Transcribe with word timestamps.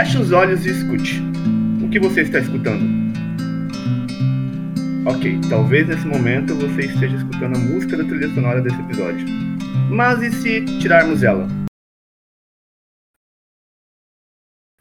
Feche 0.00 0.16
os 0.16 0.32
olhos 0.32 0.64
e 0.64 0.70
escute. 0.70 1.20
O 1.84 1.90
que 1.90 2.00
você 2.00 2.22
está 2.22 2.38
escutando? 2.38 2.82
Ok, 5.06 5.38
talvez 5.50 5.86
nesse 5.88 6.06
momento 6.06 6.54
você 6.54 6.86
esteja 6.86 7.16
escutando 7.16 7.56
a 7.56 7.58
música 7.58 7.98
da 7.98 8.04
trilha 8.04 8.34
sonora 8.34 8.62
desse 8.62 8.80
episódio. 8.80 9.26
Mas 9.90 10.22
e 10.22 10.32
se 10.32 10.64
tirarmos 10.80 11.22
ela? 11.22 11.46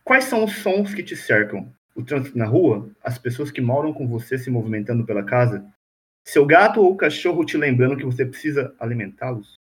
Quais 0.05 0.23
são 0.23 0.45
os 0.45 0.53
sons 0.53 0.93
que 0.93 1.03
te 1.03 1.17
cercam? 1.17 1.69
O 1.93 2.01
trânsito 2.01 2.37
na 2.37 2.45
rua? 2.45 2.89
As 3.03 3.17
pessoas 3.17 3.51
que 3.51 3.59
moram 3.59 3.91
com 3.91 4.07
você 4.07 4.37
se 4.37 4.49
movimentando 4.49 5.05
pela 5.05 5.25
casa? 5.25 5.69
Seu 6.25 6.45
gato 6.45 6.79
ou 6.79 6.95
cachorro 6.95 7.43
te 7.43 7.57
lembrando 7.57 7.97
que 7.97 8.05
você 8.05 8.25
precisa 8.25 8.73
alimentá-los? 8.79 9.55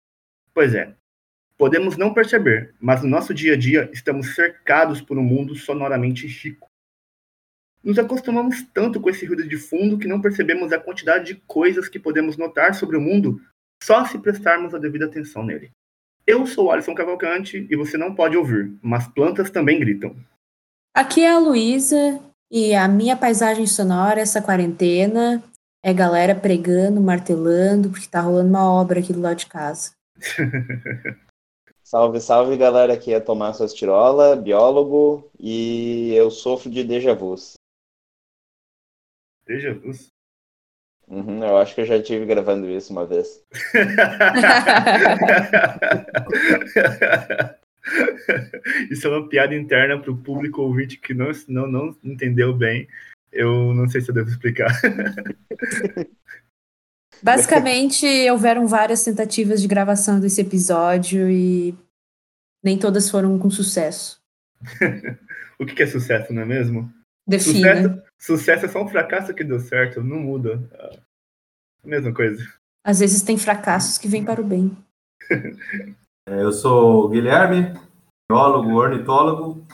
Pois 0.53 0.73
é, 0.73 0.95
podemos 1.59 1.97
não 1.97 2.13
perceber, 2.13 2.73
mas 2.79 3.03
no 3.03 3.09
nosso 3.09 3.33
dia 3.33 3.53
a 3.53 3.57
dia 3.57 3.89
estamos 3.91 4.33
cercados 4.33 5.01
por 5.01 5.17
um 5.17 5.23
mundo 5.23 5.53
sonoramente 5.55 6.25
rico. 6.25 6.69
Nos 7.83 7.99
acostumamos 7.99 8.63
tanto 8.73 9.01
com 9.01 9.09
esse 9.09 9.25
ruído 9.25 9.45
de 9.45 9.57
fundo 9.57 9.97
que 9.97 10.07
não 10.07 10.21
percebemos 10.21 10.71
a 10.71 10.79
quantidade 10.79 11.33
de 11.33 11.41
coisas 11.45 11.89
que 11.89 11.99
podemos 11.99 12.37
notar 12.37 12.73
sobre 12.73 12.95
o 12.95 13.01
mundo 13.01 13.41
só 13.83 14.05
se 14.05 14.17
prestarmos 14.19 14.73
a 14.73 14.77
devida 14.77 15.05
atenção 15.05 15.43
nele. 15.43 15.71
Eu 16.25 16.45
sou 16.45 16.71
Alisson 16.71 16.95
Cavalcante 16.95 17.67
e 17.69 17.75
você 17.75 17.97
não 17.97 18.15
pode 18.15 18.37
ouvir, 18.37 18.71
mas 18.81 19.07
plantas 19.07 19.49
também 19.49 19.79
gritam. 19.79 20.15
Aqui 20.93 21.21
é 21.21 21.31
a 21.31 21.39
Luísa 21.39 22.21
e 22.49 22.73
a 22.73 22.87
minha 22.87 23.17
paisagem 23.17 23.67
sonora 23.67 24.21
essa 24.21 24.41
quarentena 24.41 25.43
é 25.83 25.93
galera 25.93 26.35
pregando, 26.35 27.01
martelando, 27.01 27.89
porque 27.89 28.07
tá 28.07 28.21
rolando 28.21 28.49
uma 28.49 28.71
obra 28.71 28.99
aqui 28.99 29.11
do 29.11 29.21
lado 29.21 29.37
de 29.37 29.47
casa. 29.47 29.91
salve, 31.89 32.21
salve 32.21 32.55
galera, 32.55 32.93
aqui 32.93 33.11
é 33.11 33.19
Tomás 33.19 33.59
Astirola, 33.59 34.35
biólogo, 34.35 35.27
e 35.39 36.13
eu 36.13 36.29
sofro 36.29 36.69
de 36.69 36.83
déjà 36.83 37.15
vus. 37.15 37.53
Déjà 39.47 39.73
vus? 39.73 40.11
Uhum, 41.07 41.43
eu 41.43 41.57
acho 41.57 41.73
que 41.73 41.81
eu 41.81 41.85
já 41.85 41.97
estive 41.97 42.27
gravando 42.27 42.69
isso 42.69 42.93
uma 42.93 43.07
vez. 43.07 43.43
isso 48.91 49.07
é 49.07 49.09
uma 49.09 49.27
piada 49.27 49.55
interna 49.55 49.99
para 49.99 50.11
o 50.11 50.17
público 50.17 50.61
ouvinte 50.61 50.99
que 50.99 51.15
não, 51.15 51.31
não, 51.47 51.65
não 51.65 51.97
entendeu 52.03 52.55
bem. 52.55 52.87
Eu 53.31 53.73
não 53.73 53.89
sei 53.89 54.01
se 54.01 54.11
eu 54.11 54.13
devo 54.13 54.29
explicar. 54.29 54.71
Basicamente, 57.21 58.05
houveram 58.29 58.67
várias 58.67 59.03
tentativas 59.03 59.61
de 59.61 59.67
gravação 59.67 60.19
desse 60.19 60.41
episódio 60.41 61.29
e 61.29 61.75
nem 62.63 62.77
todas 62.77 63.09
foram 63.09 63.37
com 63.37 63.49
sucesso. 63.49 64.21
o 65.59 65.65
que 65.65 65.83
é 65.83 65.87
sucesso, 65.87 66.33
não 66.33 66.41
é 66.41 66.45
mesmo? 66.45 66.91
Defina. 67.27 67.75
Sucesso, 67.75 68.03
sucesso 68.17 68.65
é 68.65 68.69
só 68.69 68.83
um 68.83 68.87
fracasso 68.87 69.33
que 69.33 69.43
deu 69.43 69.59
certo, 69.59 70.03
não 70.03 70.19
muda. 70.19 70.61
É 70.73 70.99
a 71.83 71.87
mesma 71.87 72.13
coisa. 72.13 72.43
Às 72.83 72.99
vezes 72.99 73.21
tem 73.21 73.37
fracassos 73.37 73.97
que 73.97 74.07
vêm 74.07 74.23
para 74.23 74.41
o 74.41 74.43
bem. 74.43 74.75
É, 76.27 76.43
eu 76.43 76.51
sou 76.51 77.05
o 77.05 77.09
Guilherme, 77.09 77.73
biólogo, 78.29 78.75
ornitólogo, 78.75 79.65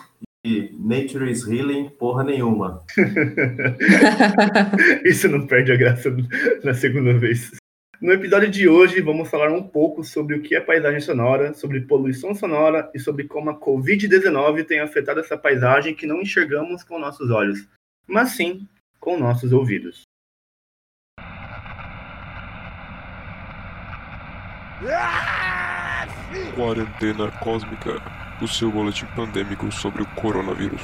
Nature 0.78 1.32
is 1.32 1.48
Healing, 1.48 1.90
porra 1.90 2.24
nenhuma. 2.24 2.84
Isso 5.04 5.28
não 5.28 5.48
perde 5.48 5.72
a 5.72 5.76
graça 5.76 6.16
na 6.64 6.74
segunda 6.74 7.18
vez. 7.18 7.52
No 8.00 8.12
episódio 8.12 8.52
de 8.52 8.68
hoje, 8.68 9.02
vamos 9.02 9.30
falar 9.30 9.52
um 9.52 9.64
pouco 9.64 10.04
sobre 10.04 10.36
o 10.36 10.42
que 10.42 10.54
é 10.54 10.62
paisagem 10.62 11.00
sonora, 11.00 11.54
sobre 11.54 11.82
poluição 11.82 12.36
sonora 12.36 12.92
e 12.94 13.00
sobre 13.00 13.24
como 13.24 13.50
a 13.50 13.60
Covid-19 13.60 14.66
tem 14.66 14.82
afetado 14.82 15.20
essa 15.20 15.38
paisagem 15.38 15.96
que 15.96 16.06
não 16.06 16.22
enxergamos 16.22 16.84
com 16.84 17.00
nossos 17.00 17.32
olhos, 17.32 17.68
mas 18.06 18.32
sim 18.32 18.68
com 19.00 19.18
nossos 19.18 19.52
ouvidos. 19.52 20.02
Quarentena 26.56 27.32
Cósmica 27.40 28.25
o 28.42 28.48
seu 28.48 28.72
boletim 28.72 29.06
pandêmico 29.16 29.72
sobre 29.72 30.04
o 30.04 30.06
coronavírus. 30.08 30.82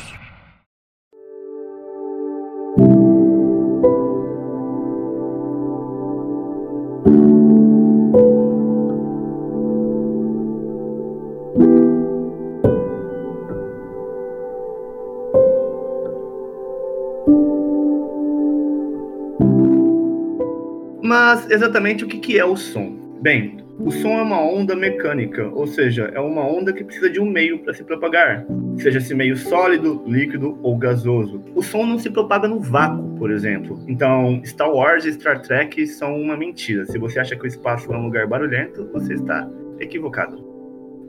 Mas 21.04 21.50
exatamente 21.50 22.06
o 22.06 22.08
que 22.08 22.40
é 22.40 22.46
o 22.46 22.56
som? 22.56 22.96
Bem, 23.22 23.61
o 23.84 23.92
som 23.92 24.20
é 24.20 24.22
uma 24.22 24.42
onda 24.42 24.76
mecânica, 24.76 25.50
ou 25.50 25.66
seja, 25.66 26.12
é 26.14 26.20
uma 26.20 26.46
onda 26.46 26.72
que 26.72 26.84
precisa 26.84 27.10
de 27.10 27.20
um 27.20 27.26
meio 27.26 27.60
para 27.60 27.74
se 27.74 27.84
propagar, 27.84 28.46
seja 28.78 29.00
esse 29.00 29.14
meio 29.14 29.36
sólido, 29.36 30.04
líquido 30.06 30.60
ou 30.62 30.78
gasoso. 30.78 31.44
O 31.56 31.64
som 31.64 31.86
não 31.86 31.98
se 31.98 32.10
propaga 32.10 32.48
no 32.48 32.60
vácuo, 32.60 33.16
por 33.18 33.32
exemplo. 33.32 33.84
Então, 33.88 34.42
Star 34.46 34.72
Wars 34.72 35.06
e 35.06 35.14
Star 35.14 35.42
Trek 35.42 35.86
são 35.88 36.16
uma 36.16 36.38
mentira. 36.38 36.86
Se 36.86 36.98
você 36.98 37.20
acha 37.20 37.36
que 37.36 37.44
o 37.44 37.48
espaço 37.48 37.92
é 37.92 37.98
um 37.98 38.06
lugar 38.06 38.28
barulhento, 38.28 38.90
você 38.94 39.14
está 39.16 39.50
equivocado. 39.80 40.52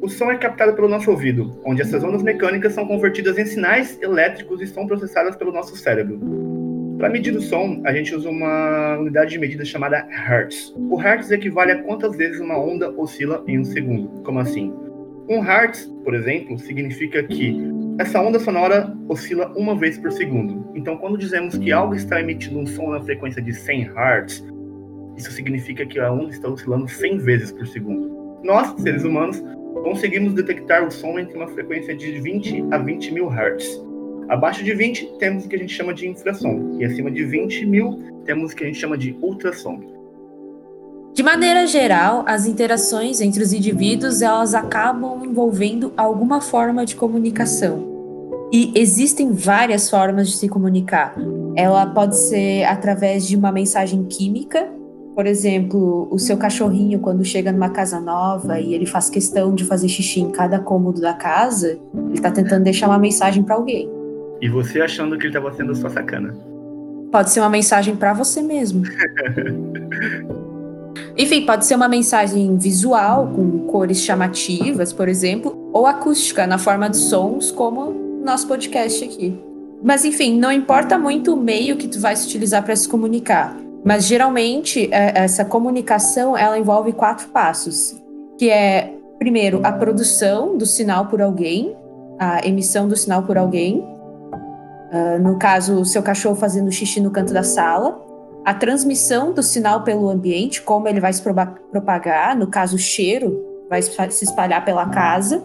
O 0.01 0.09
som 0.09 0.33
é 0.33 0.37
captado 0.37 0.75
pelo 0.75 0.89
nosso 0.89 1.11
ouvido, 1.11 1.61
onde 1.65 1.83
essas 1.83 2.03
ondas 2.03 2.23
mecânicas 2.23 2.73
são 2.73 2.87
convertidas 2.87 3.39
em 3.39 3.45
sinais 3.45 4.01
elétricos 4.03 4.61
e 4.61 4.67
são 4.67 4.87
processadas 4.87 5.37
pelo 5.37 5.53
nosso 5.53 5.77
cérebro. 5.77 6.52
Para 7.03 7.11
medir 7.11 7.37
o 7.37 7.43
som, 7.43 7.83
a 7.85 7.93
gente 7.93 8.15
usa 8.15 8.31
uma 8.31 8.97
unidade 8.97 9.33
de 9.33 9.39
medida 9.41 9.65
chamada 9.65 10.07
Hertz. 10.09 10.73
O 10.77 10.95
Hertz 10.95 11.33
equivale 11.33 11.73
a 11.73 11.83
quantas 11.83 12.17
vezes 12.17 12.41
uma 12.41 12.57
onda 12.57 12.93
oscila 12.93 13.43
em 13.49 13.59
um 13.59 13.65
segundo. 13.65 14.23
Como 14.23 14.39
assim? 14.39 14.73
Um 15.29 15.41
Hertz, 15.41 15.93
por 16.05 16.15
exemplo, 16.15 16.57
significa 16.61 17.25
que 17.25 17.61
essa 17.99 18.23
onda 18.23 18.39
sonora 18.39 18.97
oscila 19.09 19.53
uma 19.57 19.75
vez 19.75 19.99
por 19.99 20.13
segundo. 20.13 20.71
Então, 20.77 20.97
quando 20.97 21.19
dizemos 21.19 21.59
que 21.59 21.73
algo 21.73 21.93
está 21.93 22.21
emitindo 22.21 22.61
um 22.61 22.67
som 22.67 22.91
na 22.91 23.01
frequência 23.01 23.43
de 23.43 23.53
100 23.53 23.91
Hz, 23.97 24.45
isso 25.17 25.33
significa 25.33 25.85
que 25.85 25.99
a 25.99 26.13
onda 26.13 26.31
está 26.31 26.49
oscilando 26.49 26.87
100 26.87 27.19
vezes 27.19 27.51
por 27.51 27.67
segundo. 27.67 28.41
Nós, 28.45 28.81
seres 28.81 29.03
humanos, 29.03 29.43
conseguimos 29.83 30.35
detectar 30.35 30.87
o 30.87 30.91
som 30.93 31.19
entre 31.19 31.37
uma 31.37 31.49
frequência 31.49 31.97
de 31.97 32.21
20 32.21 32.67
a 32.71 32.79
20 32.79 33.13
mil 33.13 33.29
Hz. 33.29 33.92
Abaixo 34.33 34.65
de 34.65 34.73
20 34.73 35.17
temos 35.19 35.45
o 35.45 35.49
que 35.49 35.57
a 35.57 35.59
gente 35.59 35.75
chama 35.75 35.93
de 35.93 36.09
infrasom, 36.09 36.79
e 36.79 36.87
acima 36.87 37.11
de 37.11 37.23
20 37.23 37.67
mil 37.67 38.03
temos 38.25 38.53
o 38.53 38.57
que 38.57 38.65
a 38.65 38.67
gente 38.67 38.79
chama 38.79 38.97
de 38.97 39.15
ultrassom. 39.21 39.79
De 41.13 41.23
maneira 41.23 41.67
geral, 41.67 42.25
as 42.27 42.47
interações 42.47 43.21
entre 43.21 43.43
os 43.43 43.53
indivíduos 43.53 44.23
elas 44.23 44.55
acabam 44.55 45.23
envolvendo 45.23 45.93
alguma 45.99 46.41
forma 46.41 46.87
de 46.87 46.97
comunicação. 46.97 47.87
E 48.51 48.73
existem 48.75 49.33
várias 49.33 49.91
formas 49.91 50.29
de 50.29 50.39
se 50.39 50.49
comunicar. 50.49 51.15
Ela 51.55 51.85
pode 51.85 52.17
ser 52.17 52.65
através 52.65 53.29
de 53.29 53.37
uma 53.37 53.53
mensagem 53.53 54.03
química, 54.05 54.67
por 55.15 55.27
exemplo, 55.27 56.09
o 56.11 56.19
seu 56.19 56.39
cachorrinho 56.39 57.01
quando 57.01 57.23
chega 57.23 57.53
numa 57.53 57.69
casa 57.69 58.01
nova 58.01 58.59
e 58.59 58.73
ele 58.73 58.87
faz 58.87 59.11
questão 59.11 59.55
de 59.55 59.67
fazer 59.67 59.89
xixi 59.89 60.21
em 60.21 60.31
cada 60.31 60.59
cômodo 60.59 61.03
da 61.03 61.13
casa, 61.13 61.79
ele 61.93 62.15
está 62.15 62.31
tentando 62.31 62.65
deixar 62.65 62.89
uma 62.89 62.99
mensagem 62.99 63.43
para 63.43 63.57
alguém. 63.57 63.92
E 64.43 64.49
você 64.49 64.81
achando 64.81 65.17
que 65.17 65.27
ele 65.27 65.37
estava 65.37 65.55
sendo 65.55 65.73
só 65.73 65.89
sacana. 65.89 66.35
Pode 67.13 67.31
ser 67.31 67.39
uma 67.39 67.49
mensagem 67.49 67.95
para 67.95 68.13
você 68.13 68.43
mesmo. 68.43 68.83
Enfim, 71.17 71.47
pode 71.47 71.65
ser 71.65 71.77
uma 71.77 71.89
mensagem 71.89 72.57
visual, 72.57 73.29
com 73.29 73.61
cores 73.67 74.01
chamativas, 74.01 74.93
por 74.93 75.09
exemplo, 75.09 75.71
ou 75.73 75.87
acústica, 75.87 76.45
na 76.47 76.59
forma 76.59 76.91
de 76.91 76.97
sons, 76.97 77.53
como 77.53 77.93
nosso 78.25 78.49
podcast 78.49 79.05
aqui. 79.05 79.39
Mas 79.83 80.05
enfim, 80.05 80.39
não 80.39 80.51
importa 80.51 80.99
muito 80.99 81.35
o 81.35 81.37
meio 81.37 81.77
que 81.77 81.89
tu 81.89 82.01
vai 82.01 82.17
se 82.17 82.27
utilizar 82.27 82.65
para 82.65 82.75
se 82.75 82.89
comunicar. 82.89 83.57
Mas 83.85 84.07
geralmente 84.07 84.89
é, 84.93 85.13
essa 85.23 85.45
comunicação 85.45 86.37
ela 86.37 86.59
envolve 86.59 86.93
quatro 86.93 87.29
passos, 87.29 87.95
que 88.39 88.49
é 88.49 88.95
primeiro 89.19 89.61
a 89.65 89.73
produção 89.73 90.57
do 90.57 90.65
sinal 90.65 91.07
por 91.07 91.21
alguém, 91.21 91.77
a 92.19 92.47
emissão 92.47 92.89
do 92.89 92.97
sinal 92.97 93.25
por 93.25 93.37
alguém, 93.37 93.85
Uh, 94.93 95.19
no 95.23 95.39
caso, 95.39 95.81
o 95.81 95.85
seu 95.85 96.03
cachorro 96.03 96.37
fazendo 96.37 96.71
xixi 96.71 97.01
no 97.01 97.11
canto 97.11 97.33
da 97.33 97.43
sala, 97.43 97.99
a 98.45 98.53
transmissão 98.53 99.33
do 99.33 99.43
sinal 99.43 99.83
pelo 99.85 100.11
ambiente, 100.11 100.61
como 100.61 100.87
ele 100.87 101.01
vai 101.01 101.13
se 101.13 101.23
propagar, 101.23 102.37
no 102.37 102.47
caso, 102.47 102.77
o 102.77 102.79
cheiro 102.79 103.43
vai 103.71 103.81
se 103.81 104.25
espalhar 104.25 104.65
pela 104.65 104.87
casa. 104.91 105.43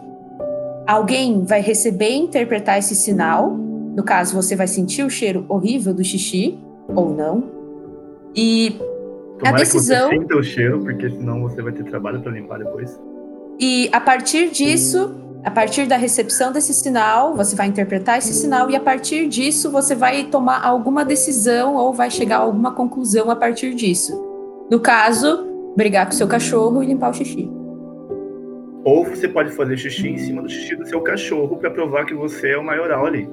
Alguém 0.85 1.43
vai 1.43 1.61
receber 1.61 2.09
e 2.09 2.17
interpretar 2.17 2.77
esse 2.77 2.95
sinal, 2.95 3.51
no 3.51 4.03
caso, 4.03 4.35
você 4.35 4.55
vai 4.55 4.67
sentir 4.67 5.03
o 5.03 5.09
cheiro 5.09 5.45
horrível 5.47 5.93
do 5.93 6.03
xixi, 6.03 6.59
ou 6.89 7.13
não. 7.13 7.43
E 8.35 8.77
Tomara 9.39 9.55
a 9.55 9.59
decisão. 9.59 10.09
Que 10.09 10.15
você 10.15 10.21
sinta 10.21 10.35
o 10.35 10.43
cheiro, 10.43 10.79
porque 10.79 11.09
senão 11.09 11.41
você 11.41 11.61
vai 11.61 11.71
ter 11.71 11.83
trabalho 11.83 12.19
para 12.21 12.31
limpar 12.31 12.59
depois. 12.59 12.99
E 13.59 13.89
a 13.91 13.99
partir 13.99 14.49
disso, 14.51 15.15
A 15.43 15.51
partir 15.51 15.87
da 15.87 15.95
recepção 15.95 16.51
desse 16.51 16.73
sinal, 16.73 17.35
você 17.35 17.55
vai 17.55 17.67
interpretar 17.67 18.17
esse 18.17 18.33
sinal 18.33 18.69
e 18.69 18.75
a 18.75 18.79
partir 18.79 19.27
disso 19.27 19.71
você 19.71 19.95
vai 19.95 20.25
tomar 20.25 20.63
alguma 20.63 21.05
decisão 21.05 21.75
ou 21.75 21.93
vai 21.93 22.11
chegar 22.11 22.37
a 22.37 22.41
alguma 22.41 22.73
conclusão 22.73 23.31
a 23.31 23.35
partir 23.35 23.73
disso. 23.73 24.13
No 24.69 24.79
caso, 24.79 25.47
brigar 25.75 26.05
com 26.05 26.11
seu 26.11 26.27
cachorro 26.27 26.83
e 26.83 26.87
limpar 26.87 27.11
o 27.11 27.13
xixi. 27.13 27.49
Ou 28.83 29.05
você 29.05 29.27
pode 29.27 29.51
fazer 29.51 29.77
xixi 29.77 30.09
em 30.09 30.17
cima 30.17 30.41
do 30.41 30.49
xixi 30.49 30.75
do 30.75 30.87
seu 30.87 31.01
cachorro 31.01 31.57
para 31.57 31.69
provar 31.69 32.05
que 32.05 32.13
você 32.13 32.51
é 32.51 32.57
o 32.57 32.63
maioral 32.63 33.05
ali. 33.05 33.29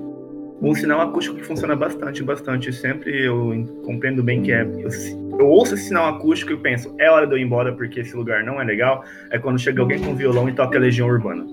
Um 0.63 0.75
sinal 0.75 1.01
acústico 1.01 1.37
que 1.37 1.45
funciona 1.45 1.75
bastante, 1.75 2.23
bastante. 2.23 2.73
Sempre 2.73 3.27
eu 3.27 3.83
compreendo 3.85 4.23
bem 4.23 4.43
que 4.43 4.53
é. 4.53 4.63
Eu, 4.63 4.89
eu 5.39 5.47
ouço 5.47 5.75
esse 5.75 5.89
sinal 5.89 6.15
acústico 6.15 6.53
e 6.53 6.57
penso, 6.57 6.95
é 6.99 7.11
hora 7.11 7.27
de 7.27 7.35
eu 7.35 7.39
ir 7.39 7.43
embora 7.43 7.73
porque 7.73 8.01
esse 8.01 8.17
lugar 8.17 8.45
não 8.45 8.61
é 8.61 8.65
legal. 8.65 9.05
É 9.31 9.39
quando 9.39 9.59
chega 9.59 9.81
alguém 9.81 10.01
com 10.01 10.15
violão 10.15 10.49
e 10.49 10.53
toca 10.53 10.79
a 10.79 10.81
Legião 10.81 11.09
Urbana. 11.09 11.45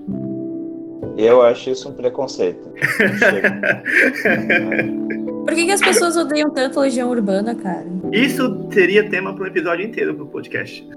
Eu 1.16 1.42
acho 1.42 1.70
isso 1.70 1.88
um 1.88 1.92
preconceito. 1.92 2.68
Por 5.44 5.54
que, 5.54 5.66
que 5.66 5.72
as 5.72 5.80
pessoas 5.80 6.16
odeiam 6.16 6.50
tanto 6.50 6.78
a 6.78 6.82
Legião 6.82 7.10
Urbana, 7.10 7.54
cara? 7.54 7.86
Isso 8.12 8.68
seria 8.72 9.08
tema 9.08 9.34
para 9.34 9.44
um 9.44 9.46
episódio 9.46 9.84
inteiro 9.84 10.14
pro 10.14 10.26
podcast. 10.26 10.88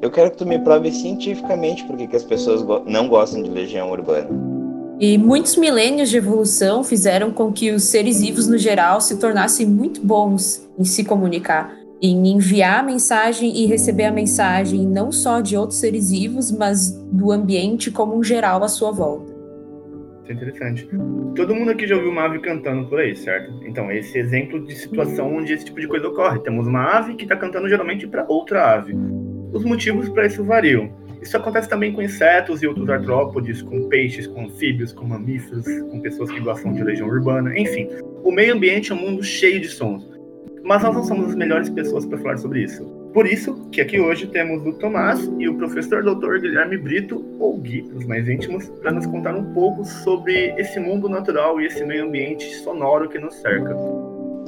Eu 0.00 0.10
quero 0.10 0.30
que 0.30 0.38
tu 0.38 0.46
me 0.46 0.58
prove 0.58 0.90
cientificamente 0.90 1.84
por 1.84 1.96
que, 1.96 2.06
que 2.06 2.16
as 2.16 2.24
pessoas 2.24 2.62
go 2.62 2.82
não 2.86 3.06
gostam 3.06 3.42
de 3.42 3.50
Legião 3.50 3.90
Urbana. 3.90 4.28
E 4.98 5.18
muitos 5.18 5.56
milênios 5.56 6.08
de 6.08 6.16
evolução 6.16 6.82
fizeram 6.82 7.30
com 7.30 7.52
que 7.52 7.70
os 7.70 7.84
seres 7.84 8.20
vivos 8.20 8.46
no 8.46 8.56
geral 8.56 9.00
se 9.00 9.18
tornassem 9.18 9.66
muito 9.66 10.00
bons 10.04 10.66
em 10.78 10.84
se 10.84 11.04
comunicar, 11.04 11.74
em 12.00 12.28
enviar 12.28 12.80
a 12.80 12.82
mensagem 12.82 13.54
e 13.54 13.66
receber 13.66 14.04
a 14.04 14.12
mensagem 14.12 14.86
não 14.86 15.12
só 15.12 15.40
de 15.40 15.56
outros 15.56 15.78
seres 15.78 16.10
vivos, 16.10 16.50
mas 16.50 16.90
do 17.12 17.30
ambiente 17.30 17.90
como 17.90 18.16
um 18.16 18.24
geral 18.24 18.64
à 18.64 18.68
sua 18.68 18.90
volta. 18.90 19.29
É 20.30 20.32
interessante. 20.32 20.88
Todo 21.34 21.56
mundo 21.56 21.72
aqui 21.72 21.88
já 21.88 21.96
ouviu 21.96 22.12
uma 22.12 22.24
ave 22.24 22.38
cantando 22.38 22.88
por 22.88 23.00
aí, 23.00 23.16
certo? 23.16 23.52
Então, 23.66 23.90
esse 23.90 24.16
exemplo 24.16 24.64
de 24.64 24.76
situação 24.76 25.34
onde 25.34 25.52
esse 25.52 25.64
tipo 25.64 25.80
de 25.80 25.88
coisa 25.88 26.06
ocorre. 26.06 26.38
Temos 26.38 26.68
uma 26.68 26.84
ave 26.84 27.16
que 27.16 27.24
está 27.24 27.34
cantando 27.36 27.68
geralmente 27.68 28.06
para 28.06 28.24
outra 28.28 28.74
ave. 28.74 28.94
Os 29.52 29.64
motivos 29.64 30.08
para 30.08 30.26
isso 30.26 30.44
variam. 30.44 30.88
Isso 31.20 31.36
acontece 31.36 31.68
também 31.68 31.92
com 31.92 32.00
insetos 32.00 32.62
e 32.62 32.66
outros 32.68 32.88
artrópodes, 32.88 33.60
com 33.60 33.88
peixes, 33.88 34.28
com 34.28 34.44
anfíbios, 34.44 34.92
com 34.92 35.04
mamíferos, 35.04 35.66
com 35.90 36.00
pessoas 36.00 36.30
que 36.30 36.38
gostam 36.38 36.72
de 36.72 36.84
legião 36.84 37.08
urbana, 37.08 37.58
enfim. 37.58 37.88
O 38.22 38.30
meio 38.30 38.54
ambiente 38.54 38.92
é 38.92 38.94
um 38.94 38.98
mundo 38.98 39.24
cheio 39.24 39.60
de 39.60 39.68
sons. 39.68 40.08
Mas 40.62 40.84
nós 40.84 40.94
não 40.94 41.02
somos 41.02 41.30
as 41.30 41.34
melhores 41.34 41.68
pessoas 41.68 42.06
para 42.06 42.18
falar 42.18 42.36
sobre 42.36 42.62
isso. 42.62 42.99
Por 43.12 43.26
isso 43.26 43.54
que 43.72 43.80
aqui 43.80 44.00
hoje 44.00 44.28
temos 44.28 44.64
o 44.64 44.72
Tomás 44.74 45.28
e 45.38 45.48
o 45.48 45.54
professor 45.56 46.02
Dr. 46.02 46.38
Guilherme 46.40 46.78
Brito, 46.78 47.24
ou 47.40 47.56
Gui, 47.56 47.90
os 47.94 48.06
mais 48.06 48.28
íntimos, 48.28 48.68
para 48.80 48.92
nos 48.92 49.04
contar 49.06 49.34
um 49.34 49.52
pouco 49.52 49.84
sobre 49.84 50.54
esse 50.56 50.78
mundo 50.78 51.08
natural 51.08 51.60
e 51.60 51.66
esse 51.66 51.84
meio 51.84 52.04
ambiente 52.04 52.44
sonoro 52.58 53.08
que 53.08 53.18
nos 53.18 53.34
cerca. 53.34 53.76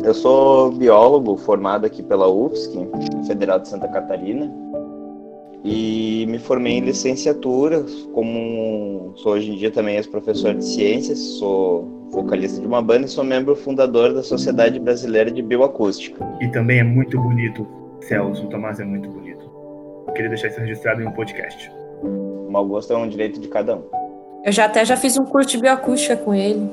Eu 0.05 0.15
sou 0.15 0.71
biólogo 0.71 1.37
formado 1.39 1.87
aqui 1.87 2.05
pela 2.05 2.29
UFSC, 2.29 2.89
Federal 3.27 3.59
de 3.59 3.69
Santa 3.69 3.89
Catarina, 3.89 4.53
e 5.65 6.25
me 6.29 6.39
formei 6.39 6.75
em 6.75 6.81
licenciatura, 6.81 7.85
como 8.13 9.13
sou 9.17 9.33
hoje 9.33 9.53
em 9.53 9.57
dia 9.57 9.71
também 9.73 9.97
ex-professor 9.97 10.55
de 10.55 10.65
ciências, 10.65 11.19
sou 11.19 12.09
vocalista 12.11 12.61
de 12.61 12.67
uma 12.67 12.83
banda 12.83 13.07
e 13.07 13.09
sou 13.09 13.25
membro 13.25 13.57
fundador 13.57 14.13
da 14.13 14.23
Sociedade 14.23 14.79
Brasileira 14.79 15.31
de 15.31 15.43
Bioacústica. 15.43 16.25
E 16.41 16.49
também 16.49 16.81
é 16.81 16.85
muito 16.85 17.21
bonito, 17.21 17.67
Celso, 18.09 18.45
o 18.47 18.49
Tomás 18.49 18.81
é 18.81 18.85
muito 18.85 19.09
bonito. 19.09 19.51
Eu 20.07 20.13
queria 20.15 20.29
deixar 20.29 20.49
isso 20.49 20.61
registrado 20.61 21.03
em 21.03 21.07
um 21.07 21.13
podcast. 21.13 21.71
O 22.03 22.49
mau 22.51 22.67
gosto 22.67 22.93
é 22.93 22.97
um 22.97 23.09
direito 23.09 23.41
de 23.41 23.49
cada 23.49 23.77
um. 23.77 23.83
Eu 24.45 24.53
já 24.53 24.65
até 24.65 24.85
já 24.85 24.97
fiz 24.97 25.17
um 25.17 25.25
curso 25.25 25.51
de 25.51 25.59
bioacústica 25.59 26.17
com 26.17 26.35
ele. 26.35 26.69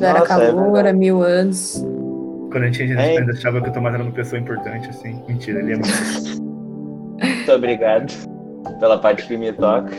Era 0.00 0.20
Nossa, 0.20 0.32
é 0.34 0.36
calor, 0.46 0.62
verdade. 0.64 0.88
há 0.88 0.92
mil 0.94 1.22
anos. 1.22 1.84
Quando 2.50 2.62
a 2.64 2.66
gente 2.70 2.82
É. 2.94 3.18
ainda 3.18 3.32
achava 3.32 3.60
que 3.60 3.68
o 3.68 3.72
Tomás 3.72 3.94
era 3.94 4.02
uma 4.02 4.12
pessoa 4.12 4.40
importante, 4.40 4.88
assim. 4.88 5.22
Mentira, 5.28 5.60
ele 5.60 5.72
é 5.72 5.76
muito. 5.76 6.48
Muito 7.20 7.52
obrigado 7.52 8.12
pela 8.78 8.96
parte 8.98 9.26
que 9.26 9.36
me 9.36 9.52
toca. 9.52 9.90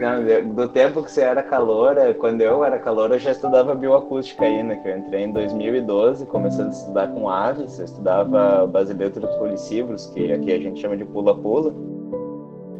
Não, 0.00 0.54
do 0.54 0.66
tempo 0.66 1.02
que 1.02 1.12
você 1.12 1.20
era 1.20 1.42
calor, 1.42 1.98
eh, 1.98 2.14
quando 2.14 2.40
eu 2.40 2.64
era 2.64 2.78
calor, 2.78 3.10
eu 3.10 3.18
já 3.18 3.32
estudava 3.32 3.74
bioacústica 3.74 4.46
ainda, 4.46 4.74
que 4.74 4.88
eu 4.88 4.96
entrei 4.96 5.24
em 5.24 5.30
2012, 5.30 6.24
começando 6.24 6.68
a 6.68 6.70
estudar 6.70 7.08
com 7.08 7.28
aves, 7.28 7.78
eu 7.78 7.84
estudava 7.84 8.66
basileutros 8.66 9.28
policívoros, 9.36 10.06
que 10.06 10.32
aqui 10.32 10.52
a 10.52 10.58
gente 10.58 10.80
chama 10.80 10.96
de 10.96 11.04
pula-pula. 11.04 11.74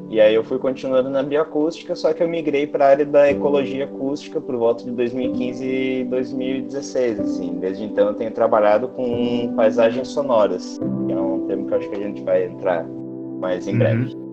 E 0.08 0.19
aí 0.19 0.34
eu 0.34 0.43
fui 0.43 0.58
continuando 0.58 1.11
na 1.11 1.22
bioacústica, 1.22 1.94
só 1.94 2.14
que 2.14 2.22
eu 2.22 2.28
migrei 2.28 2.67
para 2.67 2.87
a 2.87 2.88
área 2.88 3.05
da 3.05 3.31
ecologia 3.31 3.84
acústica 3.84 4.40
por 4.40 4.56
volta 4.56 4.82
de 4.82 4.90
2015 4.90 5.64
e 5.64 6.05
2016, 6.05 7.20
assim. 7.20 7.58
Desde 7.61 7.84
então 7.84 8.08
eu 8.08 8.14
tenho 8.14 8.31
trabalhado 8.31 8.88
com 8.88 9.52
paisagens 9.55 10.08
sonoras, 10.08 10.78
que 11.06 11.12
é 11.12 11.17
um 11.20 11.46
termo 11.46 11.67
que 11.67 11.75
eu 11.75 11.78
acho 11.78 11.90
que 11.90 11.96
a 11.96 12.00
gente 12.00 12.22
vai 12.22 12.46
entrar 12.46 12.84
mais 13.38 13.69
em 13.69 13.76
breve. 13.76 14.30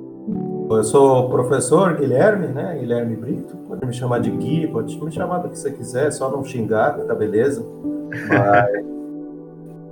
Eu 0.70 0.84
sou 0.84 1.30
professor 1.30 1.96
Guilherme, 1.96 2.48
né? 2.48 2.78
Guilherme 2.78 3.16
Brito. 3.16 3.56
Pode 3.68 3.86
me 3.86 3.94
chamar 3.94 4.20
de 4.20 4.30
Gui, 4.30 4.68
pode 4.68 5.02
me 5.02 5.12
chamar 5.12 5.40
do 5.40 5.50
que 5.50 5.58
você 5.58 5.72
quiser, 5.72 6.12
só 6.12 6.30
não 6.30 6.44
xingar, 6.44 6.98
tá 7.00 7.16
beleza. 7.16 7.66
Mas, 8.28 8.68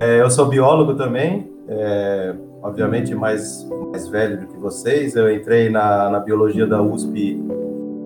é, 0.00 0.20
eu 0.20 0.30
sou 0.30 0.46
biólogo 0.46 0.94
também, 0.94 1.50
é, 1.66 2.34
obviamente 2.62 3.14
mais, 3.14 3.66
mais 3.90 4.06
velho 4.08 4.40
do 4.40 4.46
que 4.48 4.58
vocês. 4.58 5.16
Eu 5.16 5.32
entrei 5.32 5.70
na, 5.70 6.10
na 6.10 6.20
biologia 6.20 6.66
da 6.66 6.82
USP 6.82 7.42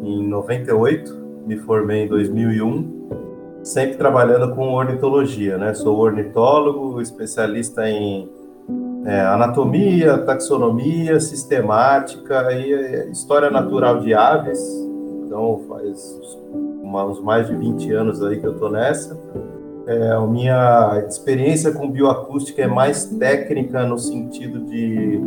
em 0.03 0.29
98, 0.29 1.13
me 1.47 1.57
formei 1.57 2.05
em 2.05 2.09
2001, 2.09 3.09
sempre 3.65 3.97
trabalhando 3.97 4.55
com 4.55 4.73
ornitologia, 4.73 5.59
né? 5.59 5.75
Sou 5.75 5.99
ornitólogo, 5.99 7.01
especialista 7.01 7.89
em 7.91 8.31
é, 9.05 9.21
anatomia, 9.21 10.19
taxonomia, 10.19 11.19
sistemática 11.21 12.53
e 12.53 12.73
é, 12.73 13.09
história 13.09 13.51
natural 13.51 14.01
de 14.01 14.13
aves. 14.15 14.61
Então 15.25 15.61
faz 15.69 16.19
uns 16.83 17.21
mais 17.23 17.47
de 17.47 17.55
20 17.55 17.93
anos 17.93 18.23
aí 18.23 18.39
que 18.39 18.47
eu 18.47 18.53
estou 18.53 18.71
nessa. 18.71 19.19
É, 19.87 20.13
a 20.13 20.21
minha 20.21 21.05
experiência 21.09 21.73
com 21.73 21.91
bioacústica 21.91 22.63
é 22.63 22.67
mais 22.67 23.05
técnica 23.07 23.85
no 23.85 23.99
sentido 23.99 24.61
de 24.61 25.21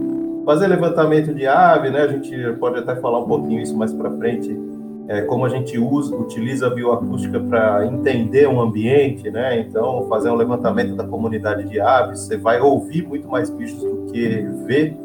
fazer 0.45 0.67
levantamento 0.67 1.33
de 1.33 1.47
ave, 1.47 1.89
né? 1.89 2.01
A 2.01 2.07
gente 2.07 2.53
pode 2.59 2.79
até 2.79 2.95
falar 2.95 3.19
um 3.19 3.27
pouquinho 3.27 3.61
isso 3.61 3.75
mais 3.75 3.93
para 3.93 4.11
frente, 4.11 4.57
é, 5.07 5.21
como 5.21 5.45
a 5.45 5.49
gente 5.49 5.77
usa, 5.77 6.15
utiliza 6.15 6.67
a 6.67 6.69
bioacústica 6.69 7.39
para 7.39 7.85
entender 7.85 8.47
um 8.47 8.61
ambiente, 8.61 9.29
né? 9.29 9.59
Então, 9.59 10.07
fazer 10.07 10.29
um 10.29 10.35
levantamento 10.35 10.95
da 10.95 11.03
comunidade 11.03 11.67
de 11.67 11.79
aves, 11.79 12.21
você 12.21 12.37
vai 12.37 12.61
ouvir 12.61 13.05
muito 13.05 13.27
mais 13.27 13.49
bichos 13.49 13.79
do 13.79 14.11
que 14.11 14.47
ver, 14.65 14.97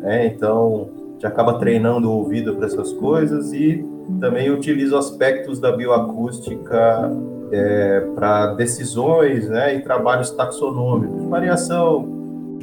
né? 0.00 0.26
Então, 0.26 0.88
já 1.18 1.28
acaba 1.28 1.58
treinando 1.58 2.10
o 2.10 2.18
ouvido 2.18 2.56
para 2.56 2.66
essas 2.66 2.92
coisas 2.92 3.52
e 3.52 3.86
também 4.20 4.50
utilizo 4.50 4.96
aspectos 4.96 5.60
da 5.60 5.72
bioacústica 5.72 7.12
é, 7.52 8.00
para 8.14 8.54
decisões, 8.54 9.48
né? 9.48 9.76
E 9.76 9.80
trabalhos 9.80 10.30
taxonômicos, 10.30 11.24
variação 11.24 12.15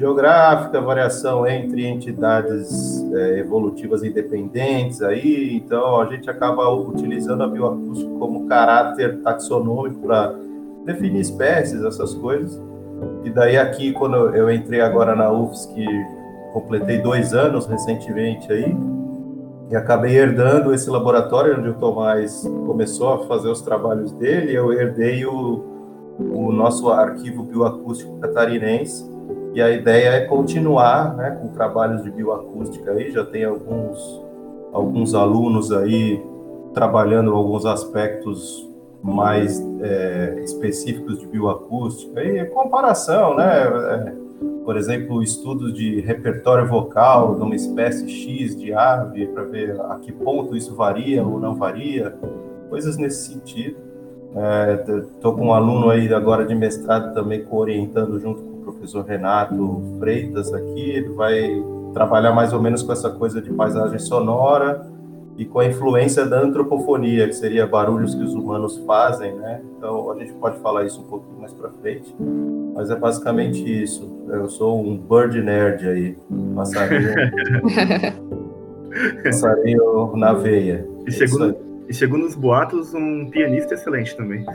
geográfica, 0.03 0.81
variação 0.81 1.47
entre 1.47 1.85
entidades 1.85 3.01
é, 3.13 3.39
evolutivas 3.39 4.03
independentes 4.03 5.01
aí, 5.01 5.55
então 5.55 6.01
a 6.01 6.05
gente 6.07 6.29
acaba 6.29 6.69
utilizando 6.69 7.41
a 7.41 7.47
bioacústica 7.47 8.11
como 8.19 8.45
caráter 8.47 9.21
taxonômico 9.21 10.01
para 10.01 10.35
definir 10.83 11.21
espécies, 11.21 11.81
essas 11.81 12.13
coisas. 12.15 12.61
E 13.23 13.29
daí 13.29 13.57
aqui, 13.57 13.93
quando 13.93 14.35
eu 14.35 14.51
entrei 14.51 14.81
agora 14.81 15.15
na 15.15 15.31
UFSC, 15.31 15.85
completei 16.51 16.97
dois 16.97 17.33
anos 17.33 17.65
recentemente 17.65 18.51
aí, 18.51 18.75
e 19.71 19.75
acabei 19.75 20.17
herdando 20.17 20.73
esse 20.73 20.89
laboratório 20.89 21.57
onde 21.57 21.69
o 21.69 21.75
Tomás 21.75 22.43
começou 22.65 23.13
a 23.13 23.25
fazer 23.25 23.47
os 23.47 23.61
trabalhos 23.61 24.11
dele, 24.11 24.53
eu 24.53 24.73
herdei 24.73 25.25
o, 25.25 25.63
o 26.19 26.51
nosso 26.51 26.89
arquivo 26.89 27.43
bioacústico 27.43 28.19
catarinense, 28.19 29.12
e 29.53 29.61
a 29.61 29.69
ideia 29.69 30.09
é 30.09 30.21
continuar 30.21 31.15
né, 31.15 31.37
com 31.39 31.49
trabalhos 31.49 32.03
de 32.03 32.09
bioacústica 32.09 32.91
aí, 32.91 33.11
já 33.11 33.23
tem 33.23 33.45
alguns, 33.45 34.21
alguns 34.71 35.13
alunos 35.13 35.71
aí 35.71 36.21
trabalhando 36.73 37.33
alguns 37.35 37.65
aspectos 37.65 38.67
mais 39.03 39.61
é, 39.81 40.39
específicos 40.43 41.19
de 41.19 41.27
bioacústica 41.27 42.23
e 42.23 42.43
comparação, 42.45 43.35
né? 43.35 43.63
É, 43.63 44.23
por 44.65 44.77
exemplo, 44.77 45.21
estudos 45.21 45.73
de 45.73 45.99
repertório 45.99 46.67
vocal 46.67 47.35
de 47.35 47.41
uma 47.41 47.53
espécie 47.53 48.09
X 48.09 48.55
de 48.55 48.73
ave 48.73 49.27
para 49.27 49.43
ver 49.43 49.79
a 49.81 49.99
que 50.01 50.11
ponto 50.11 50.55
isso 50.55 50.73
varia 50.73 51.21
ou 51.21 51.39
não 51.39 51.53
varia, 51.53 52.15
coisas 52.69 52.97
nesse 52.97 53.33
sentido. 53.33 53.77
Estou 55.15 55.35
com 55.35 55.47
um 55.47 55.53
aluno 55.53 55.89
aí 55.89 56.11
agora 56.11 56.45
de 56.45 56.55
mestrado 56.55 57.13
também 57.13 57.45
orientando 57.51 58.19
junto 58.19 58.52
professor 58.83 59.05
Renato 59.05 59.81
Freitas 59.97 60.53
aqui, 60.53 60.89
ele 60.89 61.09
vai 61.09 61.63
trabalhar 61.93 62.33
mais 62.33 62.51
ou 62.51 62.61
menos 62.61 62.83
com 62.83 62.91
essa 62.91 63.09
coisa 63.09 63.41
de 63.41 63.49
paisagem 63.53 63.97
sonora 63.97 64.85
e 65.37 65.45
com 65.45 65.59
a 65.59 65.65
influência 65.65 66.25
da 66.25 66.41
antropofonia, 66.41 67.27
que 67.27 67.33
seria 67.33 67.65
barulhos 67.65 68.13
que 68.13 68.21
os 68.21 68.33
humanos 68.33 68.77
fazem, 68.85 69.33
né? 69.35 69.61
Então 69.77 70.11
a 70.11 70.19
gente 70.19 70.33
pode 70.33 70.59
falar 70.59 70.83
isso 70.83 70.99
um 70.99 71.05
pouquinho 71.05 71.39
mais 71.39 71.53
para 71.53 71.69
frente, 71.69 72.13
mas 72.75 72.89
é 72.89 72.95
basicamente 72.95 73.63
isso. 73.63 74.11
Eu 74.27 74.49
sou 74.49 74.81
um 74.81 74.97
bird 74.97 75.41
nerd 75.41 75.87
aí, 75.87 76.17
passarinho, 76.53 77.13
passarinho 79.23 80.15
na 80.17 80.33
veia. 80.33 80.85
E 81.07 81.11
segundo, 81.11 81.55
e 81.87 81.93
segundo 81.93 82.25
os 82.25 82.35
boatos, 82.35 82.93
um 82.93 83.29
pianista 83.29 83.75
excelente 83.75 84.15
também. 84.17 84.45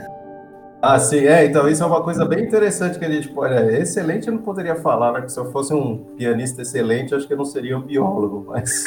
Ah, 0.81 0.97
sim, 0.97 1.25
é, 1.25 1.45
então 1.45 1.67
isso 1.67 1.83
é 1.83 1.85
uma 1.85 2.01
coisa 2.01 2.23
bem 2.23 2.45
interessante 2.45 2.97
que 2.97 3.03
a 3.03 3.09
gente 3.09 3.27
pode. 3.29 3.53
É, 3.53 3.81
excelente 3.81 4.27
eu 4.27 4.33
não 4.33 4.41
poderia 4.41 4.75
falar, 4.75 5.11
né? 5.11 5.21
Que 5.21 5.31
se 5.31 5.37
eu 5.37 5.51
fosse 5.51 5.73
um 5.73 5.97
pianista 6.15 6.61
excelente, 6.61 7.13
acho 7.13 7.27
que 7.27 7.33
eu 7.33 7.37
não 7.37 7.43
seria 7.43 7.77
um 7.77 7.81
biólogo, 7.81 8.45
mas. 8.47 8.85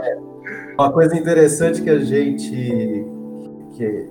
é, 0.00 0.16
uma 0.78 0.90
coisa 0.90 1.14
interessante 1.18 1.82
que 1.82 1.90
a 1.90 1.98
gente. 1.98 3.06
Que, 3.76 4.08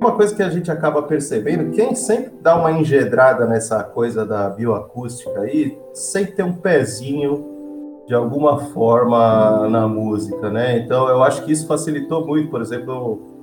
uma 0.00 0.12
coisa 0.12 0.34
que 0.34 0.42
a 0.42 0.48
gente 0.48 0.70
acaba 0.70 1.02
percebendo, 1.02 1.72
quem 1.72 1.94
sempre 1.94 2.32
dá 2.40 2.56
uma 2.56 2.72
engedrada 2.72 3.44
nessa 3.46 3.84
coisa 3.84 4.24
da 4.24 4.48
bioacústica 4.48 5.38
aí, 5.40 5.78
sempre 5.92 6.32
tem 6.32 6.44
um 6.46 6.54
pezinho 6.54 7.44
de 8.06 8.14
alguma 8.14 8.58
forma 8.58 9.68
na 9.68 9.86
música, 9.86 10.48
né? 10.48 10.78
Então 10.78 11.06
eu 11.10 11.22
acho 11.22 11.44
que 11.44 11.52
isso 11.52 11.66
facilitou 11.66 12.26
muito, 12.26 12.48
por 12.48 12.62
exemplo 12.62 13.39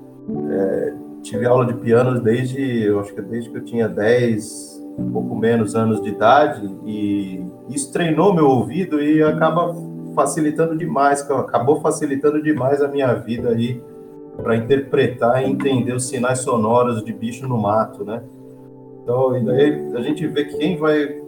é, 0.49 0.93
tive 1.21 1.45
aula 1.45 1.65
de 1.65 1.73
piano 1.75 2.19
desde, 2.19 2.83
eu 2.83 2.99
acho 2.99 3.13
que 3.13 3.21
desde 3.21 3.49
que 3.49 3.57
eu 3.57 3.63
tinha 3.63 3.87
10, 3.87 4.85
um 4.97 5.11
pouco 5.11 5.35
menos 5.35 5.75
anos 5.75 6.01
de 6.01 6.09
idade, 6.09 6.67
e 6.85 7.43
isso 7.69 7.91
treinou 7.91 8.33
meu 8.33 8.47
ouvido 8.47 9.01
e 9.01 9.21
acaba 9.21 9.75
facilitando 10.15 10.75
demais, 10.75 11.21
acabou 11.29 11.79
facilitando 11.79 12.41
demais 12.41 12.81
a 12.81 12.87
minha 12.87 13.13
vida 13.13 13.49
aí 13.49 13.81
para 14.35 14.55
interpretar 14.55 15.43
e 15.43 15.49
entender 15.49 15.93
os 15.93 16.07
sinais 16.07 16.39
sonoros 16.39 17.03
de 17.03 17.11
bicho 17.13 17.47
no 17.47 17.57
mato, 17.57 18.03
né? 18.03 18.23
Então, 19.03 19.37
e 19.37 19.45
daí 19.45 19.95
a 19.95 20.01
gente 20.01 20.27
vê 20.27 20.45
que 20.45 20.57
quem 20.57 20.77
vai 20.77 21.21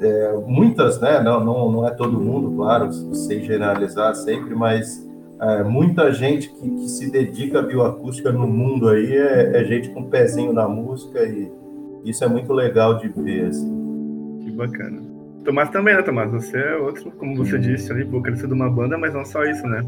é, 0.00 0.32
muitas, 0.46 1.00
né? 1.00 1.20
Não, 1.22 1.42
não, 1.42 1.70
não 1.70 1.86
é 1.86 1.90
todo 1.90 2.20
mundo, 2.20 2.56
claro, 2.56 2.92
sem 2.92 3.42
generalizar 3.42 4.14
sempre, 4.14 4.54
mas 4.54 5.05
é, 5.40 5.62
muita 5.62 6.10
gente 6.12 6.48
que, 6.48 6.70
que, 6.70 6.88
se 6.88 7.10
dedica 7.10 7.58
à 7.58 7.62
bioacústica 7.62 8.32
no 8.32 8.46
mundo 8.46 8.88
aí 8.88 9.14
é, 9.14 9.60
é, 9.60 9.64
gente 9.64 9.90
com 9.90 10.04
pezinho 10.04 10.52
na 10.52 10.66
música 10.66 11.22
e 11.22 11.52
isso 12.04 12.24
é 12.24 12.28
muito 12.28 12.52
legal 12.52 12.96
de 12.98 13.08
ver, 13.08 13.46
assim. 13.46 14.40
Que 14.42 14.50
bacana. 14.52 15.02
Tomás 15.44 15.68
também, 15.70 15.94
né, 15.94 16.02
Tomás? 16.02 16.30
Você 16.30 16.56
é 16.56 16.76
outro, 16.76 17.10
como 17.12 17.36
você 17.36 17.58
disse 17.58 17.92
ali, 17.92 18.04
vocalista 18.04 18.46
de 18.46 18.54
uma 18.54 18.70
banda, 18.70 18.96
mas 18.96 19.12
não 19.12 19.24
só 19.24 19.44
isso, 19.44 19.66
né? 19.66 19.84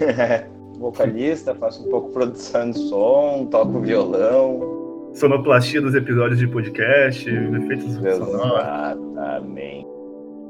Vocalista, 0.78 1.54
faço 1.54 1.86
um 1.86 1.90
pouco 1.90 2.10
produção 2.10 2.70
de 2.70 2.78
som, 2.78 3.46
toco 3.50 3.80
violão. 3.80 5.12
Sonoplastia 5.14 5.80
dos 5.80 5.94
episódios 5.94 6.40
de 6.40 6.48
podcast, 6.48 7.30
efeitos 7.30 7.94
sonoros. 7.94 8.28
Exatamente. 8.28 9.86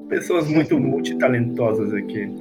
Pessoas 0.09 0.49
muito 0.49 0.79
multitalentosas 0.81 1.93
aqui. 1.93 2.33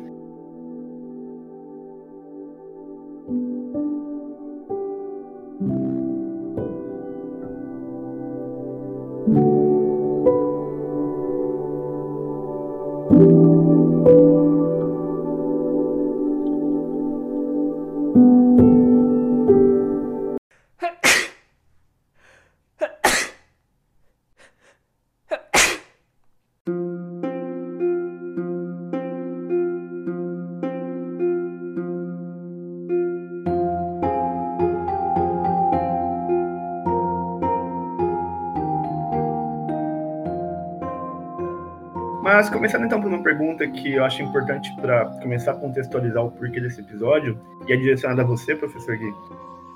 Pergunta 43.53 43.67
que 43.67 43.93
eu 43.93 44.03
acho 44.03 44.21
importante 44.21 44.73
para 44.81 45.05
começar 45.21 45.51
a 45.51 45.55
contextualizar 45.55 46.23
o 46.23 46.31
porquê 46.31 46.59
desse 46.59 46.81
episódio, 46.81 47.39
e 47.67 47.73
é 47.73 47.75
direcionada 47.75 48.21
a 48.21 48.25
você, 48.25 48.55
professor 48.55 48.97
Gui. 48.97 49.13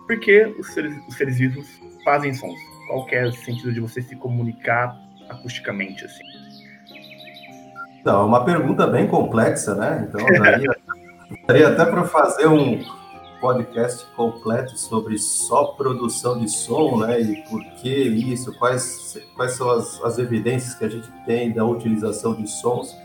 Por 0.05 0.19
que 0.19 0.45
os 0.59 0.73
seres, 0.73 0.95
os 1.07 1.15
seres 1.15 1.37
vivos 1.37 1.67
fazem 2.03 2.33
sons? 2.33 2.57
Qual 2.87 3.07
é 3.11 3.25
o 3.25 3.33
sentido 3.33 3.73
de 3.73 3.79
você 3.79 4.01
se 4.01 4.15
comunicar 4.15 4.95
acusticamente 5.29 6.05
assim? 6.05 6.23
Então, 7.99 8.21
é 8.21 8.25
uma 8.25 8.45
pergunta 8.45 8.87
bem 8.87 9.07
complexa, 9.07 9.75
né? 9.75 10.07
Então, 10.07 10.25
daria, 10.39 10.75
daria 11.45 11.67
até 11.67 11.85
para 11.85 12.05
fazer 12.05 12.47
um, 12.47 12.79
podcast 13.39 14.05
completo 14.15 14.77
sobre 14.77 15.17
só 15.17 15.65
produção 15.65 16.39
de 16.39 16.49
som, 16.49 16.97
né? 16.97 17.21
E 17.21 17.43
por 17.43 17.63
que 17.75 17.89
isso, 17.89 18.57
quais, 18.57 19.17
quais 19.35 19.53
são 19.53 19.69
as, 19.69 20.01
as 20.03 20.17
evidências 20.17 20.75
que 20.75 20.85
a 20.85 20.89
gente 20.89 21.09
tem 21.25 21.51
da 21.51 21.65
utilização 21.65 22.35
de 22.35 22.47
sons. 22.47 22.95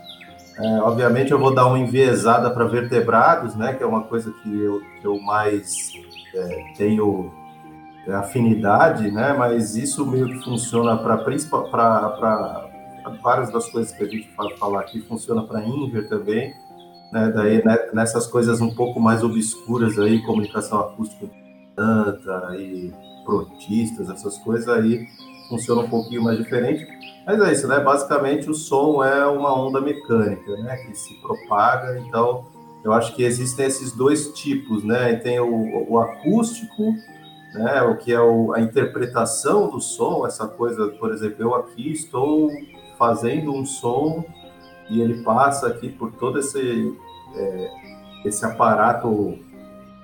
É, 0.57 0.81
obviamente 0.81 1.31
eu 1.31 1.39
vou 1.39 1.53
dar 1.53 1.65
uma 1.65 1.79
enviesada 1.79 2.49
para 2.51 2.65
vertebrados, 2.65 3.55
né? 3.55 3.73
Que 3.73 3.83
é 3.83 3.85
uma 3.85 4.03
coisa 4.03 4.31
que 4.31 4.61
eu, 4.61 4.81
que 4.99 5.07
eu 5.07 5.19
mais 5.19 5.91
é, 6.35 6.73
tenho 6.77 7.31
afinidade, 8.07 9.09
né? 9.11 9.33
Mas 9.33 9.75
isso 9.75 10.05
meio 10.05 10.27
que 10.27 10.43
funciona 10.43 10.97
para 10.97 11.17
várias 13.21 13.51
das 13.51 13.69
coisas 13.69 13.91
que 13.91 14.03
a 14.03 14.07
gente 14.07 14.29
fala, 14.35 14.55
falar 14.57 14.81
aqui, 14.81 15.01
funciona 15.01 15.43
para 15.43 15.63
Inver 15.63 16.07
também 16.07 16.53
né, 17.13 17.31
daí 17.31 17.63
né, 17.63 17.77
nessas 17.93 18.25
coisas 18.25 18.59
um 18.59 18.73
pouco 18.73 18.99
mais 18.99 19.23
obscuras 19.23 19.99
aí, 19.99 20.19
comunicação 20.23 20.79
acústica 20.79 21.29
planta 21.75 22.55
e 22.57 22.91
protistas, 23.23 24.09
essas 24.09 24.37
coisas 24.39 24.67
aí 24.67 25.05
funciona 25.47 25.81
um 25.81 25.89
pouquinho 25.89 26.23
mais 26.23 26.39
diferente. 26.39 26.85
Mas 27.25 27.39
é 27.39 27.51
isso, 27.53 27.67
né? 27.67 27.79
Basicamente 27.79 28.49
o 28.49 28.53
som 28.53 29.03
é 29.03 29.25
uma 29.25 29.53
onda 29.57 29.79
mecânica, 29.79 30.51
né? 30.57 30.75
Que 30.77 30.95
se 30.95 31.13
propaga. 31.21 31.99
Então, 31.99 32.45
eu 32.83 32.91
acho 32.91 33.15
que 33.15 33.23
existem 33.23 33.65
esses 33.65 33.93
dois 33.93 34.33
tipos, 34.33 34.83
né? 34.83 35.15
Tem 35.15 35.39
o, 35.39 35.89
o 35.89 35.99
acústico, 35.99 36.93
né? 37.53 37.81
O 37.83 37.97
que 37.97 38.11
é 38.11 38.19
o, 38.19 38.53
a 38.53 38.59
interpretação 38.59 39.69
do 39.69 39.79
som, 39.79 40.27
essa 40.27 40.47
coisa, 40.47 40.87
por 40.89 41.11
exemplo, 41.13 41.37
eu 41.39 41.55
aqui 41.55 41.91
estou 41.91 42.49
fazendo 42.97 43.53
um 43.53 43.65
som 43.65 44.23
e 44.89 45.01
ele 45.01 45.23
passa 45.23 45.67
aqui 45.67 45.89
por 45.89 46.11
todo 46.11 46.39
esse, 46.39 46.93
é, 47.35 47.71
esse 48.25 48.45
aparato 48.45 49.37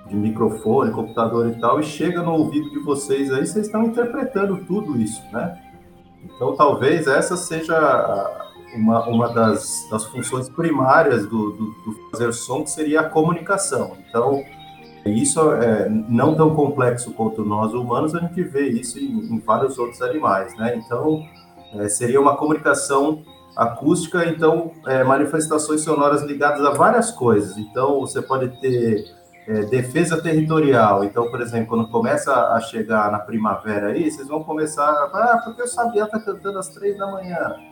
de 0.08 0.16
microfone, 0.16 0.90
computador 0.90 1.48
e 1.48 1.60
tal, 1.60 1.78
e 1.78 1.82
chega 1.82 2.22
no 2.22 2.32
ouvido 2.32 2.70
de 2.70 2.78
vocês 2.80 3.30
aí, 3.32 3.46
vocês 3.46 3.66
estão 3.66 3.84
interpretando 3.84 4.64
tudo 4.64 4.96
isso, 4.98 5.22
né? 5.30 5.69
Então, 6.24 6.54
talvez 6.54 7.06
essa 7.06 7.36
seja 7.36 7.76
uma, 8.74 9.06
uma 9.06 9.28
das, 9.28 9.88
das 9.90 10.04
funções 10.06 10.48
primárias 10.48 11.26
do, 11.26 11.52
do, 11.52 11.64
do 11.84 12.10
fazer 12.10 12.32
som, 12.32 12.62
que 12.62 12.70
seria 12.70 13.00
a 13.00 13.08
comunicação. 13.08 13.96
Então, 14.08 14.42
isso 15.06 15.40
é 15.52 15.88
não 15.88 16.34
tão 16.34 16.54
complexo 16.54 17.12
quanto 17.12 17.44
nós 17.44 17.72
humanos, 17.72 18.14
a 18.14 18.20
gente 18.20 18.42
vê 18.42 18.68
isso 18.68 18.98
em, 18.98 19.34
em 19.34 19.40
vários 19.40 19.78
outros 19.78 20.02
animais, 20.02 20.56
né? 20.56 20.76
Então, 20.76 21.24
é, 21.74 21.88
seria 21.88 22.20
uma 22.20 22.36
comunicação 22.36 23.22
acústica, 23.56 24.24
então 24.26 24.72
é, 24.86 25.02
manifestações 25.04 25.82
sonoras 25.82 26.22
ligadas 26.22 26.64
a 26.64 26.70
várias 26.70 27.10
coisas. 27.10 27.56
Então 27.58 28.00
você 28.00 28.22
pode 28.22 28.48
ter 28.60 29.04
é, 29.50 29.64
defesa 29.64 30.22
territorial. 30.22 31.02
Então, 31.02 31.28
por 31.28 31.40
exemplo, 31.40 31.66
quando 31.66 31.88
começa 31.88 32.32
a 32.32 32.60
chegar 32.60 33.10
na 33.10 33.18
primavera 33.18 33.88
aí, 33.88 34.08
vocês 34.08 34.28
vão 34.28 34.44
começar, 34.44 34.88
a 34.88 35.04
ah, 35.12 35.42
porque 35.44 35.62
o 35.62 35.66
Sabiá 35.66 36.04
está 36.04 36.20
cantando 36.20 36.56
às 36.58 36.68
três 36.68 36.96
da 36.96 37.10
manhã. 37.10 37.56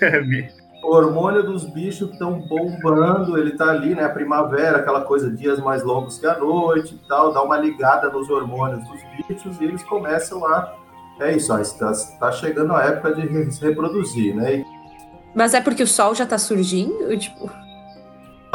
É. 0.00 0.48
o 0.82 0.94
hormônio 0.94 1.42
dos 1.42 1.64
bichos 1.64 2.12
estão 2.12 2.38
bombando, 2.38 3.36
ele 3.36 3.50
está 3.50 3.70
ali, 3.70 3.94
né? 3.94 4.04
A 4.04 4.08
primavera, 4.08 4.78
aquela 4.78 5.00
coisa, 5.02 5.28
dias 5.28 5.58
mais 5.58 5.82
longos 5.82 6.18
que 6.18 6.26
a 6.26 6.38
noite 6.38 6.94
e 6.94 7.08
tal, 7.08 7.32
dá 7.32 7.42
uma 7.42 7.58
ligada 7.58 8.08
nos 8.08 8.30
hormônios 8.30 8.88
dos 8.88 9.00
bichos 9.28 9.60
e 9.60 9.64
eles 9.64 9.82
começam 9.82 10.46
a 10.46 10.72
é 11.18 11.34
isso, 11.34 11.52
ó, 11.52 11.58
está, 11.58 11.90
está 11.90 12.30
chegando 12.30 12.72
a 12.74 12.84
época 12.84 13.14
de 13.14 13.52
se 13.52 13.64
reproduzir, 13.64 14.34
né? 14.34 14.64
Mas 15.34 15.52
é 15.52 15.60
porque 15.60 15.82
o 15.82 15.86
sol 15.86 16.14
já 16.14 16.24
está 16.24 16.38
surgindo? 16.38 17.16
Tipo... 17.18 17.50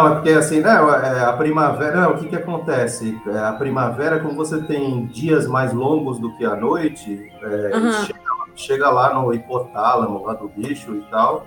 Não, 0.01 0.11
é 0.11 0.15
porque 0.15 0.29
assim, 0.31 0.61
né, 0.61 0.71
a 0.71 1.33
primavera, 1.33 2.09
o 2.09 2.17
que 2.17 2.27
que 2.27 2.35
acontece? 2.35 3.21
É, 3.27 3.37
a 3.37 3.53
primavera, 3.53 4.19
como 4.19 4.33
você 4.33 4.59
tem 4.61 5.05
dias 5.05 5.45
mais 5.47 5.73
longos 5.73 6.19
do 6.19 6.35
que 6.37 6.43
a 6.43 6.55
noite, 6.55 7.31
é, 7.43 7.77
uhum. 7.77 7.91
chega, 7.91 8.19
chega, 8.55 8.89
lá 8.89 9.13
no 9.13 9.31
hipotálamo, 9.33 10.25
lá 10.25 10.33
do 10.33 10.47
bicho 10.47 10.95
e 10.95 11.01
tal, 11.11 11.45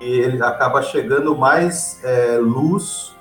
e 0.00 0.06
ele 0.06 0.42
acaba 0.42 0.80
chegando 0.82 1.36
mais 1.36 2.02
é, 2.02 2.38
luz 2.38 3.14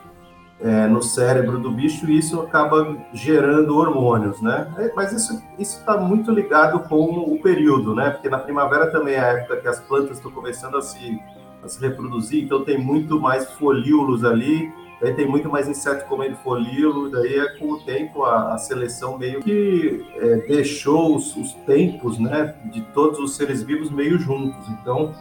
é, 0.62 0.88
no 0.88 1.02
cérebro 1.02 1.60
do 1.60 1.72
bicho 1.72 2.10
e 2.10 2.18
isso 2.18 2.40
acaba 2.42 2.98
gerando 3.14 3.78
hormônios, 3.78 4.42
né? 4.42 4.68
Mas 4.96 5.12
isso 5.14 5.42
está 5.58 5.98
muito 5.98 6.32
ligado 6.32 6.82
com 6.88 7.06
o 7.06 7.42
período, 7.42 7.96
né? 7.96 8.12
Porque 8.12 8.30
na 8.30 8.40
primavera 8.40 8.92
também 8.92 9.16
é 9.16 9.20
a 9.20 9.28
época 9.28 9.58
que 9.58 9.68
as 9.68 9.80
plantas 9.80 10.18
estão 10.18 10.32
começando 10.32 10.78
a 10.78 10.82
se, 10.82 11.20
a 11.64 11.68
se 11.68 11.80
reproduzir, 11.80 12.44
então 12.44 12.64
tem 12.64 12.78
muito 12.78 13.20
mais 13.20 13.50
folíolos 13.52 14.24
ali, 14.24 14.72
daí 15.02 15.14
tem 15.14 15.28
muito 15.28 15.50
mais 15.50 15.68
inseto 15.68 16.08
comendo 16.08 16.36
folíolo, 16.38 17.10
daí 17.10 17.38
é 17.38 17.58
com 17.58 17.72
o 17.72 17.80
tempo 17.82 18.24
a, 18.24 18.54
a 18.54 18.58
seleção 18.58 19.18
meio 19.18 19.42
que 19.42 20.06
é, 20.16 20.36
deixou 20.48 21.16
os, 21.16 21.36
os 21.36 21.54
tempos, 21.66 22.18
né, 22.18 22.56
de 22.72 22.82
todos 22.94 23.20
os 23.20 23.36
seres 23.36 23.64
vivos 23.64 23.90
meio 23.90 24.18
juntos. 24.18 24.68
Então 24.70 25.14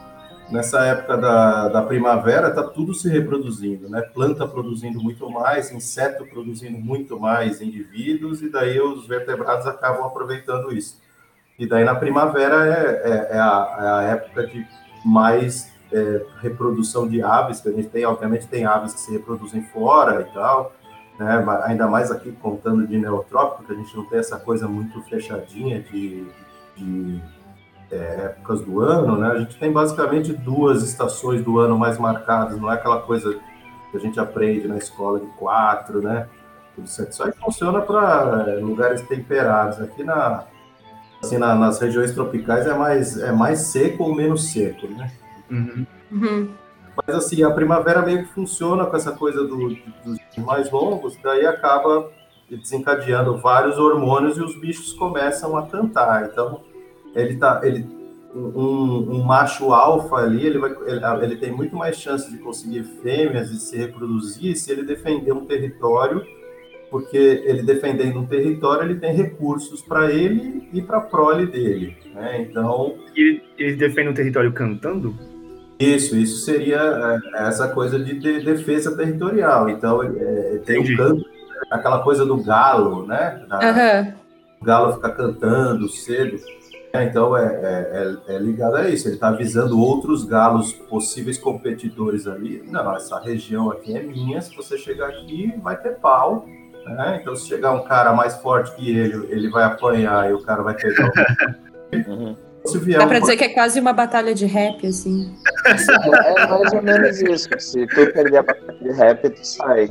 nessa 0.50 0.84
época 0.84 1.16
da, 1.16 1.68
da 1.68 1.82
primavera, 1.82 2.48
está 2.48 2.62
tudo 2.62 2.94
se 2.94 3.08
reproduzindo, 3.08 3.88
né? 3.88 4.00
Planta 4.00 4.46
produzindo 4.46 5.00
muito 5.00 5.28
mais, 5.30 5.70
inseto 5.70 6.24
produzindo 6.26 6.78
muito 6.78 7.18
mais 7.20 7.60
indivíduos, 7.60 8.42
e 8.42 8.48
daí 8.48 8.80
os 8.80 9.06
vertebrados 9.06 9.66
acabam 9.66 10.04
aproveitando 10.04 10.72
isso. 10.72 11.00
E 11.58 11.66
daí 11.66 11.84
na 11.84 11.94
primavera 11.94 12.66
é, 12.66 13.02
é, 13.04 13.36
é, 13.36 13.38
a, 13.38 13.76
é 13.80 13.88
a, 13.88 14.02
época 14.12 14.46
de 14.46 14.66
mais 15.04 15.72
é, 15.92 16.26
reprodução 16.40 17.08
de 17.08 17.22
aves, 17.22 17.60
que 17.60 17.68
a 17.68 17.72
gente 17.72 17.88
tem, 17.88 18.04
obviamente, 18.04 18.46
tem 18.46 18.64
aves 18.64 18.94
que 18.94 19.00
se 19.00 19.12
reproduzem 19.12 19.62
fora 19.62 20.20
e 20.22 20.34
tal, 20.34 20.72
né? 21.18 21.44
ainda 21.64 21.86
mais 21.86 22.10
aqui 22.10 22.30
contando 22.32 22.86
de 22.86 22.98
neotrópico, 22.98 23.64
que 23.64 23.72
a 23.72 23.76
gente 23.76 23.96
não 23.96 24.04
tem 24.04 24.18
essa 24.18 24.38
coisa 24.38 24.68
muito 24.68 25.00
fechadinha 25.02 25.80
de, 25.80 26.26
de 26.76 27.20
é, 27.90 27.96
épocas 28.26 28.60
do 28.60 28.80
ano, 28.80 29.16
né? 29.16 29.28
A 29.28 29.38
gente 29.38 29.58
tem 29.58 29.72
basicamente 29.72 30.32
duas 30.32 30.82
estações 30.82 31.42
do 31.42 31.58
ano 31.58 31.78
mais 31.78 31.98
marcadas, 31.98 32.58
não 32.58 32.70
é 32.70 32.74
aquela 32.74 33.00
coisa 33.00 33.38
que 33.90 33.96
a 33.96 34.00
gente 34.00 34.20
aprende 34.20 34.68
na 34.68 34.76
escola 34.76 35.18
de 35.18 35.26
quatro, 35.38 36.02
né? 36.02 36.28
Isso 36.84 37.22
aí 37.22 37.32
funciona 37.32 37.80
para 37.80 38.44
é, 38.48 38.56
lugares 38.60 39.02
temperados. 39.02 39.80
Aqui 39.80 40.04
na, 40.04 40.44
assim, 41.20 41.38
na, 41.38 41.54
nas 41.54 41.80
regiões 41.80 42.12
tropicais 42.12 42.66
é 42.66 42.74
mais, 42.74 43.18
é 43.18 43.32
mais 43.32 43.60
seco 43.60 44.04
ou 44.04 44.14
menos 44.14 44.52
seco, 44.52 44.86
né? 44.86 45.10
Uhum. 45.50 45.86
Uhum. 46.10 46.50
Mas 46.96 47.16
assim, 47.16 47.42
a 47.42 47.50
primavera 47.50 48.02
meio 48.02 48.24
que 48.24 48.32
funciona 48.32 48.84
com 48.86 48.96
essa 48.96 49.12
coisa 49.12 49.44
do, 49.44 49.68
dos 50.04 50.18
mais 50.38 50.70
longos, 50.70 51.16
daí 51.22 51.46
acaba 51.46 52.10
desencadeando 52.50 53.36
vários 53.38 53.78
hormônios 53.78 54.36
e 54.36 54.42
os 54.42 54.58
bichos 54.58 54.92
começam 54.94 55.56
a 55.56 55.66
cantar. 55.66 56.28
Então, 56.30 56.62
ele 57.14 57.36
tá, 57.36 57.60
ele 57.62 57.86
um, 58.34 59.16
um 59.16 59.24
macho 59.24 59.72
alfa 59.72 60.16
ali, 60.16 60.46
ele 60.46 60.58
vai, 60.58 60.70
ele, 60.86 61.24
ele, 61.24 61.36
tem 61.36 61.50
muito 61.50 61.74
mais 61.76 61.96
chance 61.96 62.30
de 62.30 62.38
conseguir 62.38 62.82
fêmeas 63.02 63.50
e 63.50 63.58
se 63.58 63.76
reproduzir 63.76 64.56
se 64.56 64.70
ele 64.70 64.82
defender 64.82 65.32
um 65.32 65.46
território, 65.46 66.24
porque 66.90 67.16
ele 67.16 67.62
defendendo 67.62 68.18
um 68.18 68.26
território 68.26 68.82
ele 68.82 69.00
tem 69.00 69.14
recursos 69.14 69.82
para 69.82 70.10
ele 70.12 70.68
e 70.72 70.82
para 70.82 70.98
a 70.98 71.02
prole 71.02 71.46
dele, 71.46 71.96
né? 72.14 72.42
Então 72.42 72.96
ele, 73.14 73.42
ele 73.58 73.76
defende 73.76 74.08
um 74.10 74.14
território 74.14 74.52
cantando? 74.52 75.14
Isso, 75.78 76.16
isso 76.16 76.44
seria 76.44 77.20
é, 77.34 77.46
essa 77.46 77.68
coisa 77.68 77.98
de, 77.98 78.18
de 78.18 78.40
defesa 78.40 78.96
territorial. 78.96 79.68
Então 79.68 80.02
é, 80.02 80.60
tem 80.64 80.80
Entendi. 80.80 80.94
um 80.94 80.96
canto, 80.96 81.24
aquela 81.70 82.00
coisa 82.02 82.26
do 82.26 82.42
galo, 82.42 83.06
né? 83.06 83.44
Da, 83.48 83.58
uhum. 83.58 84.12
O 84.60 84.64
galo 84.64 84.92
fica 84.94 85.10
cantando 85.10 85.88
cedo. 85.88 86.36
É, 86.92 87.04
então 87.04 87.36
é, 87.36 87.44
é, 87.44 88.26
é, 88.28 88.34
é, 88.34 88.38
ligado 88.38 88.76
a 88.76 88.88
isso. 88.88 89.06
Ele 89.06 89.14
está 89.14 89.28
avisando 89.28 89.78
outros 89.80 90.24
galos 90.24 90.72
possíveis 90.72 91.38
competidores 91.38 92.26
ali. 92.26 92.62
Não, 92.66 92.96
essa 92.96 93.20
região 93.20 93.70
aqui 93.70 93.96
é 93.96 94.02
minha. 94.02 94.40
Se 94.40 94.56
você 94.56 94.76
chegar 94.76 95.08
aqui, 95.08 95.54
vai 95.62 95.76
ter 95.76 95.96
pau. 96.00 96.46
Né? 96.84 97.18
Então, 97.20 97.36
se 97.36 97.46
chegar 97.46 97.72
um 97.72 97.84
cara 97.84 98.12
mais 98.14 98.36
forte 98.38 98.74
que 98.74 98.96
ele, 98.96 99.26
ele 99.30 99.50
vai 99.50 99.64
apanhar 99.64 100.28
e 100.30 100.32
o 100.32 100.42
cara 100.42 100.62
vai 100.62 100.74
pegar. 100.74 101.12
uhum. 102.08 102.47
Dá 102.98 103.06
pra 103.06 103.18
dizer 103.20 103.36
que 103.36 103.44
é 103.44 103.48
quase 103.48 103.80
uma 103.80 103.92
batalha 103.92 104.34
de 104.34 104.46
rap, 104.46 104.86
assim. 104.86 105.32
É 105.66 106.46
mais 106.46 106.72
ou 106.72 106.82
menos 106.82 107.20
isso. 107.22 107.48
Se 107.58 107.86
tu 107.86 108.12
perder 108.12 108.38
a 108.38 108.42
batalha 108.42 108.78
de 108.80 108.90
rap, 108.92 109.30
tu 109.30 109.46
sai. 109.46 109.90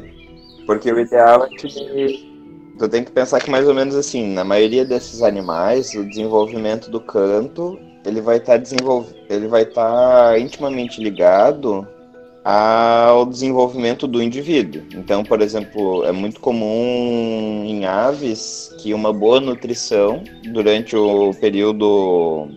Porque 0.65 0.91
o 0.91 0.99
ideal 0.99 1.45
é 1.45 1.49
que 1.49 2.37
Tu 2.77 2.87
tem 2.87 3.03
que 3.03 3.11
pensar 3.11 3.39
que 3.39 3.49
mais 3.49 3.67
ou 3.67 3.73
menos 3.73 3.95
assim, 3.95 4.33
na 4.33 4.43
maioria 4.43 4.85
desses 4.85 5.23
animais, 5.23 5.95
o 5.95 6.07
desenvolvimento 6.07 6.91
do 6.91 7.01
canto, 7.01 7.79
ele 8.05 8.21
vai 8.21 8.37
estar 8.37 8.53
tá 8.53 8.57
desenvolv... 8.57 9.07
ele 9.29 9.47
vai 9.47 9.63
estar 9.63 10.31
tá 10.31 10.39
intimamente 10.39 11.01
ligado 11.01 11.87
ao 12.43 13.25
desenvolvimento 13.25 14.07
do 14.07 14.21
indivíduo. 14.21 14.83
Então, 14.93 15.23
por 15.23 15.41
exemplo, 15.41 16.05
é 16.05 16.11
muito 16.11 16.39
comum 16.39 17.63
em 17.65 17.85
aves 17.85 18.73
que 18.79 18.93
uma 18.93 19.11
boa 19.11 19.41
nutrição 19.41 20.23
durante 20.53 20.95
o 20.95 21.31
período 21.33 22.47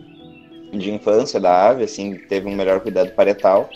de 0.72 0.92
infância 0.92 1.40
da 1.40 1.68
ave, 1.68 1.84
assim, 1.84 2.14
teve 2.14 2.48
um 2.48 2.54
melhor 2.54 2.80
cuidado 2.80 3.10
parental, 3.12 3.68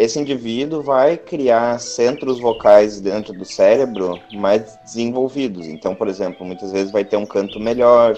esse 0.00 0.18
indivíduo 0.18 0.82
vai 0.82 1.18
criar 1.18 1.78
centros 1.78 2.40
vocais 2.40 3.02
dentro 3.02 3.34
do 3.34 3.44
cérebro 3.44 4.18
mais 4.32 4.78
desenvolvidos. 4.82 5.66
Então, 5.66 5.94
por 5.94 6.08
exemplo, 6.08 6.46
muitas 6.46 6.72
vezes 6.72 6.90
vai 6.90 7.04
ter 7.04 7.18
um 7.18 7.26
canto 7.26 7.60
melhor, 7.60 8.16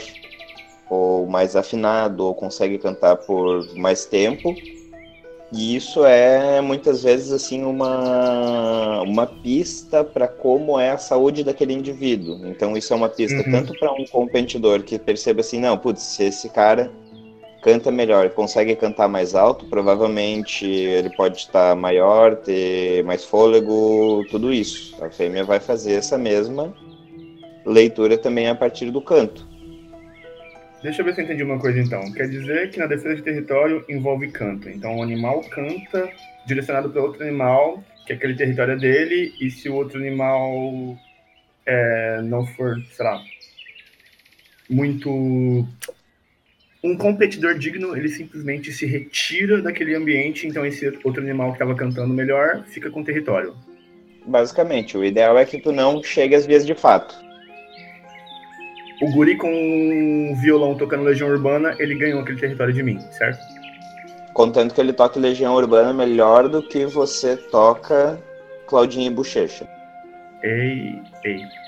ou 0.88 1.27
mais 1.27 1.57
afinado, 1.57 2.25
ou 2.25 2.35
consegue 2.37 2.79
cantar 2.79 3.16
por 3.16 3.66
mais 3.75 4.05
tempo. 4.05 4.55
E 5.53 5.75
isso 5.75 6.05
é 6.07 6.61
muitas 6.61 7.03
vezes 7.03 7.33
assim 7.33 7.64
uma, 7.64 9.03
uma 9.03 9.27
pista 9.27 10.05
para 10.05 10.29
como 10.29 10.79
é 10.79 10.90
a 10.90 10.98
saúde 10.98 11.42
daquele 11.42 11.75
indivíduo. 11.75 12.46
Então 12.46 12.77
isso 12.77 12.92
é 12.92 12.96
uma 12.96 13.09
pista 13.09 13.38
uhum. 13.38 13.51
tanto 13.51 13.77
para 13.77 13.92
um 13.92 14.05
competidor 14.07 14.85
que 14.85 15.01
perceba 15.01 15.40
assim, 15.40 15.59
não, 15.59 15.77
putz, 15.77 16.01
se 16.03 16.25
esse 16.25 16.48
cara 16.48 16.92
canta 17.62 17.92
melhor, 17.92 18.29
consegue 18.31 18.75
cantar 18.75 19.09
mais 19.09 19.35
alto, 19.35 19.66
provavelmente 19.66 20.66
ele 20.66 21.11
pode 21.11 21.38
estar 21.38 21.77
maior, 21.77 22.37
ter 22.37 23.05
mais 23.05 23.25
fôlego, 23.25 24.25
tudo 24.31 24.53
isso. 24.53 25.03
A 25.03 25.09
fêmea 25.09 25.44
vai 25.44 25.61
fazer 25.61 25.94
essa 25.94 26.18
mesma 26.18 26.75
leitura 27.64 28.18
também 28.18 28.48
a 28.48 28.55
partir 28.55 28.90
do 28.90 29.01
canto. 29.01 29.46
Deixa 30.83 31.01
eu 31.01 31.05
ver 31.05 31.14
se 31.14 31.20
eu 31.20 31.25
entendi 31.25 31.44
uma 31.44 31.61
coisa 31.61 31.79
então. 31.79 32.12
Quer 32.12 32.29
dizer 32.29 32.70
que 32.72 32.81
na 32.81 32.87
defesa 32.87 33.14
de 33.14 33.22
território 33.22 33.85
envolve 33.88 34.29
canto. 34.33 34.68
Então 34.68 34.96
o 34.96 35.03
animal 35.03 35.40
canta 35.42 36.11
direcionado 36.44 36.90
para 36.90 37.01
outro 37.01 37.22
animal, 37.22 37.83
que 38.05 38.12
aquele 38.12 38.35
território 38.35 38.75
é 38.75 38.77
dele, 38.77 39.33
e 39.40 39.48
se 39.48 39.68
o 39.68 39.77
outro 39.77 40.01
animal 40.01 40.98
é, 41.64 42.20
não 42.22 42.44
for, 42.44 42.83
sei 42.90 43.05
lá, 43.05 43.22
muito 44.68 45.64
um 46.84 46.96
competidor 46.96 47.56
digno, 47.56 47.96
ele 47.96 48.08
simplesmente 48.08 48.72
se 48.72 48.84
retira 48.86 49.62
daquele 49.62 49.94
ambiente, 49.94 50.46
então 50.46 50.66
esse 50.66 50.98
outro 51.04 51.22
animal 51.22 51.48
que 51.48 51.54
estava 51.54 51.74
cantando 51.74 52.12
melhor 52.12 52.64
fica 52.66 52.90
com 52.90 53.00
o 53.00 53.04
território. 53.04 53.54
Basicamente, 54.26 54.96
o 54.96 55.04
ideal 55.04 55.38
é 55.38 55.44
que 55.44 55.60
tu 55.60 55.70
não 55.72 56.02
chegue 56.02 56.34
às 56.34 56.44
vias 56.44 56.66
de 56.66 56.74
fato. 56.74 57.14
O 59.00 59.12
guri 59.12 59.36
com 59.36 59.48
um 59.52 60.34
violão 60.40 60.76
tocando 60.76 61.04
Legião 61.04 61.28
Urbana, 61.28 61.74
ele 61.78 61.94
ganhou 61.94 62.20
aquele 62.20 62.38
território 62.38 62.72
de 62.72 62.82
mim, 62.82 63.00
certo? 63.12 63.40
Contanto 64.32 64.74
que 64.74 64.80
ele 64.80 64.92
toque 64.92 65.18
Legião 65.18 65.54
Urbana 65.54 65.92
melhor 65.92 66.48
do 66.48 66.62
que 66.62 66.86
você 66.86 67.36
toca 67.36 68.18
Claudinha 68.66 69.08
e 69.08 69.10
Bochecha. 69.10 69.68
Ei, 70.42 71.00
ei, 71.24 71.36
ei. 71.36 71.62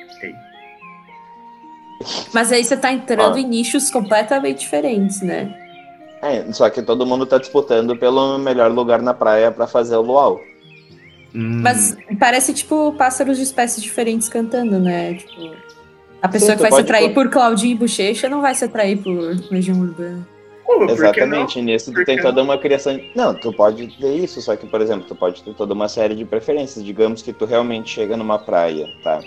Mas 2.33 2.53
aí 2.53 2.65
você 2.65 2.77
tá 2.77 2.93
entrando 2.93 3.37
ah. 3.37 3.41
em 3.41 3.47
nichos 3.47 3.91
completamente 3.91 4.61
diferentes, 4.61 5.23
né? 5.23 5.55
É, 6.23 6.51
só 6.53 6.71
que 6.71 6.83
todo 6.83 7.05
mundo 7.07 7.27
tá 7.27 7.39
disputando 7.39 7.97
pelo 7.97 8.39
melhor 8.39 8.71
lugar 8.71 9.03
na 9.03 9.13
praia 9.13 9.51
para 9.51 9.67
fazer 9.67 9.97
o 9.97 10.03
luau. 10.03 10.41
Hum. 11.35 11.61
Mas 11.63 11.97
parece 12.19 12.55
tipo 12.55 12.93
pássaros 12.93 13.37
de 13.37 13.43
espécies 13.43 13.83
diferentes 13.83 14.29
cantando, 14.29 14.79
né? 14.79 15.15
Tipo, 15.15 15.55
a 16.23 16.29
pessoa 16.29 16.53
Sim, 16.53 16.57
que 16.57 16.63
vai 16.63 16.73
se 16.73 16.81
atrair 16.81 17.13
por 17.13 17.29
Claudinho 17.29 17.73
e 17.73 17.79
Bochecha 17.79 18.29
não 18.29 18.41
vai 18.41 18.55
se 18.55 18.65
atrair 18.65 18.97
por 18.97 19.13
Legião 19.51 19.79
Urbana. 19.79 20.27
Exatamente, 20.89 21.61
nisso 21.61 21.93
tu 21.93 22.05
tem 22.05 22.19
toda 22.21 22.43
uma 22.43 22.57
criação. 22.57 22.99
Não, 23.15 23.35
tu 23.35 23.53
pode 23.53 23.87
ter 23.99 24.17
isso, 24.17 24.41
só 24.41 24.57
que, 24.57 24.67
por 24.67 24.81
exemplo, 24.81 25.07
tu 25.07 25.15
pode 25.15 25.43
ter 25.43 25.53
toda 25.53 25.75
uma 25.75 25.89
série 25.89 26.15
de 26.15 26.25
preferências. 26.25 26.83
Digamos 26.83 27.21
que 27.21 27.33
tu 27.33 27.45
realmente 27.45 27.91
chega 27.91 28.17
numa 28.17 28.39
praia, 28.39 28.89
tá? 29.03 29.21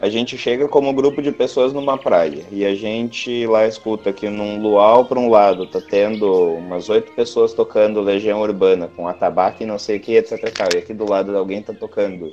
A 0.00 0.08
gente 0.08 0.38
chega 0.38 0.66
como 0.66 0.94
grupo 0.94 1.20
de 1.20 1.30
pessoas 1.30 1.74
numa 1.74 1.98
praia 1.98 2.42
e 2.50 2.64
a 2.64 2.74
gente 2.74 3.46
lá 3.46 3.66
escuta 3.66 4.12
que 4.14 4.30
num 4.30 4.60
luau 4.60 5.04
para 5.04 5.18
um 5.18 5.28
lado 5.28 5.66
tá 5.66 5.78
tendo 5.78 6.54
umas 6.54 6.88
oito 6.88 7.12
pessoas 7.12 7.52
tocando 7.52 8.00
Legião 8.00 8.40
Urbana 8.40 8.88
com 8.88 9.06
atabaque 9.06 9.62
e 9.62 9.66
não 9.66 9.78
sei 9.78 9.98
o 9.98 10.00
que, 10.00 10.14
etc. 10.14 10.40
E 10.74 10.78
aqui 10.78 10.94
do 10.94 11.08
lado 11.08 11.36
alguém 11.36 11.60
tá 11.60 11.74
tocando 11.74 12.32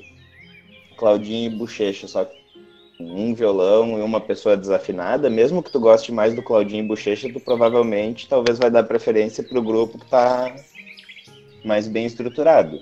Claudinho 0.97 1.51
e 1.51 1.55
Bochecha, 1.55 2.07
só 2.07 2.23
que 2.23 2.37
um 2.99 3.33
violão 3.33 3.99
e 3.99 4.01
uma 4.01 4.21
pessoa 4.21 4.55
desafinada, 4.55 5.29
mesmo 5.29 5.61
que 5.61 5.71
tu 5.71 5.79
goste 5.79 6.11
mais 6.11 6.33
do 6.33 6.41
Claudinho 6.41 6.85
e 6.85 6.87
Bochecha, 6.87 7.31
tu 7.31 7.39
provavelmente 7.39 8.29
talvez 8.29 8.57
vai 8.57 8.71
dar 8.71 8.83
preferência 8.83 9.43
pro 9.43 9.61
grupo 9.61 9.99
que 9.99 10.05
tá 10.05 10.55
mais 11.65 11.85
bem 11.85 12.05
estruturado. 12.05 12.79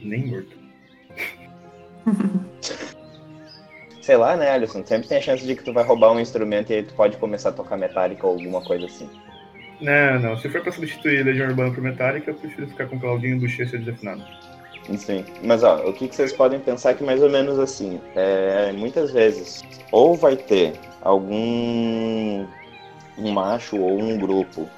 Nem 0.00 0.26
morto. 0.26 0.56
Sei 4.02 4.16
lá, 4.16 4.36
né, 4.36 4.50
Alisson? 4.50 4.84
Sempre 4.84 5.08
tem 5.08 5.18
a 5.18 5.22
chance 5.22 5.46
de 5.46 5.54
que 5.54 5.62
tu 5.62 5.72
vai 5.72 5.84
roubar 5.84 6.12
um 6.12 6.20
instrumento 6.20 6.70
e 6.72 6.74
aí 6.76 6.82
tu 6.82 6.92
pode 6.94 7.16
começar 7.16 7.50
a 7.50 7.52
tocar 7.52 7.76
metálica 7.76 8.26
ou 8.26 8.32
alguma 8.34 8.60
coisa 8.60 8.86
assim. 8.86 9.08
Não, 9.80 10.18
não. 10.18 10.36
Se 10.38 10.48
for 10.48 10.60
pra 10.60 10.72
substituir 10.72 11.24
Legião 11.24 11.48
Urbana 11.48 11.72
por 11.72 11.80
Metallica, 11.80 12.30
eu 12.30 12.34
prefiro 12.34 12.66
ficar 12.66 12.86
com 12.86 12.98
Claudinho 12.98 13.38
Bochecha 13.38 13.78
desafinado. 13.78 14.22
Sim. 14.96 15.24
Mas 15.44 15.62
ó, 15.62 15.88
o 15.88 15.92
que, 15.92 16.08
que 16.08 16.16
vocês 16.16 16.32
podem 16.32 16.58
pensar 16.58 16.94
que 16.94 17.04
mais 17.04 17.22
ou 17.22 17.30
menos 17.30 17.58
assim, 17.60 18.00
é, 18.16 18.72
muitas 18.72 19.12
vezes, 19.12 19.62
ou 19.92 20.16
vai 20.16 20.36
ter 20.36 20.72
algum 21.00 22.44
um 23.18 23.30
macho 23.30 23.76
ou 23.76 24.00
um 24.00 24.18
grupo 24.18 24.68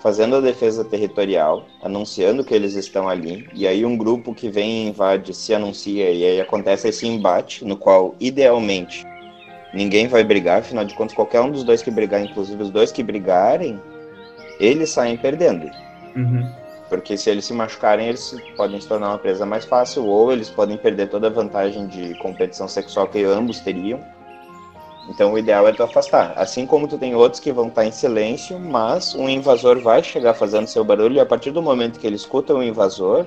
fazendo 0.00 0.36
a 0.36 0.40
defesa 0.40 0.84
territorial, 0.84 1.64
anunciando 1.82 2.44
que 2.44 2.54
eles 2.54 2.74
estão 2.74 3.08
ali, 3.08 3.48
e 3.52 3.66
aí 3.66 3.84
um 3.84 3.96
grupo 3.96 4.34
que 4.34 4.48
vem 4.48 4.84
e 4.84 4.88
invade 4.88 5.34
se 5.34 5.52
anuncia, 5.52 6.10
e 6.10 6.24
aí 6.24 6.40
acontece 6.40 6.88
esse 6.88 7.06
embate, 7.06 7.64
no 7.64 7.76
qual, 7.76 8.14
idealmente, 8.20 9.04
ninguém 9.74 10.06
vai 10.06 10.22
brigar, 10.22 10.60
afinal 10.60 10.84
de 10.84 10.94
contas, 10.94 11.14
qualquer 11.14 11.40
um 11.40 11.50
dos 11.50 11.64
dois 11.64 11.82
que 11.82 11.90
brigar, 11.90 12.22
inclusive 12.22 12.62
os 12.62 12.70
dois 12.70 12.92
que 12.92 13.02
brigarem, 13.02 13.80
eles 14.60 14.90
saem 14.90 15.16
perdendo. 15.16 15.70
Uhum. 16.16 16.48
Porque 16.88 17.16
se 17.16 17.28
eles 17.28 17.44
se 17.44 17.52
machucarem, 17.52 18.08
eles 18.08 18.34
podem 18.56 18.80
se 18.80 18.88
tornar 18.88 19.08
uma 19.08 19.18
presa 19.18 19.44
mais 19.44 19.64
fácil, 19.64 20.06
ou 20.06 20.32
eles 20.32 20.48
podem 20.48 20.76
perder 20.76 21.08
toda 21.08 21.26
a 21.26 21.30
vantagem 21.30 21.86
de 21.86 22.14
competição 22.14 22.66
sexual 22.66 23.08
que 23.08 23.22
ambos 23.24 23.60
teriam. 23.60 24.00
Então 25.08 25.32
o 25.32 25.38
ideal 25.38 25.66
é 25.66 25.72
tu 25.72 25.82
afastar. 25.82 26.34
Assim 26.36 26.66
como 26.66 26.86
tu 26.86 26.98
tem 26.98 27.14
outros 27.14 27.40
que 27.40 27.50
vão 27.50 27.68
estar 27.68 27.84
em 27.84 27.90
silêncio, 27.92 28.58
mas 28.58 29.14
um 29.14 29.28
invasor 29.28 29.80
vai 29.80 30.02
chegar 30.02 30.34
fazendo 30.34 30.66
seu 30.66 30.84
barulho 30.84 31.14
e 31.14 31.20
a 31.20 31.26
partir 31.26 31.50
do 31.50 31.62
momento 31.62 31.98
que 31.98 32.06
ele 32.06 32.16
escuta 32.16 32.54
o 32.54 32.62
invasor, 32.62 33.24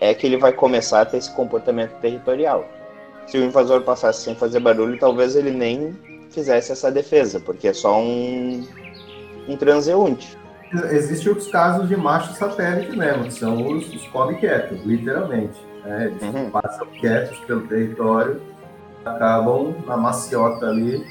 é 0.00 0.12
que 0.12 0.26
ele 0.26 0.36
vai 0.36 0.52
começar 0.52 1.02
a 1.02 1.04
ter 1.04 1.18
esse 1.18 1.30
comportamento 1.34 1.92
territorial. 2.00 2.66
Se 3.26 3.38
o 3.38 3.44
invasor 3.44 3.82
passasse 3.82 4.22
sem 4.22 4.34
fazer 4.34 4.60
barulho, 4.60 4.98
talvez 4.98 5.36
ele 5.36 5.50
nem 5.50 5.96
fizesse 6.30 6.72
essa 6.72 6.90
defesa, 6.90 7.38
porque 7.40 7.68
é 7.68 7.72
só 7.72 7.98
um, 7.98 8.66
um 9.48 9.56
transeunte. 9.56 10.36
Existem 10.90 11.28
outros 11.28 11.48
casos 11.48 11.88
de 11.88 11.96
macho 11.96 12.34
satélite 12.34 12.96
mesmo, 12.96 13.24
que 13.24 13.34
são 13.34 13.64
os, 13.68 13.88
os 13.94 14.06
come 14.08 14.34
quietos, 14.34 14.84
literalmente. 14.84 15.54
Né? 15.84 16.06
Eles 16.06 16.22
Uhum. 16.22 16.50
passam 16.50 16.86
quietos 17.00 17.38
pelo 17.46 17.60
território 17.68 18.40
acabam 19.04 19.74
na 19.86 19.96
maciota 19.96 20.66
ali, 20.68 21.04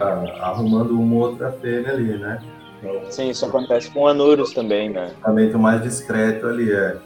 ah, 0.00 0.24
arrumando 0.42 0.98
uma 0.98 1.16
outra 1.26 1.52
fêmea 1.52 1.92
ali, 1.92 2.18
né? 2.18 2.42
Então, 2.82 3.10
Sim, 3.10 3.30
isso 3.30 3.44
acontece 3.46 3.90
com 3.90 4.06
Anurus 4.06 4.52
também, 4.52 4.90
né? 4.90 5.10
tratamento 5.22 5.58
mais 5.58 5.82
discreto 5.82 6.46
ali, 6.46 6.72
é. 6.72 6.96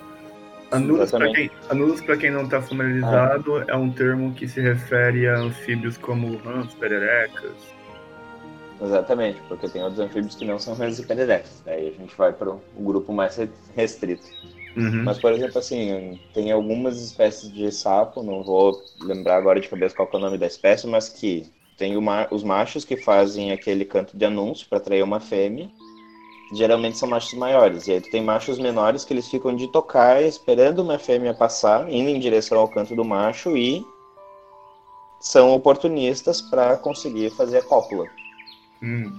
Pra 0.69 0.79
Exatamente. 0.79 1.35
quem, 1.69 2.07
pra 2.07 2.17
quem 2.17 2.31
não 2.31 2.49
tá 2.49 2.63
familiarizado, 2.63 3.65
é 3.69 3.75
um 3.75 3.91
termo 3.91 4.33
que 4.35 4.47
se 4.47 4.61
refere 4.61 5.27
a 5.29 5.37
anfíbios 5.37 5.97
como 5.97 6.37
rãs, 6.37 6.73
pererecas. 6.75 7.53
Exatamente, 8.81 9.41
porque 9.49 9.69
tem 9.69 9.83
outros 9.83 10.01
anfíbios 10.01 10.37
que 10.37 10.45
não 10.45 10.59
são 10.59 10.75
rãs 10.75 10.99
e 10.99 11.05
pererecas. 11.05 11.61
Daí 11.67 11.89
a 11.89 12.01
gente 12.01 12.15
vai 12.17 12.33
para 12.33 12.51
um 12.53 12.61
grupo 12.79 13.13
mais 13.13 13.37
re- 13.37 13.51
restrito. 13.77 14.23
Uhum. 14.77 15.05
Mas, 15.05 15.19
por 15.19 15.33
exemplo, 15.33 15.59
assim, 15.59 16.19
tem 16.33 16.53
algumas 16.53 17.01
espécies 17.01 17.53
de 17.53 17.71
sapo, 17.73 18.23
não 18.23 18.43
vou 18.43 18.85
lembrar 19.01 19.37
agora 19.37 19.61
de 19.61 19.69
cabeça 19.69 19.95
qual 19.95 20.09
é 20.13 20.17
o 20.17 20.21
nome 20.21 20.39
da 20.39 20.47
espécie, 20.47 20.87
mas 20.87 21.09
que 21.09 21.51
tem 21.77 21.97
o 21.97 22.03
ma- 22.03 22.29
os 22.31 22.43
machos 22.45 22.85
que 22.85 22.97
fazem 22.97 23.53
aquele 23.53 23.85
canto 23.85 24.17
de 24.17 24.25
anúncio 24.25 24.69
para 24.69 24.79
atrair 24.79 25.03
uma 25.03 25.19
fêmea. 25.21 25.69
Geralmente 26.53 26.99
são 26.99 27.09
machos 27.09 27.35
maiores. 27.35 27.87
E 27.87 27.93
aí 27.93 28.01
tu 28.01 28.11
tem 28.11 28.23
machos 28.23 28.59
menores 28.59 29.05
que 29.05 29.13
eles 29.13 29.29
ficam 29.29 29.55
de 29.55 29.69
tocar, 29.69 30.23
esperando 30.23 30.81
uma 30.81 30.99
fêmea 30.99 31.33
passar, 31.33 31.91
indo 31.91 32.11
em 32.11 32.19
direção 32.19 32.59
ao 32.59 32.69
canto 32.69 32.95
do 32.95 33.05
macho 33.05 33.57
e 33.57 33.85
são 35.21 35.53
oportunistas 35.55 36.41
para 36.41 36.77
conseguir 36.77 37.31
fazer 37.31 37.59
a 37.59 37.63
cópula 37.63 38.09
Hum. 38.83 39.13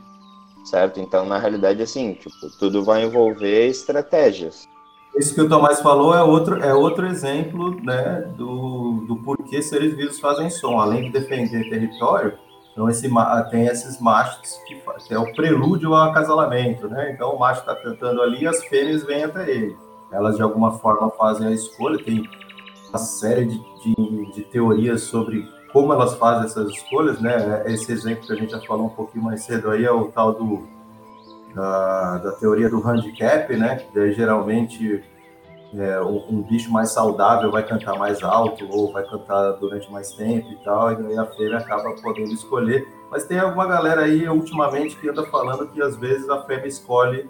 certo? 0.66 1.00
Então, 1.00 1.26
na 1.26 1.38
realidade, 1.38 1.82
assim, 1.82 2.14
tipo, 2.14 2.50
tudo 2.60 2.84
vai 2.84 3.04
envolver 3.04 3.68
estratégias. 3.68 4.68
Isso 5.15 5.36
que 5.36 5.41
o 5.41 5.50
Tomás 5.50 5.82
falou 5.82 6.15
é 6.15 6.24
outro, 6.24 6.63
é 6.63 6.74
outro 6.74 7.06
exemplo 7.06 7.76
né, 7.84 8.21
do, 8.38 9.04
do 9.08 9.17
porquê 9.17 9.62
seres 9.62 9.93
vivos 9.93 10.19
fazem 10.19 10.50
som. 10.50 10.80
Além 10.80 11.04
de 11.04 11.10
defender 11.10 11.69
território, 11.69 12.38
então 12.71 12.89
esse, 12.89 13.10
tem 13.50 13.65
esses 13.67 14.00
machos 14.00 14.58
que, 14.65 14.76
que 15.06 15.13
é 15.13 15.19
o 15.19 15.34
prelúdio 15.34 15.93
ao 15.93 16.10
acasalamento. 16.10 16.88
Né? 16.88 17.12
Então 17.12 17.36
o 17.36 17.39
macho 17.39 17.60
está 17.60 17.76
cantando 17.76 18.21
ali 18.21 18.43
e 18.43 18.47
as 18.47 18.63
fêmeas 18.65 19.04
vêm 19.04 19.24
até 19.24 19.50
ele. 19.50 19.76
Elas 20.12 20.38
de 20.38 20.41
alguma 20.41 20.80
forma 20.80 21.10
fazem 21.12 21.47
a 21.47 21.52
escolha, 21.52 22.02
tem 22.04 22.28
uma 22.89 23.00
série 23.00 23.45
de, 23.45 23.62
de, 23.84 24.32
de 24.34 24.41
teorias 24.43 25.04
sobre 25.04 25.47
como 25.74 25.93
elas 25.93 26.15
fazem 26.15 26.45
essas 26.45 26.69
escolhas. 26.69 27.19
Né? 27.19 27.63
Esse 27.65 27.91
exemplo 27.91 28.26
que 28.26 28.34
a 28.34 28.36
gente 28.36 28.52
já 28.52 28.62
falou 28.62 28.86
um 28.86 28.89
pouquinho 28.89 29.26
mais 29.26 29.43
cedo 29.43 29.69
aí 29.71 29.84
é 29.84 29.91
o 29.91 30.06
tal 30.06 30.34
do 30.34 30.67
da, 31.54 32.18
da 32.18 32.32
teoria 32.34 32.70
do 32.70 32.80
handicap, 32.80 33.56
né? 33.56 33.84
Daí, 33.94 34.14
geralmente 34.14 35.04
é, 35.74 36.02
um, 36.02 36.26
um 36.30 36.42
bicho 36.42 36.72
mais 36.72 36.92
saudável 36.92 37.50
vai 37.50 37.64
cantar 37.66 37.98
mais 37.98 38.22
alto 38.22 38.68
ou 38.70 38.92
vai 38.92 39.04
cantar 39.04 39.52
durante 39.54 39.90
mais 39.92 40.12
tempo 40.14 40.52
e 40.52 40.56
tal, 40.64 40.92
e 40.92 40.96
daí 40.96 41.18
a 41.18 41.26
fêmea 41.26 41.58
acaba 41.60 41.96
podendo 42.02 42.34
escolher. 42.34 42.86
Mas 43.10 43.26
tem 43.26 43.40
alguma 43.40 43.66
galera 43.68 44.02
aí 44.02 44.28
ultimamente 44.28 44.96
que 44.98 45.10
anda 45.10 45.24
falando 45.26 45.68
que 45.68 45.82
às 45.82 45.96
vezes 45.96 46.30
a 46.30 46.42
fêmea 46.44 46.68
escolhe 46.68 47.30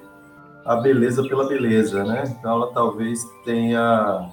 a 0.66 0.76
beleza 0.76 1.24
pela 1.24 1.48
beleza, 1.48 2.04
né? 2.04 2.24
Então 2.28 2.56
ela 2.56 2.74
talvez 2.74 3.24
tenha 3.46 4.30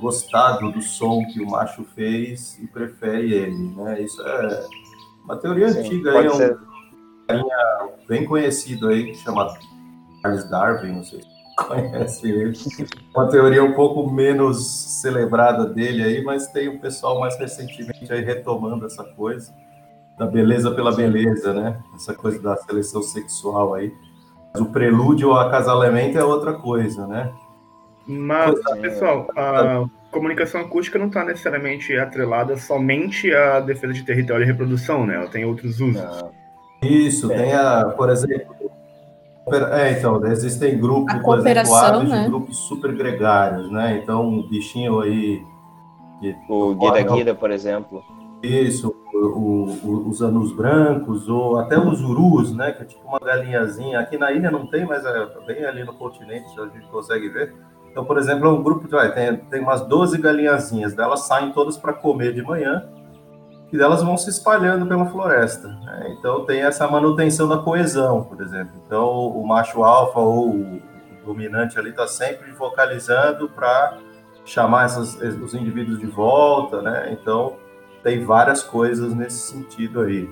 gostado 0.00 0.70
do 0.72 0.82
som 0.82 1.24
que 1.26 1.40
o 1.40 1.50
macho 1.50 1.84
fez 1.94 2.58
e 2.62 2.66
prefere 2.66 3.32
ele, 3.32 3.74
né? 3.76 4.00
Isso 4.00 4.22
é 4.22 4.66
uma 5.24 5.36
teoria 5.36 5.68
Sim, 5.70 5.80
antiga 5.80 6.18
aí, 6.18 6.26
é 6.26 6.30
um 6.30 6.34
ser. 6.34 6.58
Bem 8.08 8.24
conhecido 8.24 8.88
aí, 8.88 9.04
que 9.04 9.14
chama 9.16 9.48
Charles 10.22 10.48
Darwin, 10.50 10.92
não 10.92 11.04
sei 11.04 11.20
se 11.20 11.28
conhece 11.56 12.30
ele. 12.30 12.56
Uma 13.14 13.28
teoria 13.28 13.64
um 13.64 13.72
pouco 13.72 14.10
menos 14.10 14.66
celebrada 15.00 15.66
dele 15.66 16.02
aí, 16.02 16.24
mas 16.24 16.46
tem 16.48 16.68
um 16.68 16.78
pessoal 16.78 17.18
mais 17.18 17.38
recentemente 17.38 18.12
aí 18.12 18.22
retomando 18.22 18.86
essa 18.86 19.04
coisa 19.04 19.52
da 20.18 20.26
beleza 20.26 20.70
pela 20.70 20.94
beleza, 20.94 21.52
né? 21.52 21.78
Essa 21.94 22.14
coisa 22.14 22.40
da 22.40 22.56
seleção 22.56 23.02
sexual 23.02 23.74
aí. 23.74 23.92
Mas 24.52 24.62
o 24.62 24.66
prelúdio 24.66 25.32
ao 25.32 25.40
acasalamento 25.40 26.18
é 26.18 26.24
outra 26.24 26.54
coisa, 26.54 27.06
né? 27.06 27.30
Mas, 28.06 28.54
pessoal, 28.80 29.26
a 29.36 29.84
comunicação 30.10 30.60
acústica 30.60 30.98
não 30.98 31.08
está 31.08 31.24
necessariamente 31.24 31.94
atrelada 31.96 32.56
somente 32.56 33.34
à 33.34 33.60
defesa 33.60 33.92
de 33.92 34.04
território 34.04 34.44
e 34.44 34.46
reprodução, 34.46 35.04
né? 35.04 35.16
Ela 35.16 35.28
tem 35.28 35.44
outros 35.44 35.80
usos. 35.80 36.00
Isso, 36.86 37.30
É. 37.32 37.36
tem 37.36 37.52
a, 37.54 37.84
por 37.96 38.08
exemplo, 38.10 38.54
é, 39.72 39.92
então, 39.92 40.24
existem 40.26 40.78
grupos, 40.78 41.14
A 41.14 41.20
por 41.20 41.38
exemplo, 41.38 41.74
aves 41.74 42.08
né? 42.10 42.22
de 42.24 42.28
grupos 42.28 42.56
super 42.66 42.92
gregários, 42.94 43.70
né? 43.70 44.00
Então, 44.02 44.26
um 44.26 44.42
bichinho 44.48 45.00
aí 45.00 45.40
que 46.20 46.34
O 46.48 46.74
Guira 46.74 47.02
Guira, 47.02 47.34
por 47.34 47.50
exemplo. 47.50 48.02
Isso, 48.42 48.94
o- 49.14 49.66
o- 49.84 50.08
os 50.08 50.20
anos 50.22 50.52
brancos, 50.52 51.28
ou 51.28 51.58
até 51.58 51.78
os 51.78 52.00
urus, 52.02 52.54
né? 52.54 52.72
Que 52.72 52.82
é 52.82 52.86
tipo 52.86 53.06
uma 53.06 53.18
galinhazinha. 53.18 54.00
Aqui 54.00 54.18
na 54.18 54.32
ilha 54.32 54.50
não 54.50 54.66
tem, 54.66 54.84
mas 54.84 55.04
é 55.04 55.26
bem 55.46 55.64
ali 55.64 55.84
no 55.84 55.94
continente 55.94 56.48
a 56.58 56.64
gente 56.66 56.86
consegue 56.88 57.28
ver. 57.28 57.54
Então, 57.90 58.04
por 58.04 58.18
exemplo, 58.18 58.46
é 58.46 58.50
um 58.52 58.62
grupo 58.62 58.84
de. 58.84 58.90
vai, 58.90 59.12
tem, 59.14 59.36
tem 59.36 59.60
umas 59.62 59.80
12 59.86 60.18
galinhazinhas, 60.18 60.92
delas 60.94 61.26
saem 61.26 61.52
todas 61.52 61.76
para 61.78 61.92
comer 61.94 62.34
de 62.34 62.42
manhã, 62.42 62.84
e 63.72 63.76
delas 63.76 64.02
vão 64.02 64.16
se 64.16 64.30
espalhando 64.30 64.86
pela 64.86 65.06
floresta. 65.06 65.68
né? 65.68 66.14
Então, 66.18 66.44
tem 66.44 66.62
essa 66.62 66.86
manutenção 66.88 67.48
da 67.48 67.58
coesão, 67.58 68.24
por 68.24 68.40
exemplo. 68.40 68.72
Então, 68.86 69.28
o 69.28 69.46
macho 69.46 69.82
alfa 69.82 70.20
ou 70.20 70.50
o 70.50 70.80
dominante 71.24 71.78
ali 71.78 71.90
está 71.90 72.06
sempre 72.06 72.52
vocalizando 72.52 73.48
para 73.48 73.98
chamar 74.44 74.86
essas, 74.86 75.16
os 75.16 75.54
indivíduos 75.54 75.98
de 75.98 76.06
volta, 76.06 76.80
né? 76.80 77.08
Então, 77.12 77.56
tem 78.02 78.24
várias 78.24 78.62
coisas 78.62 79.12
nesse 79.12 79.52
sentido 79.52 80.00
aí. 80.00 80.30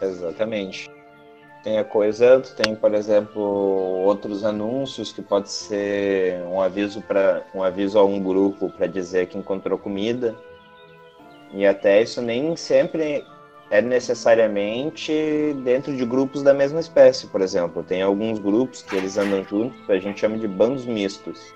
Exatamente. 0.00 0.90
Tem 1.62 1.78
a 1.78 1.84
tu 1.84 2.54
tem, 2.56 2.74
por 2.74 2.92
exemplo, 2.92 3.40
outros 3.40 4.44
anúncios 4.44 5.12
que 5.12 5.22
pode 5.22 5.50
ser 5.50 6.42
um 6.42 6.60
aviso 6.60 7.00
para 7.00 7.44
um 7.54 7.62
aviso 7.62 7.98
a 7.98 8.04
um 8.04 8.20
grupo 8.20 8.68
para 8.68 8.88
dizer 8.88 9.28
que 9.28 9.38
encontrou 9.38 9.78
comida. 9.78 10.34
E 11.52 11.66
até 11.66 12.02
isso 12.02 12.22
nem 12.22 12.56
sempre 12.56 13.24
é 13.70 13.80
necessariamente 13.80 15.56
dentro 15.64 15.96
de 15.96 16.04
grupos 16.04 16.42
da 16.42 16.52
mesma 16.52 16.80
espécie, 16.80 17.26
por 17.26 17.40
exemplo. 17.40 17.82
Tem 17.82 18.02
alguns 18.02 18.38
grupos 18.38 18.82
que 18.82 18.96
eles 18.96 19.16
andam 19.16 19.44
juntos, 19.44 19.78
que 19.86 19.92
a 19.92 19.98
gente 19.98 20.20
chama 20.20 20.38
de 20.38 20.46
bandos 20.46 20.84
mistos. 20.84 21.54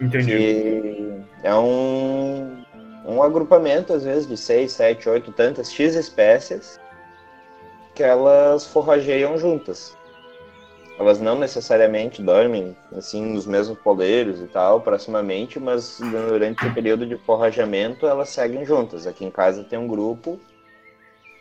Entendi. 0.00 0.26
que 0.26 1.20
é 1.42 1.54
um, 1.54 2.64
um 3.06 3.22
agrupamento, 3.22 3.92
às 3.92 4.04
vezes, 4.04 4.26
de 4.26 4.36
seis, 4.36 4.72
sete, 4.72 5.08
oito, 5.08 5.30
tantas 5.30 5.70
X 5.70 5.94
espécies 5.94 6.80
que 7.94 8.02
elas 8.02 8.66
forrageiam 8.66 9.36
juntas. 9.36 9.96
Elas 11.00 11.18
não 11.18 11.38
necessariamente 11.38 12.22
dormem 12.22 12.76
assim 12.94 13.24
nos 13.24 13.46
mesmos 13.46 13.78
poleiros 13.78 14.38
e 14.38 14.46
tal, 14.46 14.82
proximamente, 14.82 15.58
mas 15.58 15.98
durante 15.98 16.66
o 16.66 16.74
período 16.74 17.06
de 17.06 17.16
forrajamento 17.16 18.06
elas 18.06 18.28
seguem 18.28 18.66
juntas. 18.66 19.06
Aqui 19.06 19.24
em 19.24 19.30
casa 19.30 19.64
tem 19.64 19.78
um 19.78 19.88
grupo 19.88 20.38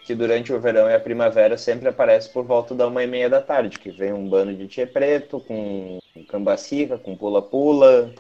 que 0.05 0.15
durante 0.15 0.53
o 0.53 0.59
verão 0.61 0.89
e 0.89 0.95
a 0.95 0.99
primavera 0.99 1.57
sempre 1.57 1.89
aparece 1.89 2.29
por 2.29 2.45
volta 2.45 2.73
da 2.73 2.87
uma 2.87 3.03
e 3.03 3.07
meia 3.07 3.29
da 3.29 3.41
tarde, 3.41 3.77
que 3.77 3.91
vem 3.91 4.13
um 4.13 4.29
bando 4.29 4.55
de 4.55 4.65
tchê 4.65 4.85
preto, 4.85 5.41
com 5.41 5.99
cambacica, 6.29 6.97
com 6.97 7.17
pula-pula, 7.17 8.13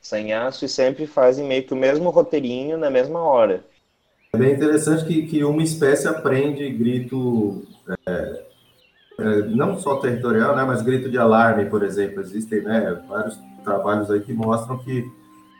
sanhaço, 0.00 0.64
e 0.64 0.68
sempre 0.68 1.04
fazem 1.04 1.44
meio 1.44 1.64
que 1.64 1.74
o 1.74 1.76
mesmo 1.76 2.10
roteirinho 2.10 2.78
na 2.78 2.90
mesma 2.90 3.20
hora. 3.20 3.64
É 4.32 4.38
bem 4.38 4.52
interessante 4.52 5.04
que, 5.04 5.26
que 5.26 5.42
uma 5.42 5.64
espécie 5.64 6.06
aprende 6.06 6.70
grito 6.70 7.66
é, 8.06 8.45
não 9.54 9.78
só 9.78 9.96
territorial, 9.96 10.54
né, 10.54 10.64
mas 10.64 10.82
grito 10.82 11.08
de 11.08 11.18
alarme, 11.18 11.66
por 11.66 11.82
exemplo. 11.82 12.20
Existem 12.20 12.62
né, 12.62 13.02
vários 13.08 13.38
trabalhos 13.64 14.10
aí 14.10 14.20
que 14.20 14.32
mostram 14.32 14.78
que 14.78 15.04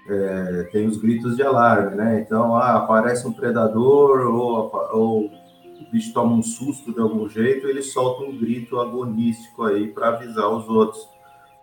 é, 0.08 0.68
tem 0.72 0.86
os 0.86 0.96
gritos 0.96 1.36
de 1.36 1.42
alarme, 1.42 1.96
né? 1.96 2.20
Então, 2.20 2.54
ah, 2.54 2.76
aparece 2.76 3.26
um 3.26 3.32
predador 3.32 4.26
ou, 4.26 4.70
ou 4.92 5.24
o 5.24 5.90
bicho 5.90 6.12
toma 6.12 6.34
um 6.34 6.42
susto 6.42 6.92
de 6.92 7.00
algum 7.00 7.28
jeito, 7.28 7.66
ele 7.66 7.82
solta 7.82 8.22
um 8.22 8.36
grito 8.36 8.78
agonístico 8.78 9.64
aí 9.64 9.88
para 9.88 10.08
avisar 10.08 10.48
os 10.48 10.68
outros. 10.68 11.08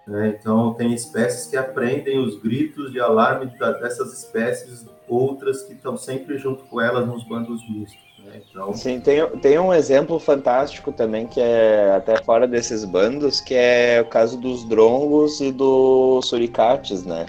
Né? 0.06 0.36
Então, 0.38 0.74
tem 0.74 0.94
espécies 0.94 1.48
que 1.48 1.56
aprendem 1.56 2.20
os 2.20 2.40
gritos 2.42 2.92
de 2.92 3.00
alarme 3.00 3.46
dessas 3.80 4.14
espécies, 4.14 4.86
outras 5.08 5.64
que 5.64 5.74
estão 5.74 5.96
sempre 5.96 6.38
junto 6.38 6.66
com 6.66 6.82
elas 6.82 7.08
nos 7.08 7.24
bandos 7.24 7.62
mistos. 7.70 8.13
Então... 8.36 8.74
Sim, 8.74 9.00
tem, 9.00 9.28
tem 9.42 9.60
um 9.60 9.74
exemplo 9.74 10.20
fantástico 10.20 10.92
também, 10.92 11.28
que 11.28 11.40
é 11.40 11.94
até 11.96 12.22
fora 12.24 12.48
desses 12.48 12.86
bandos, 12.86 13.42
que 13.42 13.54
é 13.54 14.02
o 14.02 14.06
caso 14.06 14.40
dos 14.40 14.64
drongos 14.64 15.42
e 15.42 15.52
dos 15.52 16.28
suricates, 16.28 17.04
né? 17.04 17.26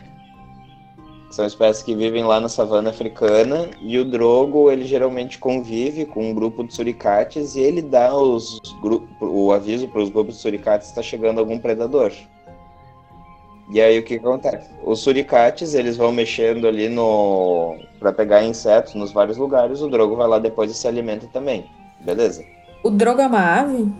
São 1.30 1.44
espécies 1.44 1.82
que 1.82 1.96
vivem 1.96 2.22
lá 2.22 2.38
na 2.38 2.48
savana 2.48 2.90
africana 2.90 3.68
e 3.80 3.98
o 3.98 4.04
drogo 4.04 4.70
ele 4.70 4.84
geralmente 4.84 5.36
convive 5.36 6.04
com 6.06 6.30
um 6.30 6.32
grupo 6.32 6.62
de 6.62 6.72
suricates 6.72 7.56
e 7.56 7.60
ele 7.60 7.82
dá 7.82 8.14
os, 8.14 8.60
o 9.20 9.50
aviso 9.50 9.88
para 9.88 10.00
os 10.00 10.10
grupos 10.10 10.36
de 10.36 10.42
suricates 10.42 10.86
que 10.86 10.92
está 10.92 11.02
chegando 11.02 11.40
algum 11.40 11.58
predador. 11.58 12.12
E 13.70 13.80
aí 13.80 13.98
o 13.98 14.02
que 14.02 14.16
acontece? 14.16 14.70
Os 14.84 15.00
suricates, 15.00 15.74
eles 15.74 15.96
vão 15.96 16.12
mexendo 16.12 16.66
ali 16.66 16.88
no 16.88 17.78
para 17.98 18.12
pegar 18.12 18.44
insetos 18.44 18.94
nos 18.94 19.12
vários 19.12 19.38
lugares, 19.38 19.80
o 19.80 19.88
drogo 19.88 20.16
vai 20.16 20.28
lá 20.28 20.38
depois 20.38 20.70
e 20.70 20.74
se 20.74 20.86
alimenta 20.86 21.26
também. 21.32 21.64
Beleza? 22.00 22.44
O 22.82 22.90
drogo 22.90 23.22
é 23.22 23.26
uma 23.26 23.60
ave? 23.60 23.90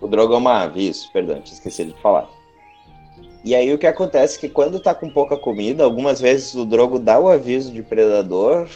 O 0.00 0.06
drogo 0.06 0.34
é 0.34 0.36
uma 0.36 0.62
ave, 0.62 0.88
isso, 0.88 1.10
perdão, 1.12 1.42
esqueci 1.44 1.84
de 1.86 1.94
falar. 2.00 2.28
E 3.44 3.54
aí 3.54 3.74
o 3.74 3.78
que 3.78 3.86
acontece 3.86 4.36
é 4.36 4.40
que 4.40 4.48
quando 4.48 4.78
tá 4.78 4.94
com 4.94 5.10
pouca 5.10 5.36
comida, 5.36 5.82
algumas 5.82 6.20
vezes 6.20 6.54
o 6.54 6.64
drogo 6.64 7.00
dá 7.00 7.18
o 7.18 7.28
aviso 7.28 7.72
de 7.72 7.82
predador 7.82 8.68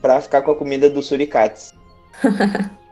para 0.00 0.20
ficar 0.22 0.40
com 0.42 0.52
a 0.52 0.56
comida 0.56 0.88
dos 0.88 1.06
suricates. 1.06 1.74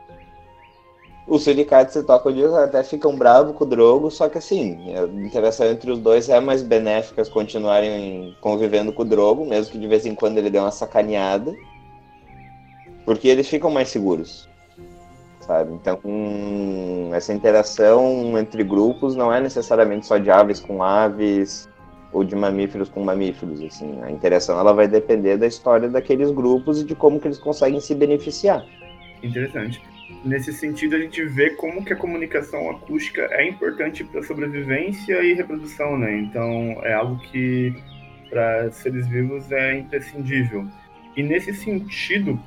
os 1.25 1.43
suricates 1.43 1.93
se 1.93 2.03
tocam 2.03 2.31
disso, 2.31 2.55
até 2.55 2.83
ficam 2.83 3.15
bravos 3.15 3.55
com 3.55 3.63
o 3.63 3.67
Drogo, 3.67 4.11
só 4.11 4.27
que 4.27 4.37
assim, 4.37 4.93
a 4.93 5.03
interação 5.03 5.65
entre 5.67 5.89
os 5.89 5.99
dois 5.99 6.27
é 6.27 6.39
mais 6.39 6.61
benéfica 6.61 7.23
continuarem 7.25 8.35
convivendo 8.41 8.91
com 8.91 9.03
o 9.03 9.05
Drogo, 9.05 9.45
mesmo 9.45 9.71
que 9.71 9.79
de 9.79 9.87
vez 9.87 10.05
em 10.05 10.13
quando 10.13 10.37
ele 10.37 10.49
dê 10.49 10.59
uma 10.59 10.71
sacaneada, 10.71 11.53
porque 13.05 13.27
eles 13.27 13.47
ficam 13.47 13.71
mais 13.71 13.87
seguros, 13.87 14.49
sabe? 15.39 15.73
Então, 15.73 15.97
hum, 16.03 17.11
essa 17.13 17.33
interação 17.33 18.37
entre 18.37 18.63
grupos 18.63 19.15
não 19.15 19.33
é 19.33 19.39
necessariamente 19.39 20.05
só 20.05 20.17
de 20.17 20.29
aves 20.29 20.59
com 20.59 20.83
aves 20.83 21.69
ou 22.11 22.23
de 22.23 22.35
mamíferos 22.35 22.89
com 22.89 23.01
mamíferos, 23.01 23.61
assim, 23.61 24.01
a 24.03 24.11
interação 24.11 24.59
ela 24.59 24.73
vai 24.73 24.89
depender 24.89 25.37
da 25.37 25.47
história 25.47 25.89
daqueles 25.89 26.31
grupos 26.31 26.81
e 26.81 26.83
de 26.83 26.93
como 26.93 27.19
que 27.19 27.27
eles 27.27 27.39
conseguem 27.39 27.79
se 27.79 27.95
beneficiar. 27.95 28.63
Interessante 29.23 29.92
nesse 30.23 30.53
sentido, 30.53 30.95
a 30.95 30.99
gente 30.99 31.23
vê 31.25 31.51
como 31.51 31.83
que 31.83 31.93
a 31.93 31.95
comunicação 31.95 32.69
acústica 32.69 33.27
é 33.31 33.47
importante 33.47 34.03
para 34.03 34.23
sobrevivência 34.23 35.21
e 35.23 35.33
reprodução, 35.33 35.97
né? 35.97 36.15
Então, 36.17 36.81
é 36.83 36.93
algo 36.93 37.19
que 37.31 37.73
para 38.29 38.71
seres 38.71 39.07
vivos 39.07 39.51
é 39.51 39.77
imprescindível. 39.77 40.67
E 41.15 41.21
nesse 41.21 41.53
sentido, 41.53 42.39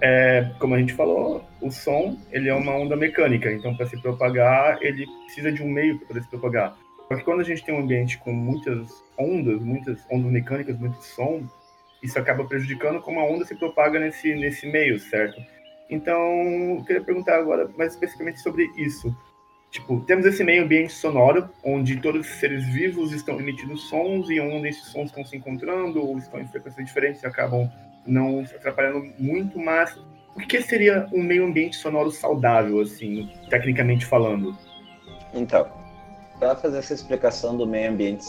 é, 0.00 0.50
como 0.58 0.74
a 0.74 0.78
gente 0.78 0.94
falou, 0.94 1.44
o 1.60 1.70
som 1.70 2.18
ele 2.32 2.48
é 2.48 2.54
uma 2.54 2.74
onda 2.74 2.96
mecânica. 2.96 3.52
Então, 3.52 3.76
para 3.76 3.86
se 3.86 4.00
propagar, 4.00 4.78
ele 4.82 5.06
precisa 5.24 5.52
de 5.52 5.62
um 5.62 5.68
meio 5.68 5.98
para 5.98 6.08
poder 6.08 6.22
se 6.22 6.28
propagar. 6.28 6.76
Só 7.08 7.16
que 7.16 7.24
quando 7.24 7.40
a 7.40 7.44
gente 7.44 7.64
tem 7.64 7.74
um 7.74 7.80
ambiente 7.80 8.18
com 8.18 8.32
muitas 8.32 8.88
ondas, 9.18 9.60
muitas 9.60 10.04
ondas 10.10 10.32
mecânicas, 10.32 10.78
muito 10.78 11.02
som, 11.02 11.42
isso 12.02 12.18
acaba 12.18 12.44
prejudicando 12.44 13.00
como 13.00 13.20
a 13.20 13.24
onda 13.24 13.44
se 13.44 13.54
propaga 13.54 13.98
nesse, 13.98 14.34
nesse 14.34 14.66
meio, 14.66 14.98
certo? 14.98 15.40
Então, 15.90 16.76
eu 16.78 16.84
queria 16.84 17.02
perguntar 17.02 17.38
agora 17.38 17.70
mais 17.76 17.92
especificamente 17.92 18.40
sobre 18.40 18.70
isso. 18.76 19.14
Tipo, 19.70 20.00
temos 20.02 20.24
esse 20.24 20.44
meio 20.44 20.62
ambiente 20.62 20.92
sonoro, 20.92 21.48
onde 21.64 21.96
todos 22.00 22.28
os 22.28 22.34
seres 22.36 22.64
vivos 22.64 23.12
estão 23.12 23.40
emitindo 23.40 23.76
sons 23.76 24.30
e 24.30 24.38
onde 24.40 24.68
esses 24.68 24.86
sons 24.86 25.06
estão 25.06 25.24
se 25.24 25.36
encontrando 25.36 26.00
ou 26.00 26.16
estão 26.16 26.40
em 26.40 26.46
frequências 26.46 26.86
diferentes 26.86 27.22
e 27.22 27.26
acabam 27.26 27.68
não 28.06 28.46
se 28.46 28.54
atrapalhando 28.54 29.04
muito, 29.18 29.58
mas 29.58 29.98
o 30.36 30.40
que 30.40 30.60
seria 30.62 31.08
um 31.12 31.22
meio 31.22 31.44
ambiente 31.44 31.76
sonoro 31.76 32.10
saudável, 32.10 32.80
assim, 32.80 33.30
tecnicamente 33.50 34.06
falando? 34.06 34.56
Então, 35.32 35.66
para 36.38 36.54
fazer 36.56 36.78
essa 36.78 36.94
explicação 36.94 37.56
do 37.56 37.66
meio 37.66 37.90
ambiente 37.90 38.24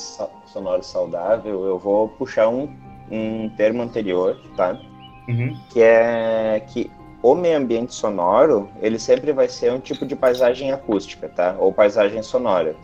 sonoro 0.48 0.84
saudável, 0.84 1.65
eu 1.65 1.78
vou 1.78 2.10
puxar 2.10 2.48
um, 2.50 2.70
um 3.12 3.50
termo 3.50 3.82
anterior, 3.82 4.39
tá? 4.56 4.80
Uhum. 5.28 5.60
Que 5.72 5.82
é 5.82 6.63
que 6.68 6.91
o 7.25 7.33
meio 7.33 7.57
ambiente 7.57 7.91
sonoro, 7.91 8.69
ele 8.79 8.99
sempre 8.99 9.31
vai 9.31 9.49
ser 9.49 9.73
um 9.73 9.79
tipo 9.79 10.05
de 10.05 10.15
paisagem 10.15 10.71
acústica, 10.71 11.27
tá? 11.27 11.55
Ou 11.57 11.73
paisagem 11.73 12.21
sonora. 12.21 12.75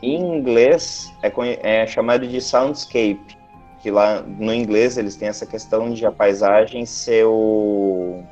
Em 0.00 0.14
inglês, 0.14 1.12
é, 1.24 1.82
é 1.82 1.84
chamado 1.84 2.24
de 2.24 2.40
soundscape, 2.40 3.36
que 3.80 3.90
lá 3.90 4.22
no 4.22 4.54
inglês 4.54 4.96
eles 4.96 5.16
têm 5.16 5.26
essa 5.26 5.44
questão 5.44 5.92
de 5.92 6.06
a 6.06 6.12
paisagem 6.12 6.86
ser 6.86 7.26
o... 7.26 8.22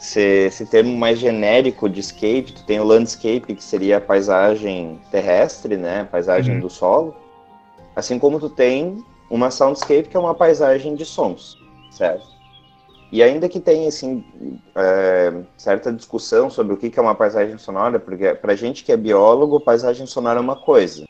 Ser 0.00 0.48
esse 0.48 0.66
termo 0.66 0.96
mais 0.96 1.20
genérico 1.20 1.88
de 1.88 2.02
scape, 2.02 2.52
tu 2.52 2.64
tem 2.64 2.80
o 2.80 2.84
landscape, 2.84 3.54
que 3.54 3.62
seria 3.62 3.98
a 3.98 4.00
paisagem 4.00 4.98
terrestre, 5.12 5.76
né? 5.76 6.00
A 6.00 6.04
paisagem 6.04 6.56
uhum. 6.56 6.62
do 6.62 6.70
solo. 6.70 7.14
Assim 7.94 8.18
como 8.18 8.40
tu 8.40 8.50
tem 8.50 9.04
uma 9.30 9.52
soundscape, 9.52 10.08
que 10.08 10.16
é 10.16 10.20
uma 10.20 10.34
paisagem 10.34 10.96
de 10.96 11.04
sons, 11.04 11.56
certo? 11.92 12.37
E 13.10 13.22
ainda 13.22 13.48
que 13.48 13.58
tenha 13.58 13.88
assim, 13.88 14.22
é, 14.74 15.32
certa 15.56 15.92
discussão 15.92 16.50
sobre 16.50 16.74
o 16.74 16.76
que 16.76 16.98
é 16.98 17.02
uma 17.02 17.14
paisagem 17.14 17.56
sonora, 17.56 17.98
porque 17.98 18.34
para 18.34 18.54
gente 18.54 18.84
que 18.84 18.92
é 18.92 18.96
biólogo, 18.96 19.60
paisagem 19.60 20.06
sonora 20.06 20.38
é 20.38 20.42
uma 20.42 20.56
coisa. 20.56 21.06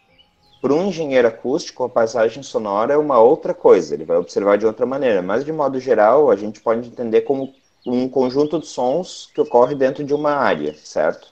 Para 0.60 0.74
um 0.74 0.86
engenheiro 0.86 1.26
acústico, 1.26 1.84
a 1.84 1.88
paisagem 1.88 2.42
sonora 2.42 2.94
é 2.94 2.96
uma 2.96 3.18
outra 3.20 3.52
coisa, 3.52 3.94
ele 3.94 4.04
vai 4.04 4.16
observar 4.16 4.58
de 4.58 4.66
outra 4.66 4.86
maneira. 4.86 5.22
Mas, 5.22 5.44
de 5.44 5.52
modo 5.52 5.78
geral, 5.80 6.30
a 6.30 6.36
gente 6.36 6.60
pode 6.60 6.88
entender 6.88 7.22
como 7.22 7.52
um 7.86 8.08
conjunto 8.08 8.58
de 8.58 8.66
sons 8.66 9.30
que 9.34 9.40
ocorre 9.40 9.74
dentro 9.74 10.04
de 10.04 10.14
uma 10.14 10.32
área, 10.32 10.74
certo? 10.74 11.28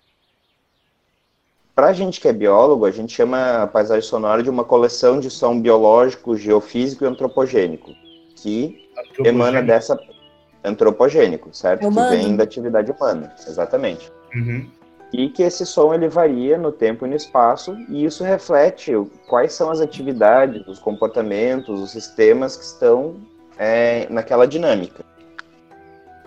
Para 1.75 1.89
a 1.89 1.93
gente 1.93 2.21
que 2.21 2.29
é 2.29 2.33
biólogo, 2.33 2.87
a 2.87 2.91
gente 2.91 3.13
chama 3.13 3.63
a 3.63 3.67
paisagem 3.67 4.09
sonora 4.09 4.43
de 4.43 4.49
uma 4.49 4.65
coleção 4.65 5.21
de 5.21 5.31
som 5.31 5.61
biológico, 5.61 6.37
geofísico 6.37 7.05
e 7.05 7.07
antropogênico, 7.07 7.91
que 8.35 8.89
emana 9.25 9.63
dessa 9.63 9.97
antropogênico, 10.67 11.51
certo? 11.53 11.87
Humano. 11.87 12.11
Que 12.11 12.17
vem 12.17 12.37
da 12.37 12.45
atividade 12.45 12.91
humana, 12.91 13.33
exatamente. 13.47 14.13
Uhum. 14.35 14.67
E 15.13 15.29
que 15.29 15.43
esse 15.43 15.65
som 15.65 15.95
ele 15.95 16.09
varia 16.09 16.59
no 16.59 16.73
tempo 16.73 17.07
e 17.07 17.09
no 17.09 17.15
espaço, 17.15 17.77
e 17.89 18.05
isso 18.05 18.25
reflete 18.25 18.93
quais 19.29 19.53
são 19.53 19.71
as 19.71 19.81
atividades, 19.81 20.67
os 20.67 20.79
comportamentos, 20.79 21.81
os 21.81 21.91
sistemas 21.91 22.57
que 22.57 22.65
estão 22.65 23.15
é, 23.57 24.07
naquela 24.11 24.47
dinâmica. 24.47 25.05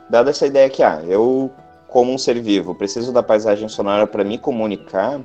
Dada 0.10 0.32
essa 0.32 0.47
ideia 0.47 0.69
que, 0.69 0.82
ah, 0.82 1.04
eu, 1.08 1.52
como 1.88 2.12
um 2.12 2.17
ser 2.17 2.41
vivo, 2.41 2.73
preciso 2.73 3.12
da 3.12 3.21
paisagem 3.21 3.67
sonora 3.67 4.08
para 4.08 4.23
me 4.23 4.38
comunicar, 4.38 5.21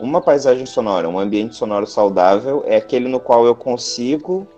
uma 0.00 0.20
paisagem 0.20 0.66
sonora, 0.66 1.08
um 1.08 1.20
ambiente 1.20 1.54
sonoro 1.54 1.86
saudável, 1.86 2.64
é 2.66 2.76
aquele 2.76 3.08
no 3.08 3.20
qual 3.20 3.46
eu 3.46 3.54
consigo 3.54 4.48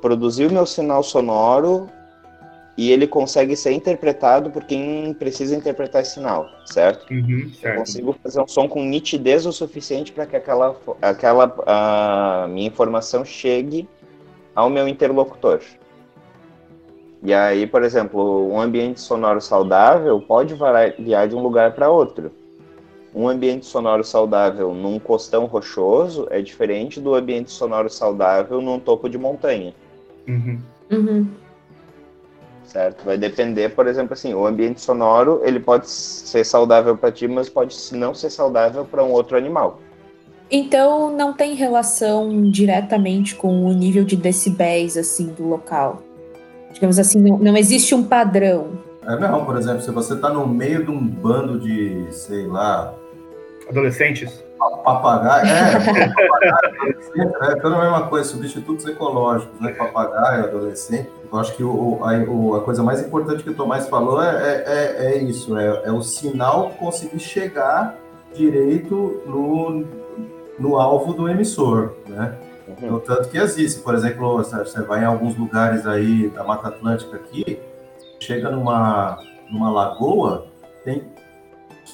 produzir 0.00 0.46
o 0.46 0.52
meu 0.52 0.66
sinal 0.66 1.02
sonoro 1.02 1.88
e 2.76 2.90
ele 2.90 3.06
consegue 3.06 3.54
ser 3.56 3.72
interpretado 3.72 4.50
por 4.50 4.64
quem 4.64 5.14
precisa 5.14 5.54
interpretar 5.54 6.02
esse 6.02 6.14
sinal, 6.14 6.50
certo? 6.66 7.08
Uhum, 7.12 7.50
certo. 7.52 7.74
Eu 7.74 7.78
consigo 7.80 8.16
fazer 8.22 8.40
um 8.40 8.48
som 8.48 8.68
com 8.68 8.84
nitidez 8.84 9.46
o 9.46 9.52
suficiente 9.52 10.12
para 10.12 10.26
que 10.26 10.36
aquela, 10.36 10.76
aquela 11.00 11.54
a 11.66 12.48
minha 12.48 12.66
informação 12.66 13.24
chegue 13.24 13.88
ao 14.54 14.68
meu 14.68 14.88
interlocutor. 14.88 15.60
E 17.22 17.32
aí, 17.32 17.66
por 17.66 17.82
exemplo, 17.82 18.52
um 18.52 18.60
ambiente 18.60 19.00
sonoro 19.00 19.40
saudável 19.40 20.20
pode 20.20 20.54
variar 20.54 21.26
de 21.28 21.34
um 21.34 21.40
lugar 21.42 21.74
para 21.74 21.88
outro. 21.90 22.32
um 23.14 23.28
ambiente 23.28 23.64
sonoro 23.64 24.02
saudável 24.02 24.74
num 24.74 24.98
costão 24.98 25.44
rochoso 25.46 26.26
é 26.30 26.42
diferente 26.42 27.00
do 27.00 27.14
ambiente 27.14 27.50
sonoro 27.52 27.88
saudável 27.88 28.60
num 28.60 28.80
topo 28.80 29.08
de 29.08 29.16
montanha. 29.16 29.72
Uhum. 30.28 30.60
Uhum. 30.90 31.28
Certo? 32.74 33.04
Vai 33.04 33.16
depender, 33.16 33.68
por 33.68 33.86
exemplo, 33.86 34.14
assim, 34.14 34.34
o 34.34 34.44
ambiente 34.44 34.80
sonoro 34.80 35.40
ele 35.44 35.60
pode 35.60 35.88
ser 35.88 36.44
saudável 36.44 36.96
para 36.96 37.12
ti, 37.12 37.28
mas 37.28 37.48
pode 37.48 37.76
não 37.92 38.12
ser 38.12 38.30
saudável 38.30 38.84
para 38.84 39.02
um 39.04 39.12
outro 39.12 39.36
animal. 39.36 39.78
Então 40.50 41.16
não 41.16 41.32
tem 41.32 41.54
relação 41.54 42.50
diretamente 42.50 43.36
com 43.36 43.64
o 43.64 43.72
nível 43.72 44.04
de 44.04 44.16
decibéis 44.16 44.96
assim 44.96 45.28
do 45.28 45.46
local. 45.46 46.02
Digamos 46.72 46.98
assim, 46.98 47.20
não, 47.20 47.38
não 47.38 47.56
existe 47.56 47.94
um 47.94 48.02
padrão. 48.02 48.72
É, 49.06 49.16
não, 49.20 49.44
por 49.44 49.56
exemplo, 49.56 49.80
se 49.80 49.92
você 49.92 50.16
tá 50.16 50.28
no 50.28 50.44
meio 50.44 50.84
de 50.84 50.90
um 50.90 50.98
bando 50.98 51.60
de, 51.60 52.06
sei 52.10 52.46
lá, 52.48 52.92
Adolescentes? 53.68 54.42
Papagaio, 54.70 55.46
é, 55.46 55.72
papagaio, 55.72 56.54
adolescente, 56.64 57.34
é 57.42 57.54
tudo 57.56 57.74
a 57.74 57.80
mesma 57.82 58.06
coisa, 58.08 58.28
substitutos 58.28 58.86
ecológicos, 58.86 59.60
né? 59.60 59.72
Papagaio, 59.72 60.44
adolescente. 60.44 61.10
Eu 61.32 61.38
acho 61.38 61.54
que 61.56 61.64
o, 61.64 62.00
a, 62.04 62.56
a 62.58 62.60
coisa 62.60 62.82
mais 62.82 63.00
importante 63.04 63.42
que 63.42 63.50
o 63.50 63.54
Tomás 63.54 63.88
falou 63.88 64.22
é, 64.22 64.28
é, 64.36 64.64
é- 64.66 65.14
é 65.14 65.18
isso, 65.18 65.56
é, 65.58 65.82
é 65.84 65.92
o 65.92 66.02
sinal 66.02 66.70
conseguir 66.78 67.18
chegar 67.18 67.96
direito 68.34 69.22
no, 69.26 69.84
no 70.58 70.78
alvo 70.78 71.12
do 71.12 71.28
emissor, 71.28 71.92
né? 72.06 72.34
Uhum. 72.66 72.92
No 72.92 73.00
tanto 73.00 73.28
que 73.28 73.36
existe, 73.36 73.80
por 73.80 73.94
exemplo, 73.94 74.38
você 74.38 74.56
você 74.58 74.82
vai 74.82 75.02
em 75.02 75.04
alguns 75.04 75.36
lugares 75.36 75.86
aí 75.86 76.30
da 76.30 76.42
Mata 76.42 76.68
Atlântica 76.68 77.16
aqui, 77.16 77.60
chega 78.18 78.50
numa, 78.50 79.18
numa 79.50 79.70
lagoa, 79.70 80.46
tem 80.82 81.04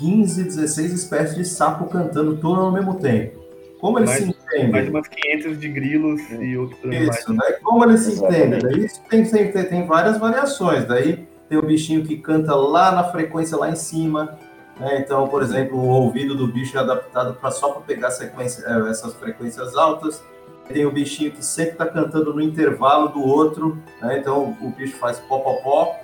15, 0.01 0.45
16 0.45 0.93
espécies 0.93 1.37
de 1.37 1.45
sapo 1.45 1.85
cantando 1.85 2.37
todo 2.39 2.59
ao 2.59 2.73
mesmo 2.73 2.95
tempo. 2.95 3.39
Como 3.79 3.99
eles 3.99 4.11
Mais- 4.11 4.25
se 4.25 4.31
entendem? 4.31 4.71
Mais 4.71 4.89
umas 4.89 5.09
500 5.09 5.61
de 5.61 5.69
grilos 5.69 6.21
e 6.31 6.57
outros. 6.57 6.79
Isso, 6.85 7.35
daí 7.35 7.55
como 7.63 7.85
eles 7.85 8.01
se 8.01 8.13
entendem? 8.23 8.61
Daí 8.61 8.85
isso 8.85 9.01
tem, 9.09 9.25
tem, 9.25 9.51
tem, 9.53 9.87
várias 9.87 10.19
variações. 10.19 10.87
Daí 10.87 11.27
tem 11.49 11.59
o 11.59 11.63
bichinho 11.63 12.03
que 12.05 12.17
canta 12.17 12.55
lá 12.55 12.93
na 12.93 13.05
frequência 13.05 13.57
lá 13.57 13.71
em 13.71 13.77
cima. 13.77 14.39
né? 14.79 14.99
Então, 15.01 15.29
por 15.29 15.43
exemplo, 15.43 15.79
o 15.79 15.89
ouvido 15.89 16.35
do 16.35 16.47
bicho 16.47 16.77
é 16.77 16.81
adaptado 16.81 17.35
para 17.35 17.51
só 17.51 17.71
para 17.71 17.83
pegar 17.83 18.11
sequência, 18.11 18.65
eh, 18.67 18.91
essas 18.91 19.15
frequências 19.15 19.77
altas. 19.77 20.23
Tem 20.69 20.87
o 20.87 20.91
bichinho 20.91 21.33
que 21.33 21.45
sempre 21.45 21.73
está 21.73 21.87
cantando 21.87 22.33
no 22.33 22.41
intervalo 22.41 23.09
do 23.09 23.23
outro. 23.23 23.79
né? 24.01 24.19
Então 24.19 24.57
o 24.61 24.71
bicho 24.71 24.97
faz 24.97 25.19
popopó, 25.21 25.97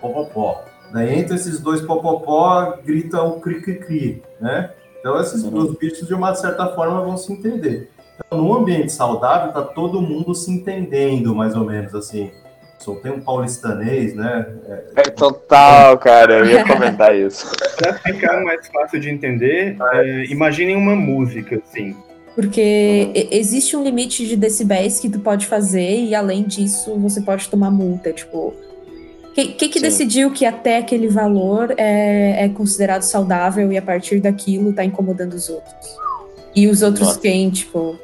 popopó. 0.00 0.64
Daí 0.92 1.18
entre 1.18 1.36
esses 1.36 1.60
dois 1.60 1.80
popopó 1.80 2.78
grita 2.84 3.22
o 3.22 3.40
cri-cri-cri. 3.40 4.22
Né? 4.40 4.70
Então 4.98 5.20
esses 5.20 5.42
Uhum. 5.44 5.50
dois 5.50 5.78
bichos 5.78 6.06
de 6.06 6.14
uma 6.14 6.34
certa 6.34 6.66
forma 6.74 7.00
vão 7.02 7.16
se 7.16 7.32
entender. 7.32 7.90
Então, 8.26 8.38
num 8.42 8.54
ambiente 8.54 8.92
saudável, 8.92 9.52
tá 9.52 9.62
todo 9.62 10.00
mundo 10.00 10.34
se 10.34 10.50
entendendo, 10.50 11.34
mais 11.34 11.56
ou 11.56 11.64
menos, 11.64 11.94
assim. 11.94 12.30
Só 12.78 12.94
tem 12.96 13.12
um 13.12 13.20
paulistanês, 13.20 14.14
né? 14.14 14.46
É 14.96 15.02
total, 15.10 15.98
cara, 15.98 16.38
eu 16.38 16.46
ia 16.46 16.66
comentar 16.66 17.14
isso. 17.16 17.50
Para 17.76 17.94
ficar 17.94 18.42
mais 18.42 18.66
fácil 18.68 19.00
de 19.00 19.10
entender, 19.10 19.76
é, 19.94 20.24
imaginem 20.26 20.76
uma 20.76 20.94
música, 20.96 21.60
assim. 21.62 21.94
Porque 22.34 23.28
existe 23.30 23.76
um 23.76 23.82
limite 23.82 24.26
de 24.26 24.36
decibéis 24.36 24.98
que 25.00 25.10
tu 25.10 25.18
pode 25.20 25.46
fazer 25.46 26.04
e 26.04 26.14
além 26.14 26.44
disso 26.44 26.94
você 26.98 27.20
pode 27.20 27.48
tomar 27.48 27.70
multa, 27.70 28.12
tipo... 28.12 28.54
Quem 29.40 29.52
que, 29.52 29.68
que 29.68 29.78
Sim. 29.78 29.84
decidiu 29.86 30.30
que 30.30 30.44
até 30.44 30.76
aquele 30.78 31.08
valor 31.08 31.72
é, 31.78 32.44
é 32.44 32.48
considerado 32.50 33.02
saudável 33.02 33.72
e 33.72 33.78
a 33.78 33.82
partir 33.82 34.20
daquilo 34.20 34.72
tá 34.72 34.84
incomodando 34.84 35.32
os 35.34 35.48
outros? 35.48 35.74
E 36.54 36.66
os 36.68 36.82
outros 36.82 37.08
Nossa. 37.08 37.20
quem, 37.20 37.48
tipo, 37.48 37.96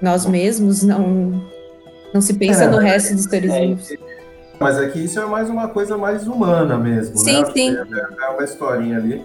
nós 0.00 0.24
mesmos 0.26 0.82
não 0.82 1.42
não 2.14 2.20
se 2.20 2.32
pensa 2.34 2.64
É, 2.64 2.68
no 2.68 2.78
resto 2.78 3.14
dos 3.14 3.24
seres 3.24 3.50
é, 3.50 3.66
vivos. 3.66 3.88
Mas 4.60 4.78
aqui 4.78 5.04
isso 5.04 5.18
é 5.20 5.26
mais 5.26 5.50
uma 5.50 5.68
coisa 5.68 5.96
mais 5.98 6.26
humana 6.26 6.78
mesmo, 6.78 7.16
Sim, 7.18 7.42
né? 7.42 7.50
sim. 7.52 7.76
É, 7.76 8.24
é 8.26 8.28
uma 8.30 8.44
historinha 8.44 8.96
ali. 8.98 9.24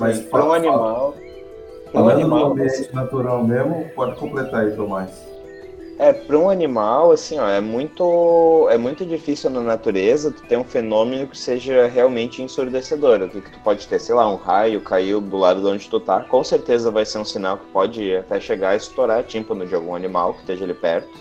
Mas 0.00 0.18
Para 0.20 0.40
um 0.40 0.42
fala- 0.42 0.56
animal. 0.56 1.14
Para 1.92 2.02
um 2.02 2.08
animal, 2.08 2.52
ambiente 2.52 2.88
natural 2.94 3.44
mesmo, 3.46 3.86
pode 3.94 4.16
completar 4.16 4.64
aí, 4.64 4.72
Tomás. 4.72 5.10
É, 5.98 6.12
para 6.12 6.38
um 6.38 6.50
animal, 6.50 7.10
assim, 7.10 7.38
ó, 7.38 7.48
é 7.48 7.60
muito, 7.60 8.68
é 8.70 8.76
muito 8.76 9.06
difícil 9.06 9.48
na 9.48 9.62
natureza 9.62 10.30
tu 10.30 10.42
ter 10.42 10.58
um 10.58 10.64
fenômeno 10.64 11.26
que 11.26 11.38
seja 11.38 11.86
realmente 11.86 12.42
ensurdecedor. 12.42 13.22
O 13.22 13.30
que 13.30 13.50
tu 13.50 13.58
pode 13.60 13.88
ter, 13.88 13.98
sei 13.98 14.14
lá, 14.14 14.30
um 14.30 14.36
raio 14.36 14.82
caiu 14.82 15.22
do 15.22 15.38
lado 15.38 15.62
de 15.62 15.66
onde 15.66 15.88
tu 15.88 15.98
tá, 15.98 16.20
com 16.20 16.44
certeza 16.44 16.90
vai 16.90 17.06
ser 17.06 17.18
um 17.18 17.24
sinal 17.24 17.56
que 17.56 17.66
pode 17.72 18.14
até 18.14 18.38
chegar 18.38 18.70
a 18.70 18.76
estourar 18.76 19.24
tímpano 19.24 19.64
de 19.66 19.74
algum 19.74 19.94
animal 19.94 20.34
que 20.34 20.40
esteja 20.40 20.64
ali 20.64 20.74
perto, 20.74 21.18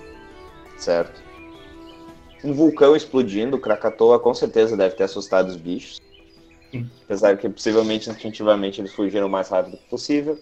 certo? 0.77 1.23
Um 2.43 2.53
vulcão 2.53 2.97
explodindo, 2.97 3.57
Krakatoa 3.57 4.19
com 4.19 4.33
certeza 4.33 4.75
deve 4.75 4.95
ter 4.95 5.03
assustado 5.03 5.47
os 5.47 5.55
bichos. 5.55 6.01
Apesar 7.05 7.37
que 7.37 7.47
possivelmente, 7.47 8.09
instintivamente, 8.09 8.81
eles 8.81 8.91
fugiram 8.91 9.27
o 9.27 9.29
mais 9.29 9.47
rápido 9.47 9.77
possível. 9.89 10.37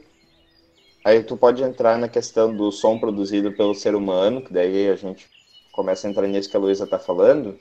Aí 1.03 1.21
tu 1.21 1.35
pode 1.35 1.61
entrar 1.61 1.97
na 1.97 2.07
questão 2.07 2.55
do 2.55 2.71
som 2.71 2.97
produzido 2.97 3.51
pelo 3.51 3.73
ser 3.75 3.93
humano, 3.93 4.41
que 4.41 4.53
daí 4.53 4.89
a 4.89 4.95
gente 4.95 5.27
começa 5.71 6.07
a 6.07 6.09
entrar 6.09 6.27
nisso 6.27 6.49
que 6.49 6.55
a 6.55 6.59
Luísa 6.59 6.85
está 6.85 6.97
falando. 6.97 7.57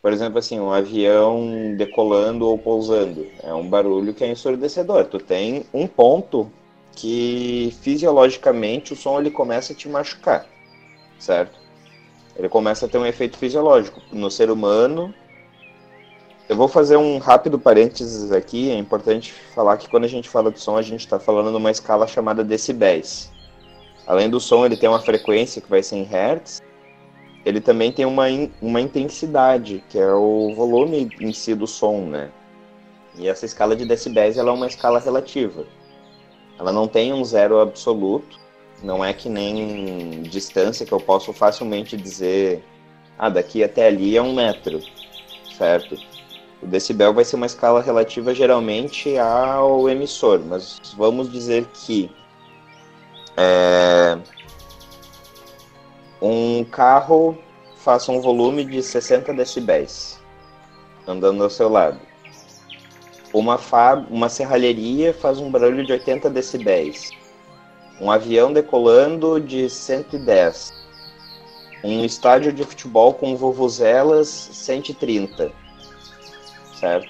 Por 0.00 0.12
exemplo, 0.12 0.38
assim, 0.38 0.58
um 0.58 0.72
avião 0.72 1.74
decolando 1.76 2.46
ou 2.46 2.56
pousando. 2.56 3.26
É 3.42 3.52
um 3.52 3.68
barulho 3.68 4.14
que 4.14 4.24
é 4.24 4.30
ensurdecedor. 4.30 5.06
Tu 5.06 5.18
tem 5.18 5.66
um 5.74 5.86
ponto 5.86 6.50
que 6.92 7.76
fisiologicamente 7.82 8.92
o 8.92 8.96
som 8.96 9.20
ele 9.20 9.30
começa 9.30 9.72
a 9.72 9.76
te 9.76 9.88
machucar, 9.88 10.46
certo? 11.18 11.58
Ele 12.36 12.48
começa 12.48 12.86
a 12.86 12.88
ter 12.88 12.98
um 12.98 13.06
efeito 13.06 13.36
fisiológico. 13.36 14.00
No 14.12 14.30
ser 14.30 14.50
humano, 14.50 15.12
eu 16.48 16.56
vou 16.56 16.66
fazer 16.66 16.96
um 16.96 17.18
rápido 17.18 17.58
parênteses 17.58 18.32
aqui. 18.32 18.70
É 18.70 18.78
importante 18.78 19.32
falar 19.54 19.76
que 19.76 19.88
quando 19.88 20.04
a 20.04 20.08
gente 20.08 20.28
fala 20.28 20.50
de 20.50 20.60
som, 20.60 20.76
a 20.76 20.82
gente 20.82 21.00
está 21.00 21.20
falando 21.20 21.50
numa 21.50 21.70
escala 21.70 22.06
chamada 22.06 22.42
decibéis. 22.42 23.30
Além 24.06 24.30
do 24.30 24.40
som, 24.40 24.64
ele 24.64 24.76
tem 24.76 24.88
uma 24.88 25.00
frequência 25.00 25.60
que 25.60 25.68
vai 25.68 25.82
ser 25.82 25.96
em 25.96 26.04
hertz. 26.04 26.62
Ele 27.44 27.60
também 27.60 27.92
tem 27.92 28.06
uma, 28.06 28.30
in- 28.30 28.50
uma 28.60 28.80
intensidade, 28.80 29.84
que 29.88 29.98
é 29.98 30.12
o 30.12 30.54
volume 30.54 31.10
em 31.20 31.32
si 31.32 31.54
do 31.54 31.66
som, 31.66 32.00
né? 32.06 32.30
E 33.16 33.28
essa 33.28 33.44
escala 33.44 33.76
de 33.76 33.84
decibéis 33.84 34.38
ela 34.38 34.50
é 34.50 34.52
uma 34.52 34.66
escala 34.66 34.98
relativa. 34.98 35.66
Ela 36.58 36.72
não 36.72 36.88
tem 36.88 37.12
um 37.12 37.24
zero 37.24 37.60
absoluto. 37.60 38.38
Não 38.82 39.04
é 39.04 39.12
que 39.12 39.28
nem 39.28 40.22
distância 40.22 40.86
que 40.86 40.92
eu 40.92 41.00
posso 41.00 41.32
facilmente 41.32 41.96
dizer, 41.96 42.62
ah, 43.18 43.28
daqui 43.28 43.62
até 43.62 43.88
ali 43.88 44.16
é 44.16 44.22
um 44.22 44.34
metro, 44.34 44.80
certo? 45.56 45.98
O 46.60 46.66
decibel 46.66 47.14
vai 47.14 47.24
ser 47.24 47.36
uma 47.36 47.46
escala 47.46 47.80
relativa 47.80 48.34
geralmente 48.34 49.16
ao 49.16 49.88
emissor, 49.88 50.40
mas 50.40 50.80
vamos 50.96 51.30
dizer 51.30 51.66
que 51.72 52.10
é, 53.36 54.18
um 56.20 56.64
carro 56.64 57.38
faça 57.76 58.10
um 58.10 58.20
volume 58.20 58.64
de 58.64 58.82
60 58.82 59.32
decibéis 59.32 60.18
andando 61.06 61.42
ao 61.42 61.48
seu 61.48 61.68
lado. 61.68 61.98
Uma, 63.32 63.56
fa- 63.56 64.04
uma 64.10 64.28
serralheria 64.28 65.14
faz 65.14 65.38
um 65.38 65.50
barulho 65.50 65.86
de 65.86 65.92
80 65.92 66.28
decibéis. 66.28 67.10
Um 68.00 68.10
avião 68.10 68.52
decolando 68.52 69.40
de 69.40 69.70
110. 69.70 70.72
Um 71.84 72.04
estádio 72.04 72.52
de 72.52 72.64
futebol 72.64 73.14
com 73.14 73.36
vuvuzelas 73.36 74.28
130 74.28 75.52
certo? 76.78 77.08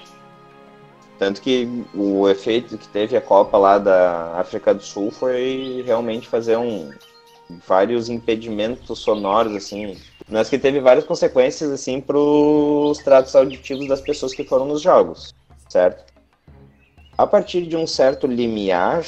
Tanto 1.17 1.41
que 1.41 1.85
o 1.93 2.29
efeito 2.29 2.77
que 2.77 2.87
teve 2.87 3.17
a 3.17 3.21
Copa 3.21 3.57
lá 3.57 3.77
da 3.77 4.39
África 4.39 4.73
do 4.73 4.81
Sul 4.81 5.11
foi 5.11 5.83
realmente 5.85 6.27
fazer 6.27 6.57
um 6.57 6.91
vários 7.67 8.09
impedimentos 8.09 8.99
sonoros 8.99 9.55
assim, 9.55 9.97
mas 10.29 10.49
que 10.49 10.57
teve 10.57 10.79
várias 10.79 11.03
consequências 11.03 11.71
assim 11.71 11.99
para 11.99 12.17
os 12.17 12.99
tratos 12.99 13.35
auditivos 13.35 13.87
das 13.87 13.99
pessoas 13.99 14.33
que 14.33 14.43
foram 14.43 14.65
nos 14.65 14.81
jogos, 14.81 15.33
certo? 15.67 16.05
A 17.17 17.25
partir 17.25 17.65
de 17.65 17.75
um 17.75 17.87
certo 17.87 18.27
limiar 18.27 19.03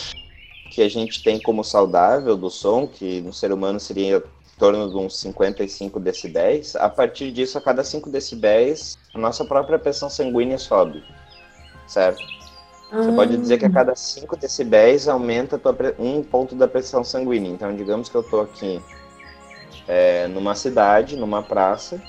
que 0.72 0.82
a 0.82 0.90
gente 0.90 1.22
tem 1.22 1.40
como 1.40 1.64
saudável 1.64 2.36
do 2.36 2.50
som, 2.50 2.88
que 2.88 3.22
no 3.22 3.32
ser 3.32 3.52
humano 3.52 3.80
seria 3.80 4.24
torno 4.62 4.88
de 4.92 4.96
uns 4.96 5.20
55 5.20 6.00
decibéis, 6.00 6.76
a 6.76 6.88
partir 6.88 7.32
disso, 7.32 7.58
a 7.58 7.62
cada 7.62 7.84
5 7.84 8.12
decibéis, 8.12 8.96
a 9.12 9.18
nossa 9.18 9.44
própria 9.44 9.80
pressão 9.80 10.08
sanguínea 10.08 10.60
sobe, 10.60 11.04
certo? 11.88 12.22
Você 12.92 13.12
pode 13.14 13.38
dizer 13.38 13.58
que 13.58 13.66
a 13.66 13.72
cada 13.72 13.96
5 13.96 14.38
decibéis 14.38 15.08
aumenta 15.08 15.58
tua 15.58 15.76
um 15.98 16.22
ponto 16.22 16.54
da 16.54 16.68
pressão 16.68 17.04
sanguínea. 17.04 17.50
Então, 17.50 17.76
digamos 17.76 18.08
que 18.08 18.16
eu 18.16 18.22
estou 18.22 18.42
aqui 18.42 18.80
é, 19.88 20.28
numa 20.28 20.54
cidade, 20.54 21.18
numa 21.18 21.42
praça, 21.42 22.00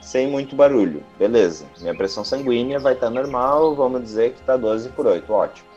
sem 0.00 0.26
muito 0.26 0.56
barulho. 0.56 1.04
Beleza, 1.16 1.64
minha 1.78 1.96
pressão 1.96 2.24
sanguínea 2.24 2.80
vai 2.80 2.94
estar 2.94 3.08
normal, 3.08 3.76
vamos 3.76 4.02
dizer 4.02 4.32
que 4.32 4.40
está 4.40 4.56
12 4.56 4.88
por 4.88 5.06
8, 5.06 5.32
ótimo. 5.32 5.67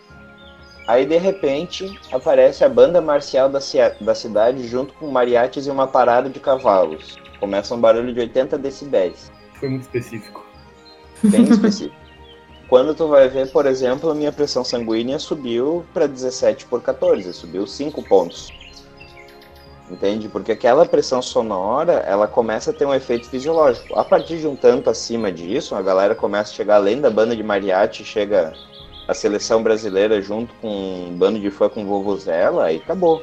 Aí 0.87 1.05
de 1.05 1.17
repente 1.17 1.99
aparece 2.11 2.63
a 2.63 2.69
banda 2.69 3.01
marcial 3.01 3.49
da, 3.49 3.59
da 3.99 4.15
cidade 4.15 4.67
junto 4.67 4.93
com 4.93 5.07
mariachis 5.07 5.67
e 5.67 5.71
uma 5.71 5.87
parada 5.87 6.29
de 6.29 6.39
cavalos. 6.39 7.17
Começa 7.39 7.73
um 7.73 7.79
barulho 7.79 8.13
de 8.13 8.19
80 8.19 8.57
decibéis. 8.57 9.31
Foi 9.59 9.69
muito 9.69 9.83
específico. 9.83 10.45
Bem 11.23 11.43
específico. 11.43 11.95
Quando 12.67 12.95
tu 12.95 13.09
vai 13.09 13.27
ver, 13.27 13.51
por 13.51 13.65
exemplo, 13.65 14.09
a 14.09 14.15
minha 14.15 14.31
pressão 14.31 14.63
sanguínea 14.63 15.19
subiu 15.19 15.85
para 15.93 16.07
17 16.07 16.65
por 16.67 16.81
14, 16.81 17.33
subiu 17.33 17.67
5 17.67 18.01
pontos. 18.03 18.49
Entende? 19.89 20.29
Porque 20.29 20.53
aquela 20.53 20.85
pressão 20.85 21.21
sonora, 21.21 21.95
ela 22.07 22.29
começa 22.29 22.71
a 22.71 22.73
ter 22.73 22.85
um 22.85 22.93
efeito 22.93 23.27
fisiológico. 23.27 23.99
A 23.99 24.05
partir 24.05 24.37
de 24.37 24.47
um 24.47 24.55
tanto 24.55 24.89
acima 24.89 25.29
disso, 25.29 25.75
a 25.75 25.81
galera 25.81 26.15
começa 26.15 26.53
a 26.53 26.55
chegar 26.55 26.75
além 26.75 27.01
da 27.01 27.09
banda 27.09 27.35
de 27.35 27.43
mariachi, 27.43 28.05
chega 28.05 28.53
a 29.11 29.13
seleção 29.13 29.61
brasileira 29.61 30.21
junto 30.21 30.53
com 30.55 30.69
um 31.09 31.17
bando 31.17 31.37
de 31.37 31.51
fã 31.51 31.67
com 31.67 31.85
vovozela, 31.85 32.67
aí 32.67 32.77
acabou. 32.77 33.21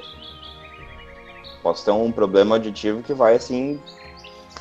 Posso 1.63 1.83
ter 1.83 1.91
um 1.93 2.13
problema 2.13 2.57
auditivo 2.57 3.03
que 3.03 3.15
vai 3.15 3.37
assim 3.37 3.81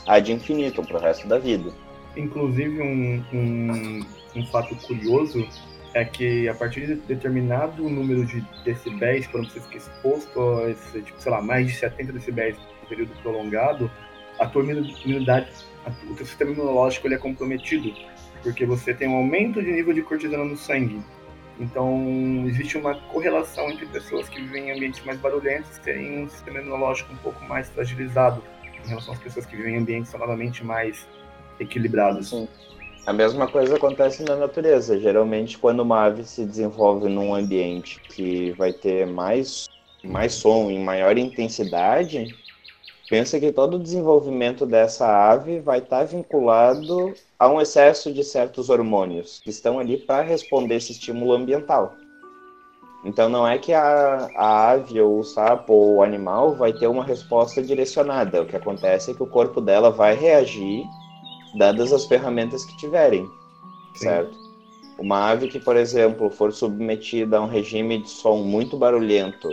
ad 0.07 0.31
infinitum 0.31 0.85
pro 0.85 0.97
resto 0.97 1.27
da 1.27 1.37
vida. 1.37 1.69
Inclusive, 2.15 2.81
um, 2.81 3.23
um, 3.33 4.05
um 4.37 4.45
fato 4.47 4.73
curioso 4.87 5.45
é 5.93 6.05
que 6.05 6.47
a 6.47 6.53
partir 6.53 6.87
de 6.87 6.95
determinado 6.95 7.89
número 7.89 8.25
de 8.25 8.41
decibéis, 8.63 9.27
quando 9.27 9.49
você 9.49 9.59
fica 9.59 9.77
exposto 9.77 10.39
a 10.39 10.69
esse, 10.69 11.01
tipo, 11.01 11.21
sei 11.21 11.31
lá, 11.31 11.41
mais 11.41 11.67
de 11.67 11.73
70 11.73 12.13
decibéis 12.13 12.55
por 12.55 12.87
período 12.87 13.11
prolongado, 13.21 13.91
a 14.39 14.45
tua 14.45 14.63
imunidade, 14.63 15.49
o 16.09 16.15
teu 16.15 16.25
sistema 16.25 16.51
imunológico 16.51 17.05
ele 17.05 17.15
é 17.15 17.17
comprometido, 17.17 17.93
porque 18.41 18.65
você 18.65 18.93
tem 18.93 19.09
um 19.09 19.17
aumento 19.17 19.61
de 19.61 19.71
nível 19.71 19.93
de 19.93 20.01
cortisona 20.03 20.45
no 20.45 20.55
sangue. 20.55 21.01
Então, 21.59 22.43
existe 22.45 22.77
uma 22.77 22.95
correlação 22.95 23.69
entre 23.71 23.85
pessoas 23.87 24.29
que 24.29 24.39
vivem 24.39 24.69
em 24.69 24.71
ambientes 24.73 25.03
mais 25.03 25.19
barulhentos 25.19 25.77
terem 25.79 26.23
um 26.23 26.29
sistema 26.29 26.59
imunológico 26.59 27.11
um 27.13 27.17
pouco 27.17 27.43
mais 27.45 27.69
fragilizado 27.69 28.43
em 28.85 28.87
relação 28.87 29.13
às 29.13 29.19
pessoas 29.19 29.45
que 29.45 29.55
vivem 29.55 29.75
em 29.75 29.79
ambientes 29.79 30.11
sonoramente 30.11 30.63
mais 30.63 31.07
equilibrados. 31.59 32.29
Sim. 32.29 32.47
A 33.07 33.13
mesma 33.13 33.47
coisa 33.47 33.77
acontece 33.77 34.23
na 34.23 34.35
natureza. 34.35 34.99
Geralmente, 34.99 35.57
quando 35.57 35.79
uma 35.79 36.03
ave 36.03 36.25
se 36.25 36.45
desenvolve 36.45 37.07
num 37.07 37.33
ambiente 37.33 38.01
que 38.01 38.51
vai 38.51 38.73
ter 38.73 39.07
mais, 39.07 39.67
mais 40.03 40.33
som 40.33 40.69
em 40.69 40.83
maior 40.83 41.17
intensidade, 41.17 42.35
pensa 43.09 43.39
que 43.39 43.51
todo 43.51 43.75
o 43.75 43.79
desenvolvimento 43.79 44.65
dessa 44.65 45.07
ave 45.07 45.59
vai 45.59 45.79
estar 45.79 46.03
vinculado 46.03 47.13
a 47.39 47.47
um 47.47 47.61
excesso 47.61 48.11
de 48.11 48.23
certos 48.23 48.69
hormônios 48.69 49.39
que 49.39 49.49
estão 49.49 49.79
ali 49.79 49.97
para 49.97 50.23
responder 50.23 50.75
esse 50.75 50.91
estímulo 50.91 51.33
ambiental. 51.33 51.95
Então 53.05 53.29
não 53.29 53.47
é 53.47 53.57
que 53.57 53.73
a, 53.73 54.29
a 54.35 54.69
ave 54.71 54.99
ou 54.99 55.19
o 55.19 55.23
sapo 55.23 55.71
ou 55.71 55.95
o 55.95 56.03
animal 56.03 56.55
vai 56.55 56.73
ter 56.73 56.87
uma 56.87 57.03
resposta 57.03 57.61
direcionada. 57.61 58.41
O 58.41 58.45
que 58.45 58.55
acontece 58.55 59.11
é 59.11 59.13
que 59.13 59.23
o 59.23 59.27
corpo 59.27 59.61
dela 59.61 59.89
vai 59.89 60.15
reagir 60.15 60.83
dadas 61.57 61.93
as 61.93 62.05
ferramentas 62.05 62.65
que 62.65 62.75
tiverem, 62.77 63.25
Sim. 63.95 64.05
certo? 64.05 64.37
Uma 64.99 65.29
ave 65.29 65.47
que, 65.47 65.59
por 65.59 65.77
exemplo, 65.77 66.29
for 66.29 66.51
submetida 66.51 67.37
a 67.37 67.41
um 67.41 67.47
regime 67.47 67.99
de 68.01 68.09
som 68.09 68.37
muito 68.37 68.75
barulhento 68.75 69.47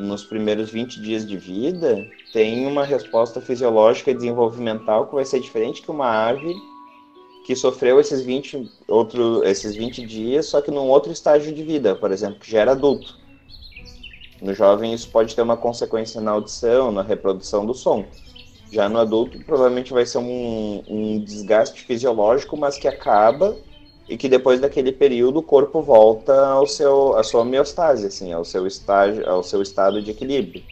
nos 0.00 0.24
primeiros 0.24 0.70
20 0.70 1.00
dias 1.00 1.26
de 1.26 1.36
vida, 1.36 2.06
tem 2.32 2.66
uma 2.66 2.84
resposta 2.84 3.40
fisiológica 3.40 4.10
e 4.10 4.14
desenvolvimental 4.14 5.06
que 5.06 5.14
vai 5.14 5.24
ser 5.24 5.40
diferente 5.40 5.82
que 5.82 5.90
uma 5.90 6.08
ave 6.08 6.54
que 7.44 7.56
sofreu 7.56 7.98
esses 7.98 8.22
20, 8.22 8.70
outro, 8.86 9.42
esses 9.44 9.74
20 9.74 10.06
dias, 10.06 10.46
só 10.46 10.60
que 10.60 10.70
num 10.70 10.88
outro 10.88 11.10
estágio 11.10 11.52
de 11.52 11.62
vida, 11.62 11.94
por 11.94 12.12
exemplo, 12.12 12.38
que 12.38 12.50
já 12.50 12.60
era 12.60 12.72
adulto. 12.72 13.18
No 14.40 14.54
jovem, 14.54 14.94
isso 14.94 15.08
pode 15.10 15.34
ter 15.34 15.42
uma 15.42 15.56
consequência 15.56 16.20
na 16.20 16.30
audição, 16.30 16.92
na 16.92 17.02
reprodução 17.02 17.66
do 17.66 17.74
som. 17.74 18.04
Já 18.72 18.88
no 18.88 18.98
adulto, 18.98 19.38
provavelmente 19.44 19.92
vai 19.92 20.06
ser 20.06 20.18
um, 20.18 20.82
um 20.88 21.18
desgaste 21.18 21.82
fisiológico, 21.82 22.56
mas 22.56 22.78
que 22.78 22.86
acaba 22.86 23.56
e 24.10 24.16
que 24.16 24.28
depois 24.28 24.60
daquele 24.60 24.90
período 24.90 25.38
o 25.38 25.42
corpo 25.42 25.80
volta 25.80 26.34
ao 26.34 26.66
seu, 26.66 27.16
à 27.16 27.22
sua 27.22 27.42
homeostase, 27.42 28.06
assim, 28.06 28.32
ao 28.32 28.44
seu 28.44 28.66
estágio, 28.66 29.24
ao 29.24 29.40
seu 29.44 29.62
estado 29.62 30.02
de 30.02 30.10
equilíbrio. 30.10 30.62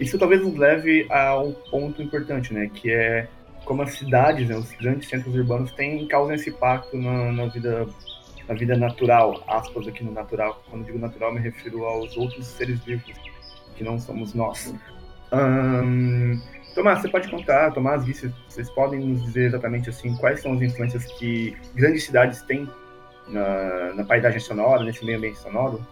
Isso 0.00 0.18
talvez 0.18 0.42
nos 0.42 0.56
leve 0.56 1.06
a 1.08 1.38
um 1.38 1.52
ponto 1.70 2.02
importante, 2.02 2.52
né, 2.52 2.68
que 2.74 2.90
é 2.90 3.28
como 3.64 3.82
as 3.82 3.92
cidades, 3.92 4.48
né, 4.48 4.56
os 4.56 4.72
grandes 4.72 5.08
centros 5.08 5.32
urbanos 5.32 5.70
têm 5.72 6.04
causam 6.08 6.34
esse 6.34 6.50
impacto 6.50 6.96
na, 6.96 7.30
na 7.30 7.46
vida 7.46 7.86
na 8.48 8.54
vida 8.54 8.76
natural, 8.76 9.40
aspas 9.46 9.86
aqui 9.86 10.02
no 10.02 10.10
natural. 10.10 10.60
Quando 10.68 10.84
digo 10.84 10.98
natural, 10.98 11.32
me 11.32 11.38
refiro 11.38 11.84
aos 11.84 12.16
outros 12.16 12.44
seres 12.48 12.80
vivos 12.80 13.12
que 13.76 13.84
não 13.84 14.00
somos 14.00 14.34
nós. 14.34 14.74
Um, 15.32 16.40
Tomás, 16.74 17.00
você 17.00 17.08
pode 17.08 17.28
contar, 17.28 17.70
Tomás, 17.72 18.02
Gui, 18.02 18.14
vocês 18.48 18.70
podem 18.70 19.00
nos 19.00 19.22
dizer 19.24 19.48
exatamente 19.48 19.90
assim 19.90 20.16
quais 20.16 20.40
são 20.40 20.54
as 20.54 20.62
influências 20.62 21.04
que 21.04 21.54
grandes 21.74 22.04
cidades 22.04 22.40
têm 22.42 22.68
na, 23.28 23.94
na 23.94 24.04
paisagem 24.04 24.40
sonora, 24.40 24.82
nesse 24.82 25.04
meio 25.04 25.18
ambiente 25.18 25.38
sonoro? 25.38 25.84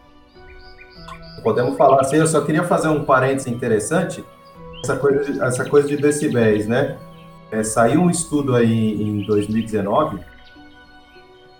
Podemos 1.42 1.76
falar 1.76 2.00
assim, 2.00 2.16
eu 2.16 2.26
só 2.26 2.40
queria 2.42 2.64
fazer 2.64 2.88
um 2.88 3.04
parênteses 3.04 3.52
interessante, 3.52 4.24
essa 4.82 4.96
coisa 4.96 5.24
de, 5.24 5.42
essa 5.42 5.68
coisa 5.68 5.88
de 5.88 5.96
decibéis, 5.96 6.66
né? 6.66 6.98
É, 7.52 7.62
saiu 7.62 8.02
um 8.02 8.10
estudo 8.10 8.54
aí 8.54 9.02
em 9.02 9.22
2019, 9.26 10.18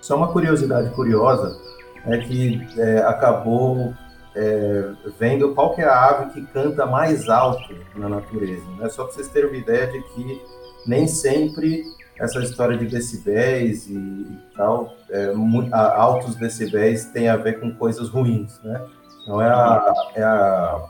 só 0.01 0.17
uma 0.17 0.29
curiosidade 0.29 0.91
curiosa, 0.91 1.61
é 2.07 2.17
que 2.17 2.67
é, 2.79 2.99
acabou 2.99 3.93
é, 4.35 4.91
vendo 5.19 5.55
qual 5.55 5.75
que 5.75 5.81
é 5.81 5.85
a 5.85 6.09
ave 6.09 6.33
que 6.33 6.47
canta 6.53 6.87
mais 6.87 7.29
alto 7.29 7.75
na 7.95 8.09
natureza. 8.09 8.65
Né? 8.79 8.89
Só 8.89 9.05
para 9.05 9.15
vocês 9.15 9.29
terem 9.29 9.51
uma 9.51 9.59
ideia 9.59 9.87
de 9.89 10.03
que 10.03 10.43
nem 10.87 11.07
sempre 11.07 11.85
essa 12.19 12.39
história 12.41 12.77
de 12.77 12.87
decibéis 12.87 13.87
e, 13.89 14.27
tal, 14.55 14.95
é, 15.09 15.33
altos 15.73 16.35
decibéis 16.37 17.07
tem 17.07 17.29
a 17.29 17.37
ver 17.37 17.61
com 17.61 17.75
coisas 17.75 18.11
ruins, 18.11 18.61
né? 18.63 18.87
Então 19.23 19.41
é 19.41 19.49
a, 19.49 19.95
é 20.15 20.23
a, 20.23 20.85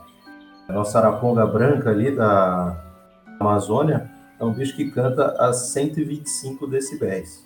a 0.67 0.73
nossa 0.73 0.99
araponga 0.99 1.45
branca 1.45 1.89
ali 1.89 2.13
da 2.13 2.77
Amazônia, 3.39 4.09
é 4.39 4.43
um 4.43 4.51
bicho 4.51 4.75
que 4.75 4.91
canta 4.91 5.35
a 5.39 5.53
125 5.53 6.67
decibéis. 6.67 7.45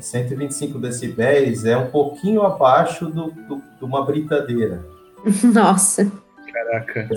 125 0.00 0.78
é, 0.78 0.80
decibéis 0.80 1.64
é 1.64 1.76
um 1.76 1.90
pouquinho 1.90 2.42
abaixo 2.42 3.06
de 3.06 3.12
do, 3.12 3.30
do, 3.30 3.62
do 3.80 3.86
uma 3.86 4.04
britadeira. 4.04 4.84
Nossa. 5.52 6.10
Caraca. 6.52 7.08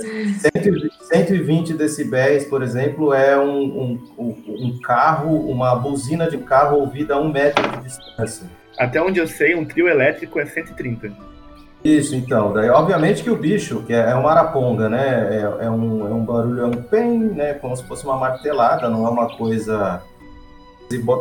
120 1.12 1.74
decibéis, 1.74 2.46
por 2.46 2.64
exemplo, 2.64 3.14
é 3.14 3.38
um, 3.38 4.00
um, 4.18 4.44
um, 4.48 4.80
carro, 4.82 5.50
uma 5.50 5.76
buzina 5.76 6.30
de 6.30 6.38
carro 6.38 6.78
ouvida 6.78 7.16
a 7.16 7.20
um 7.20 7.32
metro 7.32 7.70
de 7.70 7.84
distância. 7.84 8.50
Até 8.78 9.02
onde 9.02 9.20
eu 9.20 9.28
sei, 9.28 9.56
um 9.56 9.66
trio 9.66 9.88
elétrico 9.88 10.40
é 10.40 10.46
130. 10.46 11.12
Isso, 11.84 12.16
então. 12.16 12.52
Daí, 12.52 12.70
obviamente 12.70 13.24
que 13.24 13.30
o 13.30 13.36
bicho, 13.36 13.84
que 13.84 13.94
é, 13.94 14.10
é 14.10 14.16
uma 14.16 14.32
araponga, 14.32 14.90
né? 14.90 15.36
É, 15.36 15.66
é, 15.66 15.70
um, 15.70 16.08
é 16.08 16.14
um 16.14 16.26
barulho, 16.26 16.62
é 16.62 16.66
um 16.66 16.82
pen, 16.82 17.20
né? 17.20 17.54
Como 17.54 17.76
se 17.76 17.84
fosse 17.84 18.04
uma 18.06 18.18
martelada, 18.18 18.90
não 18.90 19.06
é 19.06 19.10
uma 19.10 19.38
coisa. 19.38 20.02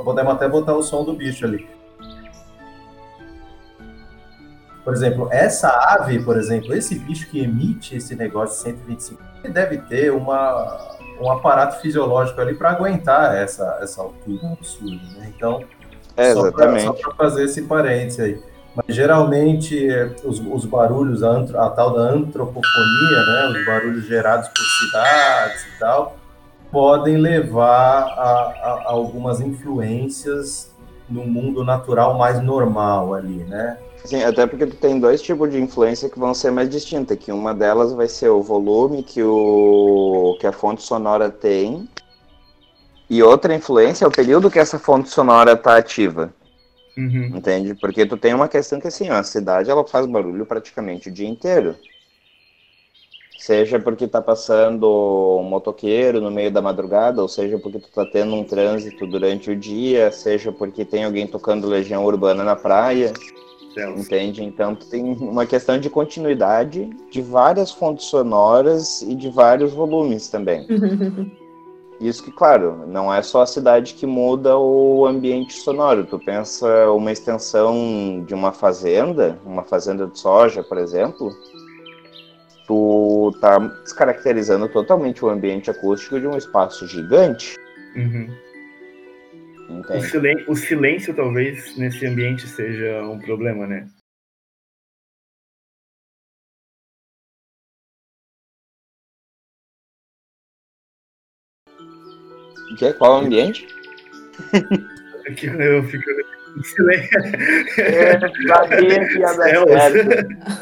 Podemos 0.04 0.32
até 0.32 0.48
botar 0.48 0.74
o 0.74 0.82
som 0.82 1.04
do 1.04 1.12
bicho 1.12 1.44
ali. 1.44 1.66
Por 4.84 4.92
exemplo, 4.92 5.28
essa 5.32 5.68
ave, 5.68 6.22
por 6.22 6.36
exemplo, 6.36 6.74
esse 6.74 6.98
bicho 6.98 7.30
que 7.30 7.40
emite 7.42 7.96
esse 7.96 8.14
negócio 8.14 8.56
de 8.56 8.76
125, 8.76 9.22
ele 9.42 9.52
deve 9.52 9.78
ter 9.78 10.12
uma, 10.12 10.98
um 11.20 11.30
aparato 11.30 11.80
fisiológico 11.80 12.38
ali 12.40 12.54
para 12.54 12.70
aguentar 12.70 13.34
essa, 13.34 13.78
essa 13.80 14.02
altura 14.02 14.52
absurda, 14.52 15.02
né? 15.16 15.32
Então, 15.34 15.64
é, 16.16 16.34
só 16.34 16.50
para 16.50 17.14
fazer 17.16 17.44
esse 17.44 17.62
parênteses 17.62 18.20
aí. 18.20 18.42
Mas 18.76 18.94
geralmente 18.94 19.88
os, 20.24 20.40
os 20.40 20.64
barulhos, 20.66 21.22
a, 21.22 21.28
antro, 21.28 21.58
a, 21.60 21.70
tal 21.70 21.94
da 21.94 22.02
antropofonia, 22.02 23.24
né, 23.26 23.58
os 23.58 23.66
barulhos 23.66 24.04
gerados 24.04 24.48
por 24.48 24.64
cidades 24.64 25.64
e 25.64 25.78
tal, 25.78 26.16
podem 26.72 27.16
levar 27.16 28.02
a, 28.02 28.52
a, 28.62 28.82
a 28.86 28.90
algumas 28.90 29.40
influências 29.40 30.74
no 31.08 31.24
mundo 31.24 31.64
natural 31.64 32.18
mais 32.18 32.42
normal 32.42 33.14
ali, 33.14 33.44
né? 33.44 33.78
Sim, 34.04 34.22
até 34.22 34.46
porque 34.46 34.66
tu 34.66 34.76
tem 34.76 35.00
dois 35.00 35.22
tipos 35.22 35.50
de 35.50 35.58
influência 35.58 36.10
que 36.10 36.18
vão 36.18 36.34
ser 36.34 36.50
mais 36.50 36.68
distintas, 36.68 37.18
que 37.18 37.32
uma 37.32 37.54
delas 37.54 37.92
vai 37.92 38.06
ser 38.06 38.28
o 38.28 38.42
volume 38.42 39.02
que, 39.02 39.22
o, 39.22 40.36
que 40.38 40.46
a 40.46 40.52
fonte 40.52 40.82
sonora 40.82 41.30
tem, 41.30 41.88
e 43.08 43.22
outra 43.22 43.54
influência 43.54 44.04
é 44.04 44.08
o 44.08 44.12
período 44.12 44.50
que 44.50 44.58
essa 44.58 44.78
fonte 44.78 45.08
sonora 45.08 45.52
está 45.52 45.76
ativa. 45.76 46.32
Uhum. 46.96 47.32
Entende? 47.34 47.74
Porque 47.74 48.06
tu 48.06 48.16
tem 48.16 48.34
uma 48.34 48.48
questão 48.48 48.78
que 48.78 48.88
assim, 48.88 49.10
ó, 49.10 49.14
a 49.14 49.24
cidade 49.24 49.70
ela 49.70 49.84
faz 49.86 50.06
barulho 50.06 50.46
praticamente 50.46 51.08
o 51.08 51.12
dia 51.12 51.28
inteiro. 51.28 51.74
Seja 53.38 53.78
porque 53.78 54.06
tá 54.06 54.22
passando 54.22 55.38
um 55.40 55.42
motoqueiro 55.42 56.20
no 56.20 56.30
meio 56.30 56.50
da 56.50 56.62
madrugada, 56.62 57.20
ou 57.20 57.28
seja 57.28 57.58
porque 57.58 57.78
tu 57.78 57.88
tá 57.90 58.06
tendo 58.06 58.34
um 58.34 58.44
trânsito 58.44 59.06
durante 59.06 59.50
o 59.50 59.56
dia, 59.56 60.10
seja 60.12 60.52
porque 60.52 60.84
tem 60.84 61.04
alguém 61.04 61.26
tocando 61.26 61.68
Legião 61.68 62.04
Urbana 62.04 62.42
na 62.42 62.56
praia. 62.56 63.12
Entende? 63.98 64.42
Então 64.42 64.74
tu 64.74 64.86
tem 64.86 65.02
uma 65.02 65.46
questão 65.46 65.78
de 65.78 65.90
continuidade 65.90 66.90
de 67.10 67.22
várias 67.22 67.70
fontes 67.70 68.06
sonoras 68.06 69.02
e 69.02 69.14
de 69.14 69.30
vários 69.30 69.72
volumes 69.72 70.28
também. 70.28 70.66
Isso 72.00 72.24
que, 72.24 72.32
claro, 72.32 72.84
não 72.88 73.12
é 73.12 73.22
só 73.22 73.42
a 73.42 73.46
cidade 73.46 73.94
que 73.94 74.04
muda 74.04 74.58
o 74.58 75.06
ambiente 75.06 75.54
sonoro. 75.54 76.04
Tu 76.04 76.18
pensa 76.18 76.90
uma 76.90 77.12
extensão 77.12 78.24
de 78.26 78.34
uma 78.34 78.52
fazenda, 78.52 79.38
uma 79.44 79.62
fazenda 79.62 80.06
de 80.06 80.18
soja, 80.18 80.62
por 80.62 80.76
exemplo, 80.76 81.30
tu 82.66 83.32
tá 83.40 83.58
descaracterizando 83.58 84.68
totalmente 84.68 85.24
o 85.24 85.28
ambiente 85.28 85.70
acústico 85.70 86.18
de 86.18 86.26
um 86.26 86.36
espaço 86.36 86.86
gigante. 86.86 87.56
Uhum. 87.96 88.28
O, 89.68 90.00
silen- 90.00 90.44
o 90.48 90.54
silêncio, 90.54 91.14
talvez, 91.14 91.76
nesse 91.76 92.06
ambiente 92.06 92.46
seja 92.46 93.02
um 93.02 93.18
problema, 93.18 93.66
né? 93.66 93.88
Que, 102.78 102.92
qual 102.94 103.18
é 103.18 103.22
o 103.22 103.26
ambiente? 103.26 103.66
Aqui 105.26 105.46
eu 105.46 105.82
fico 105.84 106.04
em 106.56 106.62
silêncio. 106.62 107.20
sabia 108.46 109.08
que 109.08 109.18
ia 109.18 109.32
dar 109.32 109.48
Céus. 109.48 109.92
certo. 109.92 110.54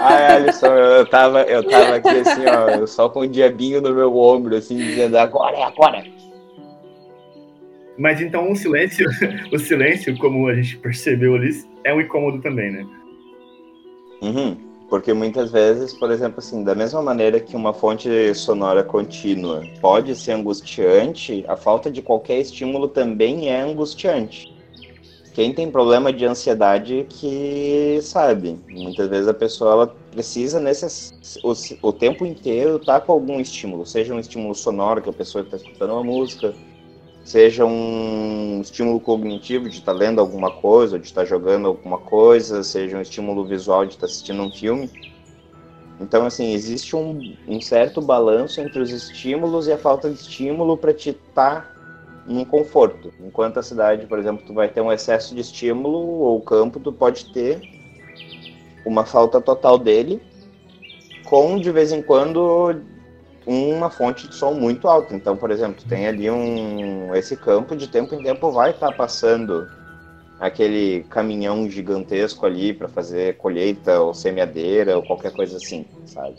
Ai, 0.00 0.26
Alisson, 0.26 0.74
eu 0.74 1.06
tava, 1.06 1.42
eu 1.42 1.62
tava 1.68 1.96
aqui 1.96 2.18
assim, 2.18 2.46
ó, 2.46 2.86
só 2.86 3.08
com 3.08 3.20
o 3.20 3.28
diabinho 3.28 3.80
no 3.80 3.92
meu 3.94 4.16
ombro, 4.16 4.54
assim, 4.56 4.76
dizendo 4.76 5.16
agora 5.18 5.56
é 5.56 5.64
agora. 5.64 6.04
Mas 7.98 8.20
então 8.20 8.50
o 8.50 8.56
silêncio, 8.56 9.06
o 9.52 9.58
silêncio, 9.58 10.16
como 10.18 10.46
a 10.46 10.54
gente 10.54 10.76
percebeu 10.78 11.34
ali, 11.34 11.50
é 11.82 11.92
um 11.92 12.00
incômodo 12.00 12.40
também, 12.40 12.70
né? 12.70 12.86
Uhum. 14.22 14.56
Porque 14.88 15.12
muitas 15.12 15.52
vezes, 15.52 15.92
por 15.92 16.10
exemplo, 16.10 16.38
assim, 16.38 16.64
da 16.64 16.74
mesma 16.74 17.02
maneira 17.02 17.38
que 17.38 17.54
uma 17.54 17.74
fonte 17.74 18.08
sonora 18.34 18.82
contínua 18.82 19.62
pode 19.80 20.14
ser 20.16 20.32
angustiante, 20.32 21.44
a 21.46 21.56
falta 21.56 21.90
de 21.90 22.00
qualquer 22.00 22.40
estímulo 22.40 22.88
também 22.88 23.50
é 23.50 23.60
angustiante. 23.60 24.56
Quem 25.34 25.52
tem 25.52 25.70
problema 25.70 26.12
de 26.12 26.24
ansiedade 26.24 27.06
que 27.08 28.00
sabe, 28.02 28.58
muitas 28.68 29.08
vezes 29.08 29.28
a 29.28 29.34
pessoa 29.34 29.72
ela 29.72 29.96
precisa 30.10 30.58
nesse 30.58 31.12
o, 31.44 31.52
o 31.88 31.92
tempo 31.92 32.26
inteiro 32.26 32.76
estar 32.76 33.02
com 33.02 33.12
algum 33.12 33.38
estímulo, 33.38 33.86
seja 33.86 34.14
um 34.14 34.18
estímulo 34.18 34.54
sonoro 34.54 35.02
que 35.02 35.10
a 35.10 35.12
pessoa 35.12 35.44
está 35.44 35.56
escutando 35.56 35.92
uma 35.92 36.02
música, 36.02 36.54
seja 37.28 37.66
um 37.66 38.58
estímulo 38.62 38.98
cognitivo 38.98 39.68
de 39.68 39.76
estar 39.76 39.92
lendo 39.92 40.18
alguma 40.18 40.50
coisa, 40.50 40.98
de 40.98 41.04
estar 41.04 41.26
jogando 41.26 41.68
alguma 41.68 41.98
coisa, 41.98 42.62
seja 42.62 42.96
um 42.96 43.02
estímulo 43.02 43.44
visual 43.44 43.84
de 43.84 43.92
estar 43.92 44.06
assistindo 44.06 44.42
um 44.42 44.50
filme. 44.50 44.90
Então, 46.00 46.24
assim, 46.24 46.54
existe 46.54 46.96
um, 46.96 47.36
um 47.46 47.60
certo 47.60 48.00
balanço 48.00 48.62
entre 48.62 48.80
os 48.80 48.90
estímulos 48.90 49.66
e 49.66 49.72
a 49.72 49.76
falta 49.76 50.08
de 50.08 50.18
estímulo 50.18 50.74
para 50.74 50.94
te 50.94 51.10
estar 51.10 51.70
num 52.26 52.46
conforto. 52.46 53.12
Enquanto 53.20 53.58
a 53.58 53.62
cidade, 53.62 54.06
por 54.06 54.18
exemplo, 54.18 54.46
tu 54.46 54.54
vai 54.54 54.70
ter 54.70 54.80
um 54.80 54.90
excesso 54.90 55.34
de 55.34 55.42
estímulo, 55.42 55.98
ou 55.98 56.38
o 56.38 56.40
campo, 56.40 56.80
tu 56.80 56.94
pode 56.94 57.26
ter 57.26 57.60
uma 58.86 59.04
falta 59.04 59.38
total 59.38 59.76
dele, 59.76 60.22
com, 61.26 61.58
de 61.58 61.70
vez 61.70 61.92
em 61.92 62.00
quando, 62.00 62.74
uma 63.48 63.88
fonte 63.88 64.28
de 64.28 64.34
som 64.34 64.52
muito 64.52 64.86
alta. 64.86 65.14
Então, 65.14 65.36
por 65.36 65.50
exemplo, 65.50 65.82
tem 65.88 66.06
ali 66.06 66.30
um 66.30 67.14
esse 67.14 67.34
campo 67.34 67.74
de 67.74 67.88
tempo 67.88 68.14
em 68.14 68.22
tempo 68.22 68.52
vai 68.52 68.70
estar 68.70 68.92
passando 68.92 69.66
aquele 70.38 71.04
caminhão 71.10 71.68
gigantesco 71.68 72.44
ali 72.44 72.74
para 72.74 72.88
fazer 72.88 73.36
colheita 73.38 74.00
ou 74.00 74.12
semeadeira 74.12 74.96
ou 74.96 75.02
qualquer 75.02 75.32
coisa 75.32 75.56
assim, 75.56 75.86
sabe? 76.04 76.36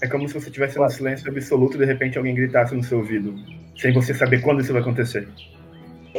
É 0.00 0.08
como 0.08 0.26
se 0.26 0.34
você 0.34 0.46
estivesse 0.46 0.78
no 0.78 0.88
silêncio 0.88 1.30
absoluto 1.30 1.76
e 1.76 1.78
de 1.78 1.84
repente 1.84 2.16
alguém 2.16 2.34
gritasse 2.34 2.74
no 2.74 2.82
seu 2.82 2.98
ouvido, 2.98 3.34
sem 3.76 3.92
você 3.92 4.14
saber 4.14 4.40
quando 4.40 4.60
isso 4.60 4.72
vai 4.72 4.80
acontecer. 4.80 5.28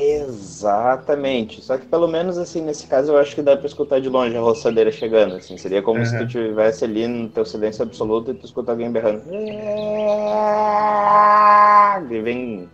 Exatamente. 0.01 1.61
Só 1.61 1.77
que 1.77 1.85
pelo 1.85 2.07
menos 2.07 2.37
assim, 2.37 2.61
nesse 2.61 2.87
caso, 2.87 3.11
eu 3.11 3.17
acho 3.17 3.35
que 3.35 3.41
dá 3.41 3.57
pra 3.57 3.65
escutar 3.67 3.99
de 3.99 4.07
longe 4.09 4.35
a 4.37 4.39
roçadeira 4.39 4.91
chegando, 4.91 5.35
assim. 5.35 5.57
Seria 5.57 5.81
como 5.81 6.05
se 6.05 6.13
Uhum. 6.13 6.19
tu 6.19 6.25
estivesse 6.25 6.85
ali 6.85 7.07
no 7.07 7.27
teu 7.29 7.45
silêncio 7.45 7.83
absoluto 7.83 8.31
e 8.31 8.33
tu 8.33 8.45
escuta 8.45 8.71
alguém 8.71 8.91
berrando. 8.91 9.23
E 12.09 12.21
vem 12.21 12.69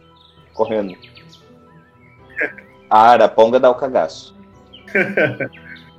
correndo. 0.53 0.93
A 2.89 3.09
araponga 3.09 3.59
dá 3.59 3.69
o 3.69 3.75
cagaço. 3.75 4.35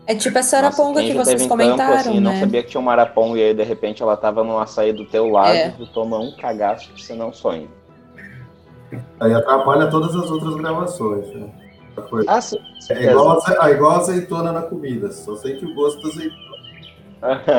É 0.06 0.14
tipo 0.14 0.38
essa 0.38 0.62
Nossa, 0.62 0.80
araponga 0.82 1.00
quem 1.00 1.10
que 1.10 1.16
vocês 1.18 1.42
em 1.42 1.48
campo, 1.48 1.62
comentaram, 1.62 1.94
assim, 1.96 2.20
não 2.20 2.30
né? 2.32 2.38
sabia 2.40 2.62
que 2.62 2.68
tinha 2.70 2.80
uma 2.80 2.92
araponga 2.92 3.38
e 3.38 3.42
aí 3.42 3.52
de 3.54 3.64
repente 3.64 4.02
ela 4.02 4.16
tava 4.16 4.44
num 4.44 4.56
açaí 4.56 4.92
do 4.92 5.04
teu 5.04 5.28
lado 5.28 5.56
É. 5.56 5.68
e 5.68 5.72
tu 5.72 5.86
toma 5.88 6.18
um 6.18 6.30
cagaço 6.36 6.90
que 6.92 7.02
você 7.02 7.12
não 7.12 7.32
sonha. 7.32 7.66
Aí 9.20 9.34
atrapalha 9.34 9.88
todas 9.90 10.14
as 10.14 10.30
outras 10.30 10.54
gravações. 10.56 11.26
Né? 11.34 11.48
Ah, 12.26 12.40
sim. 12.40 12.58
É 12.90 13.10
igual, 13.10 13.38
aze- 13.38 13.56
é 13.60 13.70
igual 13.70 13.92
azeitona 13.96 14.52
na 14.52 14.62
comida, 14.62 15.10
só 15.10 15.34
sente 15.36 15.64
o 15.64 15.74
gosto 15.74 16.02
da 16.02 16.08
azeitona. 16.08 16.46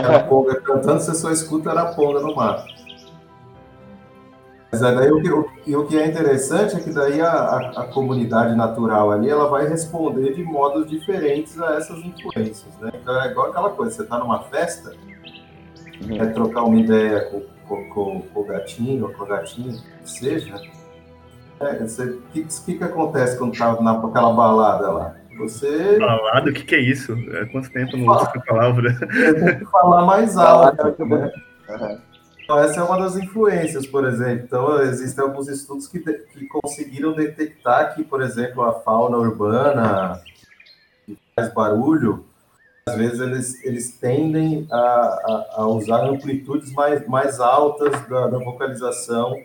Araponga 0.07 0.61
cantando, 0.61 0.99
você 1.01 1.15
só 1.15 1.31
escuta 1.31 1.71
araponga 1.71 2.19
no 2.19 2.35
mato. 2.35 2.63
Mas 4.71 4.83
aí 4.83 4.95
daí 4.95 5.11
o 5.11 5.21
que, 5.21 5.73
o, 5.73 5.79
o 5.81 5.87
que 5.87 5.97
é 5.97 6.05
interessante 6.05 6.75
é 6.75 6.79
que 6.79 6.91
daí 6.91 7.21
a, 7.21 7.29
a, 7.31 7.69
a 7.81 7.87
comunidade 7.87 8.53
natural 8.55 9.11
ali 9.11 9.29
ela 9.29 9.47
vai 9.47 9.65
responder 9.67 10.33
de 10.35 10.43
modos 10.43 10.87
diferentes 10.89 11.59
a 11.59 11.75
essas 11.75 11.97
influências. 11.99 12.77
Né? 12.79 12.91
Então 13.01 13.19
é 13.21 13.31
igual 13.31 13.47
aquela 13.49 13.69
coisa, 13.71 13.95
você 13.95 14.03
está 14.03 14.19
numa 14.19 14.39
festa, 14.43 14.93
Uhum. 15.99 16.15
quer 16.15 16.31
trocar 16.31 16.61
uma 16.61 16.79
ideia 16.79 17.21
com, 17.21 17.41
com, 17.67 17.89
com, 17.89 18.21
com 18.21 18.39
o 18.41 18.43
gatinho 18.45 19.05
ou 19.07 19.13
com 19.13 19.23
a 19.23 19.27
gatinha, 19.27 19.73
que 20.03 20.07
seja. 20.11 20.53
É, 21.59 21.75
você- 21.79 22.03
O 22.03 22.21
que, 22.33 22.43
que, 22.43 22.77
que 22.77 22.83
acontece 22.83 23.37
quando 23.37 23.57
tá 23.57 23.73
naquela 23.81 24.33
balada 24.33 24.91
lá? 24.91 25.15
Você 25.39 25.97
Balada, 25.99 26.49
o 26.49 26.53
que, 26.53 26.63
que 26.63 26.75
é 26.75 26.79
isso? 26.79 27.13
É, 27.31 27.45
quanto 27.45 27.69
tempo 27.71 27.95
eu 27.95 27.99
não 27.99 28.13
uso 28.15 28.25
essa 28.25 28.39
palavra? 28.41 28.97
tem 28.99 29.59
que 29.59 29.65
falar 29.65 30.05
mais 30.05 30.35
alto. 30.37 31.05
né? 31.05 31.31
Então, 32.43 32.59
essa 32.59 32.79
é 32.79 32.83
uma 32.83 32.97
das 32.97 33.15
influências, 33.17 33.85
por 33.85 34.05
exemplo. 34.07 34.45
Então, 34.45 34.81
existem 34.81 35.23
alguns 35.23 35.47
estudos 35.47 35.87
que, 35.87 35.99
de- 35.99 36.13
que 36.33 36.47
conseguiram 36.47 37.13
detectar 37.13 37.93
que, 37.93 38.03
por 38.03 38.21
exemplo, 38.21 38.63
a 38.63 38.73
fauna 38.81 39.17
urbana 39.17 40.21
que 41.05 41.17
faz 41.35 41.53
barulho, 41.53 42.25
às 42.87 42.95
vezes 42.95 43.19
eles, 43.19 43.63
eles 43.65 43.91
tendem 43.99 44.65
a, 44.71 44.77
a, 44.77 45.45
a 45.57 45.67
usar 45.67 46.05
amplitudes 46.05 46.71
mais, 46.73 47.05
mais 47.07 47.39
altas 47.39 47.91
da, 48.07 48.27
da 48.27 48.37
vocalização 48.39 49.35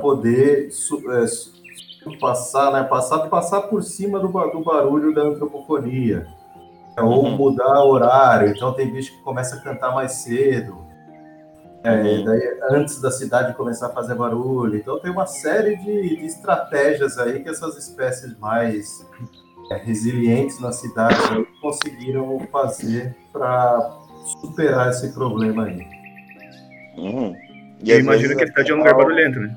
poder 0.00 0.68
é, 0.70 2.18
passar, 2.18 2.72
né, 2.72 2.82
passar, 2.84 3.28
passar 3.28 3.62
por 3.62 3.82
cima 3.82 4.18
do, 4.18 4.28
do 4.28 4.60
barulho 4.64 5.14
da 5.14 5.22
antropofonia. 5.22 6.26
Ou 6.98 7.24
Uhum. 7.24 7.36
mudar 7.36 7.82
horário. 7.84 8.48
Então, 8.50 8.72
tem 8.74 8.90
bicho 8.90 9.12
que 9.12 9.22
começa 9.22 9.56
a 9.56 9.60
cantar 9.60 9.94
mais 9.94 10.12
cedo. 10.12 10.82
É, 11.84 11.90
Uhum. 11.90 12.24
daí, 12.24 12.58
antes 12.70 13.00
da 13.00 13.10
cidade 13.10 13.54
começar 13.54 13.86
a 13.86 13.90
fazer 13.90 14.14
barulho. 14.14 14.76
Então 14.76 15.00
tem 15.00 15.10
uma 15.10 15.26
série 15.26 15.74
de, 15.76 16.16
de 16.16 16.26
estratégias 16.26 17.18
aí 17.18 17.42
que 17.42 17.48
essas 17.48 17.76
espécies 17.76 18.38
mais 18.38 19.04
é, 19.70 19.76
resilientes 19.78 20.60
na 20.60 20.70
cidade 20.70 21.16
aí 21.32 21.44
conseguiram 21.60 22.38
fazer 22.52 23.16
para 23.32 23.98
superar 24.42 24.90
esse 24.90 25.12
problema 25.12 25.64
aí. 25.64 25.84
Uhum. 26.98 27.34
E 27.82 27.90
Eu 27.90 27.98
imagino 27.98 28.36
que 28.36 28.44
a 28.44 28.46
cidade 28.46 28.70
é 28.70 28.74
um 28.74 28.78
lugar 28.78 28.94
barulhento, 28.94 29.40
né? 29.40 29.56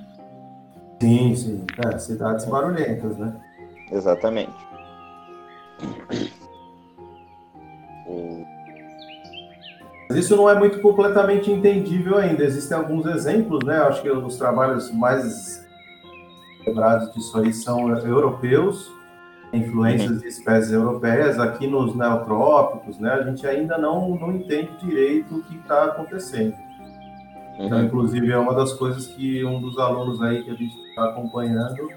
Sim, 1.06 1.36
sim. 1.36 1.66
É, 1.86 2.00
cidades 2.00 2.46
barulhentas, 2.46 3.16
né? 3.16 3.36
Exatamente. 3.92 4.56
Mas 10.10 10.18
isso 10.18 10.36
não 10.36 10.50
é 10.50 10.58
muito 10.58 10.82
completamente 10.82 11.52
entendível 11.52 12.18
ainda. 12.18 12.44
Existem 12.44 12.76
alguns 12.76 13.06
exemplos, 13.06 13.64
né? 13.64 13.78
Acho 13.82 14.02
que 14.02 14.10
os 14.10 14.36
trabalhos 14.38 14.92
mais 14.92 15.64
lembrados 16.66 17.14
disso 17.14 17.38
aí 17.38 17.54
são 17.54 17.88
europeus, 18.00 18.92
influências 19.54 20.22
de 20.22 20.28
espécies 20.28 20.72
europeias. 20.72 21.40
Aqui 21.40 21.68
nos 21.68 21.96
neotrópicos, 21.96 22.98
né? 22.98 23.12
A 23.12 23.22
gente 23.22 23.46
ainda 23.46 23.78
não, 23.78 24.16
não 24.16 24.32
entende 24.32 24.72
direito 24.80 25.36
o 25.36 25.44
que 25.44 25.56
está 25.58 25.86
acontecendo. 25.86 26.65
Então, 27.60 27.78
Uhum. 27.80 27.86
inclusive, 27.86 28.32
é 28.32 28.38
uma 28.38 28.54
das 28.54 28.74
coisas 28.74 29.08
que 29.08 29.44
um 29.46 29.62
dos 29.62 29.78
alunos 29.80 30.22
aí 30.22 30.44
que 30.44 30.52
a 30.52 30.56
gente 30.56 30.76
está 30.90 31.06
acompanhando. 31.06 31.88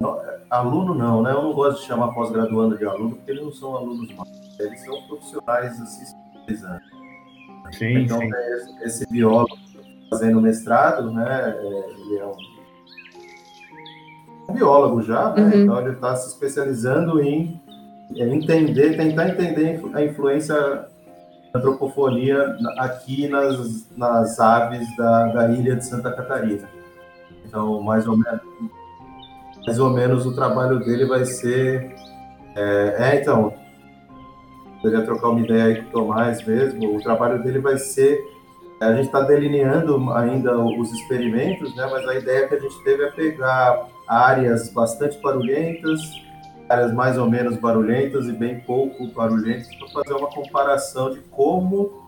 Não, 0.00 0.20
é, 0.20 0.40
aluno 0.50 0.92
não, 0.94 1.22
né? 1.22 1.30
Eu 1.32 1.42
não 1.42 1.52
gosto 1.52 1.80
de 1.80 1.86
chamar 1.86 2.08
pós-graduando 2.12 2.76
de 2.76 2.84
aluno, 2.84 3.16
porque 3.16 3.30
eles 3.30 3.42
não 3.44 3.52
são 3.52 3.76
alunos 3.76 4.12
mais. 4.14 4.28
Eles 4.60 4.84
são 4.84 5.00
profissionais 5.08 5.80
assim, 5.80 6.02
especializando. 6.04 6.80
Sim, 7.72 7.98
Então, 7.98 8.18
sim. 8.18 8.30
tem 8.30 8.86
esse- 8.86 9.06
biólogo 9.10 9.56
fazendo 10.10 10.40
mestrado, 10.40 11.10
né? 11.12 11.54
é, 11.58 11.90
Ele 12.00 12.18
é 12.18 12.26
um, 12.26 12.36
um 14.50 14.54
biólogo 14.54 15.02
já, 15.02 15.30
né? 15.34 15.42
Uhum. 15.42 15.62
Então, 15.62 15.80
ele 15.80 15.90
está 15.92 16.14
se 16.16 16.28
especializando 16.28 17.20
em 17.22 17.60
é 18.16 18.22
entender, 18.28 18.96
tentar 18.96 19.28
entender 19.30 19.82
a 19.92 20.02
influência 20.04 20.86
antropofonia 21.56 22.56
aqui 22.78 23.28
nas, 23.28 23.88
nas 23.96 24.38
aves 24.40 24.86
da, 24.96 25.26
da 25.26 25.48
ilha 25.50 25.76
de 25.76 25.84
Santa 25.84 26.12
Catarina. 26.12 26.68
Então, 27.44 27.80
mais 27.82 28.06
ou 28.06 28.16
menos, 28.16 28.40
mais 29.66 29.78
ou 29.78 29.90
menos 29.90 30.26
o 30.26 30.34
trabalho 30.34 30.80
dele 30.80 31.06
vai 31.06 31.24
ser. 31.24 31.94
É, 32.54 32.96
é 32.98 33.20
então, 33.20 33.54
poderia 34.82 35.04
trocar 35.04 35.28
uma 35.28 35.40
ideia 35.40 35.64
aí 35.64 35.82
com 35.82 35.88
o 35.88 35.92
Tomás 35.92 36.44
mesmo. 36.44 36.96
O 36.96 37.02
trabalho 37.02 37.42
dele 37.42 37.58
vai 37.58 37.78
ser. 37.78 38.20
A 38.80 38.92
gente 38.92 39.06
está 39.06 39.20
delineando 39.22 40.12
ainda 40.12 40.58
os 40.58 40.92
experimentos, 40.92 41.74
né? 41.74 41.88
Mas 41.90 42.06
a 42.06 42.14
ideia 42.14 42.46
que 42.46 42.54
a 42.54 42.60
gente 42.60 42.84
teve 42.84 43.04
é 43.04 43.10
pegar 43.10 43.88
áreas 44.06 44.70
bastante 44.70 45.20
barulhentas, 45.20 46.00
áreas 46.68 46.92
mais 46.92 47.16
ou 47.18 47.28
menos 47.28 47.56
barulhentas 47.56 48.26
e 48.26 48.32
bem 48.32 48.60
pouco 48.60 49.06
barulhentas, 49.08 49.68
para 49.76 49.88
fazer 49.88 50.14
uma 50.14 50.28
comparação 50.28 51.12
de 51.12 51.20
como 51.30 52.04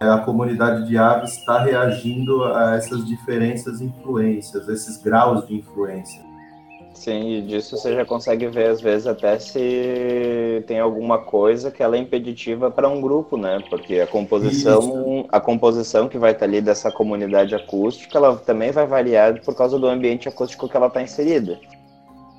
é, 0.00 0.06
a 0.08 0.18
comunidade 0.18 0.86
de 0.86 0.96
aves 0.96 1.36
está 1.36 1.62
reagindo 1.62 2.44
a 2.44 2.76
essas 2.76 3.04
diferenças 3.04 3.80
influências, 3.80 4.68
esses 4.68 4.96
graus 4.96 5.46
de 5.46 5.56
influência. 5.56 6.30
Sim, 6.94 7.30
e 7.30 7.42
disso 7.42 7.76
você 7.76 7.94
já 7.94 8.04
consegue 8.04 8.46
ver, 8.48 8.66
às 8.66 8.80
vezes, 8.80 9.06
até 9.06 9.38
se 9.38 10.62
tem 10.66 10.80
alguma 10.80 11.18
coisa 11.18 11.70
que 11.70 11.82
ela 11.82 11.96
é 11.96 11.98
impeditiva 11.98 12.70
para 12.70 12.88
um 12.88 13.00
grupo, 13.00 13.36
né? 13.36 13.62
Porque 13.70 14.00
a 14.00 14.06
composição, 14.06 14.80
Isso. 14.80 15.26
a 15.30 15.40
composição 15.40 16.08
que 16.08 16.18
vai 16.18 16.32
estar 16.32 16.44
ali 16.44 16.60
dessa 16.60 16.90
comunidade 16.90 17.54
acústica, 17.54 18.18
ela 18.18 18.36
também 18.36 18.70
vai 18.70 18.86
variar 18.86 19.40
por 19.42 19.54
causa 19.54 19.78
do 19.78 19.86
ambiente 19.86 20.28
acústico 20.28 20.68
que 20.68 20.76
ela 20.76 20.88
está 20.88 21.00
inserida. 21.00 21.58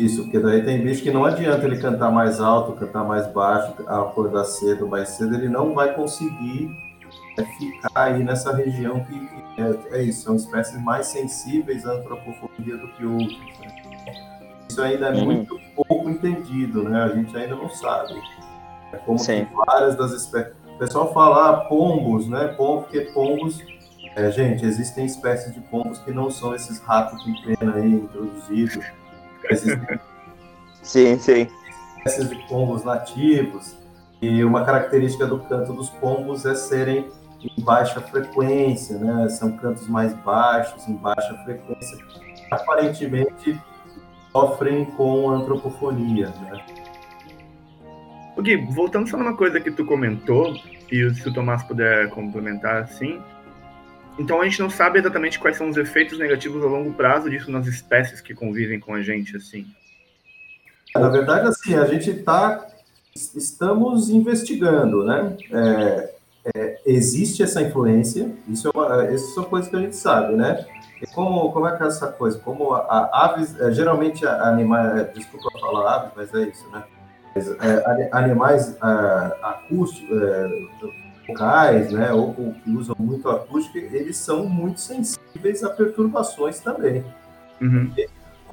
Isso, 0.02 0.24
porque 0.24 0.40
daí 0.40 0.64
tem 0.64 0.82
bicho 0.82 1.04
que 1.04 1.12
não 1.12 1.26
adianta 1.26 1.64
ele 1.64 1.78
cantar 1.78 2.12
mais 2.12 2.42
alto, 2.42 2.74
cantar 2.74 3.04
mais 3.04 3.28
baixo, 3.28 3.76
acordar 3.86 4.46
cedo, 4.46 4.88
mais 4.88 5.10
cedo, 5.10 5.36
ele 5.36 5.48
não 5.48 5.76
vai 5.76 5.94
conseguir 5.94 6.72
é, 7.38 7.44
ficar 7.44 7.92
aí 7.94 8.24
nessa 8.24 8.52
região 8.56 9.02
que, 9.02 9.30
é, 9.62 10.00
é, 10.00 10.04
isso, 10.04 10.24
são 10.24 10.36
espécies 10.36 10.82
mais 10.82 11.06
sensíveis 11.06 11.86
à 11.86 11.94
antropofonia 11.94 12.78
do 12.78 12.88
que 12.94 13.06
outros. 13.06 13.60
Né? 13.60 14.66
Isso 14.68 14.82
ainda 14.82 15.10
é 15.10 15.14
uhum. 15.14 15.26
muito 15.26 15.60
pouco 15.76 16.10
entendido, 16.10 16.82
né? 16.82 17.04
A 17.04 17.10
gente 17.10 17.38
ainda 17.38 17.56
não 17.56 17.70
sabe. 17.70 18.14
É 18.94 18.98
como 18.98 19.20
Sim. 19.20 19.46
que 19.46 19.54
várias 19.54 19.96
das 19.96 20.14
espécies. 20.14 20.54
O 20.74 20.78
pessoal 20.80 21.14
fala 21.14 21.50
ah, 21.50 21.58
pombos, 21.66 22.28
né? 22.28 22.48
Pombo, 22.58 22.84
porque 22.84 23.02
pombos. 23.14 23.60
É, 24.16 24.32
gente, 24.32 24.66
existem 24.66 25.06
espécies 25.06 25.54
de 25.54 25.60
pombos 25.60 26.00
que 26.00 26.12
não 26.12 26.32
são 26.32 26.56
esses 26.56 26.80
ratos 26.80 27.22
com 27.24 27.34
pena 27.44 27.76
aí 27.76 27.94
introduzidos. 27.94 28.84
Sim, 30.82 31.18
sim. 31.20 31.48
espécies 31.98 32.30
de 32.30 32.36
pombos 32.48 32.84
nativos. 32.84 33.78
E 34.22 34.44
uma 34.44 34.64
característica 34.64 35.26
do 35.26 35.40
canto 35.40 35.74
dos 35.74 35.90
pombos 35.90 36.46
é 36.46 36.54
serem 36.54 37.10
em 37.44 37.64
baixa 37.64 38.00
frequência, 38.02 38.98
né? 38.98 39.30
São 39.30 39.58
cantos 39.58 39.88
mais 39.88 40.14
baixos, 40.14 40.88
em 40.88 40.96
baixa 40.96 41.34
frequência. 41.44 41.98
Aparentemente 42.52 43.60
sofrem 44.32 44.86
com 44.86 45.30
antropofonia. 45.30 46.30
Né? 46.30 46.66
O 48.38 48.42
Gui, 48.42 48.58
voltando 48.72 49.10
só 49.10 49.18
numa 49.18 49.36
coisa 49.36 49.60
que 49.60 49.72
tu 49.72 49.86
comentou, 49.86 50.56
e 50.92 51.14
se 51.14 51.28
o 51.28 51.34
Tomás 51.34 51.64
puder 51.64 52.10
complementar 52.10 52.84
assim. 52.84 53.22
Então 54.20 54.42
a 54.42 54.44
gente 54.44 54.60
não 54.60 54.70
sabe 54.70 55.00
exatamente 55.00 55.40
quais 55.40 55.58
são 55.58 55.70
os 55.70 55.78
efeitos 55.78 56.20
negativos 56.20 56.64
a 56.64 56.68
longo 56.68 56.94
prazo 56.94 57.30
disso 57.30 57.50
nas 57.50 57.68
espécies 57.68 58.22
que 58.22 58.34
convivem 58.34 58.80
com 58.80 58.94
a 58.94 59.02
gente, 59.02 59.36
assim. 59.36 59.66
Na 60.94 61.10
verdade, 61.10 61.48
assim, 61.48 61.76
a 61.76 61.86
gente 61.86 62.10
está 62.10 62.68
estamos 63.16 64.10
investigando, 64.10 65.04
né? 65.04 65.36
É, 65.52 66.14
é, 66.56 66.82
existe 66.86 67.44
essa 67.44 67.62
influência, 67.62 68.32
isso 68.48 68.68
é 68.68 68.72
uma, 68.74 69.12
isso 69.12 69.34
são 69.34 69.44
coisas 69.44 69.70
que 69.70 69.76
a 69.76 69.80
gente 69.80 69.96
sabe, 69.96 70.36
né? 70.36 70.66
E 71.02 71.08
como, 71.08 71.52
como 71.52 71.68
é 71.68 71.76
que 71.76 71.84
é 71.84 71.88
essa 71.88 72.08
coisa? 72.08 72.38
Como 72.40 72.74
a, 72.74 72.80
a 72.80 73.26
aves, 73.26 73.60
é, 73.60 73.72
geralmente 73.72 74.26
animais, 74.26 75.00
é, 75.00 75.04
desculpa 75.06 75.50
falar 75.60 75.96
aves, 75.96 76.12
mas 76.16 76.34
é 76.34 76.42
isso, 76.44 76.70
né? 76.72 76.84
Mas, 77.36 77.48
é, 77.48 78.10
animais 78.12 78.76
é, 78.76 79.38
acústicos, 79.42 80.10
locais, 81.28 81.92
né, 81.92 82.12
ou, 82.12 82.36
ou, 82.38 82.54
que 82.64 82.72
usam 82.72 82.96
muito 83.00 83.30
acústica, 83.30 83.78
eles 83.78 84.18
são 84.18 84.46
muito 84.48 84.80
sensíveis 84.80 85.64
a 85.64 85.70
perturbações 85.70 86.60
também. 86.60 87.04
Uhum. 87.62 87.92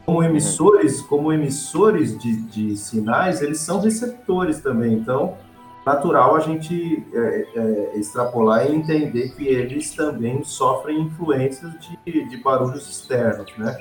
Como 0.04 0.22
emissores, 0.22 1.00
como 1.02 1.32
emissores 1.32 2.18
de, 2.18 2.36
de 2.42 2.76
sinais, 2.76 3.42
eles 3.42 3.60
são 3.60 3.80
receptores 3.80 4.60
também. 4.60 4.94
Então, 4.94 5.36
natural 5.84 6.36
a 6.36 6.40
gente 6.40 7.06
é, 7.12 7.46
é, 7.54 7.98
extrapolar 7.98 8.66
e 8.66 8.74
entender 8.74 9.30
que 9.34 9.46
eles 9.48 9.90
também 9.90 10.42
sofrem 10.44 11.00
influências 11.00 11.72
de, 12.04 12.28
de 12.28 12.36
barulhos 12.38 12.88
externos, 12.88 13.50
né? 13.56 13.76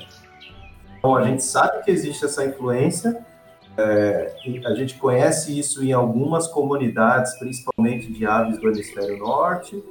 Então 0.97 1.15
a 1.15 1.23
gente 1.23 1.43
sabe 1.43 1.83
que 1.83 1.91
existe 1.91 2.25
essa 2.25 2.45
influência, 2.45 3.25
é, 3.77 4.35
a 4.65 4.73
gente 4.73 4.97
conhece 4.97 5.57
isso 5.57 5.83
em 5.83 5.93
algumas 5.93 6.47
comunidades, 6.47 7.37
principalmente 7.37 8.11
de 8.11 8.25
aves 8.25 8.57
do 8.59 8.69
hemisfério 8.69 9.17
norte. 9.19 9.83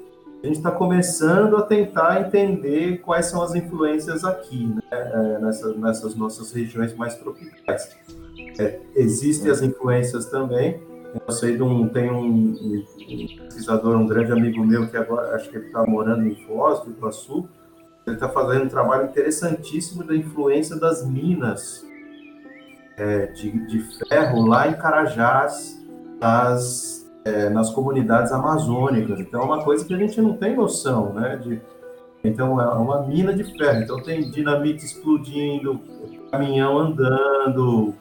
A 0.43 0.47
gente 0.47 0.57
está 0.57 0.71
começando 0.71 1.57
a 1.57 1.63
tentar 1.63 2.21
entender 2.21 2.99
quais 2.99 3.27
são 3.27 3.43
as 3.43 3.55
influências 3.55 4.25
aqui, 4.25 4.67
né? 4.67 4.83
É, 4.91 5.39
nessas, 5.39 5.77
nessas 5.77 6.15
nossas 6.15 6.53
regiões 6.53 6.95
mais 6.95 7.15
tropicais. 7.17 7.97
É, 8.59 8.81
existem 8.95 9.51
as 9.51 9.63
influências 9.63 10.27
também, 10.27 10.81
eu 11.27 11.33
sei 11.33 11.57
de 11.57 11.63
um, 11.63 11.89
tem 11.89 12.11
um, 12.11 12.25
um, 12.25 12.85
um, 12.85 13.37
pesquisador, 13.39 13.97
um 13.97 14.07
grande 14.07 14.33
amigo 14.33 14.65
meu, 14.65 14.89
que 14.89 14.97
agora 14.97 15.35
acho 15.35 15.49
que 15.49 15.57
ele 15.57 15.67
está 15.67 15.87
morando 15.87 16.27
em 16.27 16.35
Foz 16.47 16.81
do 16.81 16.91
Iguaçu. 16.91 17.49
Ele 18.07 18.17
está 18.17 18.29
fazendo 18.29 18.65
um 18.65 18.69
trabalho 18.69 19.07
interessantíssimo 19.07 20.05
da 20.05 20.15
influência 20.15 20.77
das 20.77 21.07
minas 21.07 21.86
é, 22.97 23.27
de, 23.27 23.51
de, 23.67 23.81
ferro 24.09 24.47
lá 24.47 24.69
em 24.69 24.75
Carajás, 24.75 25.83
nas, 26.21 27.07
é, 27.25 27.49
nas 27.51 27.71
comunidades 27.71 28.33
amazônicas. 28.33 29.21
Então 29.21 29.43
é 29.43 29.45
uma 29.45 29.63
coisa 29.65 29.85
que 29.85 29.95
a 29.95 29.99
gente 29.99 30.21
não 30.21 30.37
tem 30.37 30.57
noção, 30.57 31.13
né? 31.13 31.37
De, 31.37 31.61
então 32.25 32.61
é 32.61 32.67
uma 32.75 33.03
mina 33.07 33.33
de 33.33 33.45
ferro. 33.57 33.83
Então 33.83 34.03
tem 34.03 34.31
dinamite 34.31 34.85
explodindo, 34.85 35.81
caminhão 36.31 36.79
andando, 36.79 37.95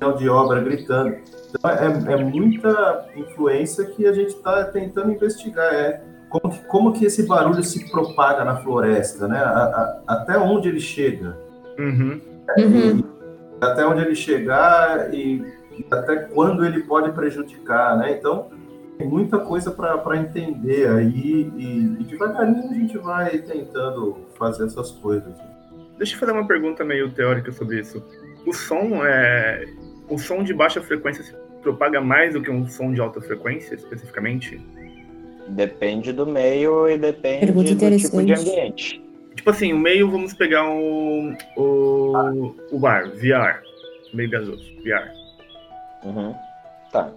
caminhão 0.00 0.18
de 0.18 0.28
obra 0.28 0.60
gritando. 0.60 1.16
Então, 1.50 1.70
é, 1.70 2.14
é 2.14 2.24
muita 2.24 3.06
influência 3.16 3.84
que 3.84 4.06
a 4.06 4.12
gente 4.12 4.34
está 4.34 4.64
tentando 4.64 5.12
investigar. 5.12 5.72
É 5.72 6.02
como 6.28 6.52
que, 6.52 6.64
como 6.66 6.92
que 6.92 7.04
esse 7.04 7.26
barulho 7.26 7.62
se 7.62 7.88
propaga 7.90 8.44
na 8.44 8.56
floresta, 8.56 9.28
né? 9.28 9.38
A, 9.38 10.02
a, 10.06 10.14
até 10.14 10.36
onde 10.36 10.68
ele 10.68 10.80
chega. 10.80 11.38
Uhum. 11.78 12.20
Uhum. 12.58 13.13
Até 13.60 13.86
onde 13.86 14.02
ele 14.02 14.14
chegar 14.14 15.12
e, 15.14 15.44
até 15.90 16.16
quando 16.16 16.64
ele 16.64 16.82
pode 16.82 17.12
prejudicar, 17.12 17.96
né? 17.96 18.12
Então, 18.12 18.50
tem 18.98 19.08
muita 19.08 19.38
coisa 19.38 19.70
para 19.70 20.16
entender 20.16 20.88
aí 20.88 21.50
e, 21.56 21.96
e, 22.00 22.04
devagarinho 22.04 22.70
a 22.70 22.74
gente 22.74 22.98
vai 22.98 23.38
tentando 23.38 24.18
fazer 24.38 24.66
essas 24.66 24.90
coisas. 24.92 25.34
Deixa 25.98 26.14
eu 26.14 26.20
fazer 26.20 26.32
uma 26.32 26.46
pergunta 26.46 26.84
meio 26.84 27.10
teórica 27.12 27.50
sobre 27.52 27.80
isso. 27.80 28.02
O 28.46 28.52
som 28.52 29.04
é 29.04 29.64
o 30.08 30.18
som 30.18 30.42
de 30.42 30.52
baixa 30.52 30.82
frequência 30.82 31.24
se 31.24 31.34
propaga 31.62 32.00
mais 32.00 32.34
do 32.34 32.42
que 32.42 32.50
um 32.50 32.66
som 32.66 32.92
de 32.92 33.00
alta 33.00 33.20
frequência, 33.20 33.74
especificamente? 33.74 34.60
Depende 35.48 36.12
do 36.12 36.26
meio 36.26 36.88
e 36.88 36.98
depende 36.98 37.52
do 37.52 37.64
tipo 37.64 38.22
de 38.22 38.32
ambiente. 38.32 39.03
Tipo 39.34 39.50
assim, 39.50 39.72
o 39.72 39.78
meio, 39.78 40.10
vamos 40.10 40.32
pegar 40.32 40.68
o, 40.68 41.34
o, 41.56 42.54
o 42.72 42.86
ar, 42.86 43.08
VR, 43.10 43.62
meio 44.12 44.30
gasoso, 44.30 44.64
VR. 44.82 45.10
Uhum. 46.04 46.34
Tá. 46.92 47.10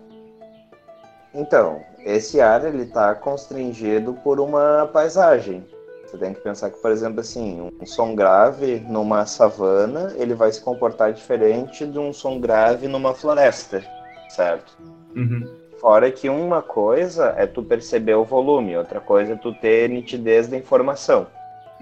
Então, 1.34 1.84
esse 2.00 2.42
ar, 2.42 2.66
ele 2.66 2.86
tá 2.86 3.14
constringido 3.14 4.14
por 4.24 4.40
uma 4.40 4.90
paisagem. 4.92 5.64
Você 6.06 6.18
tem 6.18 6.34
que 6.34 6.40
pensar 6.40 6.72
que, 6.72 6.82
por 6.82 6.90
exemplo, 6.90 7.20
assim, 7.20 7.70
um 7.82 7.86
som 7.86 8.16
grave 8.16 8.80
numa 8.88 9.26
savana, 9.26 10.14
ele 10.18 10.34
vai 10.34 10.52
se 10.52 10.62
comportar 10.62 11.12
diferente 11.12 11.86
de 11.86 12.00
um 12.00 12.14
som 12.14 12.40
grave 12.40 12.88
numa 12.88 13.14
floresta, 13.14 13.84
certo? 14.30 14.78
Uhum. 15.16 15.46
Fora 15.80 16.10
que 16.10 16.30
uma 16.30 16.62
coisa 16.62 17.36
é 17.38 17.46
tu 17.46 17.62
perceber 17.62 18.16
o 18.16 18.24
volume, 18.24 18.78
outra 18.78 19.00
coisa 19.00 19.34
é 19.34 19.36
tu 19.36 19.54
ter 19.54 19.90
nitidez 19.90 20.48
da 20.48 20.58
informação. 20.58 21.28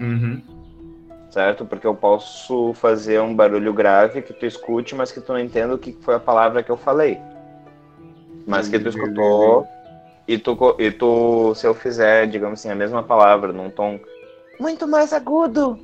Uhum. 0.00 0.42
Certo? 1.30 1.64
Porque 1.66 1.86
eu 1.86 1.94
posso 1.94 2.72
fazer 2.74 3.20
um 3.20 3.34
barulho 3.34 3.72
grave 3.72 4.22
que 4.22 4.32
tu 4.32 4.46
escute, 4.46 4.94
mas 4.94 5.12
que 5.12 5.20
tu 5.20 5.32
não 5.32 5.40
entenda 5.40 5.74
o 5.74 5.78
que 5.78 5.92
foi 6.00 6.14
a 6.14 6.20
palavra 6.20 6.62
que 6.62 6.70
eu 6.70 6.76
falei. 6.76 7.18
Mas 8.46 8.68
que 8.68 8.78
tu 8.78 8.88
escutou 8.88 9.66
e 10.26 10.38
tu, 10.38 10.76
e 10.78 10.90
tu, 10.90 11.54
se 11.54 11.66
eu 11.66 11.74
fizer, 11.74 12.26
digamos 12.26 12.60
assim, 12.60 12.70
a 12.70 12.74
mesma 12.74 13.02
palavra 13.02 13.52
num 13.52 13.70
tom 13.70 14.00
muito 14.58 14.86
mais 14.86 15.12
agudo. 15.12 15.78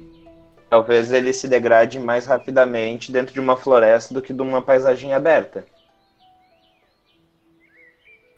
Talvez 0.70 1.12
ele 1.12 1.32
se 1.32 1.46
degrade 1.46 1.98
mais 1.98 2.26
rapidamente 2.26 3.12
dentro 3.12 3.34
de 3.34 3.40
uma 3.40 3.56
floresta 3.56 4.14
do 4.14 4.22
que 4.22 4.32
de 4.32 4.40
uma 4.40 4.62
paisagem 4.62 5.12
aberta. 5.12 5.66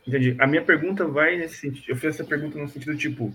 Entendi. 0.07 0.37
A 0.39 0.47
minha 0.47 0.62
pergunta 0.62 1.07
vai 1.07 1.37
nesse 1.37 1.59
sentido. 1.59 1.85
Eu 1.89 1.97
fiz 1.97 2.14
essa 2.14 2.25
pergunta 2.25 2.59
no 2.59 2.68
sentido 2.68 2.97
tipo, 2.97 3.33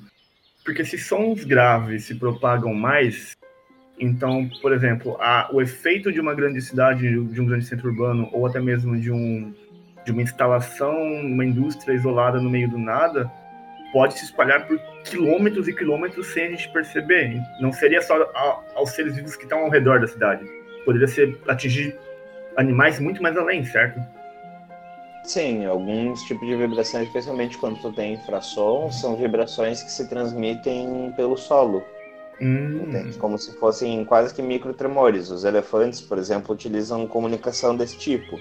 porque 0.70 0.86
se 0.86 1.00
sons 1.00 1.44
graves 1.44 2.04
se 2.04 2.14
propagam 2.14 2.76
mais, 2.76 3.36
então, 4.00 4.48
por 4.62 4.72
exemplo, 4.72 5.18
a, 5.20 5.50
o 5.52 5.60
efeito 5.60 6.12
de 6.12 6.20
uma 6.20 6.36
grande 6.36 6.62
cidade, 6.62 7.10
de 7.10 7.42
um 7.42 7.46
grande 7.48 7.66
centro 7.66 7.90
urbano, 7.90 8.30
ou 8.32 8.46
até 8.46 8.60
mesmo 8.60 8.96
de, 8.96 9.12
um, 9.12 9.52
de 10.06 10.12
uma 10.12 10.22
instalação, 10.22 10.96
uma 11.24 11.44
indústria 11.44 11.96
isolada 11.96 12.40
no 12.40 12.52
meio 12.52 12.70
do 12.70 12.78
nada, 12.78 13.28
pode 13.92 14.20
se 14.20 14.26
espalhar 14.26 14.68
por 14.68 14.80
quilômetros 15.06 15.68
e 15.68 15.74
quilômetros 15.74 16.28
sem 16.28 16.46
a 16.46 16.50
gente 16.52 16.72
perceber. 16.72 17.42
Não 17.60 17.74
seria 17.74 18.04
só 18.04 18.22
a, 18.22 18.60
aos 18.76 18.92
seres 18.92 19.16
vivos 19.16 19.36
que 19.36 19.46
estão 19.46 19.62
ao 19.62 19.72
redor 19.72 20.00
da 20.00 20.06
cidade. 20.06 20.46
Poderia 20.86 21.08
ser 21.08 21.36
atingir 21.48 21.98
animais 22.56 23.00
muito 23.00 23.24
mais 23.24 23.36
além, 23.36 23.66
certo? 23.66 24.00
Sim, 25.30 25.64
alguns 25.64 26.24
tipos 26.24 26.48
de 26.48 26.56
vibrações, 26.56 27.06
especialmente 27.06 27.56
quando 27.56 27.80
tu 27.80 27.92
tem 27.92 28.16
infrassom, 28.16 28.92
são 28.92 29.16
vibrações 29.16 29.84
que 29.84 29.92
se 29.92 30.10
transmitem 30.10 31.14
pelo 31.16 31.38
solo. 31.38 31.84
Hum. 32.42 32.82
Entende? 32.82 33.16
Como 33.20 33.38
se 33.38 33.56
fossem 33.60 34.04
quase 34.06 34.34
que 34.34 34.42
microtremores. 34.42 35.30
Os 35.30 35.44
elefantes, 35.44 36.02
por 36.02 36.18
exemplo, 36.18 36.52
utilizam 36.56 37.06
comunicação 37.06 37.76
desse 37.76 37.96
tipo. 37.96 38.40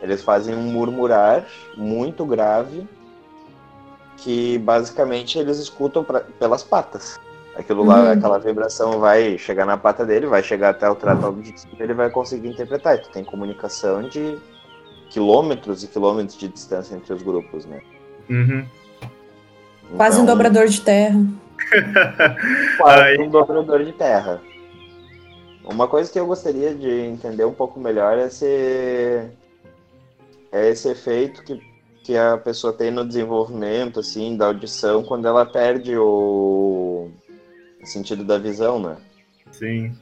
Eles 0.00 0.22
fazem 0.22 0.54
um 0.54 0.62
murmurar 0.70 1.44
muito 1.76 2.24
grave 2.24 2.86
que 4.18 4.58
basicamente 4.58 5.40
eles 5.40 5.58
escutam 5.58 6.04
pra, 6.04 6.20
pelas 6.20 6.62
patas. 6.62 7.18
Aquilo 7.56 7.84
lá, 7.84 8.04
Uhum. 8.04 8.10
aquela 8.12 8.38
vibração 8.38 9.00
vai 9.00 9.36
chegar 9.38 9.66
na 9.66 9.76
pata 9.76 10.06
dele, 10.06 10.28
vai 10.28 10.44
chegar 10.44 10.68
até 10.68 10.88
o 10.88 10.94
trato 10.94 11.26
auditivo, 11.26 11.74
ele 11.80 11.94
vai 11.94 12.10
conseguir 12.10 12.46
interpretar. 12.46 12.94
E 12.94 12.98
tu 12.98 13.10
tem 13.10 13.24
comunicação 13.24 14.02
de 14.02 14.38
quilômetros 15.16 15.82
e 15.82 15.86
quilômetros 15.86 16.36
de 16.36 16.46
distância 16.46 16.94
entre 16.94 17.10
os 17.14 17.22
grupos, 17.22 17.64
né? 17.64 17.80
Uhum. 18.28 18.66
Quase 19.96 20.20
um 20.20 20.24
Então, 20.24 20.34
dobrador 20.34 20.68
de 20.68 20.82
terra. 20.82 21.24
quase 22.76 23.18
um 23.22 23.30
dobrador 23.30 23.82
de 23.82 23.92
terra. 23.92 24.42
Uma 25.64 25.88
coisa 25.88 26.12
que 26.12 26.20
eu 26.20 26.26
gostaria 26.26 26.74
de 26.74 26.90
entender 26.90 27.46
um 27.46 27.54
pouco 27.54 27.80
melhor 27.80 28.18
é 28.18 28.26
esse, 28.26 29.30
é 30.52 30.68
esse 30.68 30.90
efeito 30.90 31.42
que, 31.42 31.62
que 32.04 32.14
a 32.14 32.36
pessoa 32.36 32.74
tem 32.74 32.90
no 32.90 33.02
desenvolvimento 33.02 34.00
assim 34.00 34.36
da 34.36 34.48
audição 34.48 35.02
quando 35.02 35.26
ela 35.26 35.46
perde 35.46 35.96
o 35.96 37.08
sentido 37.84 38.22
da 38.22 38.36
visão, 38.36 38.78
né? 38.78 38.98
Sim. 39.50 39.94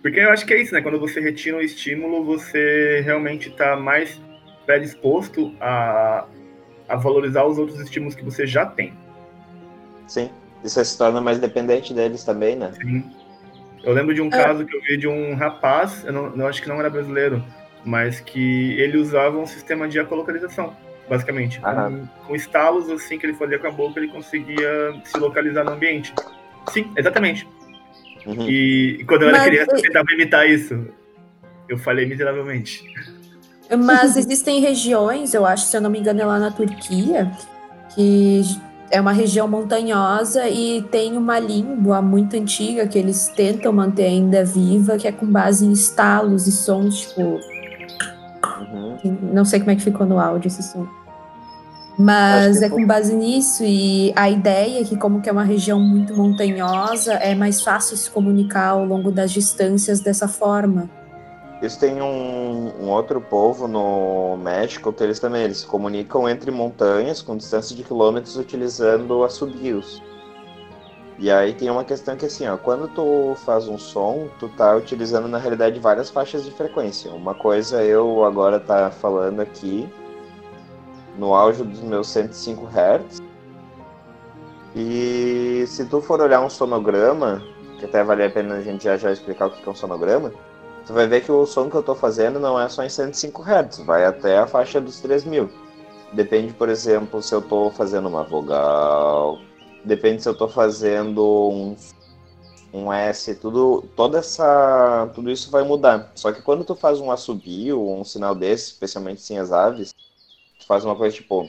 Porque 0.00 0.18
eu 0.18 0.30
acho 0.30 0.46
que 0.46 0.54
é 0.54 0.62
isso, 0.62 0.72
né? 0.72 0.80
Quando 0.80 0.98
você 0.98 1.20
retira 1.20 1.58
um 1.58 1.60
estímulo, 1.60 2.24
você 2.24 3.02
realmente 3.04 3.50
está 3.50 3.76
mais 3.76 4.18
predisposto 4.70 5.52
a, 5.60 6.24
a 6.88 6.94
valorizar 6.96 7.44
os 7.44 7.58
outros 7.58 7.80
estímulos 7.80 8.14
que 8.14 8.24
você 8.24 8.46
já 8.46 8.64
tem. 8.64 8.92
Sim. 10.06 10.30
E 10.62 10.68
você 10.68 10.84
se 10.84 10.96
torna 10.96 11.20
mais 11.20 11.40
dependente 11.40 11.92
deles 11.92 12.22
também, 12.22 12.54
né? 12.54 12.70
Sim. 12.80 13.04
Eu 13.82 13.92
lembro 13.92 14.14
de 14.14 14.20
um 14.22 14.28
É. 14.28 14.30
caso 14.30 14.64
que 14.64 14.76
eu 14.76 14.80
vi 14.82 14.96
de 14.96 15.08
um 15.08 15.34
rapaz, 15.34 16.04
eu, 16.04 16.12
não, 16.12 16.36
eu 16.36 16.46
acho 16.46 16.62
que 16.62 16.68
não 16.68 16.78
era 16.78 16.88
brasileiro, 16.88 17.42
mas 17.84 18.20
que 18.20 18.78
ele 18.80 18.96
usava 18.96 19.36
um 19.38 19.46
sistema 19.46 19.88
de 19.88 19.98
ecolocalização, 19.98 20.76
basicamente. 21.08 21.58
Com, 21.60 22.06
com 22.28 22.36
estalos 22.36 22.88
assim 22.90 23.18
que 23.18 23.26
ele 23.26 23.34
fazia 23.34 23.58
com 23.58 23.66
a 23.66 23.72
boca, 23.72 23.98
ele 23.98 24.12
conseguia 24.12 24.94
se 25.04 25.18
localizar 25.18 25.64
no 25.64 25.72
ambiente. 25.72 26.14
Sim, 26.70 26.92
exatamente. 26.96 27.48
Uhum. 28.24 28.48
E 28.48 29.02
quando 29.08 29.22
eu 29.22 29.28
era 29.30 29.38
Mas- 29.38 29.46
criança, 29.48 29.74
eu 29.76 29.82
tentava 29.82 30.06
imitar 30.12 30.48
isso. 30.48 30.86
Eu 31.68 31.78
falei 31.78 32.04
miseravelmente. 32.06 32.84
Mas 33.78 34.16
existem 34.16 34.60
regiões, 34.60 35.32
eu 35.32 35.46
acho, 35.46 35.66
se 35.66 35.76
eu 35.76 35.80
não 35.80 35.90
me 35.90 35.98
engano, 35.98 36.20
é 36.20 36.24
lá 36.24 36.38
na 36.38 36.50
Turquia, 36.50 37.30
que 37.94 38.42
é 38.90 39.00
uma 39.00 39.12
região 39.12 39.46
montanhosa 39.46 40.48
e 40.48 40.82
tem 40.90 41.16
uma 41.16 41.38
língua 41.38 42.02
muito 42.02 42.36
antiga 42.36 42.86
que 42.86 42.98
eles 42.98 43.28
tentam 43.28 43.72
manter 43.72 44.06
ainda 44.06 44.44
viva, 44.44 44.96
que 44.96 45.06
é 45.06 45.12
com 45.12 45.26
base 45.26 45.64
em 45.64 45.72
estalos 45.72 46.46
e 46.46 46.52
sons, 46.52 47.00
tipo. 47.02 47.40
Uhum. 48.72 49.18
Não 49.32 49.44
sei 49.44 49.60
como 49.60 49.70
é 49.70 49.76
que 49.76 49.82
ficou 49.82 50.06
no 50.06 50.18
áudio 50.18 50.48
esse 50.48 50.62
som. 50.62 50.86
Mas 51.96 52.58
que 52.58 52.64
é 52.64 52.68
com 52.68 52.86
base 52.86 53.14
nisso, 53.14 53.62
e 53.62 54.12
a 54.16 54.30
ideia 54.30 54.80
é 54.80 54.84
que, 54.84 54.96
como 54.96 55.20
que 55.20 55.28
é 55.28 55.32
uma 55.32 55.44
região 55.44 55.78
muito 55.78 56.16
montanhosa, 56.16 57.12
é 57.14 57.34
mais 57.34 57.62
fácil 57.62 57.96
se 57.96 58.10
comunicar 58.10 58.68
ao 58.68 58.86
longo 58.86 59.10
das 59.10 59.30
distâncias 59.30 60.00
dessa 60.00 60.26
forma. 60.26 60.88
Isso 61.62 61.78
tem 61.78 62.00
um, 62.00 62.72
um 62.80 62.88
outro 62.88 63.20
povo 63.20 63.68
no 63.68 64.38
México 64.38 64.92
que 64.92 65.04
eles 65.04 65.20
também 65.20 65.42
eles 65.42 65.58
se 65.58 65.66
comunicam 65.66 66.26
entre 66.26 66.50
montanhas 66.50 67.20
com 67.20 67.36
distância 67.36 67.76
de 67.76 67.84
quilômetros 67.84 68.36
utilizando 68.36 69.22
assobios. 69.22 70.02
E 71.18 71.30
aí 71.30 71.52
tem 71.52 71.68
uma 71.68 71.84
questão 71.84 72.16
que 72.16 72.24
assim, 72.24 72.48
ó, 72.48 72.56
quando 72.56 72.88
tu 72.88 73.34
faz 73.44 73.68
um 73.68 73.76
som, 73.76 74.28
tu 74.38 74.48
tá 74.48 74.74
utilizando 74.74 75.28
na 75.28 75.36
realidade 75.36 75.78
várias 75.78 76.08
faixas 76.08 76.46
de 76.46 76.50
frequência. 76.50 77.10
Uma 77.10 77.34
coisa 77.34 77.84
eu 77.84 78.24
agora 78.24 78.58
tá 78.58 78.90
falando 78.90 79.40
aqui 79.40 79.86
no 81.18 81.34
auge 81.34 81.62
dos 81.62 81.80
meus 81.80 82.08
105 82.08 82.66
Hz. 82.66 83.20
E 84.74 85.64
se 85.66 85.84
tu 85.84 86.00
for 86.00 86.22
olhar 86.22 86.40
um 86.40 86.48
sonograma, 86.48 87.42
que 87.78 87.84
até 87.84 88.02
vale 88.02 88.24
a 88.24 88.30
pena 88.30 88.54
a 88.54 88.62
gente 88.62 88.84
já 88.84 88.96
já 88.96 89.12
explicar 89.12 89.48
o 89.48 89.50
que 89.50 89.68
é 89.68 89.70
um 89.70 89.74
sonograma, 89.74 90.32
tu 90.86 90.92
vai 90.92 91.06
ver 91.06 91.22
que 91.22 91.32
o 91.32 91.46
som 91.46 91.68
que 91.70 91.76
eu 91.76 91.82
tô 91.82 91.94
fazendo 91.94 92.38
não 92.40 92.60
é 92.60 92.68
só 92.68 92.82
em 92.82 92.88
105 92.88 93.42
Hz, 93.42 93.78
vai 93.78 94.04
até 94.04 94.38
a 94.38 94.46
faixa 94.46 94.80
dos 94.80 95.00
3000. 95.00 95.50
Depende, 96.12 96.52
por 96.52 96.68
exemplo, 96.68 97.22
se 97.22 97.34
eu 97.34 97.40
tô 97.40 97.70
fazendo 97.70 98.08
uma 98.08 98.24
vogal, 98.24 99.38
depende 99.84 100.22
se 100.22 100.28
eu 100.28 100.34
tô 100.34 100.48
fazendo 100.48 101.50
um, 101.50 101.76
um 102.72 102.92
S, 102.92 103.34
tudo, 103.36 103.84
toda 103.94 104.18
essa, 104.18 105.08
tudo 105.14 105.30
isso 105.30 105.50
vai 105.50 105.62
mudar. 105.62 106.10
Só 106.14 106.32
que 106.32 106.42
quando 106.42 106.64
tu 106.64 106.74
faz 106.74 107.00
um 107.00 107.10
assobio 107.10 107.88
um 107.88 108.04
sinal 108.04 108.34
desse, 108.34 108.72
especialmente 108.72 109.22
sem 109.22 109.38
as 109.38 109.52
aves, 109.52 109.94
tu 110.58 110.66
faz 110.66 110.84
uma 110.84 110.96
coisa 110.96 111.14
tipo 111.16 111.48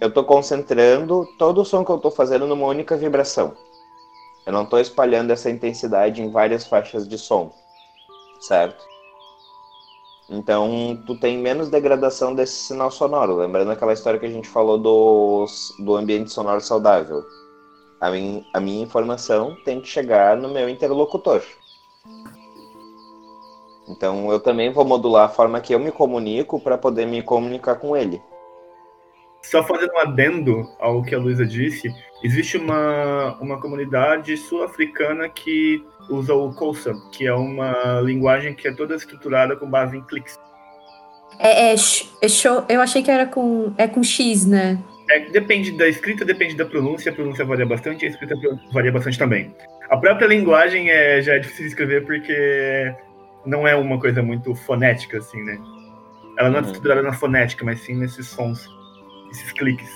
eu 0.00 0.12
tô 0.12 0.22
concentrando 0.24 1.26
todo 1.38 1.60
o 1.60 1.64
som 1.64 1.84
que 1.84 1.90
eu 1.90 1.98
tô 1.98 2.10
fazendo 2.10 2.46
numa 2.46 2.66
única 2.66 2.96
vibração. 2.96 3.56
Eu 4.48 4.52
não 4.54 4.62
estou 4.62 4.80
espalhando 4.80 5.30
essa 5.30 5.50
intensidade 5.50 6.22
em 6.22 6.30
várias 6.30 6.66
faixas 6.66 7.06
de 7.06 7.18
som, 7.18 7.52
certo? 8.40 8.82
Então, 10.26 10.98
tu 11.04 11.20
tem 11.20 11.36
menos 11.36 11.68
degradação 11.68 12.34
desse 12.34 12.54
sinal 12.54 12.90
sonoro. 12.90 13.36
Lembrando 13.36 13.70
aquela 13.70 13.92
história 13.92 14.18
que 14.18 14.24
a 14.24 14.30
gente 14.30 14.48
falou 14.48 14.78
do, 14.78 15.44
do 15.80 15.94
ambiente 15.94 16.32
sonoro 16.32 16.62
saudável. 16.62 17.22
A, 18.00 18.10
min, 18.10 18.42
a 18.54 18.58
minha 18.58 18.82
informação 18.82 19.54
tem 19.66 19.82
que 19.82 19.86
chegar 19.86 20.34
no 20.34 20.48
meu 20.48 20.66
interlocutor. 20.66 21.42
Então, 23.86 24.32
eu 24.32 24.40
também 24.40 24.72
vou 24.72 24.86
modular 24.86 25.26
a 25.26 25.32
forma 25.32 25.60
que 25.60 25.74
eu 25.74 25.78
me 25.78 25.92
comunico 25.92 26.58
para 26.58 26.78
poder 26.78 27.06
me 27.06 27.20
comunicar 27.22 27.74
com 27.74 27.94
ele. 27.94 28.18
Só 29.50 29.62
fazendo 29.64 29.92
um 29.94 29.98
adendo 29.98 30.68
ao 30.78 31.02
que 31.02 31.14
a 31.14 31.18
Luísa 31.18 31.46
disse, 31.46 31.90
existe 32.22 32.58
uma, 32.58 33.38
uma 33.40 33.58
comunidade 33.58 34.36
sul-africana 34.36 35.26
que 35.26 35.82
usa 36.10 36.34
o 36.34 36.52
Kosa, 36.52 36.92
que 37.12 37.26
é 37.26 37.32
uma 37.32 38.00
linguagem 38.02 38.52
que 38.52 38.68
é 38.68 38.72
toda 38.72 38.94
estruturada 38.94 39.56
com 39.56 39.66
base 39.66 39.96
em 39.96 40.02
cliques. 40.02 40.38
É, 41.38 41.70
é, 41.70 41.74
é 41.74 42.28
show, 42.28 42.62
eu 42.68 42.82
achei 42.82 43.02
que 43.02 43.10
era 43.10 43.24
com, 43.24 43.72
é 43.78 43.88
com 43.88 44.02
X, 44.02 44.44
né? 44.44 44.78
É, 45.10 45.20
depende 45.30 45.72
da 45.72 45.88
escrita, 45.88 46.26
depende 46.26 46.54
da 46.54 46.66
pronúncia, 46.66 47.10
a 47.10 47.14
pronúncia 47.14 47.42
varia 47.42 47.64
bastante, 47.64 48.04
a 48.04 48.08
escrita 48.10 48.34
varia 48.70 48.92
bastante 48.92 49.18
também. 49.18 49.54
A 49.88 49.96
própria 49.96 50.26
linguagem 50.26 50.90
é, 50.90 51.22
já 51.22 51.36
é 51.36 51.38
difícil 51.38 51.62
de 51.62 51.68
escrever 51.68 52.04
porque 52.04 52.94
não 53.46 53.66
é 53.66 53.74
uma 53.74 53.98
coisa 53.98 54.22
muito 54.22 54.54
fonética, 54.54 55.16
assim, 55.16 55.42
né? 55.42 55.58
Ela 56.38 56.50
não 56.50 56.58
é 56.58 56.60
Uhum. 56.60 56.66
estruturada 56.66 57.02
na 57.02 57.14
fonética, 57.14 57.64
mas 57.64 57.80
sim 57.80 57.96
nesses 57.96 58.26
sons, 58.28 58.68
esses 59.30 59.52
cliques. 59.52 59.90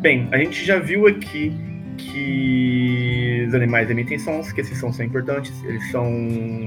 Bem, 0.00 0.28
a 0.30 0.38
gente 0.38 0.64
já 0.64 0.78
viu 0.78 1.08
aqui 1.08 1.75
que 1.96 3.44
os 3.48 3.54
animais 3.54 3.90
emitem 3.90 4.18
sons, 4.18 4.52
que 4.52 4.60
esses 4.60 4.78
sons 4.78 4.96
são 4.96 5.04
importantes, 5.04 5.52
eles 5.64 5.90
são 5.90 6.08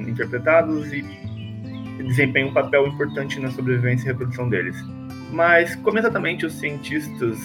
interpretados 0.07 0.91
e 0.91 1.03
desempenham 2.03 2.49
um 2.49 2.53
papel 2.53 2.87
importante 2.87 3.39
na 3.39 3.51
sobrevivência 3.51 4.05
e 4.05 4.07
reprodução 4.07 4.49
deles. 4.49 4.75
Mas 5.31 5.75
como 5.77 5.99
exatamente 5.99 6.45
os 6.45 6.53
cientistas 6.53 7.37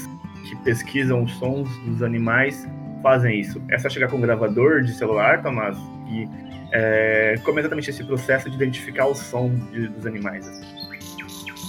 que 0.49 0.57
pesquisam 0.65 1.23
os 1.23 1.33
sons 1.35 1.69
dos 1.87 2.03
animais 2.03 2.67
fazem 3.03 3.41
isso? 3.41 3.61
É 3.71 3.79
só 3.79 3.89
chegar 3.89 4.09
com 4.09 4.17
um 4.17 4.21
gravador 4.21 4.83
de 4.83 4.93
celular, 4.93 5.43
Tomás? 5.43 5.77
E 6.09 6.29
é, 6.73 7.35
como 7.45 7.59
exatamente 7.59 7.91
esse 7.91 8.03
processo 8.03 8.49
de 8.49 8.57
identificar 8.57 9.07
o 9.07 9.15
som 9.15 9.55
de, 9.71 9.89
dos 9.89 10.07
animais? 10.07 10.47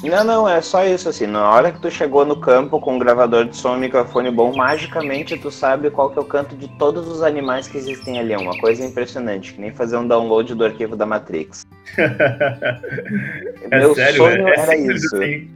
Não, 0.03 0.23
não, 0.23 0.49
é 0.49 0.61
só 0.61 0.85
isso, 0.85 1.09
assim, 1.09 1.25
na 1.25 1.49
hora 1.49 1.71
que 1.71 1.79
tu 1.79 1.89
chegou 1.89 2.25
no 2.25 2.39
campo 2.39 2.79
com 2.79 2.95
um 2.95 2.99
gravador 2.99 3.45
de 3.45 3.55
som 3.55 3.75
e 3.77 3.79
microfone 3.79 4.29
bom, 4.31 4.55
magicamente 4.55 5.37
tu 5.37 5.49
sabe 5.49 5.89
qual 5.89 6.09
que 6.09 6.19
é 6.19 6.21
o 6.21 6.25
canto 6.25 6.55
de 6.55 6.67
todos 6.77 7.07
os 7.07 7.21
animais 7.23 7.67
que 7.67 7.77
existem 7.77 8.19
ali, 8.19 8.33
é 8.33 8.37
uma 8.37 8.57
coisa 8.59 8.85
impressionante, 8.85 9.53
que 9.53 9.61
nem 9.61 9.71
fazer 9.71 9.97
um 9.97 10.07
download 10.07 10.53
do 10.53 10.65
arquivo 10.65 10.95
da 10.95 11.05
Matrix. 11.05 11.65
é 11.97 13.79
Meu 13.79 13.95
sério, 13.95 14.17
sonho 14.17 14.47
é, 14.47 14.51
é 14.51 14.59
era 14.59 14.77
isso. 14.77 15.15
assim. 15.15 15.49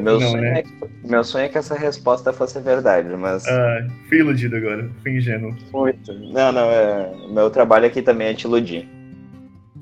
Meu, 0.00 0.18
Não, 0.18 0.30
sonho 0.30 0.42
né? 0.42 0.60
é, 0.60 1.08
meu 1.08 1.22
sonho 1.22 1.44
é 1.44 1.48
que 1.48 1.56
essa 1.56 1.74
resposta 1.76 2.32
fosse 2.32 2.58
verdade, 2.60 3.08
mas 3.16 3.46
Ah, 3.46 3.86
fui 4.08 4.18
iludido 4.18 4.56
agora, 4.56 4.90
fui 5.02 5.16
ingênuo. 5.16 5.54
Muito. 5.72 6.12
Não, 6.14 6.50
não, 6.50 6.68
é... 6.68 7.12
meu 7.30 7.48
trabalho 7.48 7.86
aqui 7.86 8.02
também 8.02 8.28
é 8.28 8.34
te 8.34 8.42
iludir. 8.42 8.88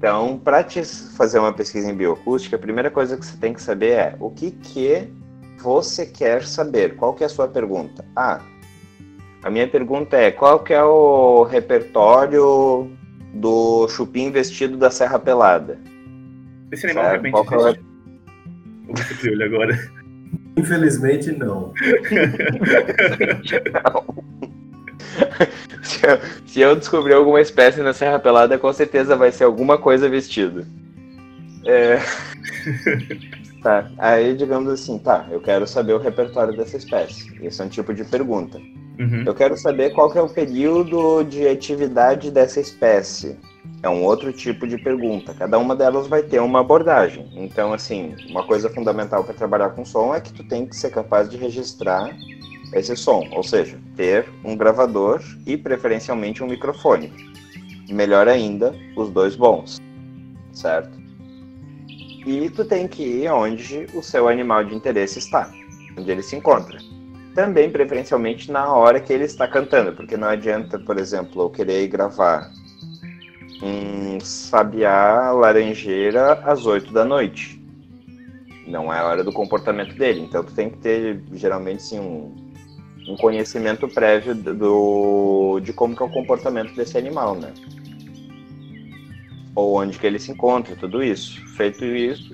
Então, 0.06 0.38
para 0.38 0.62
te 0.62 0.84
fazer 0.84 1.40
uma 1.40 1.52
pesquisa 1.52 1.90
em 1.90 1.94
bioacústica, 1.94 2.54
a 2.54 2.58
primeira 2.60 2.88
coisa 2.92 3.16
que 3.16 3.26
você 3.26 3.36
tem 3.38 3.52
que 3.52 3.60
saber 3.60 3.90
é 3.90 4.16
o 4.20 4.30
que 4.30 4.52
que 4.52 5.08
você 5.58 6.06
quer 6.06 6.44
saber. 6.44 6.94
Qual 6.94 7.12
que 7.12 7.24
é 7.24 7.26
a 7.26 7.28
sua 7.28 7.48
pergunta? 7.48 8.04
Ah, 8.14 8.40
a 9.42 9.50
minha 9.50 9.66
pergunta 9.66 10.16
é 10.16 10.30
qual 10.30 10.60
que 10.60 10.72
é 10.72 10.84
o 10.84 11.42
repertório 11.42 12.88
do 13.34 13.88
chupim 13.88 14.30
vestido 14.30 14.76
da 14.76 14.92
Serra 14.92 15.18
Pelada? 15.18 15.76
Esse 16.70 16.86
animal 16.86 17.04
Certo, 17.06 17.12
realmente 17.12 17.32
qual 17.32 17.44
que 17.44 17.54
é 17.54 17.58
o 17.58 17.68
existe. 18.92 19.42
Agora. 19.42 19.90
Infelizmente, 20.56 21.32
não. 21.32 21.72
se, 25.82 26.06
eu, 26.06 26.18
se 26.46 26.60
eu 26.60 26.76
descobrir 26.76 27.14
alguma 27.14 27.40
espécie 27.40 27.80
na 27.82 27.92
Serra 27.92 28.18
Pelada, 28.18 28.58
com 28.58 28.72
certeza 28.72 29.16
vai 29.16 29.32
ser 29.32 29.44
alguma 29.44 29.78
coisa 29.78 30.08
vestida. 30.08 30.66
É... 31.64 31.98
tá, 33.62 33.90
aí 33.98 34.36
digamos 34.36 34.72
assim, 34.72 34.98
tá, 34.98 35.26
eu 35.30 35.40
quero 35.40 35.66
saber 35.66 35.94
o 35.94 35.98
repertório 35.98 36.56
dessa 36.56 36.76
espécie. 36.76 37.32
Esse 37.42 37.60
é 37.60 37.64
um 37.64 37.68
tipo 37.68 37.92
de 37.92 38.04
pergunta. 38.04 38.58
Uhum. 38.98 39.24
Eu 39.26 39.34
quero 39.34 39.56
saber 39.56 39.92
qual 39.92 40.10
que 40.10 40.18
é 40.18 40.22
o 40.22 40.28
período 40.28 41.22
de 41.22 41.46
atividade 41.46 42.30
dessa 42.30 42.60
espécie. 42.60 43.36
É 43.82 43.88
um 43.88 44.02
outro 44.04 44.32
tipo 44.32 44.66
de 44.66 44.78
pergunta. 44.78 45.34
Cada 45.34 45.58
uma 45.58 45.76
delas 45.76 46.06
vai 46.06 46.22
ter 46.22 46.40
uma 46.40 46.60
abordagem. 46.60 47.30
Então, 47.34 47.72
assim, 47.72 48.14
uma 48.30 48.44
coisa 48.46 48.70
fundamental 48.70 49.22
para 49.22 49.34
trabalhar 49.34 49.70
com 49.70 49.84
som 49.84 50.14
é 50.14 50.20
que 50.20 50.32
tu 50.32 50.42
tem 50.44 50.66
que 50.66 50.74
ser 50.74 50.90
capaz 50.90 51.28
de 51.28 51.36
registrar 51.36 52.16
esse 52.78 52.96
som, 52.96 53.28
ou 53.32 53.42
seja, 53.42 53.78
ter 53.96 54.28
um 54.44 54.56
gravador 54.56 55.22
e 55.46 55.56
preferencialmente 55.56 56.42
um 56.42 56.46
microfone. 56.46 57.12
Melhor 57.88 58.28
ainda, 58.28 58.74
os 58.96 59.10
dois 59.10 59.36
bons, 59.36 59.80
certo? 60.52 60.96
E 62.26 62.50
tu 62.50 62.64
tem 62.64 62.88
que 62.88 63.02
ir 63.02 63.30
onde 63.30 63.86
o 63.94 64.02
seu 64.02 64.28
animal 64.28 64.64
de 64.64 64.74
interesse 64.74 65.18
está, 65.18 65.52
onde 65.96 66.10
ele 66.10 66.22
se 66.22 66.34
encontra. 66.34 66.78
Também 67.34 67.70
preferencialmente 67.70 68.50
na 68.50 68.72
hora 68.72 68.98
que 68.98 69.12
ele 69.12 69.24
está 69.24 69.46
cantando, 69.46 69.92
porque 69.92 70.16
não 70.16 70.28
adianta, 70.28 70.78
por 70.78 70.98
exemplo, 70.98 71.42
eu 71.42 71.50
querer 71.50 71.86
gravar 71.86 72.50
um 73.62 74.18
sabiá 74.20 75.30
laranjeira 75.32 76.32
às 76.44 76.66
8 76.66 76.92
da 76.92 77.04
noite. 77.04 77.62
Não 78.66 78.92
é 78.92 78.98
a 78.98 79.04
hora 79.04 79.22
do 79.22 79.32
comportamento 79.32 79.94
dele. 79.94 80.20
Então 80.20 80.42
tu 80.42 80.52
tem 80.52 80.70
que 80.70 80.78
ter 80.78 81.22
geralmente 81.32 81.82
sim 81.82 82.00
um, 82.00 82.34
um 83.08 83.16
conhecimento 83.16 83.88
prévio 83.88 84.34
do, 84.34 85.60
de 85.60 85.72
como 85.72 85.96
que 85.96 86.02
é 86.02 86.06
o 86.06 86.10
comportamento 86.10 86.74
desse 86.74 86.98
animal, 86.98 87.34
né? 87.34 87.52
Ou 89.54 89.80
onde 89.80 89.98
que 89.98 90.06
ele 90.06 90.18
se 90.18 90.32
encontra, 90.32 90.76
tudo 90.76 91.02
isso. 91.02 91.40
Feito 91.56 91.84
isso, 91.84 92.30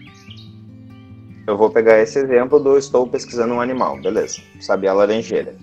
eu 1.46 1.56
vou 1.56 1.70
pegar 1.70 2.00
esse 2.00 2.18
exemplo 2.18 2.60
do 2.60 2.78
estou 2.78 3.06
pesquisando 3.06 3.54
um 3.54 3.60
animal, 3.60 4.00
beleza? 4.00 4.40
Sabiá 4.60 4.92
laranjeira. 4.92 5.56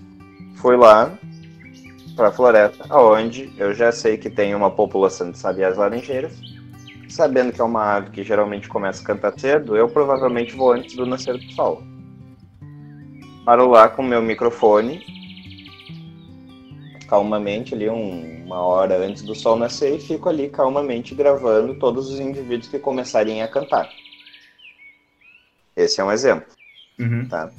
Fui 0.56 0.76
lá 0.76 1.18
para 2.14 2.28
a 2.28 2.32
floresta, 2.32 2.84
aonde 2.90 3.50
eu 3.56 3.72
já 3.72 3.90
sei 3.90 4.18
que 4.18 4.28
tem 4.28 4.54
uma 4.54 4.70
população 4.70 5.30
de 5.30 5.38
sabiás 5.38 5.78
laranjeiras. 5.78 6.38
Sabendo 7.08 7.52
que 7.52 7.60
é 7.60 7.64
uma 7.64 7.96
ave 7.96 8.10
que 8.10 8.22
geralmente 8.22 8.68
começa 8.68 9.02
a 9.02 9.06
cantar 9.06 9.32
cedo, 9.38 9.74
eu 9.74 9.88
provavelmente 9.88 10.54
vou 10.54 10.72
antes 10.72 10.94
do 10.94 11.06
nascer 11.06 11.36
do 11.36 11.52
sol. 11.52 11.82
Paro 13.44 13.68
lá 13.68 13.88
com 13.88 14.02
meu 14.02 14.20
microfone, 14.22 15.02
calmamente 17.08 17.74
ali 17.74 17.88
um- 17.88 18.44
uma 18.44 18.60
hora 18.60 18.98
antes 18.98 19.22
do 19.22 19.34
sol 19.34 19.56
nascer 19.56 19.96
e 19.96 20.00
fico 20.00 20.28
ali 20.28 20.48
calmamente 20.48 21.14
gravando 21.14 21.74
todos 21.74 22.10
os 22.10 22.20
indivíduos 22.20 22.68
que 22.68 22.78
começarem 22.78 23.42
a 23.42 23.48
cantar. 23.48 23.92
Esse 25.74 26.00
é 26.00 26.04
um 26.04 26.12
exemplo. 26.12 26.52
Uhum. 26.98 27.26
Tá. 27.28 27.50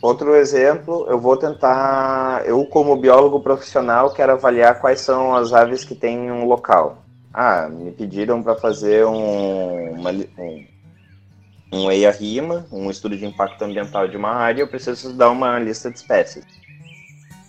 Outro 0.00 0.34
exemplo, 0.34 1.06
eu 1.08 1.18
vou 1.20 1.36
tentar, 1.36 2.44
eu 2.44 2.64
como 2.66 2.96
biólogo 2.96 3.38
profissional 3.38 4.10
quero 4.10 4.32
avaliar 4.32 4.80
quais 4.80 5.00
são 5.00 5.34
as 5.36 5.52
aves 5.52 5.84
que 5.84 5.94
tem 5.94 6.30
um 6.30 6.44
local. 6.44 6.98
Ah, 7.32 7.68
me 7.68 7.92
pediram 7.92 8.42
para 8.42 8.56
fazer 8.56 9.06
um, 9.06 9.92
uma, 9.92 10.10
li- 10.10 10.28
um, 11.72 11.86
um 11.86 11.90
EIA-RIMA, 11.90 12.66
um 12.70 12.90
estudo 12.90 13.16
de 13.16 13.24
impacto 13.24 13.62
ambiental 13.62 14.06
de 14.06 14.16
uma 14.16 14.30
área, 14.30 14.62
eu 14.62 14.68
preciso 14.68 15.12
dar 15.14 15.30
uma 15.30 15.58
lista 15.58 15.90
de 15.90 15.96
espécies. 15.96 16.44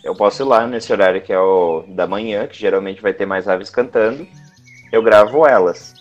Eu 0.04 0.16
posso 0.16 0.42
ir 0.42 0.46
lá 0.46 0.68
nesse 0.68 0.92
horário 0.92 1.22
que 1.22 1.32
é 1.32 1.40
o 1.40 1.84
da 1.88 2.08
manhã, 2.08 2.48
que 2.48 2.60
geralmente 2.60 3.02
vai 3.02 3.14
ter 3.14 3.26
mais 3.26 3.48
aves 3.48 3.70
cantando, 3.70 4.28
eu 4.92 5.02
gravo 5.02 5.48
elas. 5.48 5.94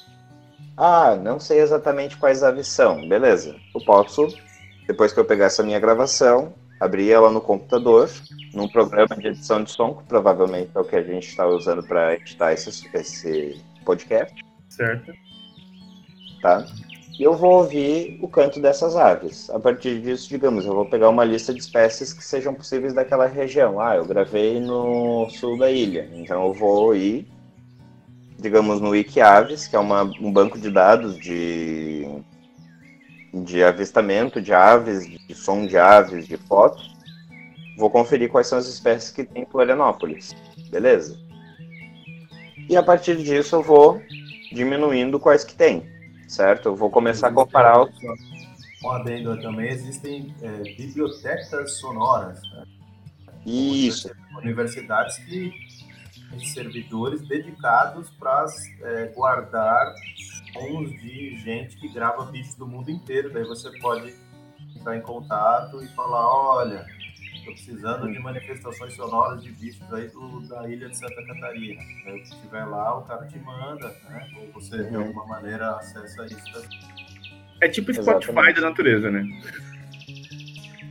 Ah, 0.77 1.15
não 1.15 1.39
sei 1.39 1.61
exatamente 1.61 2.17
quais 2.17 2.43
aves 2.43 2.67
são. 2.67 3.09
Beleza. 3.09 3.55
Eu 3.75 3.81
posso, 3.85 4.27
depois 4.87 5.13
que 5.13 5.21
eu 5.21 5.25
pegar 5.25 5.47
essa 5.47 5.63
minha 5.63 5.79
gravação, 5.79 6.55
abrir 6.81 7.11
ela 7.13 7.31
no 7.31 7.41
computador, 7.41 8.11
num 8.53 8.69
programa 8.69 9.17
de 9.17 9.29
edição 9.29 9.63
de 9.63 9.71
som, 9.71 9.95
que 9.95 10.05
provavelmente 10.05 10.71
é 10.75 10.81
o 10.81 10.85
que 10.85 10.97
a 10.97 11.03
gente 11.03 11.29
está 11.29 11.47
usando 11.47 11.83
para 11.83 12.15
editar 12.15 12.53
esse, 12.53 12.89
esse 12.93 13.63
podcast, 13.85 14.35
Certo. 14.69 15.13
tá? 16.43 16.67
E 17.19 17.23
eu 17.23 17.35
vou 17.35 17.59
ouvir 17.59 18.19
o 18.23 18.29
canto 18.29 18.61
dessas 18.61 18.97
aves. 18.97 19.51
A 19.51 19.61
partir 19.61 20.01
disso, 20.01 20.29
digamos, 20.29 20.65
eu 20.65 20.75
vou 20.75 20.87
pegar 20.87 21.09
uma 21.09 21.25
lista 21.25 21.53
de 21.53 21.61
espécies 21.61 22.13
que 22.13 22.25
sejam 22.25 22.55
possíveis 22.55 22.95
daquela 22.95 23.27
região. 23.27 23.81
Ah, 23.81 23.97
eu 23.97 24.05
gravei 24.05 24.59
no 24.61 25.29
sul 25.31 25.59
da 25.59 25.71
ilha, 25.71 26.09
então 26.15 26.47
eu 26.47 26.55
vou 26.55 26.95
ir 26.95 27.27
digamos, 28.43 28.81
no 28.81 28.91
Wikiaves, 28.91 29.69
que 29.69 29.77
é 29.77 29.79
uma, 29.79 30.03
um 30.03 30.31
banco 30.31 30.59
de 30.59 30.69
dados 30.69 31.17
de, 31.17 32.07
de 33.33 33.63
avistamento 33.63 34.43
de 34.43 34.53
aves, 34.53 35.09
de 35.09 35.35
som 35.35 35.65
de 35.65 35.79
aves, 35.79 36.27
de 36.27 36.37
fotos. 36.37 36.93
Vou 37.79 37.89
conferir 37.89 38.29
quais 38.29 38.49
são 38.49 38.59
as 38.59 38.67
espécies 38.67 39.13
que 39.13 39.25
tem 39.25 39.45
em 39.45 39.47
Florianópolis. 39.47 40.35
Beleza? 40.71 41.19
E 42.69 42.77
a 42.77 42.83
partir 42.83 43.17
disso 43.17 43.57
eu 43.57 43.63
vou 43.63 44.03
diminuindo 44.53 45.21
quais 45.21 45.45
que 45.45 45.55
tem, 45.55 45.87
certo? 46.33 46.71
Eu 46.71 46.77
vou 46.77 46.91
começar 46.91 47.29
a 47.29 47.33
comparar 47.33 47.83
os... 47.83 47.91
Um 48.85 48.91
adendo 48.91 49.41
também, 49.41 49.71
existem 49.71 50.35
é, 50.43 50.49
bibliotecas 50.75 51.79
sonoras. 51.79 52.41
Né? 52.51 52.65
Isso, 53.47 54.11
Universidades 54.39 55.19
que 55.19 55.53
têm 56.31 56.41
servidores 56.41 57.27
dedicados 57.29 58.11
para 58.19 58.47
é, 58.81 59.07
guardar 59.15 59.95
sons 60.53 60.91
de 61.01 61.37
gente 61.37 61.77
que 61.77 61.89
grava 61.89 62.25
bichos 62.25 62.57
do 62.57 62.67
mundo 62.67 62.91
inteiro. 62.91 63.33
Daí 63.33 63.45
você 63.45 63.71
pode 63.79 64.13
entrar 64.75 64.97
em 64.97 65.03
contato 65.03 65.83
e 65.83 65.87
falar, 65.89 66.27
olha, 66.27 66.85
estou 67.43 67.55
precisando 67.55 68.11
de 68.13 68.19
manifestações 68.19 68.95
sonoras 68.95 69.43
de 69.43 69.51
bichos 69.53 69.93
aí 69.93 70.09
do, 70.09 70.41
da 70.49 70.69
ilha 70.69 70.89
de 70.89 70.97
Santa 70.97 71.23
Catarina. 71.27 71.81
Aí 72.07 72.25
se 72.25 72.35
estiver 72.35 72.65
lá, 72.65 72.99
o 72.99 73.03
cara 73.03 73.27
te 73.27 73.39
manda, 73.41 73.89
né? 74.09 74.29
Ou 74.39 74.53
você 74.53 74.83
de 74.85 74.97
Uhum. 74.97 75.03
alguma 75.07 75.27
maneira 75.27 75.71
acessa 75.77 76.25
isso. 76.27 76.69
É 77.61 77.69
tipo 77.69 77.93
Spotify 77.93 78.31
Exatamente. 78.31 78.61
da 78.61 78.69
natureza, 78.69 79.11
né? 79.11 79.25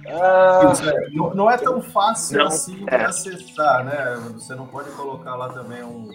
Ah, 0.07 0.73
não, 1.13 1.33
não 1.33 1.51
é 1.51 1.57
tão 1.57 1.81
fácil 1.81 2.39
Não, 2.39 2.47
assim 2.47 2.85
de 2.85 2.93
é. 2.93 3.05
acessar, 3.05 3.85
né? 3.85 4.15
Você 4.33 4.55
não 4.55 4.67
pode 4.67 4.89
colocar 4.91 5.35
lá 5.35 5.49
também 5.49 5.83
um 5.83 6.09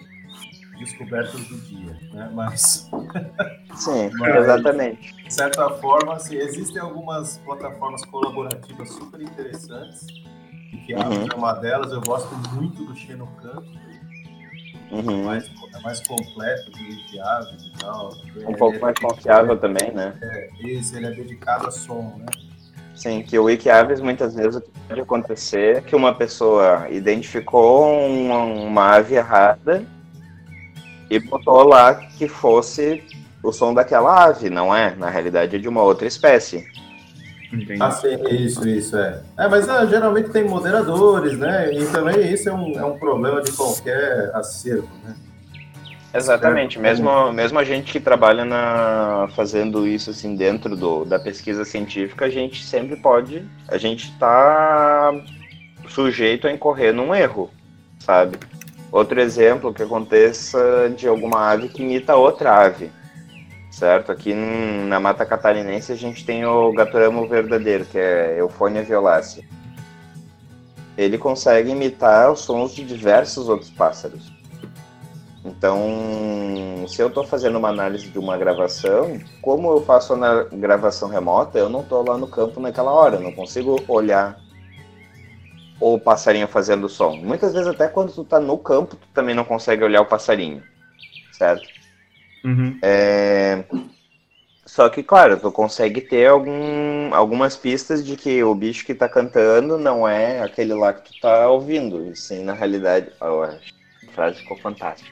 descobertas 0.79 1.41
do 1.47 1.57
dia, 1.62 1.97
né? 2.12 2.31
Mas 2.33 2.89
sim, 3.74 4.11
Mas- 4.18 4.37
exatamente. 4.37 5.14
de 5.24 5.33
certa 5.35 5.68
forma, 5.70 6.14
assim, 6.14 6.37
existem 6.37 6.81
algumas 6.81 7.39
plataformas 7.39 8.05
colaborativas 8.05 8.89
super 8.91 9.20
interessantes. 9.20 10.07
E 10.72 10.77
que 10.79 10.95
a 10.95 10.99
Uhum. 11.09 11.27
é 11.33 11.35
uma 11.37 11.53
delas, 11.55 11.93
eu 11.93 12.01
gosto 12.01 12.35
muito 12.55 12.85
do 12.85 12.95
Xenocanto, 12.95 13.64
é 14.91 14.95
Uhum. 14.95 15.24
mais, 15.24 15.45
é 15.74 15.81
mais 15.81 16.01
completo 16.07 16.70
Wikiaves 16.79 17.64
e 17.66 17.72
tal. 17.79 18.14
Um 18.47 18.55
pouco 18.55 18.79
mais 18.81 18.97
confiável 18.99 19.57
também, 19.59 19.91
né? 19.93 20.14
Esse, 20.61 20.97
ele 20.97 21.07
é 21.07 21.11
dedicado 21.11 21.66
a 21.66 21.70
som, 21.70 22.16
né? 22.18 22.27
Sim, 22.95 23.22
que 23.22 23.39
o 23.39 23.45
Wikiaves 23.45 24.01
muitas 24.01 24.35
vezes 24.35 24.62
pode 24.89 25.01
acontecer 25.01 25.77
é 25.77 25.81
que 25.81 25.95
uma 25.95 26.14
pessoa 26.14 26.89
identificou 26.89 27.95
uma, 28.07 28.39
uma 28.45 28.95
ave 28.95 29.16
errada 29.16 29.85
e 31.11 31.18
botou 31.18 31.62
lá 31.62 31.94
que 31.94 32.28
fosse 32.28 33.02
o 33.42 33.52
som 33.52 33.72
daquela 33.72 34.24
ave, 34.24 34.50
não 34.50 34.74
é? 34.74 34.94
Na 34.96 35.09
realidade 35.09 35.57
é 35.57 35.59
de 35.59 35.68
uma 35.68 35.82
outra 35.82 36.07
espécie. 36.07 36.66
Entendi. 37.52 37.80
Ah, 37.80 37.90
sim, 37.90 38.16
isso, 38.30 38.68
isso, 38.68 38.96
é. 38.96 39.22
É, 39.38 39.48
mas 39.48 39.68
ah, 39.68 39.86
geralmente 39.86 40.30
tem 40.30 40.44
moderadores, 40.44 41.38
né? 41.38 41.72
E 41.72 41.86
também 41.86 42.32
isso 42.32 42.48
é 42.48 42.52
um, 42.52 42.78
é 42.78 42.84
um 42.84 42.98
problema 42.98 43.40
de 43.40 43.52
qualquer 43.52 44.30
acervo, 44.34 44.88
né? 45.04 45.14
Exatamente, 46.12 46.78
mesmo, 46.78 47.30
mesmo 47.30 47.59
a 47.59 47.64
gente 47.64 47.92
que 47.92 48.00
trabalha 48.00 48.44
na, 48.44 49.28
fazendo 49.36 49.86
isso 49.86 50.11
assim 50.11 50.34
dentro 50.34 50.74
do, 50.74 51.04
da 51.04 51.18
pesquisa 51.18 51.64
científica, 51.64 52.24
a 52.24 52.30
gente 52.30 52.64
sempre 52.64 52.96
pode, 52.96 53.44
a 53.68 53.76
gente 53.76 54.11
está 54.11 55.12
sujeito 55.88 56.46
a 56.46 56.52
incorrer 56.52 56.94
num 56.94 57.14
erro, 57.14 57.50
sabe? 57.98 58.38
Outro 58.97 59.20
exemplo 59.20 59.74
que 59.74 59.82
aconteça 59.82 60.88
de 60.97 61.07
alguma 61.07 61.51
ave 61.51 61.68
que 61.68 61.82
imita 61.82 62.16
outra 62.16 62.64
ave, 62.64 62.90
certo? 63.70 64.11
Aqui 64.11 64.32
na 64.32 64.99
Mata 64.99 65.26
Catarinense 65.26 65.92
a 65.92 65.94
gente 65.94 66.24
tem 66.24 66.47
o 66.47 66.72
gatoramo 66.72 67.28
verdadeiro, 67.28 67.84
que 67.84 67.99
é 67.99 68.40
Euphonia 68.40 68.82
violácea. 68.82 69.44
Ele 70.97 71.18
consegue 71.18 71.72
imitar 71.72 72.32
os 72.32 72.40
sons 72.40 72.74
de 72.74 72.86
diversos 72.86 73.51
outros 73.51 73.68
pássaros. 73.68 74.32
Então, 75.44 76.86
se 76.88 77.03
eu 77.03 77.09
estou 77.09 77.22
fazendo 77.22 77.59
uma 77.59 77.68
análise 77.68 78.09
de 78.09 78.18
uma 78.18 78.38
gravação, 78.38 79.20
como 79.42 79.72
eu 79.72 79.82
faço 79.82 80.16
na 80.16 80.44
gravação 80.44 81.11
remota, 81.11 81.59
eu 81.59 81.68
não 81.68 81.80
estou 81.80 82.03
lá 82.03 82.16
no 82.16 82.28
campo 82.28 82.61
naquela 82.61 82.92
hora, 82.92 83.16
eu 83.16 83.20
não 83.20 83.32
consigo 83.32 83.78
olhar 83.88 84.40
o 85.81 85.99
passarinho 85.99 86.49
fazendo 86.49 86.89
som. 86.89 87.16
Muitas 87.16 87.53
vezes 87.53 87.68
até 87.68 87.89
quando 87.89 88.12
tu 88.12 88.22
está 88.22 88.41
no 88.41 88.59
campo, 88.59 88.97
tu 88.97 89.09
também 89.12 89.35
não 89.35 89.45
consegue 89.45 89.85
olhar 89.85 90.01
o 90.01 90.07
passarinho, 90.07 90.62
certo? 91.33 91.66
Uhum. 92.45 92.79
É... 92.83 93.64
Só 94.64 94.89
que, 94.89 95.03
claro, 95.03 95.39
tu 95.39 95.51
consegue 95.53 96.01
ter 96.01 96.27
algum, 96.27 97.14
algumas 97.14 97.57
pistas 97.57 98.05
de 98.05 98.16
que 98.16 98.43
o 98.43 98.55
bicho 98.55 98.85
que 98.85 98.95
tá 98.95 99.09
cantando 99.09 99.79
não 99.79 100.07
é 100.07 100.41
aquele 100.41 100.74
lá 100.74 100.93
que 100.93 101.12
tu 101.12 101.20
tá 101.20 101.49
ouvindo. 101.49 102.11
E 102.11 102.16
sim, 102.16 102.43
na 102.43 102.53
realidade. 102.53 103.11
Oh, 103.20 103.43
a 103.43 103.59
frase 104.12 104.41
ficou 104.41 104.57
fantástica. 104.59 105.11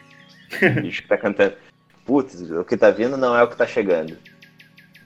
O 0.61 0.83
bicho 0.83 1.03
que 1.03 1.09
tá 1.09 1.17
cantando. 1.17 1.55
Putz, 2.05 2.41
o 2.51 2.65
que 2.65 2.77
tá 2.77 2.91
vindo 2.91 3.17
não 3.17 3.37
é 3.37 3.43
o 3.43 3.49
que 3.49 3.57
tá 3.57 3.67
chegando. 3.67 4.19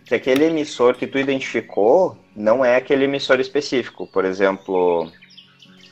Que 0.06 0.14
aquele 0.14 0.46
emissor 0.46 0.94
que 0.94 1.06
tu 1.06 1.18
identificou 1.18 2.16
não 2.34 2.64
é 2.64 2.76
aquele 2.76 3.04
emissor 3.04 3.38
específico. 3.40 4.06
Por 4.06 4.24
exemplo, 4.24 5.12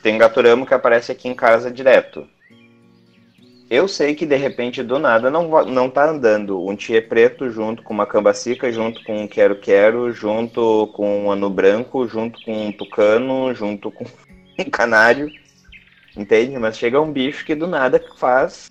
tem 0.01 0.17
gaturamo 0.17 0.65
que 0.65 0.73
aparece 0.73 1.11
aqui 1.11 1.27
em 1.27 1.33
casa 1.33 1.71
direto. 1.71 2.27
Eu 3.69 3.85
sei 3.87 4.15
que 4.15 4.25
de 4.25 4.35
repente 4.37 4.81
do 4.81 4.97
nada 4.97 5.29
não, 5.29 5.65
não 5.65 5.89
tá 5.89 6.09
andando 6.09 6.65
um 6.65 6.73
Tietê 6.73 7.05
preto 7.05 7.49
junto 7.49 7.83
com 7.83 7.93
uma 7.93 8.05
cambacica, 8.05 8.71
junto 8.71 9.03
com 9.03 9.23
um 9.23 9.27
quero-quero, 9.27 10.11
junto 10.13 10.87
com 10.93 11.25
um 11.25 11.31
anu 11.31 11.49
branco, 11.49 12.07
junto 12.07 12.41
com 12.41 12.67
um 12.67 12.71
tucano, 12.71 13.53
junto 13.53 13.91
com 13.91 14.05
um 14.57 14.69
canário. 14.69 15.29
Entende? 16.15 16.57
Mas 16.57 16.77
chega 16.77 17.01
um 17.01 17.11
bicho 17.11 17.45
que 17.45 17.53
do 17.53 17.67
nada 17.67 18.01
faz 18.15 18.69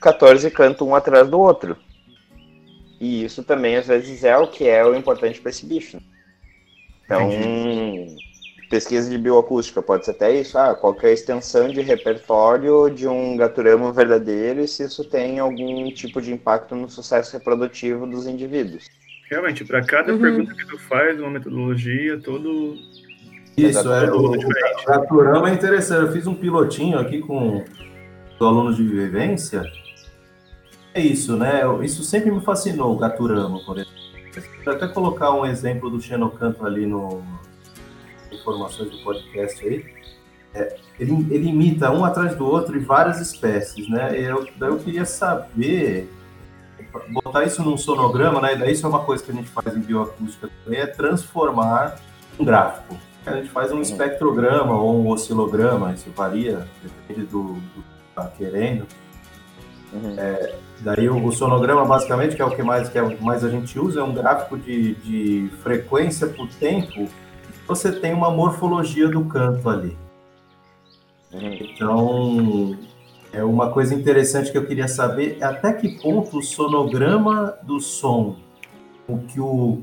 14 0.00 0.50
cantos 0.50 0.86
um 0.86 0.94
atrás 0.94 1.28
do 1.28 1.38
outro. 1.38 1.76
E 3.00 3.24
isso 3.24 3.44
também 3.44 3.76
às 3.76 3.86
vezes 3.86 4.24
é 4.24 4.36
o 4.36 4.48
que 4.48 4.68
é 4.68 4.84
o 4.84 4.94
importante 4.94 5.40
para 5.40 5.50
esse 5.50 5.64
bicho. 5.64 5.98
Então, 7.04 7.30
pesquisa 8.72 9.10
de 9.10 9.18
bioacústica 9.18 9.82
pode 9.82 10.06
ser 10.06 10.12
até 10.12 10.34
isso, 10.34 10.56
ah, 10.56 10.74
qual 10.74 10.94
que 10.94 11.04
é 11.04 11.10
a 11.10 11.12
extensão 11.12 11.68
de 11.68 11.82
repertório 11.82 12.88
de 12.88 13.06
um 13.06 13.36
gaturamo 13.36 13.92
verdadeiro 13.92 14.62
e 14.62 14.66
se 14.66 14.84
isso 14.84 15.04
tem 15.04 15.38
algum 15.38 15.92
tipo 15.92 16.22
de 16.22 16.32
impacto 16.32 16.74
no 16.74 16.88
sucesso 16.88 17.34
reprodutivo 17.34 18.06
dos 18.06 18.26
indivíduos. 18.26 18.88
Realmente, 19.30 19.62
para 19.62 19.84
cada 19.84 20.14
Uhum. 20.14 20.20
pergunta 20.22 20.54
que 20.54 20.66
tu 20.66 20.78
faz, 20.78 21.20
uma 21.20 21.28
metodologia, 21.28 22.18
todo. 22.18 22.74
Isso, 23.58 23.92
é. 23.92 24.10
O, 24.10 24.34
Exatamente. 24.34 24.46
o 24.46 24.86
Gaturama 24.86 25.50
é 25.50 25.52
interessante. 25.52 26.06
Eu 26.06 26.12
fiz 26.12 26.26
um 26.26 26.34
pilotinho 26.34 26.98
aqui 26.98 27.20
com 27.20 27.58
os 27.58 28.40
alunos 28.40 28.76
de 28.76 28.84
vivência. 28.84 29.62
É 30.94 31.00
isso, 31.00 31.36
né? 31.36 31.60
Isso 31.82 32.02
sempre 32.02 32.30
me 32.30 32.40
fascinou, 32.40 32.94
o 32.94 32.98
Gaturama, 32.98 33.62
por 33.66 33.76
exemplo. 33.76 34.00
Vou 34.64 34.74
até 34.74 34.88
colocar 34.88 35.30
um 35.32 35.44
exemplo 35.44 35.90
do 35.90 36.00
Xenocanto 36.00 36.64
ali 36.64 36.86
no 36.86 37.22
informações 38.42 38.90
do 38.90 38.98
podcast 38.98 39.66
aí. 39.66 39.84
É, 40.54 40.76
ele, 41.00 41.12
ele 41.30 41.48
imita 41.48 41.90
um 41.90 42.04
atrás 42.04 42.36
do 42.36 42.46
outro 42.46 42.76
e 42.76 42.80
várias 42.80 43.20
espécies, 43.20 43.88
né? 43.88 44.18
Eu, 44.18 44.46
daí 44.58 44.68
eu 44.68 44.78
queria 44.78 45.06
saber, 45.06 46.12
botar 47.10 47.44
isso 47.44 47.62
num 47.62 47.78
sonograma, 47.78 48.40
né? 48.40 48.54
E 48.54 48.56
daí 48.56 48.72
isso 48.72 48.84
é 48.84 48.88
uma 48.88 49.04
coisa 49.04 49.24
que 49.24 49.30
a 49.30 49.34
gente 49.34 49.48
faz 49.48 49.74
em 49.74 49.80
bioacústica 49.80 50.50
também, 50.64 50.80
é 50.80 50.86
transformar 50.86 51.98
um 52.38 52.44
gráfico. 52.44 52.98
A 53.24 53.36
gente 53.36 53.50
faz 53.50 53.72
um 53.72 53.80
espectrograma 53.80 54.76
ou 54.76 55.00
um 55.00 55.08
oscilograma, 55.08 55.92
isso 55.92 56.10
varia, 56.10 56.66
depende 56.82 57.26
do, 57.26 57.54
do 57.54 57.82
que 57.82 58.14
tá 58.14 58.26
querendo. 58.36 58.86
Uhum. 59.92 60.16
Daí 60.80 61.08
o, 61.08 61.24
o 61.24 61.32
sonograma, 61.32 61.84
basicamente, 61.84 62.34
que 62.34 62.42
é 62.42 62.44
o 62.44 62.50
que 62.50 62.62
mais, 62.62 62.88
que 62.88 62.98
é 62.98 63.02
mais 63.20 63.44
a 63.44 63.48
gente 63.48 63.78
usa, 63.78 64.00
é 64.00 64.02
um 64.02 64.12
gráfico 64.12 64.58
de, 64.58 64.94
de 64.96 65.50
frequência 65.62 66.26
por 66.26 66.48
tempo. 66.48 67.08
Você 67.72 67.90
tem 67.90 68.12
uma 68.12 68.30
morfologia 68.30 69.08
do 69.08 69.24
canto 69.24 69.66
ali. 69.66 69.96
Então, 71.32 72.76
é 73.32 73.42
uma 73.42 73.70
coisa 73.70 73.94
interessante 73.94 74.52
que 74.52 74.58
eu 74.58 74.66
queria 74.66 74.86
saber 74.86 75.38
é 75.40 75.44
até 75.44 75.72
que 75.72 75.98
ponto 76.02 76.36
o 76.36 76.42
sonograma 76.42 77.56
do 77.62 77.80
som, 77.80 78.36
o 79.08 79.16
que 79.20 79.40
o 79.40 79.82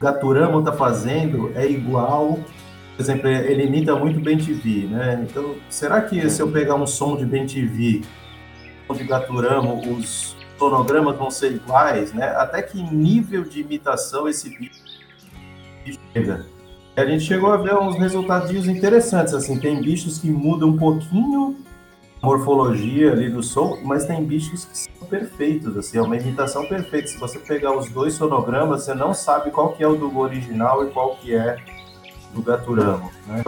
Gaturama 0.00 0.58
está 0.58 0.72
fazendo 0.72 1.52
é 1.54 1.64
igual, 1.70 2.40
por 2.96 3.00
exemplo, 3.00 3.28
ele 3.28 3.66
imita 3.66 3.94
muito 3.94 4.18
bem 4.18 4.38
TV, 4.38 4.88
né? 4.88 5.24
Então, 5.30 5.54
será 5.70 6.00
que 6.00 6.28
se 6.28 6.42
eu 6.42 6.50
pegar 6.50 6.74
um 6.74 6.86
som 6.86 7.16
de 7.16 7.24
bem 7.24 7.46
TV, 7.46 8.02
de 8.92 9.04
Gaturama, 9.04 9.72
os 9.72 10.36
sonogramas 10.58 11.16
vão 11.16 11.30
ser 11.30 11.52
iguais, 11.52 12.12
né? 12.12 12.26
Até 12.30 12.60
que 12.60 12.82
nível 12.82 13.44
de 13.44 13.60
imitação 13.60 14.28
esse 14.28 14.50
bicho 14.58 14.87
a 16.96 17.04
gente 17.04 17.24
chegou 17.24 17.52
a 17.52 17.56
ver 17.56 17.74
uns 17.74 17.96
resultados 17.96 18.66
interessantes, 18.66 19.32
assim, 19.34 19.58
tem 19.58 19.80
bichos 19.80 20.18
que 20.18 20.28
mudam 20.30 20.70
um 20.70 20.76
pouquinho 20.76 21.56
a 22.20 22.26
morfologia 22.26 23.12
ali 23.12 23.30
do 23.30 23.42
som, 23.42 23.78
mas 23.84 24.04
tem 24.04 24.24
bichos 24.24 24.64
que 24.64 24.76
são 24.76 25.06
perfeitos, 25.08 25.76
assim, 25.76 25.98
é 25.98 26.02
uma 26.02 26.16
imitação 26.16 26.66
perfeita. 26.66 27.06
Se 27.06 27.18
você 27.18 27.38
pegar 27.38 27.76
os 27.76 27.88
dois 27.90 28.14
sonogramas, 28.14 28.82
você 28.82 28.94
não 28.94 29.14
sabe 29.14 29.50
qual 29.52 29.72
que 29.72 29.82
é 29.84 29.86
o 29.86 29.94
do 29.94 30.18
original 30.18 30.84
e 30.84 30.90
qual 30.90 31.14
que 31.16 31.34
é 31.34 31.56
do 32.34 32.42
Gaturamo, 32.42 33.10
né? 33.26 33.42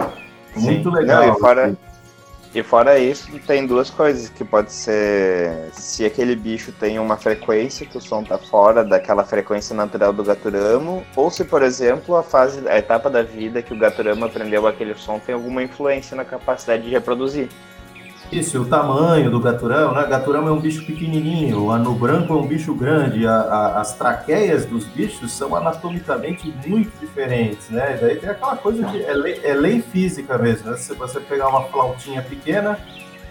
Muito 0.55 0.89
Sim. 0.89 0.95
legal. 0.95 1.27
Não, 1.27 1.35
e 1.35 1.39
fora- 1.39 1.65
assim. 1.65 1.77
E 2.53 2.61
fora 2.61 2.99
isso, 2.99 3.31
tem 3.47 3.65
duas 3.65 3.89
coisas 3.89 4.27
que 4.27 4.43
pode 4.43 4.73
ser 4.73 5.69
se 5.71 6.03
aquele 6.03 6.35
bicho 6.35 6.73
tem 6.73 6.99
uma 6.99 7.15
frequência 7.15 7.85
que 7.85 7.97
o 7.97 8.01
som 8.01 8.25
tá 8.25 8.37
fora 8.37 8.83
daquela 8.83 9.23
frequência 9.23 9.73
natural 9.73 10.11
do 10.11 10.21
gaturamo, 10.21 11.01
ou 11.15 11.31
se, 11.31 11.45
por 11.45 11.63
exemplo, 11.63 12.13
a 12.13 12.21
fase, 12.21 12.67
a 12.67 12.77
etapa 12.77 13.09
da 13.09 13.23
vida 13.23 13.61
que 13.61 13.73
o 13.73 13.79
gaturamo 13.79 14.25
aprendeu 14.25 14.67
aquele 14.67 14.95
som 14.95 15.17
tem 15.17 15.33
alguma 15.33 15.63
influência 15.63 16.13
na 16.13 16.25
capacidade 16.25 16.83
de 16.83 16.89
reproduzir. 16.89 17.47
Isso, 18.31 18.61
o 18.61 18.65
tamanho 18.65 19.29
do 19.29 19.41
gaturão, 19.41 19.93
né? 19.93 20.05
Gaturão 20.07 20.47
é 20.47 20.51
um 20.51 20.59
bicho 20.59 20.85
pequenininho, 20.85 21.65
o 21.65 21.71
anu 21.71 21.93
branco 21.93 22.31
é 22.33 22.37
um 22.37 22.47
bicho 22.47 22.73
grande, 22.73 23.27
a- 23.27 23.33
a- 23.41 23.81
as 23.81 23.93
traqueias 23.97 24.65
dos 24.65 24.85
bichos 24.85 25.33
são 25.33 25.53
anatomicamente 25.53 26.53
muito 26.65 26.97
diferentes, 26.99 27.69
né? 27.69 27.97
Daí 27.99 28.15
tem 28.15 28.29
aquela 28.29 28.55
coisa 28.55 28.85
de 28.85 29.03
é 29.03 29.13
lei, 29.13 29.41
é 29.43 29.53
lei 29.53 29.81
física 29.81 30.37
mesmo, 30.37 30.71
né? 30.71 30.77
Se 30.77 30.93
você 30.93 31.19
pegar 31.19 31.49
uma 31.49 31.63
flautinha 31.63 32.21
pequena, 32.21 32.79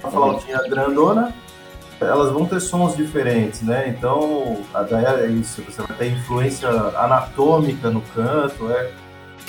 uma 0.03 0.11
flautinha 0.13 0.59
grandona, 0.69 1.33
elas 1.99 2.31
vão 2.31 2.45
ter 2.45 2.61
sons 2.61 2.95
diferentes, 2.95 3.63
né? 3.63 3.89
Então, 3.97 4.59
a- 4.75 4.83
daí 4.83 5.05
é 5.05 5.27
isso, 5.29 5.63
você 5.63 5.81
vai 5.81 5.97
ter 5.97 6.07
influência 6.13 6.69
anatômica 6.69 7.89
no 7.89 8.03
canto, 8.15 8.71
é, 8.71 8.91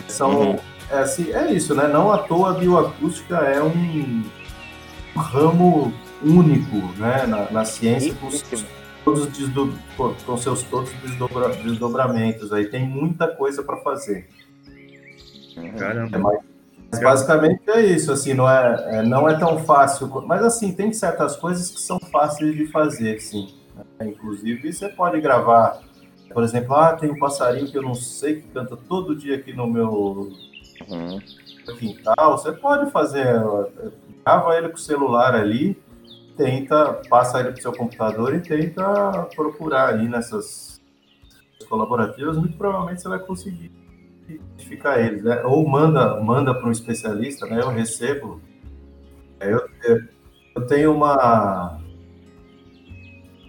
são, 0.08 0.32
Uhum. 0.32 0.60
é, 0.90 1.00
assim, 1.00 1.34
é 1.34 1.52
isso, 1.52 1.76
né? 1.76 1.90
Não 1.90 2.10
à 2.10 2.20
toa 2.20 2.52
a 2.52 2.54
bioacústica 2.54 3.36
é 3.36 3.62
um 3.62 4.24
um 5.16 5.20
ramo 5.20 5.94
único 6.24 6.76
né, 6.98 7.26
na, 7.26 7.50
na 7.52 7.66
ciência, 7.66 8.14
com, 8.16 8.28
os- 8.28 8.44
todos 9.04 9.26
desdo- 9.28 9.74
com- 9.98 10.38
seus 10.38 10.64
todos 10.64 10.92
os 10.94 11.00
desdobra- 11.02 11.50
desdobramentos. 11.50 12.54
Aí 12.54 12.66
tem 12.66 12.88
muita 12.88 13.28
coisa 13.28 13.64
para 13.64 13.78
fazer. 13.78 14.28
Caramba. 15.78 16.42
Mas 16.92 17.02
basicamente 17.02 17.62
é 17.70 17.82
isso, 17.86 18.12
assim, 18.12 18.34
não 18.34 18.50
é, 18.50 18.98
é- 19.00 19.04
não 19.04 19.28
é 19.28 19.38
tão 19.38 19.60
fácil. 19.60 20.08
Mas 20.28 20.44
assim, 20.44 20.74
tem 20.74 20.92
certas 20.92 21.36
coisas 21.36 21.70
que 21.72 21.80
são 21.80 22.00
fáceis 22.12 22.54
de 22.56 22.68
fazer, 22.68 23.20
sim. 23.22 23.54
né? 24.00 24.08
Inclusive, 24.08 24.72
você 24.74 24.90
pode 24.90 25.20
gravar 25.22 25.82
Por 26.34 26.44
exemplo, 26.44 26.74
ah, 26.76 26.94
tem 26.94 27.12
um 27.12 27.20
passarinho 27.20 27.70
que 27.70 27.78
eu 27.78 27.82
não 27.82 27.94
sei 27.94 28.36
que 28.36 28.48
canta 28.54 28.78
todo 28.78 29.14
dia 29.14 29.36
aqui 29.36 29.52
no 29.52 29.68
meu 29.68 30.32
Uhum. 30.90 31.20
quintal. 31.78 32.38
Você 32.38 32.54
pode 32.54 32.90
fazer, 32.90 33.36
grava 34.26 34.56
ele 34.58 34.70
com 34.70 34.76
o 34.76 34.80
celular 34.80 35.36
ali, 35.36 35.78
tenta, 36.38 37.02
passa 37.10 37.40
ele 37.40 37.52
pro 37.52 37.62
seu 37.62 37.74
computador 37.74 38.34
e 38.36 38.40
tenta 38.40 39.28
procurar 39.36 39.96
aí 39.96 40.08
nessas 40.08 40.82
colaborativas. 41.70 42.38
Muito 42.38 42.58
provavelmente 42.58 43.02
você 43.02 43.10
vai 43.10 43.20
conseguir 43.20 43.72
identificar 44.28 45.00
eles, 45.00 45.24
né? 45.24 45.42
Ou 45.44 45.68
manda, 45.68 46.20
manda 46.22 46.54
para 46.54 46.68
um 46.68 46.72
especialista, 46.72 47.46
né? 47.46 47.62
Eu 47.62 47.70
recebo. 47.70 48.42
É, 49.40 49.52
Eu, 49.52 49.68
eu, 50.56 50.68
tenho 50.68 50.94
uma 50.94 51.81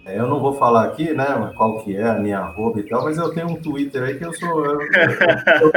Eu 0.05 0.27
não 0.27 0.39
vou 0.41 0.53
falar 0.53 0.83
aqui, 0.85 1.13
né, 1.13 1.25
qual 1.55 1.81
que 1.81 1.95
é 1.95 2.03
a 2.09 2.19
minha 2.19 2.39
arroba 2.39 2.79
e 2.79 2.83
tal, 2.83 3.03
mas 3.05 3.17
eu 3.17 3.33
tenho 3.33 3.47
um 3.47 3.55
Twitter 3.61 4.03
aí 4.03 4.17
que 4.17 4.25
eu 4.25 4.33
sou. 4.33 4.65
Eu, 4.65 4.81
eu- 4.81 5.71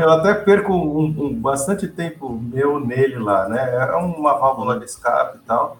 eu 0.00 0.10
até 0.10 0.34
perco 0.34 0.72
um, 0.72 1.04
um- 1.04 1.34
bastante 1.34 1.86
tempo 1.86 2.30
meu 2.30 2.80
nele 2.80 3.18
lá, 3.18 3.48
né? 3.48 3.74
É 3.74 3.94
uma 3.96 4.34
válvula 4.38 4.78
de 4.78 4.86
escape 4.86 5.36
e 5.38 5.40
tal. 5.46 5.76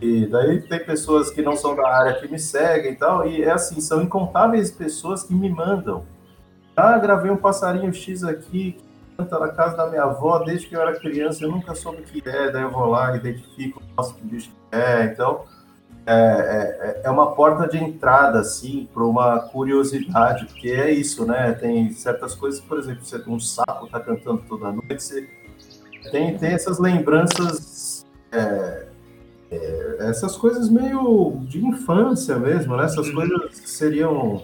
E 0.00 0.26
daí 0.26 0.62
tem 0.62 0.82
pessoas 0.84 1.30
que 1.30 1.42
não 1.42 1.54
são 1.56 1.76
da 1.76 1.86
área 1.86 2.14
que 2.14 2.26
me 2.26 2.38
seguem 2.38 2.92
e 2.92 2.96
tal, 2.96 3.26
e 3.26 3.42
é 3.42 3.50
assim, 3.50 3.80
são 3.80 4.00
incontáveis 4.02 4.70
pessoas 4.70 5.22
que 5.22 5.34
me 5.34 5.50
mandam. 5.50 6.04
Ah, 6.74 6.98
gravei 6.98 7.30
um 7.30 7.36
passarinho 7.36 7.92
X 7.92 8.24
aqui, 8.24 8.72
que 8.72 8.84
canta 9.18 9.38
na 9.38 9.48
casa 9.48 9.76
da 9.76 9.86
minha 9.88 10.04
avó 10.04 10.38
desde 10.38 10.66
que 10.66 10.74
eu 10.74 10.80
era 10.80 10.98
criança, 10.98 11.44
eu 11.44 11.50
nunca 11.50 11.74
soube 11.74 12.00
o 12.00 12.04
que 12.04 12.26
é, 12.26 12.50
daí 12.50 12.62
eu 12.62 12.70
vou 12.70 12.86
lá, 12.86 13.14
identifico, 13.14 13.82
nossa, 13.94 14.14
que 14.14 14.22
bicho 14.24 14.48
que 14.50 14.76
é, 14.76 15.04
então 15.04 15.44
é, 16.12 16.12
é, 16.12 17.00
é 17.04 17.10
uma 17.10 17.36
porta 17.36 17.68
de 17.68 17.78
entrada, 17.78 18.40
assim, 18.40 18.88
para 18.92 19.04
uma 19.04 19.38
curiosidade, 19.38 20.46
porque 20.46 20.68
é 20.68 20.90
isso, 20.90 21.24
né? 21.24 21.52
Tem 21.52 21.92
certas 21.92 22.34
coisas, 22.34 22.60
por 22.60 22.78
exemplo, 22.80 23.04
você 23.04 23.22
um 23.28 23.38
sapo 23.38 23.86
tá 23.86 24.00
cantando 24.00 24.42
toda 24.48 24.72
noite, 24.72 25.00
você 25.00 25.28
tem, 26.10 26.36
tem 26.36 26.50
essas 26.50 26.80
lembranças, 26.80 28.04
é, 28.32 28.88
é, 29.52 29.96
essas 30.00 30.36
coisas 30.36 30.68
meio 30.68 31.38
de 31.42 31.64
infância 31.64 32.36
mesmo, 32.36 32.76
né? 32.76 32.86
Essas 32.86 33.06
Uhum. 33.06 33.14
coisas 33.14 33.60
que 33.60 33.70
seriam 33.70 34.42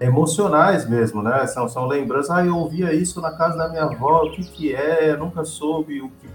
emocionais 0.00 0.88
mesmo, 0.88 1.22
né? 1.22 1.46
São, 1.46 1.68
são 1.68 1.86
lembranças, 1.86 2.30
ah, 2.30 2.44
eu 2.46 2.56
ouvia 2.56 2.94
isso 2.94 3.20
na 3.20 3.36
casa 3.36 3.58
da 3.58 3.68
minha 3.68 3.84
avó, 3.84 4.24
o 4.24 4.32
que 4.32 4.44
que 4.44 4.74
é? 4.74 5.10
Eu 5.10 5.18
nunca 5.18 5.44
soube 5.44 6.00
o 6.00 6.08
que 6.08 6.26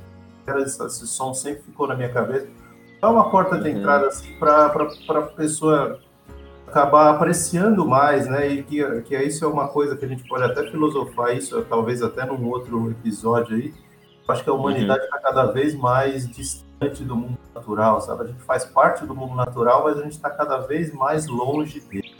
era 0.45 0.61
esse, 0.61 0.83
esse 0.85 1.07
som, 1.07 1.33
sempre 1.33 1.63
ficou 1.63 1.87
na 1.87 1.95
minha 1.95 2.09
cabeça. 2.09 2.47
É 3.01 3.05
uma 3.05 3.29
porta 3.29 3.57
de 3.57 3.69
Uhum. 3.69 3.77
entrada 3.77 4.07
assim 4.07 4.33
para 4.37 4.67
a 4.67 5.21
pessoa 5.23 5.99
acabar 6.67 7.09
apreciando 7.09 7.85
mais, 7.85 8.27
né? 8.27 8.47
E 8.47 8.63
que, 8.63 9.01
que 9.01 9.17
isso 9.17 9.43
é 9.43 9.47
uma 9.47 9.67
coisa 9.67 9.95
que 9.95 10.05
a 10.05 10.07
gente 10.07 10.23
pode 10.27 10.43
até 10.43 10.69
filosofar 10.69 11.35
isso, 11.35 11.61
talvez 11.69 12.01
até 12.01 12.25
num 12.25 12.47
outro 12.47 12.91
episódio 12.91 13.55
aí. 13.57 13.73
Acho 14.27 14.43
que 14.43 14.49
a 14.49 14.53
humanidade 14.53 15.03
está 15.03 15.19
cada 15.19 15.45
vez 15.47 15.75
mais 15.75 16.25
distante 16.29 17.03
do 17.03 17.15
mundo 17.17 17.37
natural, 17.53 17.99
sabe? 17.99 18.23
A 18.23 18.27
gente 18.27 18.41
faz 18.43 18.63
parte 18.63 19.05
do 19.05 19.13
mundo 19.13 19.35
natural, 19.35 19.83
mas 19.83 19.99
a 19.99 20.03
gente 20.03 20.13
está 20.13 20.29
cada 20.29 20.59
vez 20.59 20.93
mais 20.93 21.27
longe 21.27 21.81
dele. 21.81 22.15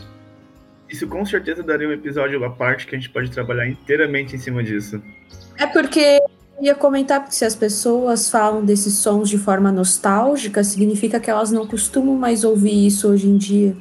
Isso 0.89 1.07
com 1.07 1.25
certeza 1.25 1.63
daria 1.63 1.87
um 1.87 1.93
episódio 1.93 2.43
à 2.43 2.49
parte 2.49 2.85
que 2.85 2.93
a 2.95 2.99
gente 2.99 3.09
pode 3.09 3.31
trabalhar 3.31 3.65
inteiramente 3.65 4.35
em 4.35 4.39
cima 4.39 4.61
disso. 4.61 5.01
É 5.57 5.65
porque 5.65 6.19
ia 6.61 6.75
comentar 6.75 7.25
que 7.25 7.33
se 7.33 7.43
as 7.43 7.55
pessoas 7.55 8.29
falam 8.29 8.63
desses 8.63 8.93
sons 8.93 9.27
de 9.29 9.37
forma 9.37 9.71
nostálgica, 9.71 10.63
significa 10.63 11.19
que 11.19 11.29
elas 11.29 11.51
não 11.51 11.65
costumam 11.67 12.15
mais 12.15 12.43
ouvir 12.43 12.85
isso 12.87 13.09
hoje 13.09 13.27
em 13.27 13.37
dia. 13.37 13.75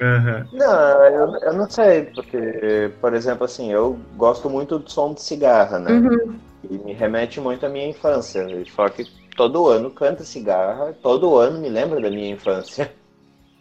Aham. 0.00 0.46
Não, 0.52 1.04
eu, 1.06 1.36
eu 1.40 1.52
não 1.54 1.70
sei, 1.70 2.02
porque, 2.14 2.92
por 3.00 3.14
exemplo, 3.14 3.44
assim, 3.44 3.72
eu 3.72 3.98
gosto 4.16 4.50
muito 4.50 4.78
do 4.78 4.90
som 4.90 5.14
de 5.14 5.22
cigarra, 5.22 5.78
né? 5.78 5.92
Uhum. 5.92 6.34
E 6.70 6.78
me 6.78 6.92
remete 6.92 7.40
muito 7.40 7.64
à 7.64 7.68
minha 7.68 7.88
infância. 7.88 8.46
Só 8.74 8.88
que 8.90 9.06
todo 9.34 9.68
ano 9.68 9.90
canta 9.90 10.22
cigarra, 10.22 10.94
todo 11.02 11.36
ano 11.36 11.58
me 11.58 11.70
lembra 11.70 12.00
da 12.00 12.10
minha 12.10 12.30
infância. 12.30 12.92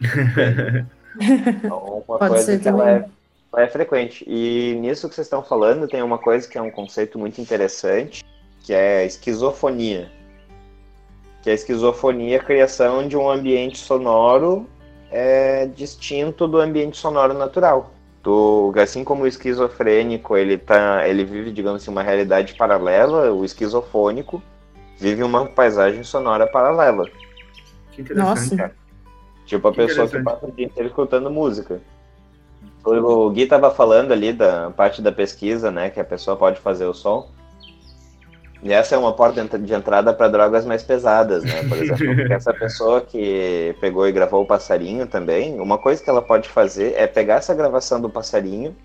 Então, 1.18 2.04
uma 2.06 2.20
Pode 2.20 2.30
coisa 2.32 2.44
ser 2.44 2.60
que 2.60 2.68
ela 2.68 2.84
também. 2.84 2.94
é, 2.94 3.10
ela 3.54 3.64
é 3.64 3.68
frequente. 3.70 4.26
E 4.28 4.76
nisso 4.82 5.08
que 5.08 5.16
vocês 5.16 5.28
estão 5.28 5.42
falando, 5.42 5.88
tem 5.88 6.02
uma 6.02 6.18
coisa 6.18 6.46
que 6.46 6.58
é 6.58 6.62
um 6.62 6.70
conceito 6.70 7.18
muito 7.18 7.40
interessante, 7.40 8.22
que 8.66 8.74
é 8.74 8.99
a 8.99 9.05
esquizofonia. 9.05 10.11
Que 11.43 11.51
a 11.51 11.53
esquizofonia 11.53 12.38
é 12.38 12.39
a 12.39 12.43
criação 12.43 13.07
de 13.07 13.16
um 13.16 13.30
ambiente 13.30 13.78
sonoro 13.78 14.68
é, 15.11 15.68
distinto 15.68 16.47
do 16.47 16.59
ambiente 16.59 16.97
sonoro 16.97 17.36
natural. 17.36 17.91
Do, 18.24 18.74
assim 18.82 19.03
como 19.03 19.24
o 19.24 19.28
esquizofrênico 19.28 20.36
ele, 20.36 20.57
tá, 20.57 21.07
ele 21.07 21.24
vive, 21.24 21.51
digamos 21.51 21.84
assim, 21.84 21.91
uma 21.91 22.01
realidade 22.01 22.55
paralela, 22.55 23.32
o 23.32 23.45
esquizofônico 23.45 24.41
vive 24.97 25.22
uma 25.22 25.45
paisagem 25.45 26.03
sonora 26.03 26.47
paralela. 26.47 27.07
Que 27.91 28.01
interessante. 28.01 28.55
Nossa. 28.55 28.72
Tipo 29.45 29.68
a 29.68 29.72
Que 29.72 29.78
pessoa 29.78 30.07
que 30.07 30.20
passa 30.24 30.47
o 30.47 30.51
dia 30.51 30.66
inteiro 30.66 30.89
escutando 30.89 31.30
música. 31.30 31.80
O 32.84 33.30
Gui 33.30 33.45
tava 33.45 33.70
falando 33.70 34.11
ali 34.11 34.34
da 34.34 34.72
parte 34.72 35.03
da 35.03 35.11
pesquisa, 35.11 35.70
né? 35.70 35.91
Que 35.91 35.99
a 35.99 36.03
pessoa 36.03 36.36
pode 36.36 36.59
fazer 36.59 36.86
o 36.86 36.93
som. 36.95 37.30
E 38.66 38.74
essa 38.74 38.95
é 38.95 38.97
uma 38.97 39.13
porta 39.13 39.47
de 39.59 39.74
entrada 39.76 40.11
para 40.11 40.28
drogas 40.28 40.66
mais 40.66 40.82
pesadas, 40.82 41.43
né? 41.43 41.63
Por 41.70 41.78
exemplo, 41.78 42.22
essa 42.34 42.51
pessoa 42.51 42.99
que 42.99 43.76
pegou 43.80 44.07
e 44.07 44.11
gravou 44.11 44.41
o 44.41 44.47
passarinho 44.47 45.05
também, 45.05 45.61
uma 45.61 45.78
coisa 45.78 46.03
que 46.03 46.09
ela 46.09 46.22
pode 46.22 46.49
fazer 46.49 46.95
é 46.97 47.05
pegar 47.05 47.36
essa 47.36 47.53
gravação 47.53 48.01
do 48.01 48.09
passarinho 48.09 48.76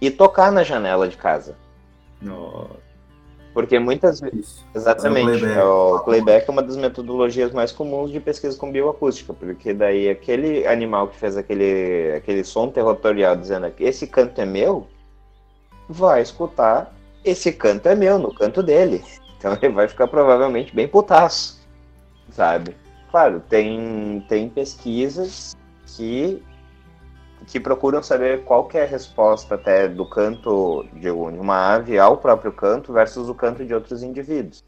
e 0.00 0.10
tocar 0.10 0.50
na 0.50 0.64
janela 0.64 1.08
de 1.08 1.16
casa. 1.16 1.54
Nossa. 2.20 2.82
Porque 3.54 3.78
muitas 3.78 4.18
vezes. 4.18 4.64
Exatamente. 4.74 5.44
É 5.44 5.46
o 5.46 5.50
playback. 5.50 5.56
É, 5.56 5.64
O 5.64 6.00
playback 6.00 6.48
é 6.48 6.52
uma 6.52 6.62
das 6.62 6.76
metodologias 6.76 7.52
mais 7.52 7.70
comuns 7.70 8.10
de 8.10 8.18
pesquisa 8.18 8.58
com 8.58 8.72
bioacústica, 8.72 9.32
porque 9.32 9.72
daí 9.72 10.08
aquele 10.08 10.66
animal 10.66 11.06
que 11.06 11.16
fez 11.16 11.36
aquele, 11.36 12.12
aquele 12.16 12.42
som 12.42 12.68
territorial 12.70 13.36
dizendo 13.36 13.70
que 13.70 13.84
esse 13.84 14.08
canto 14.08 14.40
é 14.40 14.44
meu, 14.44 14.88
vai 15.88 16.22
escutar 16.22 16.92
esse 17.24 17.52
canto 17.52 17.88
é 17.88 17.94
meu, 17.94 18.18
no 18.18 18.34
canto 18.34 18.62
dele. 18.62 19.02
Então 19.36 19.56
ele 19.60 19.74
vai 19.74 19.88
ficar 19.88 20.06
provavelmente 20.08 20.74
bem 20.74 20.88
putaço, 20.88 21.60
sabe? 22.30 22.76
Claro, 23.10 23.40
tem, 23.40 24.24
tem 24.28 24.48
pesquisas 24.48 25.56
que, 25.86 26.42
que 27.46 27.60
procuram 27.60 28.02
saber 28.02 28.42
qual 28.44 28.66
que 28.66 28.78
é 28.78 28.84
a 28.84 28.86
resposta 28.86 29.54
até 29.54 29.86
do 29.86 30.08
canto 30.08 30.86
de 30.94 31.10
uma 31.10 31.74
ave 31.74 31.98
ao 31.98 32.16
próprio 32.16 32.52
canto 32.52 32.92
versus 32.92 33.28
o 33.28 33.34
canto 33.34 33.64
de 33.64 33.74
outros 33.74 34.02
indivíduos. 34.02 34.64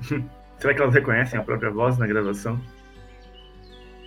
Será 0.58 0.74
que 0.74 0.82
elas 0.82 0.92
reconhecem 0.92 1.38
a 1.38 1.42
própria 1.42 1.70
voz 1.70 1.96
na 1.98 2.06
gravação? 2.06 2.60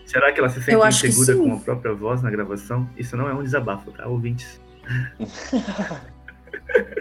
Será 0.06 0.34
que 0.34 0.42
elas 0.42 0.52
se 0.52 0.60
inseguras 0.60 0.96
sim. 0.96 1.38
com 1.38 1.56
a 1.56 1.60
própria 1.62 1.94
voz 1.94 2.22
na 2.22 2.30
gravação? 2.30 2.90
Isso 2.98 3.16
não 3.16 3.30
é 3.30 3.34
um 3.34 3.42
desabafo, 3.42 3.90
tá, 3.92 4.06
ouvintes? 4.06 4.60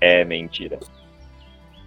É 0.00 0.24
mentira. 0.24 0.78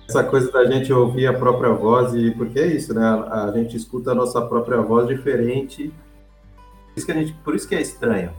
Essa 0.08 0.24
coisa 0.24 0.52
da 0.52 0.66
gente 0.66 0.92
ouvir 0.92 1.28
a 1.28 1.34
própria 1.34 1.72
voz, 1.72 2.14
e 2.14 2.32
porque 2.32 2.60
é 2.60 2.68
isso, 2.68 2.94
né? 2.94 3.04
A, 3.04 3.52
gente 3.56 3.76
escuta 3.76 4.12
a 4.12 4.16
nossa 4.16 4.42
própria 4.42 4.82
voz 4.82 5.08
diferente. 5.08 5.88
Por 5.88 6.98
isso 6.98 7.06
que, 7.06 7.12
a 7.12 7.16
gente, 7.16 7.34
por 7.44 7.56
isso 7.56 7.68
que 7.68 7.76
é 7.76 7.82
estranho 7.82 8.32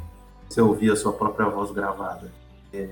você 0.48 0.60
ouvir 0.60 0.92
a 0.92 0.96
sua 0.96 1.12
própria 1.12 1.48
voz 1.48 1.70
gravada. 1.72 2.30
É, 2.72 2.88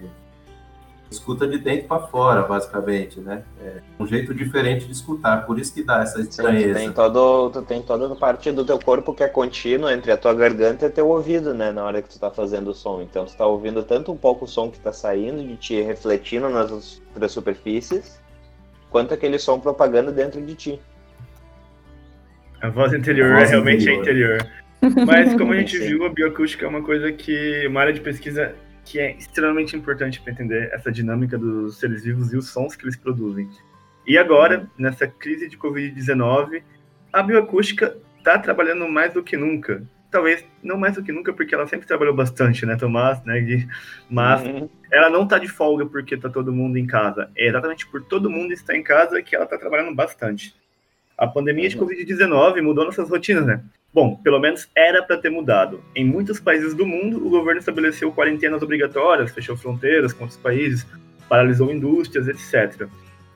escuta 1.12 1.46
de 1.46 1.58
dentro 1.58 1.86
para 1.86 2.06
fora, 2.06 2.42
basicamente, 2.42 3.20
né? 3.20 3.42
É 3.64 3.80
um 4.00 4.06
jeito 4.06 4.34
diferente 4.34 4.84
de 4.86 4.92
escutar, 4.92 5.46
por 5.46 5.58
isso 5.58 5.72
que 5.72 5.82
dá 5.82 6.02
essa 6.02 6.18
Sim, 6.18 6.24
tu 6.24 6.30
estranheza. 6.30 6.74
tem, 6.78 6.92
todo, 6.92 7.50
tu 7.50 7.62
tem 7.62 7.80
toda 7.82 8.12
a 8.12 8.16
parte 8.16 8.50
do 8.50 8.64
teu 8.64 8.78
corpo 8.78 9.14
que 9.14 9.22
é 9.22 9.28
contínua 9.28 9.92
entre 9.92 10.10
a 10.10 10.16
tua 10.16 10.34
garganta 10.34 10.86
e 10.86 10.90
teu 10.90 11.08
ouvido, 11.08 11.54
né? 11.54 11.70
Na 11.72 11.84
hora 11.84 12.02
que 12.02 12.08
tu 12.08 12.18
tá 12.18 12.30
fazendo 12.30 12.70
o 12.70 12.74
som. 12.74 13.00
Então 13.02 13.24
tu 13.24 13.36
tá 13.36 13.46
ouvindo 13.46 13.82
tanto 13.82 14.10
um 14.12 14.16
pouco 14.16 14.44
o 14.44 14.48
som 14.48 14.70
que 14.70 14.80
tá 14.80 14.92
saindo 14.92 15.42
de 15.46 15.56
ti, 15.56 15.80
refletindo 15.80 16.48
nas 16.48 16.70
outras 17.12 17.32
superfícies, 17.32 18.20
quanto 18.90 19.14
aquele 19.14 19.38
som 19.38 19.60
propagando 19.60 20.10
dentro 20.12 20.40
de 20.42 20.54
ti. 20.54 20.80
A 22.60 22.68
voz 22.68 22.92
interior 22.92 23.32
A 23.32 23.36
voz 23.38 23.48
é 23.48 23.52
realmente 23.52 23.90
interior. 23.90 24.32
a 24.32 24.36
interior. 24.90 25.06
Mas 25.06 25.34
como 25.34 25.52
a 25.52 25.56
gente 25.58 25.78
Sim. 25.78 25.86
viu, 25.86 26.04
a 26.06 26.08
bioacústica 26.08 26.64
é 26.66 26.68
uma 26.68 26.82
coisa 26.82 27.10
que. 27.12 27.66
uma 27.68 27.80
área 27.80 27.92
de 27.92 28.00
pesquisa 28.00 28.54
que 28.84 28.98
é 28.98 29.12
extremamente 29.16 29.76
importante 29.76 30.20
para 30.20 30.32
entender 30.32 30.70
essa 30.72 30.90
dinâmica 30.90 31.38
dos 31.38 31.78
seres 31.78 32.04
vivos 32.04 32.32
e 32.32 32.36
os 32.36 32.48
sons 32.48 32.74
que 32.74 32.84
eles 32.84 32.96
produzem. 32.96 33.48
E 34.06 34.18
agora, 34.18 34.68
nessa 34.76 35.06
crise 35.06 35.48
de 35.48 35.56
Covid-19, 35.56 36.62
a 37.12 37.22
bioacústica 37.22 37.96
está 38.18 38.38
trabalhando 38.38 38.88
mais 38.88 39.12
do 39.14 39.22
que 39.22 39.36
nunca. 39.36 39.82
Talvez 40.10 40.44
não 40.62 40.76
mais 40.76 40.94
do 40.94 41.02
que 41.02 41.12
nunca, 41.12 41.32
porque 41.32 41.54
ela 41.54 41.66
sempre 41.66 41.86
trabalhou 41.86 42.14
bastante, 42.14 42.66
né, 42.66 42.76
Tomás, 42.76 43.22
né, 43.24 43.40
Gui? 43.40 43.66
Mas 44.10 44.42
Uhum. 44.42 44.68
ela 44.90 45.08
não 45.08 45.26
tá 45.26 45.38
de 45.38 45.48
folga 45.48 45.86
porque 45.86 46.16
tá 46.16 46.28
todo 46.28 46.52
mundo 46.52 46.76
em 46.76 46.86
casa. 46.86 47.30
É 47.36 47.46
exatamente 47.46 47.86
por 47.86 48.02
todo 48.02 48.28
mundo 48.28 48.52
estar 48.52 48.76
em 48.76 48.82
casa 48.82 49.22
que 49.22 49.34
ela 49.34 49.46
tá 49.46 49.56
trabalhando 49.56 49.94
bastante. 49.94 50.54
A 51.22 51.26
pandemia 51.28 51.68
de 51.68 51.78
Covid-19 51.78 52.60
mudou 52.62 52.84
nossas 52.84 53.08
rotinas, 53.08 53.46
né? 53.46 53.60
Bom, 53.94 54.16
pelo 54.16 54.40
menos 54.40 54.68
era 54.74 55.04
para 55.04 55.16
ter 55.16 55.30
mudado. 55.30 55.80
Em 55.94 56.04
muitos 56.04 56.40
países 56.40 56.74
do 56.74 56.84
mundo, 56.84 57.24
o 57.24 57.30
governo 57.30 57.60
estabeleceu 57.60 58.10
quarentenas 58.10 58.60
obrigatórias, 58.60 59.30
fechou 59.30 59.56
fronteiras 59.56 60.12
com 60.12 60.24
outros 60.24 60.40
países, 60.40 60.84
paralisou 61.28 61.72
indústrias, 61.72 62.26
etc. 62.26 62.88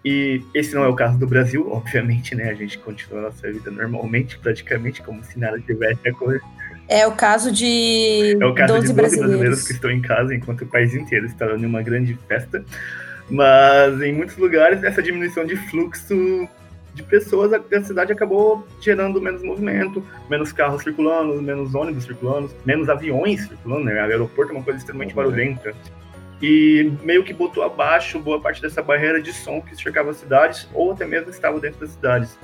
E 0.04 0.42
esse 0.52 0.74
não 0.74 0.82
é 0.82 0.88
o 0.88 0.96
caso 0.96 1.16
do 1.16 1.28
Brasil, 1.28 1.64
obviamente, 1.70 2.34
né? 2.34 2.50
A 2.50 2.54
gente 2.54 2.76
continua 2.78 3.20
a 3.20 3.22
nossa 3.26 3.52
vida 3.52 3.70
normalmente, 3.70 4.36
praticamente, 4.36 5.00
como 5.00 5.22
se 5.22 5.38
nada 5.38 5.56
tivesse 5.60 6.08
acontecido. 6.08 6.44
É 6.88 7.06
o 7.06 7.12
caso 7.12 7.52
de 7.52 8.36
É 8.40 8.46
o 8.46 8.52
caso 8.52 8.74
12 8.74 8.88
de 8.88 8.94
12 8.94 8.94
brasileiros. 8.94 9.28
brasileiros 9.28 9.66
que 9.68 9.72
estão 9.74 9.92
em 9.92 10.02
casa 10.02 10.34
enquanto 10.34 10.62
o 10.62 10.66
país 10.66 10.92
inteiro 10.92 11.26
está 11.26 11.46
em 11.54 11.64
uma 11.64 11.82
grande 11.82 12.18
festa. 12.26 12.64
Mas 13.30 14.00
em 14.02 14.12
muitos 14.12 14.36
lugares, 14.36 14.82
essa 14.82 15.00
diminuição 15.00 15.44
de 15.44 15.54
fluxo 15.54 16.48
de 16.96 17.02
pessoas, 17.02 17.52
a 17.52 17.60
cidade 17.82 18.10
acabou 18.10 18.66
gerando 18.80 19.20
menos 19.20 19.42
movimento, 19.42 20.02
menos 20.30 20.50
carros 20.50 20.82
circulando, 20.82 21.40
menos 21.42 21.74
ônibus 21.74 22.04
circulando, 22.04 22.50
menos 22.64 22.88
aviões 22.88 23.46
circulando, 23.46 23.84
né? 23.84 23.94
O 23.94 24.04
aeroporto 24.10 24.52
é 24.52 24.56
uma 24.56 24.64
coisa 24.64 24.78
extremamente 24.78 25.10
Uhum. 25.10 25.16
barulhenta. 25.16 25.74
E 26.40 26.90
meio 27.02 27.22
que 27.22 27.34
botou 27.34 27.62
abaixo 27.62 28.18
boa 28.18 28.40
parte 28.40 28.62
dessa 28.62 28.82
barreira 28.82 29.20
de 29.20 29.32
som 29.32 29.60
que 29.60 29.76
cercava 29.76 30.10
as 30.10 30.16
cidades, 30.16 30.66
ou 30.72 30.92
até 30.92 31.04
mesmo 31.06 31.30
estava 31.30 31.60
dentro 31.60 31.80
das 31.80 31.90
cidades. 31.90 32.38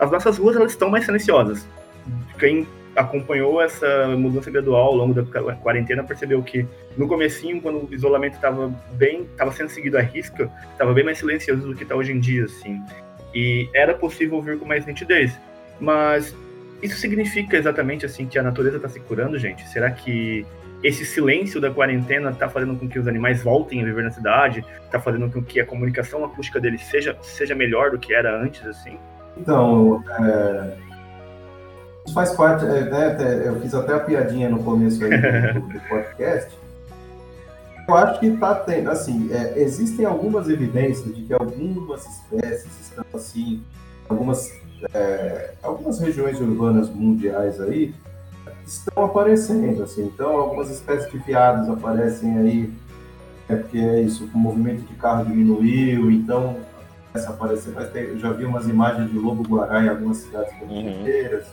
As 0.00 0.10
nossas 0.10 0.36
ruas, 0.36 0.56
elas 0.56 0.72
estão 0.72 0.90
mais 0.90 1.04
silenciosas. 1.04 1.66
Quem 2.40 2.66
acompanhou 2.96 3.62
essa 3.62 4.08
mudança 4.18 4.50
gradual 4.50 4.88
ao 4.88 4.94
longo 4.94 5.14
da 5.14 5.24
quarentena 5.54 6.02
percebeu 6.04 6.42
que 6.42 6.66
no 6.96 7.06
comecinho, 7.06 7.60
quando 7.62 7.88
o 7.88 7.94
isolamento 7.94 8.34
estava 8.34 8.68
bem, 8.94 9.22
estava 9.22 9.52
sendo 9.52 9.70
seguido 9.70 9.96
à 9.96 10.00
risca, 10.02 10.50
estava 10.72 10.92
bem 10.92 11.04
mais 11.04 11.18
silencioso 11.18 11.68
do 11.68 11.74
que 11.74 11.84
está 11.84 11.94
hoje 11.94 12.12
em 12.12 12.20
dia, 12.20 12.44
assim. 12.44 12.82
E 13.34 13.68
era 13.74 13.94
possível 13.94 14.36
ouvir 14.36 14.58
com 14.58 14.66
mais 14.66 14.84
nitidez. 14.86 15.38
Mas 15.80 16.34
isso 16.82 16.96
significa 16.96 17.56
exatamente 17.56 18.04
assim 18.04 18.26
que 18.26 18.38
a 18.38 18.42
natureza 18.42 18.76
está 18.76 18.88
se 18.88 19.00
curando, 19.00 19.38
gente? 19.38 19.66
Será 19.68 19.90
que 19.90 20.44
esse 20.82 21.04
silêncio 21.04 21.60
da 21.60 21.70
quarentena 21.70 22.30
está 22.30 22.48
fazendo 22.48 22.76
com 22.76 22.88
que 22.88 22.98
os 22.98 23.06
animais 23.06 23.42
voltem 23.42 23.80
a 23.80 23.84
viver 23.84 24.02
na 24.02 24.10
cidade? 24.10 24.64
Está 24.84 24.98
fazendo 24.98 25.30
com 25.30 25.42
que 25.42 25.60
a 25.60 25.66
comunicação 25.66 26.24
acústica 26.24 26.60
deles 26.60 26.82
seja, 26.82 27.16
seja 27.22 27.54
melhor 27.54 27.92
do 27.92 27.98
que 27.98 28.12
era 28.12 28.36
antes, 28.36 28.66
assim? 28.66 28.98
Então, 29.36 30.02
é, 30.20 30.76
faz 32.12 32.32
parte, 32.32 32.64
é, 32.64 32.84
né, 32.84 33.42
eu 33.46 33.60
fiz 33.60 33.72
até 33.74 33.94
a 33.94 34.00
piadinha 34.00 34.48
no 34.48 34.62
começo 34.62 35.04
aí 35.04 35.10
do, 35.52 35.60
do 35.60 35.80
podcast. 35.88 36.61
Eu 37.88 37.94
acho 37.96 38.20
que 38.20 38.26
está 38.26 38.54
tendo, 38.54 38.90
assim, 38.90 39.28
é, 39.32 39.58
existem 39.60 40.04
algumas 40.06 40.48
evidências 40.48 41.14
de 41.14 41.22
que 41.22 41.32
algumas 41.34 42.06
espécies 42.06 42.80
estão 42.80 43.04
assim, 43.12 43.60
algumas, 44.08 44.52
é, 44.94 45.54
algumas 45.62 45.98
regiões 45.98 46.40
urbanas 46.40 46.88
mundiais 46.88 47.60
aí 47.60 47.92
estão 48.64 49.04
aparecendo, 49.04 49.82
assim, 49.82 50.04
então 50.04 50.30
algumas 50.36 50.70
espécies 50.70 51.10
de 51.10 51.18
veados 51.18 51.68
aparecem 51.68 52.38
aí, 52.38 52.72
é 53.48 53.56
porque 53.56 53.78
é 53.78 54.00
isso, 54.00 54.30
o 54.32 54.38
movimento 54.38 54.82
de 54.82 54.94
carro 54.94 55.24
diminuiu, 55.24 56.10
então 56.10 56.56
começa 57.12 57.30
a 57.30 57.34
aparecer, 57.34 57.72
mas 57.74 57.90
tem- 57.90 58.04
eu 58.04 58.18
já 58.18 58.32
vi 58.32 58.44
umas 58.44 58.68
imagens 58.68 59.10
de 59.10 59.18
lobo-guará 59.18 59.84
em 59.84 59.88
algumas 59.88 60.18
cidades 60.18 60.52
brasileiras. 60.58 61.46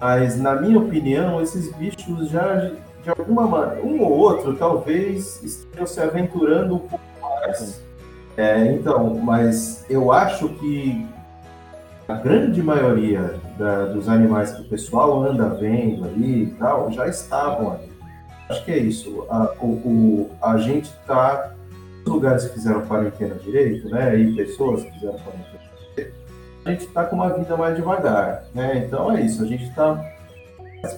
Mas, 0.00 0.36
na 0.38 0.56
minha 0.56 0.78
opinião, 0.78 1.40
esses 1.40 1.70
bichos 1.76 2.28
já, 2.28 2.72
de 3.04 3.10
alguma 3.10 3.46
maneira, 3.46 3.84
um 3.84 4.00
ou 4.02 4.10
outro, 4.12 4.56
talvez 4.56 5.42
estejam 5.42 5.86
se 5.86 6.00
aventurando 6.00 6.76
um 6.76 6.78
pouco 6.78 7.04
mais. 7.20 7.82
É, 8.36 8.72
então, 8.72 9.14
mas 9.14 9.84
eu 9.88 10.10
acho 10.10 10.48
que 10.48 11.06
a 12.08 12.14
grande 12.14 12.62
maioria 12.62 13.34
da- 13.58 13.84
dos 13.86 14.08
animais 14.08 14.52
que 14.52 14.62
o 14.62 14.64
pessoal 14.64 15.22
anda 15.22 15.48
vendo 15.50 16.04
ali 16.04 16.44
e 16.44 16.46
tal, 16.58 16.90
já 16.90 17.06
estavam 17.06 17.72
ali. 17.72 17.92
Acho 18.48 18.64
que 18.64 18.72
é 18.72 18.78
isso. 18.78 19.24
A, 19.30 19.52
o, 19.60 19.66
o- 19.66 20.30
a 20.42 20.56
gente 20.58 20.86
está 20.86 21.52
os 22.04 22.12
lugares 22.12 22.44
que 22.46 22.54
fizeram 22.54 22.82
quarentena 22.82 23.34
direito, 23.36 23.88
né? 23.88 24.16
E 24.18 24.34
pessoas 24.34 24.82
que 24.82 24.90
fizeram 24.92 25.18
quarentena 25.18 25.60
direito, 25.94 26.14
a 26.64 26.70
gente 26.70 26.84
está 26.86 27.04
com 27.04 27.16
uma 27.16 27.30
vida 27.30 27.56
mais 27.56 27.76
devagar, 27.76 28.44
né? 28.54 28.84
Então 28.86 29.10
é 29.12 29.20
isso, 29.22 29.42
a 29.42 29.46
gente 29.46 29.64
está 29.64 30.02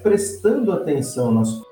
prestando 0.02 0.72
atenção 0.72 1.30
nas 1.32 1.62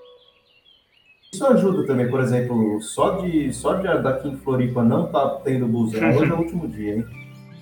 isso 1.34 1.46
ajuda 1.46 1.86
também, 1.86 2.08
por 2.08 2.20
exemplo, 2.20 2.80
só 2.80 3.18
de 3.18 3.52
só 3.52 3.74
de 3.74 3.82
daqui 4.02 4.28
em 4.28 4.36
Floripa 4.36 4.82
não 4.82 5.06
tá 5.06 5.40
tendo 5.44 5.66
busão, 5.66 6.10
hoje 6.10 6.30
é 6.30 6.34
o 6.34 6.38
último 6.38 6.68
dia, 6.68 6.96
hein? 6.96 7.04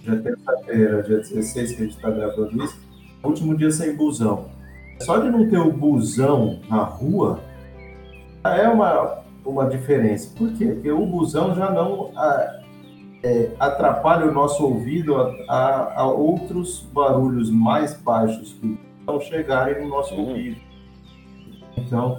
Já 0.04 0.14
é 0.14 0.16
terça-feira, 0.16 1.02
dia 1.02 1.18
16 1.18 1.72
que 1.72 1.76
a 1.82 1.84
gente 1.86 1.96
está 1.96 2.10
gravando 2.10 2.64
isso, 2.64 2.78
é 3.22 3.26
último 3.26 3.56
dia 3.56 3.70
sem 3.70 3.96
busão. 3.96 4.46
Só 5.00 5.18
de 5.18 5.30
não 5.30 5.48
ter 5.48 5.58
o 5.58 5.72
busão 5.72 6.60
na 6.68 6.82
rua 6.84 7.40
é 8.44 8.68
uma, 8.68 9.18
uma 9.44 9.66
diferença. 9.68 10.32
Por 10.36 10.52
quê? 10.52 10.66
Porque 10.66 10.90
o 10.90 11.06
busão 11.06 11.54
já 11.54 11.70
não 11.70 12.10
ah, 12.16 12.60
é, 13.22 13.50
atrapalha 13.58 14.26
o 14.26 14.32
nosso 14.32 14.64
ouvido 14.64 15.16
a, 15.16 15.32
a- 15.48 15.92
a 16.02 16.06
outros 16.06 16.86
barulhos 16.92 17.50
mais 17.50 17.94
baixos 18.00 18.52
que 18.60 18.78
não 19.06 19.20
chegarem 19.20 19.82
no 19.82 19.88
nosso 19.88 20.14
Uhum. 20.14 20.28
ouvido. 20.30 20.56
Então, 21.78 22.18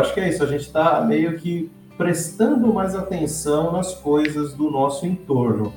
acho 0.00 0.14
que 0.14 0.20
é 0.20 0.28
isso. 0.28 0.42
A 0.42 0.46
gente 0.46 0.62
está 0.62 1.00
meio 1.02 1.38
que 1.38 1.70
prestando 1.96 2.72
mais 2.72 2.94
atenção 2.94 3.72
nas 3.72 3.94
coisas 3.94 4.54
do 4.54 4.70
nosso 4.70 5.06
entorno. 5.06 5.72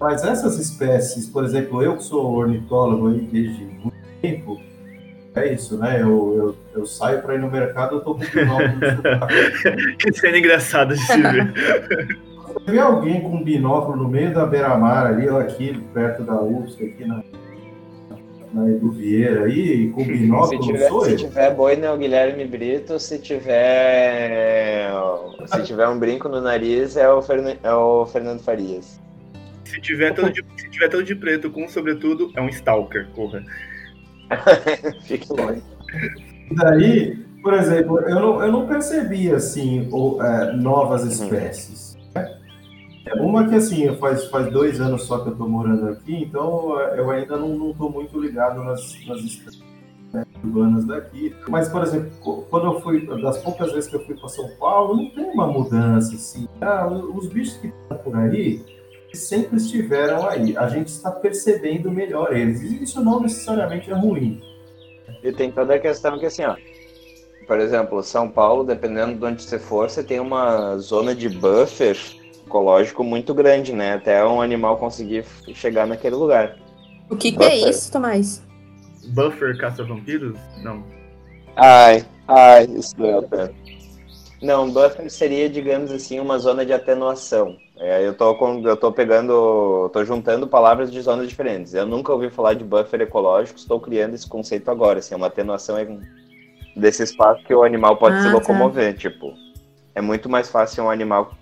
Mas 0.00 0.24
essas 0.24 0.58
espécies, 0.58 1.26
por 1.26 1.44
exemplo, 1.44 1.82
eu 1.82 1.96
que 1.96 2.02
sou 2.02 2.34
ornitólogo 2.34 3.08
aí 3.08 3.20
desde 3.20 3.64
muito 3.64 3.96
tempo, 4.20 4.60
é 5.34 5.52
isso, 5.52 5.78
né? 5.78 6.00
Eu, 6.00 6.56
eu, 6.74 6.80
eu 6.80 6.86
saio 6.86 7.22
para 7.22 7.34
ir 7.34 7.40
no 7.40 7.50
mercado, 7.50 7.96
eu 7.96 8.00
tô 8.00 8.14
com 8.14 8.20
binóculo. 8.20 8.80
Que 9.98 10.12
cena 10.12 10.38
engraçada 10.38 10.94
de 10.94 11.00
se 11.00 11.20
ver. 11.20 11.52
Você 12.52 12.72
vê 12.72 12.78
alguém 12.80 13.20
com 13.20 13.36
um 13.36 13.44
binóculo 13.44 13.96
no 13.96 14.08
meio 14.08 14.34
da 14.34 14.44
beira-mar 14.44 15.06
ali, 15.06 15.28
ou 15.28 15.38
aqui, 15.38 15.80
perto 15.94 16.24
da 16.24 16.40
UFSC, 16.42 16.84
aqui 16.84 17.04
na, 17.04 17.22
na 18.52 18.68
Edu 18.68 18.90
Vieira 18.90 19.44
aí, 19.44 19.90
com 19.90 20.04
Se 20.04 20.10
binóculo, 20.12 20.60
tiver, 20.60 20.88
sou 20.88 21.04
se 21.04 21.12
eu. 21.12 21.16
tiver 21.16 21.54
boina 21.54 21.86
é 21.86 21.90
o 21.92 21.96
Guilherme 21.98 22.44
Brito, 22.44 22.98
se 22.98 23.18
tiver 23.18 24.90
se 25.46 25.62
tiver 25.62 25.88
um 25.88 25.98
brinco 25.98 26.28
no 26.28 26.40
nariz 26.40 26.96
é 26.96 27.08
o, 27.08 27.22
Fernan- 27.22 27.56
é 27.62 27.72
o 27.72 28.06
Fernando 28.06 28.40
Farias. 28.40 29.00
Se 29.64 29.80
tiver, 29.80 30.12
todo 30.14 30.32
de, 30.32 30.44
se 30.56 30.68
tiver 30.70 30.88
todo 30.88 31.04
de 31.04 31.14
preto 31.14 31.48
com 31.50 31.64
um 31.64 31.68
sobretudo, 31.68 32.30
é 32.34 32.40
um 32.40 32.48
stalker, 32.48 33.06
porra. 33.14 33.42
Fique 35.02 35.32
longe. 35.32 35.62
Daí, 36.52 37.16
por 37.42 37.54
exemplo, 37.54 38.00
eu 38.00 38.14
não, 38.16 38.42
eu 38.44 38.52
não 38.52 38.66
percebi 38.66 39.30
assim 39.30 39.88
o- 39.92 40.20
é, 40.22 40.52
novas 40.56 41.04
espécies. 41.04 41.89
né? 41.89 41.89
É 43.06 43.14
Uma 43.14 43.48
que 43.48 43.54
assim, 43.54 43.94
faz, 43.96 44.26
faz 44.26 44.52
dois 44.52 44.80
anos 44.80 45.04
só 45.04 45.18
que 45.20 45.30
eu 45.30 45.36
tô 45.36 45.48
morando 45.48 45.88
aqui, 45.88 46.14
então 46.22 46.78
é, 46.80 46.98
eu 46.98 47.10
ainda 47.10 47.36
não, 47.36 47.48
não 47.48 47.72
tô 47.72 47.88
muito 47.88 48.20
ligado 48.20 48.62
nas, 48.62 48.94
nas 49.06 49.22
né, 50.12 50.24
urbanas 50.44 50.84
daqui. 50.84 51.34
Mas, 51.48 51.68
por 51.68 51.82
exemplo, 51.82 52.46
quando 52.50 52.66
eu 52.66 52.80
fui, 52.80 53.06
das 53.22 53.38
poucas 53.38 53.72
vezes 53.72 53.88
que 53.88 53.96
eu 53.96 54.04
fui 54.04 54.14
para 54.14 54.28
São 54.28 54.48
Paulo, 54.58 54.96
não 54.96 55.10
tem 55.10 55.24
uma 55.24 55.46
mudança 55.46 56.14
assim. 56.14 56.46
Ah, 56.60 56.86
os 56.88 57.26
bichos 57.28 57.56
que 57.56 57.68
estão 57.68 57.98
por 57.98 58.16
aí 58.16 58.62
sempre 59.14 59.56
estiveram 59.56 60.28
aí. 60.28 60.56
A 60.56 60.68
gente 60.68 60.88
está 60.88 61.10
percebendo 61.10 61.90
melhor 61.90 62.36
eles. 62.36 62.60
E 62.60 62.82
isso 62.82 63.02
não 63.02 63.20
necessariamente 63.20 63.90
é 63.90 63.94
ruim. 63.94 64.40
E 65.22 65.32
tem 65.32 65.50
toda 65.50 65.74
a 65.74 65.78
questão 65.78 66.18
que 66.18 66.26
assim, 66.26 66.44
ó. 66.44 66.56
Por 67.46 67.58
exemplo, 67.58 68.02
São 68.02 68.28
Paulo, 68.28 68.62
dependendo 68.62 69.18
de 69.18 69.24
onde 69.24 69.42
você 69.42 69.58
for, 69.58 69.90
você 69.90 70.04
tem 70.04 70.20
uma 70.20 70.76
zona 70.76 71.14
de 71.14 71.28
buffer 71.28 71.96
ecológico 72.50 73.04
muito 73.04 73.32
grande, 73.32 73.72
né? 73.72 73.94
Até 73.94 74.24
um 74.26 74.42
animal 74.42 74.76
conseguir 74.76 75.24
chegar 75.54 75.86
naquele 75.86 76.16
lugar. 76.16 76.56
O 77.08 77.16
que, 77.16 77.30
que 77.30 77.44
é 77.44 77.56
isso, 77.56 77.92
Tomás? 77.92 78.42
Buffer 79.14 79.56
caça-vampiros? 79.56 80.38
Não. 80.62 80.82
Ai, 81.56 82.04
ai, 82.26 82.64
isso 82.64 82.96
doeu 82.96 83.22
tanto. 83.22 83.54
Não, 84.42 84.70
buffer 84.70 85.08
seria, 85.10 85.48
digamos 85.48 85.92
assim, 85.92 86.18
uma 86.18 86.38
zona 86.38 86.66
de 86.66 86.72
atenuação. 86.72 87.56
É, 87.78 88.06
eu, 88.06 88.14
tô 88.14 88.34
com, 88.34 88.60
eu 88.66 88.76
tô 88.76 88.92
pegando, 88.92 89.88
tô 89.92 90.04
juntando 90.04 90.46
palavras 90.46 90.90
de 90.90 91.00
zonas 91.00 91.28
diferentes. 91.28 91.72
Eu 91.72 91.86
nunca 91.86 92.12
ouvi 92.12 92.30
falar 92.30 92.54
de 92.54 92.64
buffer 92.64 93.00
ecológico, 93.02 93.58
estou 93.58 93.80
criando 93.80 94.14
esse 94.14 94.28
conceito 94.28 94.70
agora. 94.70 94.98
Assim, 94.98 95.14
é 95.14 95.16
uma 95.16 95.28
atenuação 95.28 95.78
é 95.78 95.86
desse 96.76 97.02
espaço 97.02 97.44
que 97.44 97.54
o 97.54 97.62
animal 97.62 97.96
pode 97.96 98.16
Ah, 98.16 98.22
se 98.22 98.28
tá. 98.28 98.34
locomover. 98.34 98.96
Tipo, 98.96 99.32
é 99.94 100.00
muito 100.00 100.28
mais 100.28 100.48
fácil 100.48 100.84
um 100.84 100.90
animal 100.90 101.32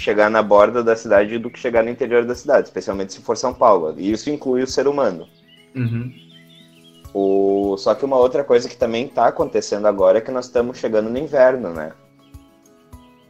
chegar 0.00 0.30
na 0.30 0.42
borda 0.42 0.82
da 0.82 0.94
cidade 0.96 1.38
do 1.38 1.50
que 1.50 1.58
chegar 1.58 1.82
no 1.82 1.90
interior 1.90 2.24
da 2.24 2.34
cidade, 2.34 2.68
especialmente 2.68 3.12
se 3.12 3.20
for 3.20 3.36
São 3.36 3.52
Paulo. 3.52 3.94
E 3.96 4.10
isso 4.10 4.30
inclui 4.30 4.62
o 4.62 4.66
ser 4.66 4.86
humano. 4.86 5.26
Uhum. 5.74 6.12
O... 7.14 7.76
Só 7.76 7.94
que 7.94 8.04
uma 8.04 8.16
outra 8.16 8.44
coisa 8.44 8.68
que 8.68 8.76
também 8.76 9.06
está 9.06 9.26
acontecendo 9.26 9.86
agora 9.86 10.18
é 10.18 10.20
que 10.20 10.30
nós 10.30 10.46
estamos 10.46 10.78
chegando 10.78 11.08
no 11.08 11.18
inverno, 11.18 11.70
né? 11.70 11.92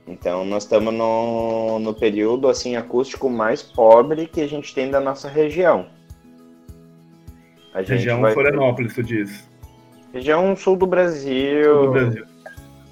Então 0.07 0.45
nós 0.45 0.63
estamos 0.63 0.93
no, 0.93 1.79
no 1.79 1.95
período 1.95 2.49
assim 2.49 2.77
acústico 2.77 3.29
mais 3.29 3.63
pobre 3.63 4.27
que 4.27 4.41
a 4.41 4.49
gente 4.49 4.75
tem 4.75 4.91
da 4.91 5.01
nossa 5.01 5.29
região. 5.29 5.87
A 7.75 7.81
gente 7.83 7.93
Região 7.93 8.21
vai... 8.21 8.33
Florianópolis, 8.33 8.95
tu 8.95 9.03
diz. 9.03 9.49
Região 10.13 10.57
sul 10.57 10.77
do 10.77 10.87
Brasil. 10.87 11.75
Sul 11.75 11.87
do 11.87 11.93
Brasil. 11.93 12.25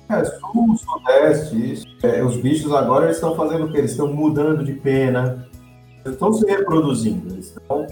É, 0.09 0.25
sul, 0.25 0.77
sudeste, 0.77 1.73
isso. 1.73 1.86
É, 2.03 2.23
os 2.23 2.37
bichos 2.37 2.73
agora 2.73 3.07
eles 3.07 3.17
estão 3.17 3.35
fazendo 3.35 3.67
o 3.67 3.73
quê? 3.73 3.79
Eles 3.79 3.93
estão 3.93 4.13
mudando 4.13 4.65
de 4.65 4.73
pena, 4.75 5.49
eles 6.05 6.15
estão 6.15 6.33
se 6.33 6.47
reproduzindo, 6.47 7.33
eles 7.33 7.47
estão. 7.47 7.87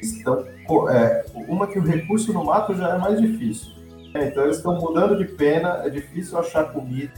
estão 0.00 0.44
é, 0.90 1.24
uma 1.48 1.66
que 1.66 1.78
o 1.78 1.82
recurso 1.82 2.32
no 2.32 2.44
mato 2.44 2.74
já 2.74 2.94
é 2.94 2.98
mais 2.98 3.20
difícil. 3.20 3.72
É, 4.14 4.28
então 4.28 4.44
eles 4.44 4.56
estão 4.56 4.74
mudando 4.76 5.16
de 5.18 5.24
pena, 5.24 5.82
é 5.84 5.90
difícil 5.90 6.38
achar 6.38 6.72
comida, 6.72 7.12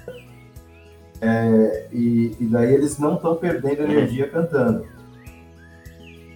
é, 1.20 1.86
e, 1.92 2.34
e, 2.40 2.46
daí 2.46 2.72
eles 2.72 2.98
não 2.98 3.14
estão 3.14 3.36
perdendo 3.36 3.82
energia 3.82 4.28
cantando. 4.28 4.86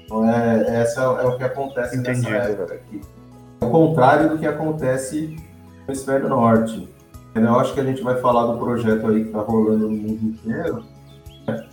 Então 0.05 0.31
é, 0.31 0.81
essa 0.83 1.01
é 1.01 1.27
o 1.27 1.37
que 1.39 1.45
acontece 1.45 1.97
Entendi. 1.97 2.21
nessa 2.31 2.51
época 2.51 2.75
aqui. 2.75 3.01
É 3.61 3.65
o 3.65 3.71
contrário 3.71 4.29
do 4.29 4.39
que 4.39 4.47
acontece 4.47 5.37
no 5.87 5.89
hemisfério 5.89 6.29
norte. 6.29 6.94
Eu 7.35 7.59
acho 7.59 7.75
que 7.75 7.81
a 7.81 7.85
gente 7.85 8.03
vai 8.03 8.21
falar 8.21 8.47
do 8.53 8.59
projeto 8.59 9.07
aí 9.09 9.23
que 9.23 9.27
está 9.27 9.41
rolando 9.41 9.89
no 9.89 9.97
mundo 9.97 10.23
inteiro. 10.23 10.85
Né? 11.47 11.67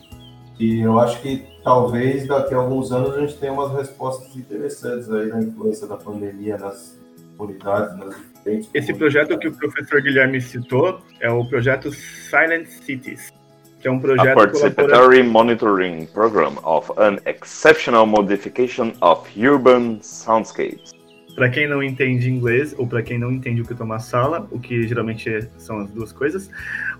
E 0.59 0.81
eu 0.81 0.99
acho 0.99 1.21
que 1.21 1.45
talvez 1.63 2.27
daqui 2.27 2.53
a 2.53 2.57
alguns 2.57 2.91
anos 2.91 3.15
a 3.15 3.21
gente 3.21 3.37
tenha 3.37 3.53
umas 3.53 3.71
respostas 3.73 4.35
interessantes 4.35 5.11
aí 5.11 5.27
na 5.27 5.41
influência 5.41 5.87
da 5.87 5.97
pandemia 5.97 6.57
nas 6.57 6.99
comunidades, 7.37 7.97
nas 7.97 8.15
diferentes. 8.15 8.69
Esse 8.73 8.93
projeto 8.93 9.37
que 9.37 9.47
o 9.47 9.55
professor 9.55 10.01
Guilherme 10.01 10.41
citou 10.41 10.99
é 11.19 11.29
o 11.31 11.45
projeto 11.47 11.91
Silent 11.91 12.67
Cities, 12.67 13.31
que 13.79 13.87
é 13.87 13.91
um 13.91 13.97
A 13.97 14.01
projeto 14.01 14.33
colaborativo. 14.33 14.75
participatory 14.75 15.23
monitoring 15.23 16.05
program 16.07 16.57
of 16.63 16.91
an 16.97 17.17
exceptional 17.25 18.05
modification 18.05 18.93
of 19.01 19.27
urban 19.39 19.99
soundscapes. 20.01 20.91
Para 21.35 21.49
quem 21.49 21.67
não 21.67 21.81
entende 21.81 22.29
inglês 22.29 22.75
ou 22.77 22.85
para 22.85 23.01
quem 23.01 23.17
não 23.17 23.31
entende 23.31 23.61
o 23.61 23.65
que 23.65 23.73
toma 23.73 23.99
sala, 23.99 24.47
o 24.51 24.59
que 24.59 24.87
geralmente 24.87 25.47
são 25.57 25.79
as 25.79 25.89
duas 25.89 26.11
coisas, 26.11 26.49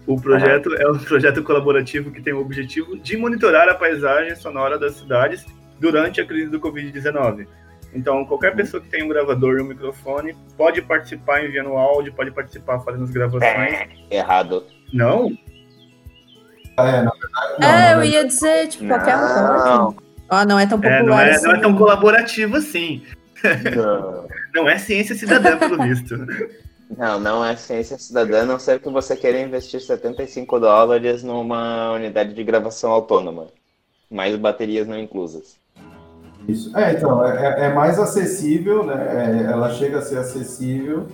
o 0.08 0.20
projeto 0.20 0.74
é 0.76 0.90
um 0.90 0.98
projeto 0.98 1.44
colaborativo 1.44 2.12
que 2.12 2.22
tem 2.22 2.34
o 2.34 2.40
objetivo 2.40 2.98
de 2.98 3.18
monitorar 3.18 3.68
a 3.70 3.76
paisagem 3.76 4.36
sonora 4.36 4.80
das 4.80 4.95
cidades 4.95 5.45
durante 5.80 6.22
a 6.22 6.26
crise 6.26 6.49
do 6.49 6.60
Covid-19. 6.60 7.48
Então, 7.94 8.24
qualquer 8.26 8.56
pessoa 8.56 8.82
que 8.82 8.90
tem 8.90 9.03
um 9.03 9.10
gravador 9.10 9.58
e 9.58 9.62
um 9.62 9.66
microfone 9.66 10.34
pode 10.58 10.82
participar 10.82 11.44
enviando 11.44 11.72
áudio, 11.72 12.14
pode 12.14 12.32
participar 12.32 12.80
fazendo 12.80 13.03
as 13.03 13.12
gravações. 13.12 13.90
Errado. 14.10 14.66
Não? 14.94 15.30
É, 16.78 17.02
na 17.02 17.12
verdade, 17.12 17.60
não, 17.60 17.68
é, 17.68 17.82
na 17.82 17.91
eu 17.91 18.03
ia 18.06 18.26
dizer, 18.26 18.68
tipo, 18.68 18.88
qualquer 18.88 19.18
um 19.18 19.94
não 20.48 20.58
é 20.58 20.66
tão 20.66 20.80
popular 20.80 20.99
É, 20.99 21.03
não, 21.03 21.20
é, 21.20 21.32
assim. 21.32 21.45
não 21.45 21.56
é 21.56 21.60
tão 21.60 21.76
colaborativo 21.76 22.56
assim. 22.56 23.03
Não. 23.76 24.27
Não 24.53 24.69
é 24.69 24.77
ciência 24.77 25.15
cidadã, 25.15 25.57
pelo 25.57 25.81
visto. 25.81 26.15
Não, 26.97 27.19
não 27.19 27.45
é 27.45 27.55
ciência 27.55 27.97
cidadã, 27.97 28.41
a 28.41 28.45
não 28.45 28.59
ser 28.59 28.81
que 28.81 28.89
você 28.89 29.15
queira 29.15 29.39
investir 29.39 29.80
75 29.80 30.59
dólares 30.59 31.23
numa 31.23 31.93
unidade 31.93 32.34
de 32.34 32.43
gravação 32.43 32.91
autônoma. 32.91 33.47
Mais 34.09 34.35
baterias 34.35 34.88
não 34.88 34.99
inclusas. 34.99 35.57
Isso. 36.47 36.76
É, 36.77 36.91
então, 36.91 37.26
é, 37.26 37.68
é 37.68 37.73
mais 37.73 37.97
acessível, 37.97 38.85
né? 38.85 39.45
É, 39.47 39.51
ela 39.51 39.72
chega 39.73 39.99
a 39.99 40.01
ser 40.01 40.18
acessível. 40.18 41.07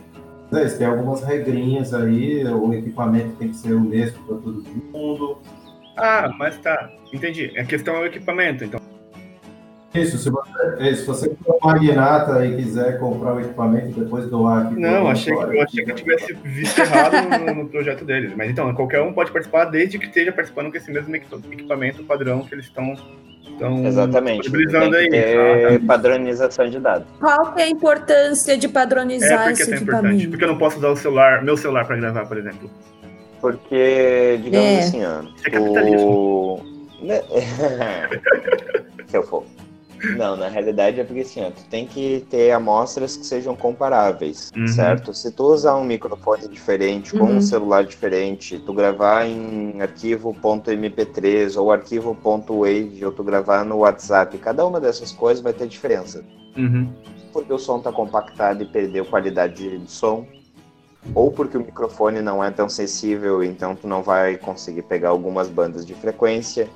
É 0.53 0.63
isso, 0.63 0.77
tem 0.77 0.87
algumas 0.87 1.21
regrinhas 1.23 1.93
aí, 1.93 2.43
o 2.45 2.73
equipamento 2.73 3.35
tem 3.35 3.49
que 3.49 3.57
ser 3.57 3.73
o 3.73 3.81
mesmo 3.81 4.17
para 4.25 4.37
todo 4.37 4.63
mundo. 4.93 5.37
Ah, 5.97 6.31
mas 6.37 6.57
tá. 6.59 6.89
Entendi. 7.11 7.53
A 7.57 7.65
questão 7.65 7.95
é 7.95 7.99
o 7.99 8.05
equipamento, 8.05 8.63
então. 8.63 8.76
Isso, 10.01 10.17
se 10.17 10.29
você, 10.29 10.51
é, 10.79 10.93
se 10.95 11.05
você 11.05 11.29
for 11.43 11.55
um 11.61 11.67
magnata 11.67 12.45
e 12.45 12.55
quiser 12.55 12.99
comprar 12.99 13.35
o 13.35 13.39
equipamento 13.39 13.99
depois 13.99 14.25
doar 14.29 14.67
aqui. 14.67 14.79
Não, 14.79 15.07
achei 15.07 15.35
que, 15.35 15.41
eu 15.43 15.61
achei 15.61 15.85
que 15.85 15.91
eu 15.91 15.95
tivesse 15.95 16.33
visto 16.43 16.79
errado 16.79 17.15
no, 17.45 17.63
no 17.63 17.69
projeto 17.69 18.05
deles. 18.05 18.33
Mas 18.35 18.49
então, 18.49 18.73
qualquer 18.73 19.01
um 19.01 19.13
pode 19.13 19.31
participar 19.31 19.65
desde 19.65 19.99
que 19.99 20.05
esteja 20.05 20.31
participando 20.31 20.71
com 20.71 20.77
esse 20.77 20.91
mesmo 20.91 21.15
equipa- 21.15 21.39
equipamento 21.51 22.03
padrão 22.03 22.41
que 22.43 22.53
eles 22.55 22.65
estão 22.65 22.95
estão 23.43 23.85
Exatamente. 23.87 24.51
Tem 24.51 24.95
aí. 24.95 25.09
ter 25.09 25.79
tá? 25.79 25.85
padronização 25.87 26.69
de 26.69 26.79
dados. 26.79 27.07
Qual 27.19 27.53
que 27.53 27.61
é 27.61 27.65
a 27.65 27.69
importância 27.69 28.57
de 28.57 28.67
É 28.67 28.69
padronizar 28.69 29.47
porque 29.47 29.63
esse 29.63 29.73
é 29.73 29.77
equipamento? 29.77 30.29
Porque 30.29 30.43
eu 30.43 30.47
não 30.49 30.57
posso 30.57 30.77
usar 30.77 30.89
o 30.89 30.95
celular, 30.95 31.43
meu 31.43 31.57
celular 31.57 31.85
para 31.85 31.95
gravar, 31.95 32.25
por 32.27 32.37
exemplo. 32.37 32.69
Porque, 33.41 34.39
digamos 34.43 34.67
É. 34.67 34.79
assim, 34.79 35.05
ó, 35.05 35.21
É 35.45 35.49
capitalismo. 35.49 36.07
o... 36.07 36.77
Seu 39.07 39.23
fofo. 39.23 39.47
Não, 40.15 40.35
na 40.35 40.47
realidade 40.47 40.99
é 40.99 41.03
porque 41.03 41.21
assim, 41.21 41.43
ó, 41.43 41.49
tu 41.49 41.63
tem 41.69 41.85
que 41.87 42.25
ter 42.29 42.51
amostras 42.51 43.17
que 43.17 43.25
sejam 43.25 43.55
comparáveis, 43.55 44.51
Uhum. 44.55 44.67
certo? 44.67 45.13
Se 45.13 45.31
tu 45.31 45.43
usar 45.45 45.75
um 45.75 45.83
microfone 45.83 46.47
diferente, 46.47 47.13
com 47.13 47.25
Uhum. 47.25 47.37
um 47.37 47.41
celular 47.41 47.83
diferente, 47.83 48.59
tu 48.59 48.73
gravar 48.73 49.25
em 49.25 49.81
arquivo 49.81 50.33
.mp3 50.33 51.57
ou 51.57 51.71
arquivo 51.71 52.15
.wave, 52.23 53.03
ou 53.05 53.11
tu 53.11 53.23
gravar 53.23 53.65
no 53.65 53.77
WhatsApp, 53.77 54.37
cada 54.37 54.65
uma 54.65 54.79
dessas 54.79 55.11
coisas 55.11 55.43
vai 55.43 55.53
ter 55.53 55.67
diferença. 55.67 56.23
Uhum. 56.55 56.91
Porque 57.33 57.51
o 57.53 57.57
som 57.59 57.79
tá 57.79 57.91
compactado 57.91 58.63
e 58.63 58.65
perdeu 58.65 59.05
qualidade 59.05 59.77
de 59.77 59.91
som, 59.91 60.25
ou 61.13 61.31
porque 61.31 61.57
o 61.57 61.61
microfone 61.61 62.21
não 62.21 62.43
é 62.43 62.51
tão 62.51 62.67
sensível, 62.67 63.43
então 63.43 63.75
tu 63.75 63.87
não 63.87 64.01
vai 64.03 64.37
conseguir 64.37 64.81
pegar 64.83 65.09
algumas 65.09 65.47
bandas 65.47 65.85
de 65.85 65.93
frequência. 65.93 66.67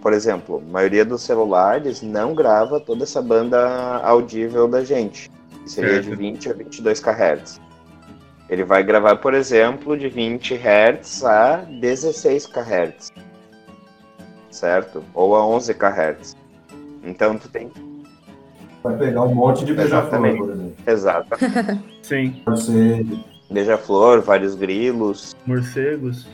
Por 0.00 0.12
exemplo, 0.12 0.62
a 0.66 0.72
maioria 0.72 1.04
dos 1.04 1.22
celulares 1.22 2.02
não 2.02 2.34
grava 2.34 2.78
toda 2.78 3.04
essa 3.04 3.22
banda 3.22 3.98
audível 4.02 4.68
da 4.68 4.84
gente, 4.84 5.30
que 5.62 5.70
seria 5.70 6.00
de 6.00 6.08
Certo. 6.08 6.18
20 6.18 6.50
a 6.50 6.52
22 6.52 7.00
kHz. 7.00 7.60
Ele 8.48 8.64
vai 8.64 8.82
gravar, 8.82 9.16
por 9.16 9.32
exemplo, 9.32 9.96
de 9.96 10.08
20 10.08 10.54
Hz 10.54 11.24
a 11.24 11.56
16 11.80 12.46
kHz. 12.46 13.12
Certo? 14.50 15.02
Ou 15.14 15.34
a 15.34 15.46
11 15.46 15.72
kHz. 15.74 16.36
Então 17.02 17.38
tu 17.38 17.48
tem 17.48 17.70
Vai 18.82 18.98
pegar 18.98 19.22
um 19.22 19.34
monte 19.34 19.64
de 19.64 19.72
beija-flor, 19.72 20.36
por 20.36 20.50
exemplo. 20.50 20.72
exato, 20.86 21.28
Sim. 22.02 22.42
Beija-flor, 23.50 24.20
vários 24.20 24.54
grilos, 24.54 25.34
Morcegos. 25.46 26.26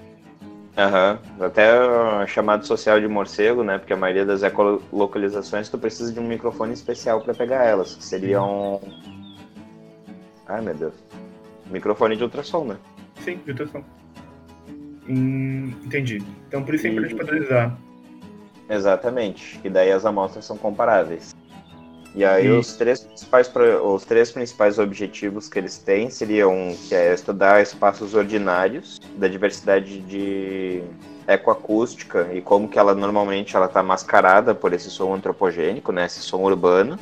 Aham, 0.81 1.19
até 1.39 1.69
uh, 1.79 2.27
chamado 2.27 2.67
social 2.67 2.99
de 2.99 3.07
morcego, 3.07 3.63
né? 3.63 3.77
Porque 3.77 3.93
a 3.93 3.97
maioria 3.99 4.25
das 4.25 4.43
ecolocalizações 4.43 5.69
tu 5.69 5.77
precisa 5.77 6.11
de 6.11 6.19
um 6.19 6.27
microfone 6.27 6.73
especial 6.73 7.21
para 7.21 7.35
pegar 7.35 7.65
elas, 7.67 7.95
que 7.97 8.03
seria 8.05 8.41
um. 8.43 8.81
Ai 10.47 10.63
meu 10.63 10.75
Deus. 10.75 10.95
Microfone 11.71 12.17
de 12.17 12.23
ultrassom, 12.25 12.65
né? 12.65 12.77
Sim, 13.21 13.37
de 13.45 13.51
ultrassom. 13.51 13.85
Hum, 15.07 15.75
entendi. 15.85 16.23
Então 16.49 16.63
por 16.63 16.75
isso 16.75 16.87
é 16.87 16.91
importante 16.91 17.15
E- 17.15 17.19
padronizar. 17.19 17.79
Exatamente. 18.71 19.61
E 19.63 19.69
daí 19.69 19.93
as 19.93 20.07
amostras 20.07 20.47
são 20.47 20.57
comparáveis. 20.57 21.35
E 22.15 22.25
aí 22.25 22.51
os 22.51 22.73
três 22.73 23.01
principais 23.01 23.51
os 23.85 24.05
três 24.05 24.33
principais 24.33 24.79
objetivos 24.79 25.49
que 25.49 25.59
eles 25.59 25.79
têm 25.79 26.11
seriam 26.11 26.75
que 26.89 26.95
é 26.95 27.15
estudar 27.15 27.63
espaços 27.63 28.15
ordinários 28.15 28.99
da 29.17 29.29
diversidade 29.29 30.01
de 30.01 30.83
ecoacústica 31.27 32.29
e 32.33 32.41
como 32.41 32.69
que 32.69 32.79
ela 32.79 32.95
normalmente 32.95 33.55
ela 33.55 33.67
está 33.67 33.83
mascarada 33.83 34.55
por 34.55 34.73
esse 34.73 34.91
som 34.91 35.15
antropogênico, 35.15 35.93
né, 35.93 36.07
esse 36.07 36.21
som 36.21 36.43
urbano. 36.43 36.99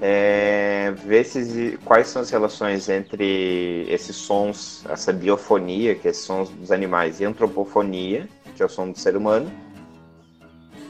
É, 0.00 0.92
ver 1.04 1.24
se, 1.24 1.78
quais 1.84 2.08
são 2.08 2.22
as 2.22 2.30
relações 2.30 2.88
entre 2.88 3.86
esses 3.88 4.16
sons, 4.16 4.84
essa 4.88 5.12
biofonia, 5.12 5.94
que 5.94 6.08
é 6.08 6.12
sons 6.12 6.50
dos 6.50 6.72
animais, 6.72 7.20
e 7.20 7.24
antropofonia, 7.24 8.28
que 8.56 8.62
é 8.62 8.66
o 8.66 8.68
som 8.68 8.90
do 8.90 8.98
ser 8.98 9.16
humano. 9.16 9.48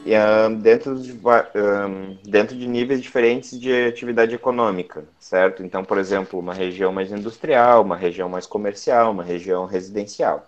Ahn, 0.05 0.55
dentro, 0.61 0.99
de, 1.01 1.11
ahn, 1.55 2.17
dentro 2.23 2.57
de 2.57 2.67
níveis 2.67 3.01
diferentes 3.01 3.59
de 3.59 3.71
atividade 3.87 4.35
econômica, 4.35 5.05
certo? 5.19 5.63
Então, 5.63 5.83
por 5.85 5.97
exemplo, 5.97 6.39
uma 6.39 6.53
região 6.53 6.91
mais 6.91 7.11
industrial, 7.11 7.81
uma 7.83 7.95
região 7.95 8.27
mais 8.29 8.45
comercial, 8.45 9.11
uma 9.11 9.23
região 9.23 9.65
residencial. 9.65 10.47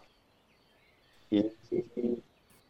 E, 1.31 1.39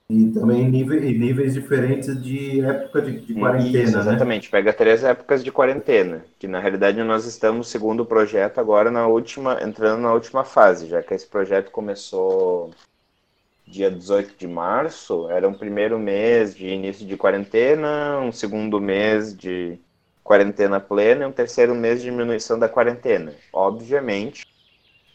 e- 0.10 0.32
também 0.32 0.70
níveis, 0.70 1.04
e 1.04 1.18
níveis 1.18 1.54
diferentes 1.54 2.22
de 2.22 2.62
época 2.62 3.02
de, 3.02 3.20
de 3.22 3.34
quarentena, 3.34 3.92
Isso, 3.92 3.98
né? 4.04 4.04
exatamente. 4.10 4.50
Pega 4.50 4.74
três 4.74 5.04
épocas 5.04 5.44
de 5.44 5.52
quarentena, 5.52 6.26
que 6.40 6.48
na 6.48 6.60
realidade 6.60 7.02
nós 7.04 7.26
estamos, 7.26 7.68
segundo 7.70 8.02
o 8.02 8.06
projeto, 8.06 8.60
agora 8.60 8.90
na 8.92 9.08
última, 9.08 9.62
entrando 9.62 10.02
na 10.02 10.14
última 10.14 10.44
fase, 10.44 10.88
já 10.88 11.02
que 11.04 11.14
esse 11.14 11.28
projeto 11.28 11.72
começou 11.72 12.72
dia 13.68 13.90
18 13.90 14.36
de 14.38 14.48
março, 14.48 15.28
era 15.30 15.48
um 15.48 15.54
primeiro 15.54 15.98
mês 16.00 16.56
de 16.56 16.68
início 16.68 17.06
de 17.06 17.18
quarentena, 17.18 18.20
um 18.20 18.32
segundo 18.32 18.80
mês 18.80 19.36
de 19.36 19.80
quarentena 20.24 20.80
plena 20.80 21.24
e 21.24 21.28
um 21.28 21.32
terceiro 21.32 21.74
mês 21.76 22.00
de 22.02 22.10
diminuição 22.10 22.58
da 22.58 22.70
quarentena. 22.70 23.34
Obviamente, 23.52 24.44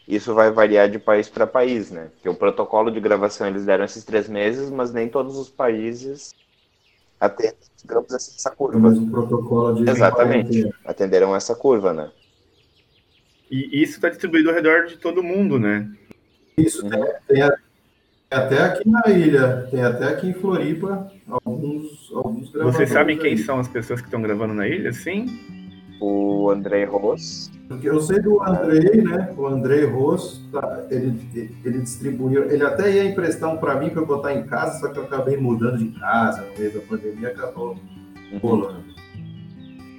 isso 0.07 0.33
vai 0.33 0.51
variar 0.51 0.89
de 0.89 0.99
país 0.99 1.29
para 1.29 1.47
país, 1.47 1.91
né? 1.91 2.09
Porque 2.15 2.29
o 2.29 2.35
protocolo 2.35 2.91
de 2.91 2.99
gravação 2.99 3.47
eles 3.47 3.65
deram 3.65 3.85
esses 3.85 4.03
três 4.03 4.27
meses, 4.27 4.69
mas 4.69 4.91
nem 4.91 5.07
todos 5.07 5.37
os 5.37 5.49
países 5.49 6.29
atendem, 7.19 7.55
digamos 7.77 8.13
assim, 8.13 8.33
essa 8.35 8.51
curva. 8.51 8.79
Mas 8.79 8.97
um 8.97 9.09
protocolo 9.09 9.75
de 9.75 9.89
Exatamente. 9.89 10.47
quarentena. 10.47 10.75
Atenderam 10.85 11.35
essa 11.35 11.55
curva, 11.55 11.93
né? 11.93 12.11
E 13.49 13.83
isso 13.83 13.95
está 13.95 14.09
distribuído 14.09 14.49
ao 14.49 14.55
redor 14.55 14.85
de 14.85 14.97
todo 14.97 15.21
mundo, 15.21 15.59
né? 15.59 15.89
Isso, 16.57 16.87
tem, 16.89 16.99
tem 17.27 17.41
a- 17.41 17.49
tem 17.51 17.70
até 18.31 18.63
aqui 18.63 18.89
na 18.89 19.03
ilha, 19.09 19.67
tem 19.69 19.83
até 19.83 20.05
aqui 20.05 20.29
em 20.29 20.33
Floripa, 20.33 21.11
alguns, 21.43 22.11
alguns 22.13 22.49
gravadores. 22.49 22.77
Vocês 22.77 22.89
sabem 22.89 23.17
quem 23.17 23.35
são 23.35 23.59
as 23.59 23.67
pessoas 23.67 23.99
que 23.99 24.07
estão 24.07 24.21
gravando 24.21 24.53
na 24.53 24.67
ilha, 24.67 24.93
sim? 24.93 25.27
O 25.99 26.49
André 26.49 26.85
Ross. 26.85 27.51
Porque 27.67 27.89
eu 27.89 28.01
sei 28.01 28.19
do 28.19 28.41
Andrei, 28.41 29.01
né? 29.01 29.33
O 29.37 29.45
Andrei 29.45 29.85
Ross, 29.85 30.41
tá, 30.51 30.85
ele, 30.89 31.13
ele 31.63 31.79
distribuiu, 31.81 32.49
ele 32.49 32.63
até 32.63 32.91
ia 32.91 33.05
emprestar 33.05 33.53
um 33.53 33.57
para 33.57 33.75
mim 33.75 33.89
para 33.89 34.01
eu 34.01 34.05
botar 34.05 34.33
em 34.33 34.43
casa, 34.43 34.79
só 34.79 34.87
que 34.87 34.97
eu 34.97 35.03
acabei 35.03 35.37
mudando 35.37 35.77
de 35.77 35.99
casa 35.99 36.41
no 36.41 36.57
meio 36.57 36.73
da 36.73 36.79
pandemia, 36.79 37.27
acabou 37.29 37.77
rolando. 38.41 38.91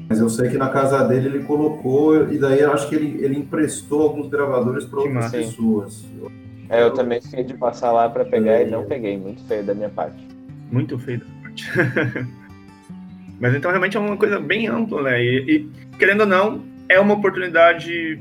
Mas 0.09 0.21
eu 0.21 0.29
sei 0.29 0.51
que 0.51 0.59
na 0.59 0.69
casa 0.71 1.05
dele 1.05 1.29
ele 1.29 1.45
colocou, 1.45 2.31
e 2.31 2.39
daí 2.39 2.61
eu 2.61 2.73
acho 2.73 2.89
que 2.89 2.95
ele, 2.95 3.25
ele 3.25 3.39
emprestou 3.39 4.03
alguns 4.03 4.29
gravadores 4.29 4.85
para 4.85 4.99
outras 4.99 5.15
massa. 5.15 5.37
pessoas. 5.37 6.05
É, 6.69 6.83
eu 6.83 6.93
também 6.93 7.21
fiquei 7.21 7.45
de 7.45 7.55
passar 7.55 7.93
lá 7.93 8.09
pra 8.09 8.25
pegar 8.25 8.63
e 8.63 8.71
não 8.71 8.85
peguei. 8.85 9.17
Muito 9.19 9.43
feio 9.45 9.63
da 9.63 9.75
minha 9.75 9.89
parte. 9.89 10.27
Muito 10.71 10.99
feio 10.99 11.21
da 11.21 11.27
parte. 11.43 11.71
Mas 13.41 13.55
então 13.55 13.71
realmente 13.71 13.97
é 13.97 14.01
uma 14.01 14.17
coisa 14.17 14.39
bem 14.39 14.69
ampla, 14.69 15.03
né? 15.03 15.23
E, 15.23 15.39
e, 15.57 15.71
querendo 15.99 16.21
ou 16.21 16.27
não, 16.27 16.63
é 16.89 17.01
uma 17.01 17.15
oportunidade, 17.15 18.21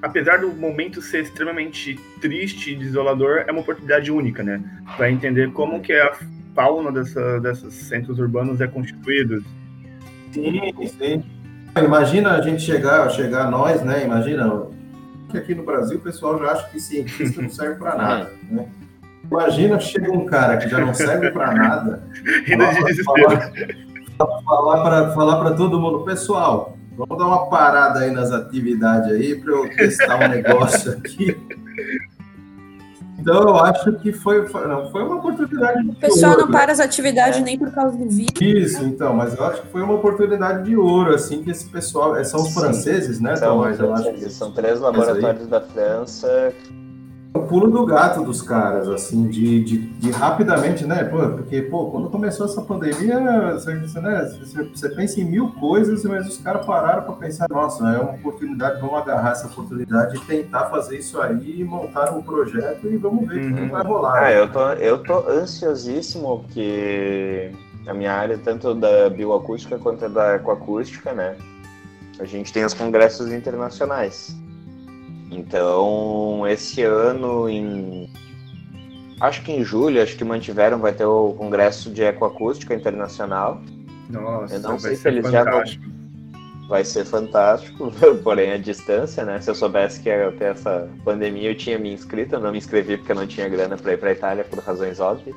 apesar 0.00 0.38
do 0.38 0.48
momento 0.52 1.02
ser 1.02 1.22
extremamente 1.22 1.98
triste 2.20 2.72
e 2.72 2.76
desolador, 2.76 3.44
é 3.46 3.50
uma 3.50 3.62
oportunidade 3.62 4.12
única, 4.12 4.42
né? 4.42 4.62
Para 4.96 5.10
entender 5.10 5.50
como 5.52 5.80
que 5.80 5.92
a 5.92 6.16
fauna 6.54 6.92
dessa, 6.92 7.40
desses 7.40 7.74
centros 7.74 8.18
urbanos 8.18 8.60
é 8.60 8.66
constituída. 8.66 9.40
Sim, 10.30 10.72
sim. 10.86 11.24
Imagina 11.76 12.36
a 12.36 12.40
gente 12.40 12.62
chegar, 12.62 13.10
chegar 13.10 13.50
nós, 13.50 13.82
né? 13.82 14.04
Imagina 14.04 14.68
que 15.34 15.38
aqui 15.38 15.54
no 15.54 15.64
Brasil 15.64 15.98
o 15.98 16.00
pessoal 16.00 16.38
já 16.38 16.52
acha 16.52 16.68
que 16.68 16.80
cientista 16.80 17.42
não 17.42 17.50
serve 17.50 17.76
para 17.76 17.94
nada, 17.98 18.30
né? 18.50 18.66
Imagina 19.30 19.80
chega 19.80 20.12
um 20.12 20.26
cara 20.26 20.58
que 20.58 20.68
já 20.68 20.78
não 20.78 20.94
serve 20.94 21.30
para 21.30 21.52
nada, 21.52 22.02
falar 25.14 25.38
para 25.38 25.54
todo 25.54 25.80
mundo, 25.80 26.04
pessoal, 26.04 26.76
vamos 26.96 27.18
dar 27.18 27.26
uma 27.26 27.48
parada 27.48 28.00
aí 28.00 28.10
nas 28.10 28.30
atividades 28.30 29.10
aí 29.10 29.34
para 29.34 29.52
eu 29.52 29.68
testar 29.70 30.16
um 30.16 30.28
negócio 30.28 30.92
aqui. 30.92 31.36
Então 33.24 33.40
eu 33.40 33.56
acho 33.56 33.90
que 33.94 34.12
foi, 34.12 34.46
foi, 34.46 34.68
não, 34.68 34.90
foi 34.90 35.02
uma 35.02 35.16
oportunidade 35.16 35.82
de 35.82 35.90
O 35.92 35.94
pessoal 35.94 36.32
ouro, 36.32 36.42
não 36.44 36.52
né? 36.52 36.58
para 36.58 36.72
as 36.72 36.78
atividades 36.78 37.40
nem 37.40 37.58
por 37.58 37.70
causa 37.70 37.96
do 37.96 38.06
vírus. 38.06 38.38
Isso, 38.38 38.84
então, 38.84 39.14
mas 39.14 39.34
eu 39.34 39.42
acho 39.46 39.62
que 39.62 39.68
foi 39.68 39.80
uma 39.80 39.94
oportunidade 39.94 40.64
de 40.64 40.76
ouro, 40.76 41.14
assim, 41.14 41.42
que 41.42 41.50
esse 41.50 41.64
pessoal, 41.64 42.14
é, 42.16 42.22
são 42.22 42.42
os 42.42 42.48
Sim. 42.48 42.60
franceses, 42.60 43.20
né, 43.20 43.34
São, 43.36 43.56
Tomás? 43.56 43.80
Eu 43.80 43.94
acho 43.94 44.12
que 44.12 44.28
são 44.28 44.52
três 44.52 44.78
laboratórios 44.78 45.48
da 45.48 45.58
França. 45.62 46.52
É 47.34 47.38
o 47.38 47.42
pulo 47.42 47.68
do 47.68 47.84
gato 47.84 48.22
dos 48.22 48.40
caras, 48.40 48.88
assim, 48.88 49.26
de, 49.26 49.64
de, 49.64 49.78
de 49.78 50.10
rapidamente, 50.12 50.86
né, 50.86 51.02
pô, 51.04 51.18
porque, 51.30 51.62
pô, 51.62 51.90
quando 51.90 52.08
começou 52.08 52.46
essa 52.46 52.62
pandemia, 52.62 53.52
você, 53.54 53.76
você, 53.76 54.00
né, 54.00 54.24
você, 54.40 54.62
você 54.62 54.88
pensa 54.90 55.20
em 55.20 55.24
mil 55.24 55.48
coisas, 55.54 56.04
mas 56.04 56.28
os 56.28 56.38
caras 56.38 56.64
pararam 56.64 57.02
para 57.02 57.14
pensar, 57.14 57.46
nossa, 57.50 57.84
é 57.90 57.98
uma 57.98 58.12
oportunidade, 58.12 58.80
vamos 58.80 58.96
agarrar 59.00 59.32
essa 59.32 59.48
oportunidade 59.48 60.16
e 60.16 60.20
tentar 60.20 60.66
fazer 60.66 60.98
isso 60.98 61.20
aí, 61.20 61.64
montar 61.64 62.12
um 62.16 62.22
projeto 62.22 62.86
e 62.86 62.96
vamos 62.96 63.26
ver 63.26 63.50
o 63.50 63.54
que 63.54 63.60
Uhum. 63.62 63.68
vai 63.68 63.82
rolar. 63.84 64.22
Ah, 64.24 64.32
eu 64.32 64.52
tô, 64.52 64.68
eu 64.74 64.98
tô 65.02 65.28
ansiosíssimo 65.28 66.38
porque 66.40 67.50
a 67.86 67.92
minha 67.92 68.12
área, 68.12 68.38
tanto 68.38 68.74
da 68.74 69.10
bioacústica 69.10 69.76
quanto 69.78 70.08
da 70.08 70.36
ecoacústica, 70.36 71.12
né? 71.12 71.36
A 72.20 72.24
gente 72.24 72.52
tem 72.52 72.64
os 72.64 72.72
congressos 72.72 73.32
internacionais. 73.32 74.36
Então, 75.36 76.46
esse 76.46 76.82
ano, 76.82 77.48
em. 77.48 78.08
Acho 79.20 79.42
que 79.42 79.52
em 79.52 79.64
julho, 79.64 80.02
acho 80.02 80.16
que 80.16 80.24
mantiveram, 80.24 80.78
vai 80.78 80.92
ter 80.92 81.04
o 81.06 81.32
Congresso 81.34 81.90
de 81.90 82.02
Ecoacústica 82.02 82.74
Internacional. 82.74 83.60
Nossa, 84.10 84.54
Eu 84.56 84.60
não 84.60 84.78
sei 84.78 84.96
se 84.96 85.08
eles 85.08 85.30
já 85.30 85.44
vão- 85.44 85.52
fantástico. 85.54 85.84
Vai 86.68 86.84
ser 86.84 87.04
fantástico, 87.04 87.92
porém 88.24 88.52
a 88.52 88.56
distância, 88.58 89.24
né? 89.24 89.40
Se 89.40 89.50
eu 89.50 89.54
soubesse 89.54 90.00
que 90.00 90.08
ia 90.08 90.32
ter 90.32 90.46
essa 90.52 90.88
pandemia, 91.04 91.50
eu 91.50 91.54
tinha 91.54 91.78
me 91.78 91.92
inscrito. 91.92 92.34
Eu 92.34 92.40
não 92.40 92.52
me 92.52 92.58
inscrevi 92.58 92.96
porque 92.96 93.12
eu 93.12 93.16
não 93.16 93.26
tinha 93.26 93.48
grana 93.48 93.76
para 93.76 93.92
ir 93.92 93.98
para 93.98 94.12
Itália 94.12 94.44
por 94.44 94.58
razões 94.60 94.98
óbvias. 94.98 95.36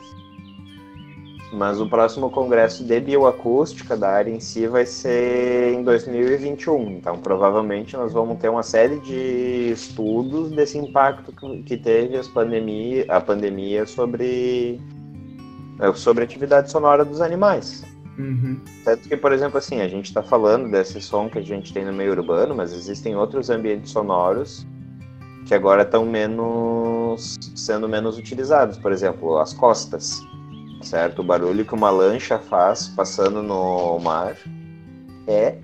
Mas 1.52 1.80
o 1.80 1.88
próximo 1.88 2.30
congresso 2.30 2.84
de 2.84 3.00
bioacústica 3.00 3.96
da 3.96 4.10
área 4.10 4.30
em 4.30 4.40
si 4.40 4.68
vai 4.68 4.86
ser 4.86 5.74
em 5.74 5.82
2021. 5.82 6.90
Então, 6.98 7.18
provavelmente 7.18 7.96
nós 7.96 8.12
vamos 8.12 8.38
ter 8.38 8.50
uma 8.50 8.64
série 8.64 9.00
de 9.00 9.72
estudos 9.72 10.52
desse 10.52 10.78
impacto 10.78 11.32
que- 11.64 11.78
teve 11.78 12.18
as 12.18 12.28
pandemia, 12.28 13.06
a 13.08 13.22
pandemia 13.22 13.86
sobre 13.86 14.82
eh, 15.80 15.94
sobre 15.94 16.24
a 16.24 16.26
atividade 16.26 16.70
sonora 16.70 17.06
dos 17.06 17.22
animais. 17.22 17.86
Uhum. 18.18 18.60
Tanto 18.84 19.08
que, 19.08 19.16
por 19.16 19.32
exemplo, 19.32 19.58
assim, 19.60 19.80
a 19.80 19.88
gente 19.88 20.06
está 20.06 20.24
falando 20.24 20.70
desse 20.72 21.00
som 21.00 21.30
que 21.30 21.38
a 21.38 21.42
gente 21.42 21.72
tem 21.72 21.86
no 21.86 21.94
meio 21.94 22.12
urbano, 22.12 22.56
mas 22.56 22.74
existem 22.74 23.16
outros 23.16 23.50
ambientes 23.50 23.92
sonoros 23.92 24.66
que 25.46 25.54
agora 25.54 25.84
estão 25.84 26.06
menos 26.06 27.38
sendo 27.56 27.88
menos 27.88 28.18
utilizados. 28.18 28.78
Por 28.78 28.92
exemplo, 28.92 29.38
as 29.38 29.54
costas, 29.54 30.20
certo? 30.82 31.20
O 31.20 31.24
barulho 31.24 31.66
que 31.66 31.74
uma 31.74 31.90
lancha 31.90 32.38
faz 32.38 32.88
passando 32.88 33.42
no 33.42 34.00
mar 34.00 34.36
é 35.28 35.56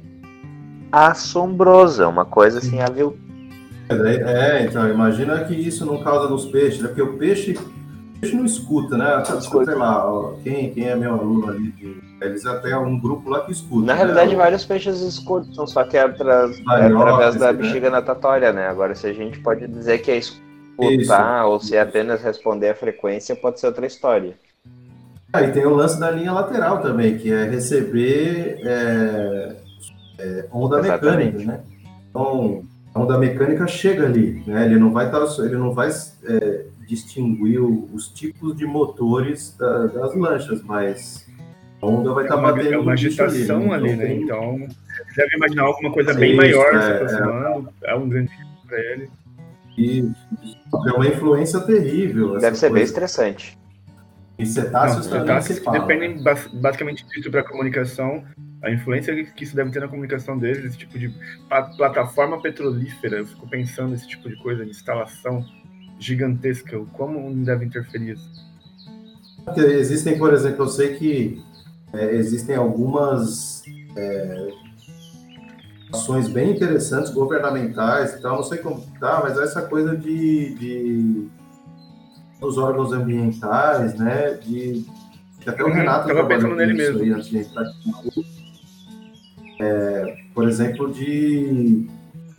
assombroso, 0.92 2.04
é 2.04 2.08
uma 2.08 2.26
coisa 2.26 2.60
assim, 2.60 2.80
aviltante. 2.80 3.24
É, 3.90 4.60
é, 4.60 4.66
então, 4.66 4.88
imagina 4.90 5.44
que 5.44 5.54
isso 5.54 5.86
não 5.86 6.04
causa 6.04 6.30
nos 6.30 6.46
peixes, 6.46 6.82
né? 6.82 6.88
Porque 6.88 7.02
o 7.02 7.18
peixe, 7.18 7.54
o 7.54 8.20
peixe 8.20 8.36
não 8.36 8.46
escuta, 8.46 8.98
né? 8.98 9.24
Sei 9.26 9.76
lá, 9.76 10.34
quem, 10.44 10.74
quem 10.74 10.88
é 10.88 10.96
meu 10.96 11.14
aluno 11.14 11.50
ali, 11.50 11.72
de- 11.72 12.02
eles 12.22 12.46
até 12.46 12.78
um 12.78 12.98
grupo 12.98 13.30
lá 13.30 13.42
que 13.42 13.52
escuta. 13.52 13.86
Na 13.86 13.94
né? 13.94 14.00
realidade, 14.00 14.36
vários 14.36 14.66
peixes 14.66 15.02
escutam, 15.02 15.68
só 15.68 15.84
que 15.84 15.98
é, 15.98 16.02
é 16.02 16.04
através 16.04 17.36
da 17.36 17.52
né? 17.52 17.54
bexiga 17.54 17.90
natatória, 17.90 18.54
né? 18.54 18.68
Agora, 18.68 18.96
se 18.96 19.08
a 19.08 19.14
gente 19.14 19.40
pode 19.40 19.68
dizer 19.68 20.00
que 20.00 20.12
é 20.12 20.18
escutar 20.18 21.46
ou 21.46 21.60
se 21.60 21.76
é 21.76 21.82
apenas 21.82 22.22
responder 22.22 22.70
a 22.70 22.76
frequência, 22.76 23.36
pode 23.36 23.60
ser 23.60 23.68
outra 23.68 23.86
história. 23.86 24.36
Aí 25.34 25.52
tem 25.52 25.66
o 25.66 25.74
lance 25.74 26.00
da 26.00 26.12
linha 26.12 26.32
lateral 26.32 26.80
também, 26.80 27.18
que 27.18 27.32
é 27.32 27.46
receber 27.46 28.60
é, 28.64 29.56
é, 30.20 30.46
onda 30.52 30.80
Exatamente. 30.80 31.38
mecânica, 31.38 31.52
né? 31.52 31.60
Então, 32.10 32.64
a 32.94 33.00
onda 33.02 33.18
mecânica 33.18 33.66
chega 33.66 34.06
ali, 34.06 34.44
né? 34.46 34.66
Ele 34.66 34.78
não 34.78 34.92
vai 34.94 35.08
estar, 35.08 35.26
ele 35.44 35.56
não 35.56 35.74
vai 35.74 35.90
é, 36.26 36.66
distinguir 36.88 37.60
o- 37.60 37.90
os 37.94 38.10
tipos 38.10 38.56
de 38.56 38.66
motores 38.68 39.56
da- 39.58 39.88
das 39.88 40.16
lanchas, 40.16 40.62
mas 40.62 41.26
a 41.82 41.86
onda 41.88 42.14
vai 42.14 42.26
É 42.26 42.28
estar 42.28 42.38
uma, 42.38 42.52
batendo 42.52 42.74
é 42.74 42.78
uma 42.78 42.94
agitação 42.94 43.60
né? 43.70 43.74
ali, 43.74 43.96
né? 43.96 44.06
tem- 44.06 44.22
Então, 44.22 44.58
você 45.10 45.22
deve 45.24 45.36
imaginar 45.36 45.64
alguma 45.64 45.92
coisa 45.92 46.14
Sim, 46.14 46.20
bem 46.20 46.36
maior 46.36 46.76
é, 46.76 46.82
se 46.82 46.92
é. 46.92 46.96
aproximando. 46.96 47.70
É, 47.84 47.96
um 47.96 48.08
grande 48.08 48.32
para 48.68 48.80
ele. 48.80 49.10
E 49.76 50.08
é 50.88 50.92
uma 50.92 51.08
influência 51.08 51.60
terrível. 51.62 52.38
Deve 52.38 52.56
ser 52.56 52.68
bem 52.68 52.74
coisa. 52.74 52.86
estressante. 52.86 53.58
E 54.44 54.46
cetáceos 54.46 55.06
Não, 55.08 55.12
também 55.14 55.28
cetáceos 55.28 55.60
fala. 55.60 55.80
dependem 55.80 56.22
bas- 56.22 56.48
basicamente 56.54 57.06
disso 57.08 57.32
para 57.32 57.42
a 57.42 57.44
comunicação, 57.44 58.24
a 58.62 58.70
influência 58.72 59.16
que- 59.26 59.44
isso 59.44 59.56
deve 59.56 59.72
ter 59.72 59.80
na 59.80 59.88
comunicação 59.88 60.38
deles, 60.38 60.64
esse 60.66 60.78
tipo 60.78 60.98
de 61.00 61.14
plataforma 61.78 62.42
petrolífera, 62.42 63.18
eu 63.18 63.26
fico 63.26 63.50
pensando 63.50 63.90
nesse 63.92 64.08
tipo 64.08 64.30
de 64.30 64.36
coisa, 64.38 64.64
de 64.64 64.72
instalação 64.72 65.44
gigantesca, 66.00 66.78
como 66.94 67.34
deve 67.44 67.66
interferir 67.66 68.14
isso. 68.14 68.44
Existem, 69.58 70.18
por 70.18 70.34
exemplo, 70.34 70.64
eu 70.66 70.70
sei 70.70 70.96
que 70.96 71.42
é, 71.94 72.16
existem 72.16 72.56
algumas 72.56 73.62
é, 73.96 74.50
ações 75.94 76.28
bem 76.28 76.52
interessantes, 76.52 77.12
governamentais 77.12 78.14
e 78.16 78.22
tal, 78.22 78.38
não 78.38 78.44
sei 78.44 78.58
como 78.60 78.82
tá, 79.00 79.20
mas 79.24 79.38
essa 79.38 79.62
coisa 79.62 79.96
de, 79.96 80.56
de 80.56 81.28
dos 82.44 82.58
órgãos 82.58 82.92
ambientais, 82.92 83.96
né, 83.96 84.34
de 84.34 84.86
que 85.40 85.50
até 85.50 85.64
o 85.64 85.68
Uhum, 85.68 85.74
Renato 85.74 86.08
tava 86.08 86.20
trabalhou 86.20 86.42
pensando 86.42 86.56
nele 86.56 86.74
mesmo. 86.74 87.02
aí 87.02 87.12
antes 87.12 87.30
de 87.30 87.38
entrar 87.40 87.62
aqui. 87.64 88.26
É, 89.60 90.18
por 90.34 90.48
exemplo, 90.48 90.92
de 90.92 91.88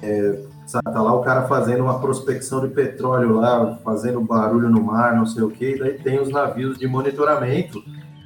é, 0.02 0.38
sabe, 0.66 0.84
tá 0.92 1.00
lá 1.02 1.12
o 1.14 1.22
cara 1.22 1.42
fazendo 1.46 1.82
uma 1.84 1.98
prospecção 2.00 2.60
de 2.60 2.68
petróleo 2.74 3.34
lá, 3.36 3.76
fazendo 3.84 4.20
barulho 4.20 4.68
no 4.68 4.82
mar, 4.82 5.14
não 5.16 5.26
sei 5.26 5.42
o 5.42 5.50
que, 5.50 5.70
e 5.74 5.78
daí 5.78 5.94
tem 5.98 6.20
os 6.20 6.28
navios 6.30 6.78
de 6.78 6.86
monitoramento, 6.86 7.82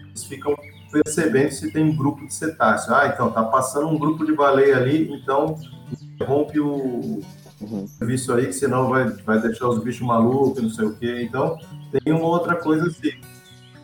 eles 0.09 0.24
ficam 0.24 0.55
percebendo 0.90 1.50
se 1.52 1.70
tem 1.70 1.84
um 1.84 1.94
grupo 1.96 2.26
de 2.26 2.32
cetáceo. 2.34 2.94
Ah, 2.94 3.06
então 3.12 3.30
tá 3.30 3.42
passando 3.42 3.88
um 3.88 3.98
grupo 3.98 4.24
de 4.24 4.32
baleia 4.34 4.76
ali, 4.76 5.12
então 5.12 5.56
interrompe 6.14 6.59
o 6.59 7.20
Uhum. 7.60 7.86
serviço 7.86 8.32
aí, 8.32 8.47
que 8.47 8.52
senão 8.52 8.89
vai, 8.89 9.09
vai 9.09 9.40
deixar 9.40 9.68
os 9.68 9.82
bichos 9.82 10.06
malucos, 10.06 10.62
não 10.62 10.70
sei 10.70 10.85
o 10.86 10.94
que. 10.94 11.22
Então 11.22 11.59
tem 12.05 12.12
uma 12.12 12.26
outra 12.26 12.55
coisa 12.55 12.86
assim. 12.86 13.12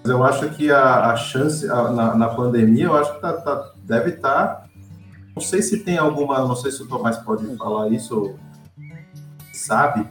Mas 0.02 0.10
eu 0.10 0.22
acho 0.22 0.51
que 0.51 0.70
a, 0.70 1.10
a 1.10 1.16
chance 1.16 1.68
a, 1.68 1.90
na, 1.90 2.14
na, 2.14 2.28
pandemia, 2.28 2.84
eu 2.84 2.96
acho 2.96 3.14
que 3.14 3.20
tá, 3.20 3.32
tá, 3.32 3.72
deve 3.78 4.10
estar. 4.10 4.46
Tá, 4.46 4.64
não 5.34 5.42
sei 5.42 5.62
se 5.62 5.80
tem 5.80 5.98
alguma, 5.98 6.38
não 6.40 6.55
sei 6.55 6.70
se 6.70 6.82
o 6.82 6.86
Tomás 6.86 7.16
pode 7.16 7.44
falar 7.56 7.88
isso, 7.88 8.36
sabe, 9.52 10.06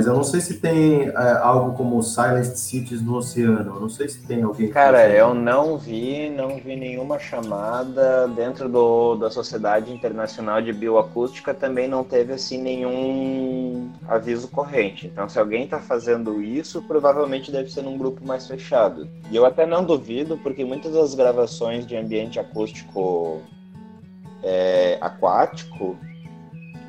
mas 0.00 0.06
eu 0.06 0.14
não 0.14 0.24
sei 0.24 0.40
se 0.40 0.54
tem 0.54 1.08
é, 1.08 1.32
algo 1.42 1.76
como 1.76 2.02
Silent 2.02 2.54
Cities 2.54 3.02
no 3.02 3.16
oceano. 3.16 3.74
Eu 3.74 3.80
não 3.80 3.88
sei 3.90 4.08
se 4.08 4.26
tem 4.26 4.42
alguém. 4.42 4.68
Cara, 4.68 5.06
eu 5.10 5.34
não 5.34 5.76
vi, 5.76 6.30
não 6.30 6.56
vi 6.56 6.74
nenhuma 6.74 7.18
chamada 7.18 8.26
dentro 8.28 8.66
do, 8.66 9.16
da 9.16 9.28
Sociedade 9.28 9.92
Internacional 9.92 10.62
de 10.62 10.72
Bioacústica. 10.72 11.52
Também 11.52 11.86
não 11.86 12.02
teve 12.02 12.32
assim 12.32 12.62
nenhum 12.62 13.90
aviso 14.08 14.48
corrente. 14.48 15.06
Então, 15.06 15.28
se 15.28 15.38
alguém 15.38 15.64
está 15.64 15.80
fazendo 15.80 16.42
isso, 16.42 16.80
provavelmente 16.80 17.52
deve 17.52 17.70
ser 17.70 17.82
num 17.82 17.98
grupo 17.98 18.26
mais 18.26 18.46
fechado. 18.46 19.06
E 19.30 19.36
eu 19.36 19.44
até 19.44 19.66
não 19.66 19.84
duvido, 19.84 20.38
porque 20.38 20.64
muitas 20.64 20.94
das 20.94 21.14
gravações 21.14 21.86
de 21.86 21.94
ambiente 21.94 22.40
acústico 22.40 23.42
é, 24.42 24.96
aquático 24.98 25.98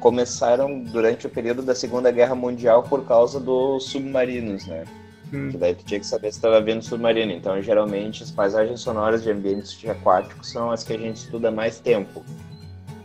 começaram 0.02 0.84
durante 0.84 1.28
o 1.28 1.30
período 1.30 1.62
da 1.62 1.74
Segunda 1.74 2.12
Guerra 2.12 2.36
Mundial 2.36 2.84
por 2.84 3.06
causa 3.06 3.40
dos 3.40 3.86
submarinos, 3.86 4.66
né? 4.66 4.84
Hum. 5.32 5.50
Que 5.50 5.58
daí 5.58 5.76
tu 5.76 5.86
tinha 5.86 6.00
que 6.00 6.06
saber 6.06 6.32
se 6.32 6.40
estava 6.40 6.60
vendo 6.60 6.84
submarino. 6.84 7.32
Então, 7.32 7.62
geralmente, 7.62 8.24
as 8.24 8.32
paisagens 8.32 8.82
sonoras 8.82 9.24
de 9.24 9.32
ambientes 9.32 9.80
aquáticos 9.88 10.52
são 10.52 10.72
as 10.72 10.84
que 10.84 10.94
a 10.94 10.98
gente 10.98 11.18
estuda 11.18 11.52
mais 11.52 11.80
tempo. 11.80 12.26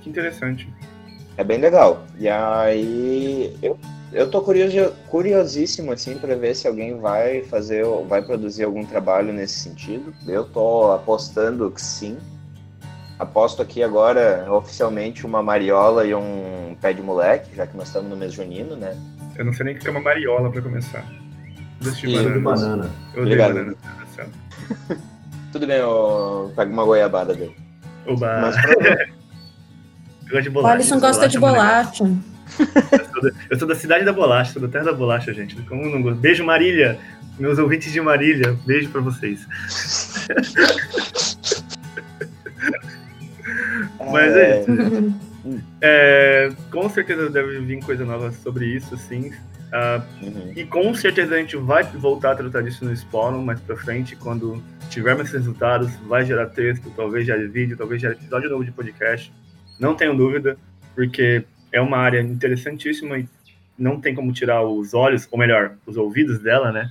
Que 0.01 0.09
interessante. 0.09 0.69
É 1.37 1.45
bem 1.45 1.59
legal. 1.59 2.03
E 2.19 2.29
aí, 2.29 3.55
eu, 3.63 3.79
eu 4.11 4.31
tô 4.31 4.41
curioso, 4.41 4.93
curiosíssimo, 5.09 5.93
assim, 5.93 6.17
para 6.17 6.35
ver 6.35 6.57
se 6.57 6.67
alguém 6.67 6.99
vai 6.99 7.43
fazer, 7.43 7.85
vai 8.09 8.23
produzir 8.23 8.65
algum 8.65 8.85
trabalho 8.87 9.33
nesse 9.33 9.61
sentido. 9.61 10.15
Eu 10.27 10.45
tô 10.45 10.93
apostando 10.93 11.71
que 11.71 11.81
sim. 11.81 12.17
Aposto 13.19 13.63
aqui 13.63 13.83
agora, 13.83 14.47
oficialmente, 14.53 15.25
uma 15.25 15.43
mariola 15.43 16.07
e 16.07 16.15
um 16.15 16.77
pé 16.81 16.93
de 16.93 17.01
moleque, 17.01 17.57
já 17.57 17.67
que 17.67 17.77
nós 17.77 17.89
estamos 17.89 18.11
no 18.11 18.17
mês 18.17 18.35
junino, 18.35 18.77
né? 18.77 18.95
Eu 19.37 19.45
não 19.45 19.55
sei 19.55 19.67
nem 19.67 19.75
o 19.75 19.79
que 19.79 19.89
é 19.89 19.91
uma 19.91 20.01
mariola 20.01 20.51
para 20.51 20.61
começar. 20.61 21.05
Deixa 21.81 22.07
de 22.07 22.39
banana. 22.39 22.91
Eu 23.15 23.23
Obrigado. 23.23 23.55
banana. 23.55 23.75
Tá 24.17 24.27
Tudo 25.53 25.67
bem, 25.67 25.79
eu 25.79 26.53
pego 26.55 26.73
uma 26.73 26.85
goiabada 26.85 27.35
dele. 27.35 27.57
Oba! 28.07 28.39
Mas, 28.41 28.57
eu 30.27 30.31
gosto 30.31 30.43
de 30.43 30.51
bolacha. 30.51 30.73
O 30.73 30.75
Alisson 30.75 31.01
gosta 31.01 31.29
de 31.29 31.39
bolacha. 31.39 32.05
Eu 32.05 33.05
sou, 33.13 33.23
da, 33.23 33.31
eu 33.51 33.59
sou 33.59 33.69
da 33.69 33.75
cidade 33.75 34.05
da 34.05 34.13
bolacha, 34.13 34.53
sou 34.53 34.63
da 34.63 34.69
terra 34.69 34.85
da 34.85 34.93
bolacha, 34.93 35.33
gente. 35.33 35.57
Como 35.63 35.89
não 35.89 36.03
gosto? 36.03 36.19
Beijo, 36.19 36.45
Marília! 36.45 36.99
Meus 37.39 37.59
ouvintes 37.59 37.93
de 37.93 38.01
Marília, 38.01 38.57
beijo 38.65 38.89
pra 38.91 39.01
vocês. 39.01 39.47
Mas 44.11 44.37
é, 44.37 44.65
é, 45.81 46.53
com 46.71 46.89
certeza 46.89 47.31
deve 47.31 47.61
vir 47.61 47.83
coisa 47.85 48.05
nova 48.05 48.33
sobre 48.33 48.67
isso, 48.67 48.97
sim. 48.97 49.31
Uh, 49.67 50.25
uhum. 50.25 50.53
E 50.55 50.65
com 50.65 50.95
certeza 50.95 51.35
a 51.35 51.39
gente 51.39 51.57
vai 51.57 51.83
voltar 51.83 52.33
a 52.33 52.37
tratar 52.37 52.63
disso 52.63 52.85
no 52.85 52.97
Spawn 52.97 53.43
mais 53.45 53.61
pra 53.61 53.77
frente, 53.77 54.15
quando 54.15 54.63
tivermos 54.89 55.31
resultados, 55.31 55.95
vai 56.07 56.25
gerar 56.25 56.47
texto, 56.47 56.91
talvez 56.97 57.27
gere 57.27 57.49
vídeo, 57.49 57.77
talvez 57.77 58.01
gere 58.01 58.15
episódio 58.15 58.49
novo 58.49 58.65
de 58.65 58.71
podcast. 58.71 59.33
Não 59.79 59.95
tenho 59.95 60.17
dúvida, 60.17 60.57
porque 60.95 61.45
é 61.73 61.81
uma 61.81 61.99
área 61.99 62.21
interessantíssima 62.21 63.19
e 63.19 63.29
não 63.79 64.01
tem 64.01 64.15
como 64.15 64.33
tirar 64.33 64.63
os 64.63 64.95
olhos, 64.95 65.29
ou 65.31 65.39
melhor, 65.39 65.75
os 65.85 65.97
ouvidos 65.97 66.39
dela, 66.39 66.73
né? 66.73 66.89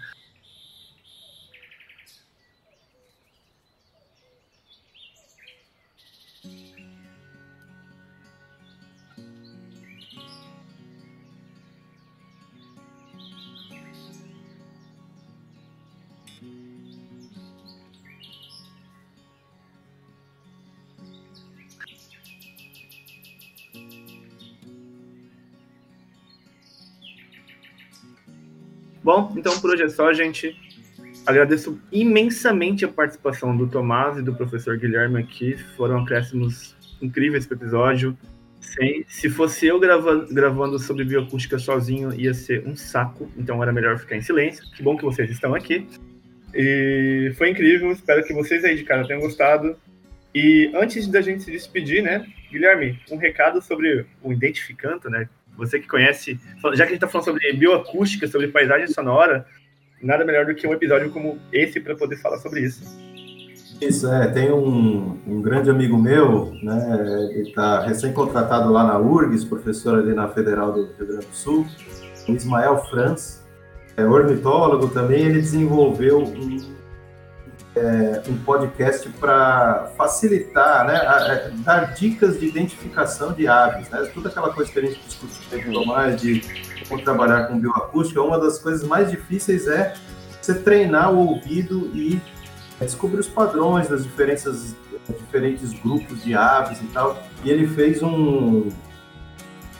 Bom, 29.06 29.32
então 29.38 29.56
por 29.60 29.70
hoje 29.70 29.84
é 29.84 29.88
só, 29.88 30.12
gente. 30.12 30.58
Agradeço 31.28 31.80
imensamente 31.92 32.84
a 32.86 32.88
participação 32.88 33.56
do 33.56 33.68
Tomás 33.68 34.18
e 34.18 34.22
do 34.24 34.34
professor 34.34 34.80
Guilherme 34.80 35.20
aqui. 35.20 35.56
Foram 35.78 36.00
acréscimos 36.00 36.76
incríveis 37.00 37.46
para 37.46 37.54
o 37.54 37.58
episódio. 37.60 38.18
Sim, 38.60 39.06
se 39.08 39.30
fosse 39.30 39.68
eu 39.68 39.80
gravando, 39.80 40.34
gravando 40.34 40.80
sobre 40.80 41.04
bioacústica 41.04 41.60
sozinho, 41.60 42.20
ia 42.20 42.34
ser 42.34 42.68
um 42.68 42.76
saco. 42.76 43.32
Então 43.38 43.62
era 43.62 43.72
melhor 43.72 44.00
ficar 44.00 44.16
em 44.16 44.24
silêncio. 44.24 44.66
Que 44.72 44.82
bom 44.82 44.98
que 44.98 45.06
vocês 45.06 45.30
estão 45.30 45.54
aqui. 45.54 45.88
E 46.52 47.32
foi 47.38 47.52
incrível. 47.52 47.92
Espero 47.92 48.24
que 48.24 48.34
vocês 48.34 48.66
aí 48.66 48.76
de 48.76 48.84
cara 48.84 49.06
tenham 49.06 49.22
gostado. 49.22 49.78
E 50.34 50.72
antes 50.74 51.08
da 51.08 51.22
gente 51.22 51.44
se 51.44 51.52
despedir, 51.52 52.02
né, 52.02 52.26
Guilherme, 52.52 53.00
um 53.12 53.18
recado 53.18 53.62
sobre 53.62 54.08
o 54.24 54.34
Identificando, 54.34 55.12
né? 55.12 55.30
Você 55.58 55.80
que 55.80 55.88
conhece, 55.88 56.40
já 56.74 56.78
que 56.78 56.82
a 56.84 56.86
gente 56.86 56.96
está 56.96 57.08
falando 57.08 57.26
sobre 57.26 57.54
bioacústica, 57.54 58.28
sobre 58.28 58.48
paisagem 58.50 58.88
sonora, 58.88 59.46
nada 60.02 60.26
melhor 60.26 60.46
do 60.46 60.56
que 60.56 60.68
um 60.68 60.74
episódio 60.74 61.10
como 61.12 61.40
esse 61.52 61.80
para 61.80 61.96
poder 61.96 62.18
falar 62.18 62.38
sobre 62.40 62.62
isso. 62.62 62.84
Isso, 63.82 64.08
é. 64.08 64.28
Tem 64.28 64.52
um, 64.52 65.20
um 65.28 65.42
grande 65.42 65.70
amigo 65.70 65.98
meu, 65.98 66.54
né? 66.64 67.30
Ele 67.32 67.50
está 67.50 67.86
recém-contratado 67.86 68.72
lá 68.72 68.86
na 68.86 68.98
URGS, 68.98 69.44
professor 69.44 70.00
ali 70.00 70.14
na 70.14 70.30
Federal 70.30 70.72
do 70.72 70.86
Rio 70.98 71.08
Grande 71.08 71.26
do 71.26 71.36
Sul, 71.36 71.66
o 72.28 72.32
Ismael 72.32 72.78
Franz, 72.86 73.46
é 73.98 74.06
ornitólogo 74.06 74.88
também. 74.90 75.24
Ele 75.26 75.40
desenvolveu 75.40 76.20
um 76.20 76.75
é, 77.76 78.24
um 78.30 78.38
podcast 78.38 79.08
para 79.20 79.92
facilitar, 79.98 80.86
né, 80.88 80.96
a, 80.96 81.18
a, 81.18 81.34
é, 81.34 81.50
dar 81.58 81.94
dicas 81.94 82.40
de 82.40 82.46
identificação 82.46 83.34
de 83.34 83.48
aves, 83.48 83.90
né? 83.90 84.10
Toda 84.14 84.30
aquela 84.30 84.54
coisa 84.54 84.72
que 84.72 84.80
a 84.80 84.82
gente 84.82 85.00
discutiu 85.06 85.86
mais 85.86 86.20
de 86.20 86.42
como 86.88 87.04
trabalhar 87.04 87.48
com 87.48 87.60
bioacústica, 87.60 88.22
uma 88.22 88.40
das 88.40 88.60
coisas 88.60 88.88
mais 88.88 89.12
difíceis 89.12 89.68
é 89.68 89.94
você 90.42 90.54
treinar 90.54 91.12
o 91.12 91.18
ouvido 91.18 91.92
e 91.94 92.22
descobrir 92.80 93.20
os 93.20 93.28
padrões 93.28 93.90
das 93.90 94.04
diferenças, 94.04 94.76
diferentes 95.10 95.74
grupos 95.74 96.24
de 96.24 96.34
aves 96.34 96.82
e 96.82 96.86
tal. 96.88 97.22
E 97.44 97.50
ele 97.50 97.68
fez 97.68 98.02
um, 98.02 98.70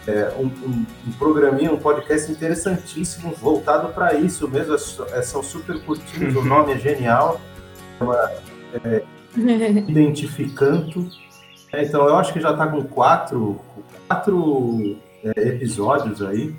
é, 0.08 0.34
um, 0.38 0.46
um, 0.46 0.86
um, 1.08 1.12
programinha, 1.18 1.72
um 1.72 1.78
podcast 1.78 2.32
interessantíssimo 2.32 3.34
voltado 3.36 3.90
para 3.94 4.16
isso 4.16 4.48
mesmo. 4.50 4.76
É, 5.12 5.22
são 5.22 5.44
super 5.44 5.80
curtinhos, 5.84 6.36
o 6.36 6.44
nome 6.44 6.74
é 6.74 6.80
genial 6.80 7.40
chama 7.98 8.32
é, 8.84 9.04
Identificando. 9.88 11.10
É, 11.74 11.84
então, 11.84 12.08
eu 12.08 12.16
acho 12.16 12.32
que 12.32 12.40
já 12.40 12.52
está 12.52 12.68
com 12.68 12.84
quatro, 12.84 13.60
quatro 14.08 14.98
é, 15.24 15.48
episódios 15.50 16.22
aí. 16.22 16.56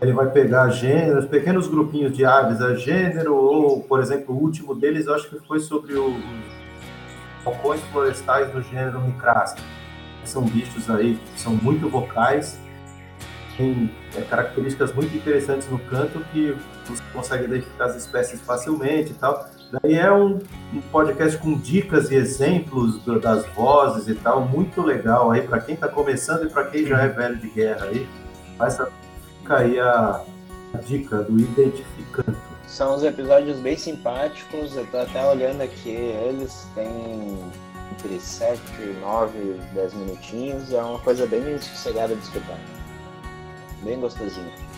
Ele 0.00 0.12
vai 0.12 0.30
pegar 0.30 0.70
gêneros, 0.70 1.26
pequenos 1.26 1.66
grupinhos 1.66 2.16
de 2.16 2.24
aves 2.24 2.60
a 2.62 2.74
gênero, 2.74 3.34
ou, 3.34 3.82
por 3.82 4.00
exemplo, 4.00 4.34
o 4.34 4.38
último 4.38 4.74
deles, 4.74 5.06
eu 5.06 5.14
acho 5.14 5.28
que 5.28 5.38
foi 5.46 5.60
sobre 5.60 5.94
os 5.94 6.14
falcões 7.44 7.80
florestais 7.92 8.50
do 8.52 8.62
gênero 8.62 9.00
Micrasca. 9.00 9.60
São 10.24 10.42
bichos 10.42 10.88
aí 10.88 11.16
que 11.16 11.40
são 11.40 11.52
muito 11.54 11.88
vocais, 11.88 12.58
têm 13.56 13.90
é, 14.16 14.22
características 14.22 14.94
muito 14.94 15.14
interessantes 15.14 15.68
no 15.68 15.78
canto 15.78 16.20
que 16.32 16.56
você 16.86 17.02
consegue 17.12 17.44
identificar 17.44 17.86
as 17.86 17.96
espécies 17.96 18.40
facilmente 18.40 19.10
e 19.10 19.14
tal. 19.14 19.50
Daí 19.72 19.94
é 19.94 20.12
um, 20.12 20.40
um 20.74 20.80
podcast 20.90 21.38
com 21.38 21.56
dicas 21.56 22.10
e 22.10 22.16
exemplos 22.16 22.98
do, 23.02 23.20
das 23.20 23.46
vozes 23.54 24.08
e 24.08 24.14
tal, 24.16 24.40
muito 24.40 24.82
legal 24.82 25.30
aí 25.30 25.42
para 25.42 25.60
quem 25.60 25.76
está 25.76 25.86
começando 25.86 26.46
e 26.46 26.50
para 26.50 26.64
quem 26.66 26.84
já 26.84 27.00
é 27.02 27.08
velho 27.08 27.36
de 27.36 27.48
guerra 27.48 27.84
aí. 27.84 28.08
Essa 28.60 28.90
fica 29.38 29.58
aí 29.58 29.78
a, 29.78 30.24
a 30.74 30.78
dica 30.78 31.22
do 31.22 31.38
Identificando. 31.38 32.36
São 32.66 32.96
os 32.96 33.04
episódios 33.04 33.58
bem 33.60 33.76
simpáticos, 33.76 34.76
eu 34.76 34.86
tô 34.86 34.98
até 34.98 35.24
olhando 35.24 35.62
aqui, 35.62 35.90
eles 35.90 36.66
têm 36.74 37.38
entre 37.92 38.18
7, 38.18 38.60
9, 39.00 39.60
10 39.72 39.94
minutinhos, 39.94 40.72
é 40.72 40.82
uma 40.82 40.98
coisa 40.98 41.26
bem 41.26 41.60
sossegada 41.60 42.14
de 42.14 42.22
escutar. 42.22 42.58
Bem 43.82 44.00
gostosinho. 44.00 44.69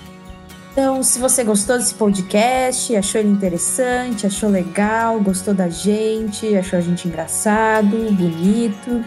Então, 0.73 1.03
se 1.03 1.19
você 1.19 1.45
gostou 1.45 1.77
desse 1.77 1.95
podcast, 1.95 2.97
achou 2.97 3.21
ele 3.21 3.29
interessante, 3.29 4.27
achou 4.27 4.49
legal, 4.49 5.21
gostou 5.21 5.53
da 5.53 5.69
gente, 5.69 6.57
achou 6.57 6.79
a 6.79 6.83
gente 6.83 7.07
engraçado, 7.07 7.95
bonito, 8.11 9.05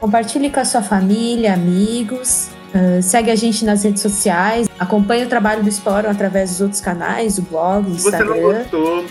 compartilhe 0.00 0.50
com 0.50 0.58
a 0.58 0.64
sua 0.64 0.82
família, 0.82 1.54
amigos. 1.54 2.50
Uh, 2.74 3.00
segue 3.00 3.30
a 3.30 3.36
gente 3.36 3.64
nas 3.64 3.84
redes 3.84 4.02
sociais, 4.02 4.68
acompanhe 4.80 5.24
o 5.24 5.28
trabalho 5.28 5.62
do 5.62 5.68
Sporum 5.68 6.10
através 6.10 6.50
dos 6.50 6.60
outros 6.60 6.80
canais, 6.80 7.36
do 7.36 7.42
blog, 7.42 7.84
do 7.84 7.92
Instagram. 7.92 8.26
Se 8.26 8.32
você 8.32 8.40
não 8.40 8.52
gostou, 8.52 9.04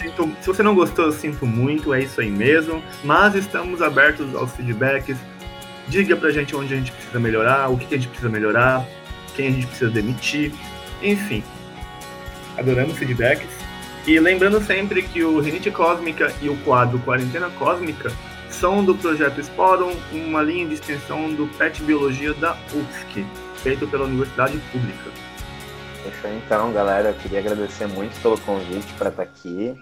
sinto, 0.00 0.36
se 0.40 0.46
você 0.46 0.62
não 0.62 0.74
gostou, 0.74 1.12
sinto 1.12 1.46
muito, 1.46 1.92
é 1.92 2.02
isso 2.02 2.20
aí 2.20 2.30
mesmo. 2.30 2.80
Mas 3.02 3.34
estamos 3.34 3.82
abertos 3.82 4.32
aos 4.36 4.52
feedbacks. 4.52 5.16
Diga 5.88 6.16
pra 6.16 6.30
gente 6.30 6.54
onde 6.54 6.74
a 6.74 6.76
gente 6.76 6.92
precisa 6.92 7.18
melhorar, 7.18 7.70
o 7.70 7.76
que 7.76 7.92
a 7.92 7.98
gente 7.98 8.08
precisa 8.08 8.30
melhorar, 8.30 8.86
quem 9.34 9.48
a 9.48 9.50
gente 9.50 9.66
precisa 9.66 9.90
demitir, 9.90 10.52
enfim. 11.02 11.42
Adoramos 12.56 12.96
feedbacks. 12.96 13.48
E 14.06 14.20
lembrando 14.20 14.60
sempre 14.60 15.02
que 15.02 15.24
o 15.24 15.40
Rinite 15.40 15.70
Cósmica 15.70 16.32
e 16.42 16.48
o 16.48 16.56
quadro 16.58 16.98
Quarentena 17.00 17.48
Cósmica 17.50 18.12
são 18.50 18.84
do 18.84 18.94
projeto 18.94 19.40
Sporum, 19.40 19.96
uma 20.12 20.42
linha 20.42 20.68
de 20.68 20.74
extensão 20.74 21.32
do 21.34 21.46
PET 21.58 21.82
Biologia 21.82 22.32
da 22.34 22.52
UFSC, 22.72 23.24
feito 23.56 23.88
pela 23.88 24.04
Universidade 24.04 24.58
Pública. 24.70 25.10
Fechou 26.02 26.30
então, 26.30 26.72
galera. 26.72 27.08
Eu 27.10 27.14
queria 27.14 27.40
agradecer 27.40 27.86
muito 27.86 28.20
pelo 28.20 28.38
convite 28.42 28.92
para 28.94 29.08
estar 29.08 29.22
aqui. 29.22 29.74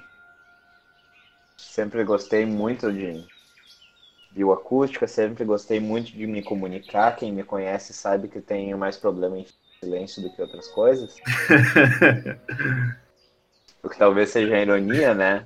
Sempre 1.56 2.04
gostei 2.04 2.46
muito 2.46 2.92
de 2.92 3.24
bioacústica, 4.30 5.06
sempre 5.06 5.44
gostei 5.44 5.80
muito 5.80 6.12
de 6.12 6.26
me 6.26 6.42
comunicar. 6.42 7.16
Quem 7.16 7.32
me 7.32 7.42
conhece 7.42 7.92
sabe 7.92 8.28
que 8.28 8.40
tenho 8.40 8.78
mais 8.78 8.96
problema 8.96 9.36
em 9.36 9.46
silêncio 9.82 10.22
do 10.22 10.30
que 10.30 10.40
outras 10.40 10.68
coisas. 10.68 11.16
o 13.82 13.88
que 13.88 13.98
talvez 13.98 14.30
seja 14.30 14.58
ironia, 14.58 15.14
né? 15.14 15.44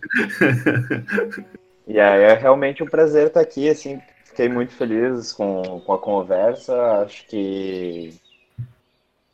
E 1.87 1.99
aí 1.99 2.23
é 2.23 2.35
realmente 2.35 2.83
um 2.83 2.87
prazer 2.87 3.29
estar 3.29 3.41
aqui, 3.41 3.69
assim, 3.69 4.01
fiquei 4.25 4.49
muito 4.49 4.73
feliz 4.73 5.33
com, 5.33 5.81
com 5.81 5.93
a 5.93 5.99
conversa, 5.99 7.03
acho 7.03 7.27
que 7.27 8.15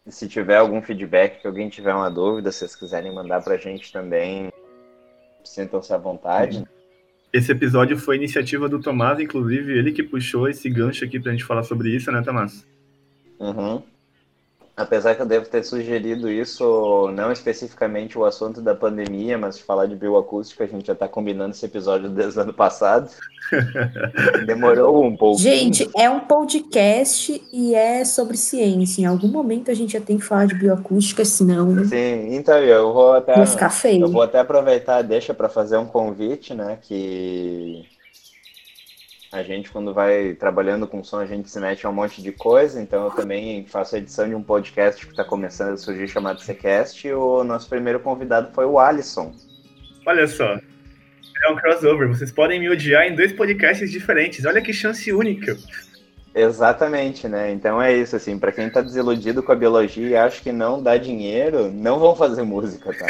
se 0.07 0.29
tiver 0.29 0.57
algum 0.57 0.83
feedback, 0.83 1.41
que 1.41 1.47
alguém 1.47 1.69
tiver 1.69 1.95
uma 1.95 2.11
dúvida, 2.11 2.53
se 2.53 2.61
vocês 2.61 2.77
quiserem 2.77 3.15
mandar 3.15 3.43
pra 3.43 3.57
gente 3.57 3.93
também, 3.93 4.53
sintam-se 5.43 5.93
à 5.93 5.97
vontade. 5.97 6.65
Esse 7.33 7.51
episódio 7.51 7.97
foi 7.97 8.17
iniciativa 8.17 8.69
do 8.69 8.81
Tomás, 8.81 9.19
inclusive 9.19 9.77
ele 9.77 9.93
que 9.93 10.03
puxou 10.03 10.49
esse 10.49 10.69
gancho 10.69 11.05
aqui 11.05 11.19
pra 11.19 11.33
gente 11.33 11.45
falar 11.45 11.63
sobre 11.63 11.89
isso, 11.89 12.13
né, 12.13 12.23
Tomás? 12.23 12.67
Uhum. 13.41 13.83
Apesar 14.83 15.15
que 15.15 15.23
eu 15.23 15.27
devo 15.27 15.47
ter 15.47 15.63
sugerido 15.63 16.31
isso, 16.31 17.11
não 17.15 17.31
especificamente 17.31 18.19
o 18.19 18.25
assunto 18.25 18.61
da 18.61 18.75
pandemia, 18.75 19.39
mas 19.39 19.59
falar 19.59 19.87
de 19.87 19.95
bioacústica, 19.95 20.65
a 20.65 20.67
gente 20.67 20.87
já 20.87 20.93
está 20.93 21.07
combinando 21.07 21.53
esse 21.53 21.65
episódio 21.65 22.09
desde 22.09 22.39
o 22.39 22.43
ano 22.43 22.53
passado. 22.53 23.09
Demorou 24.47 25.05
um 25.05 25.17
pouco. 25.17 25.41
Gente, 25.41 25.89
é 25.97 26.11
um 26.11 26.21
podcast 26.21 27.43
e 27.53 27.75
é 27.75 28.05
sobre 28.05 28.37
ciência. 28.37 29.03
Em 29.03 29.07
algum 29.07 29.29
momento 29.29 29.71
a 29.71 29.75
gente 29.75 29.93
já 29.93 30.01
tem 30.01 30.19
que 30.19 30.25
falar 30.25 30.47
de 30.47 30.55
bioacústica, 30.55 31.25
senão. 31.25 31.85
Sim, 31.85 32.35
então 32.35 32.59
eu 32.59 32.93
vou 32.93 33.13
até. 33.13 33.35
Vai 33.35 33.47
ficar 33.47 33.71
feio. 33.71 34.03
Eu 34.03 34.11
vou 34.11 34.23
até 34.23 34.41
aproveitar, 34.41 35.03
deixa 35.03 35.33
para 35.33 35.49
fazer 35.49 35.77
um 35.77 35.87
convite, 35.87 36.55
né? 36.55 36.79
Que 36.83 37.87
a 39.33 39.43
gente, 39.43 39.71
quando 39.71 39.95
vai 39.95 40.35
trabalhando 40.35 40.87
com 40.87 41.03
som, 41.03 41.19
a 41.19 41.25
gente 41.25 41.49
se 41.49 41.59
mete 41.59 41.87
a 41.87 41.89
um 41.89 41.93
monte 41.93 42.23
de 42.23 42.31
coisa, 42.31 42.81
então 42.81 43.05
eu 43.05 43.11
também 43.11 43.65
faço 43.65 43.95
a 43.95 43.99
edição 43.99 44.29
de 44.29 44.35
um 44.35 44.43
podcast 44.43 45.07
que 45.07 45.11
está 45.11 45.25
começando 45.25 45.73
a 45.73 45.77
surgir 45.79 46.07
chamado 46.07 46.43
Secast, 46.43 47.09
e 47.09 47.15
o 47.15 47.43
nosso 47.43 47.67
primeiro 47.67 47.99
convidado 47.99 48.53
foi 48.53 48.67
o 48.67 48.79
Alisson. 48.79 49.35
Olha 50.07 50.27
só, 50.27 50.59
é 51.45 51.51
um 51.51 51.57
crossover, 51.57 52.09
vocês 52.09 52.31
podem 52.31 52.61
me 52.61 52.69
odiar 52.69 53.07
em 53.07 53.17
dois 53.17 53.33
podcasts 53.33 53.91
diferentes, 53.91 54.45
olha 54.45 54.61
que 54.61 54.73
chance 54.73 55.11
única. 55.11 55.57
Exatamente, 56.35 57.27
né? 57.27 57.51
Então 57.53 57.81
é 57.81 57.97
isso, 57.97 58.15
assim, 58.17 58.39
para 58.39 58.53
quem 58.53 58.69
tá 58.69 58.83
desiludido 58.83 59.43
com 59.43 59.53
a 59.53 59.57
biologia 59.57 60.09
e 60.09 60.17
acha 60.17 60.43
que 60.43 60.53
não 60.53 60.83
dá 60.83 60.99
dinheiro, 60.99 61.71
não 61.73 61.99
vão 61.99 62.15
fazer 62.15 62.43
música, 62.43 62.93
tá? 62.93 63.07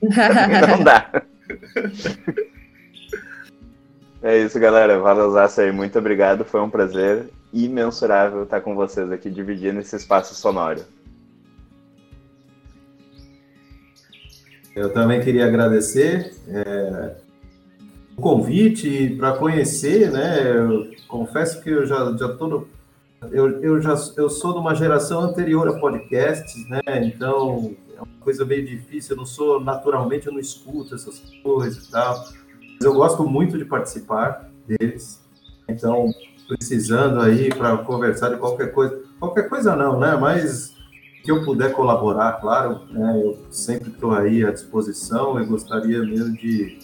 não 0.66 0.82
dá. 0.82 1.22
É 4.26 4.38
isso, 4.38 4.58
galera. 4.58 4.98
Valeuzaço 4.98 5.60
aí, 5.60 5.70
muito 5.70 5.96
obrigado. 6.00 6.44
Foi 6.44 6.60
um 6.60 6.68
prazer 6.68 7.30
imensurável 7.52 8.42
estar 8.42 8.60
com 8.60 8.74
vocês 8.74 9.12
aqui, 9.12 9.30
dividindo 9.30 9.78
esse 9.78 9.94
espaço 9.94 10.34
sonoro. 10.34 10.80
Eu 14.74 14.92
também 14.92 15.20
queria 15.20 15.46
agradecer 15.46 16.34
é, 16.48 17.14
o 18.16 18.20
convite 18.20 19.14
para 19.16 19.36
conhecer, 19.36 20.10
né? 20.10 20.56
Eu 20.56 20.90
confesso 21.06 21.62
que 21.62 21.70
eu 21.70 21.86
já, 21.86 22.12
já 22.16 22.28
tô 22.30 22.48
no, 22.48 22.68
eu, 23.30 23.62
eu 23.62 23.80
já 23.80 23.94
eu 24.16 24.28
sou 24.28 24.54
de 24.54 24.58
uma 24.58 24.74
geração 24.74 25.20
anterior 25.20 25.68
a 25.68 25.78
podcasts, 25.78 26.68
né? 26.68 26.80
Então 27.04 27.76
é 27.96 28.02
uma 28.02 28.20
coisa 28.22 28.44
meio 28.44 28.66
difícil. 28.66 29.12
Eu 29.12 29.18
não 29.18 29.26
sou 29.26 29.60
naturalmente, 29.60 30.26
eu 30.26 30.32
não 30.32 30.40
escuto 30.40 30.96
essas 30.96 31.20
coisas 31.44 31.86
e 31.86 31.92
tal 31.92 32.24
eu 32.80 32.94
gosto 32.94 33.24
muito 33.24 33.58
de 33.58 33.64
participar 33.64 34.50
deles. 34.66 35.24
Então, 35.68 36.10
precisando 36.46 37.20
aí 37.20 37.48
para 37.48 37.76
conversar 37.78 38.30
de 38.30 38.36
qualquer 38.36 38.72
coisa, 38.72 39.02
qualquer 39.18 39.48
coisa 39.48 39.74
não, 39.74 39.98
né? 39.98 40.16
Mas 40.16 40.74
que 41.22 41.30
eu 41.32 41.44
puder 41.44 41.72
colaborar, 41.72 42.40
claro, 42.40 42.82
né? 42.90 43.20
eu 43.20 43.36
sempre 43.50 43.90
estou 43.90 44.12
aí 44.12 44.44
à 44.44 44.52
disposição 44.52 45.42
e 45.42 45.44
gostaria 45.44 45.98
mesmo 45.98 46.36
de 46.36 46.78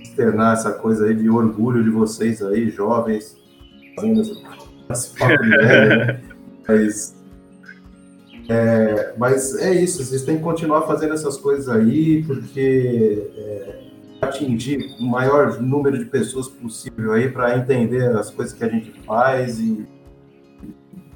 externar 0.00 0.52
essa 0.52 0.72
coisa 0.72 1.06
aí 1.06 1.16
de 1.16 1.28
orgulho 1.28 1.82
de 1.82 1.90
vocês 1.90 2.40
aí, 2.40 2.70
jovens, 2.70 3.36
fazendo 3.96 4.20
esse 4.20 5.18
papo 5.18 5.42
de 5.42 5.50
velho, 5.50 5.98
né? 5.98 6.20
Mas 6.68 7.18
é, 8.48 9.14
mas 9.18 9.54
é 9.56 9.74
isso, 9.74 10.02
vocês 10.02 10.22
têm 10.22 10.38
que 10.38 10.42
continuar 10.42 10.82
fazendo 10.82 11.12
essas 11.12 11.36
coisas 11.36 11.68
aí, 11.68 12.24
porque 12.26 13.30
é, 13.36 13.87
atingir 14.20 14.94
o 14.98 15.04
maior 15.04 15.60
número 15.60 15.98
de 15.98 16.04
pessoas 16.06 16.48
possível 16.48 17.12
aí 17.12 17.30
para 17.30 17.56
entender 17.56 18.16
as 18.16 18.30
coisas 18.30 18.54
que 18.54 18.64
a 18.64 18.68
gente 18.68 18.90
faz 19.02 19.58
e 19.60 19.86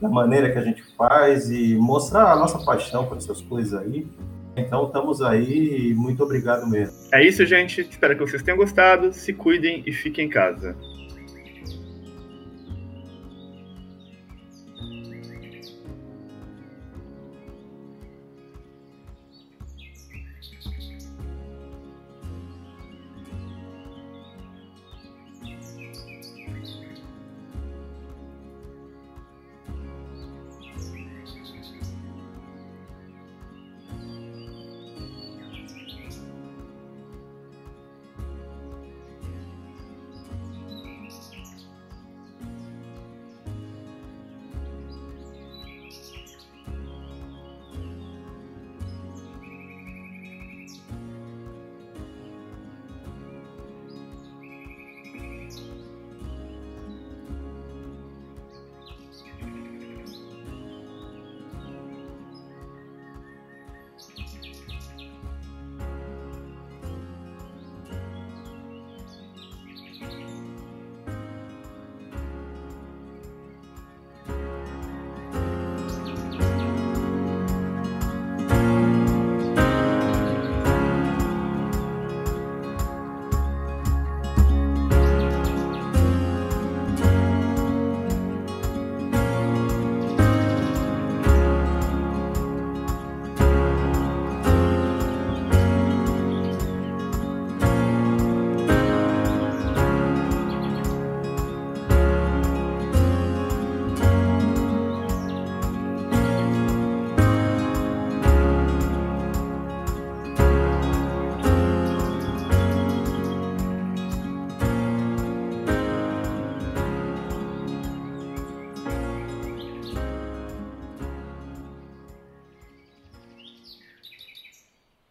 da 0.00 0.08
maneira 0.08 0.50
que 0.50 0.58
a 0.58 0.62
gente 0.62 0.82
faz 0.96 1.50
e 1.50 1.76
mostrar 1.76 2.32
a 2.32 2.36
nossa 2.36 2.58
paixão 2.64 3.06
por 3.06 3.16
essas 3.16 3.40
coisas 3.40 3.80
aí. 3.80 4.06
Então 4.56 4.86
estamos 4.86 5.22
aí 5.22 5.90
e 5.90 5.94
muito 5.94 6.22
obrigado 6.22 6.68
mesmo. 6.68 6.94
É 7.12 7.24
isso, 7.24 7.46
gente. 7.46 7.80
Espero 7.80 8.14
que 8.14 8.20
vocês 8.20 8.42
tenham 8.42 8.58
gostado. 8.58 9.12
Se 9.12 9.32
cuidem 9.32 9.82
e 9.86 9.92
fiquem 9.92 10.26
em 10.26 10.28
casa. 10.28 10.76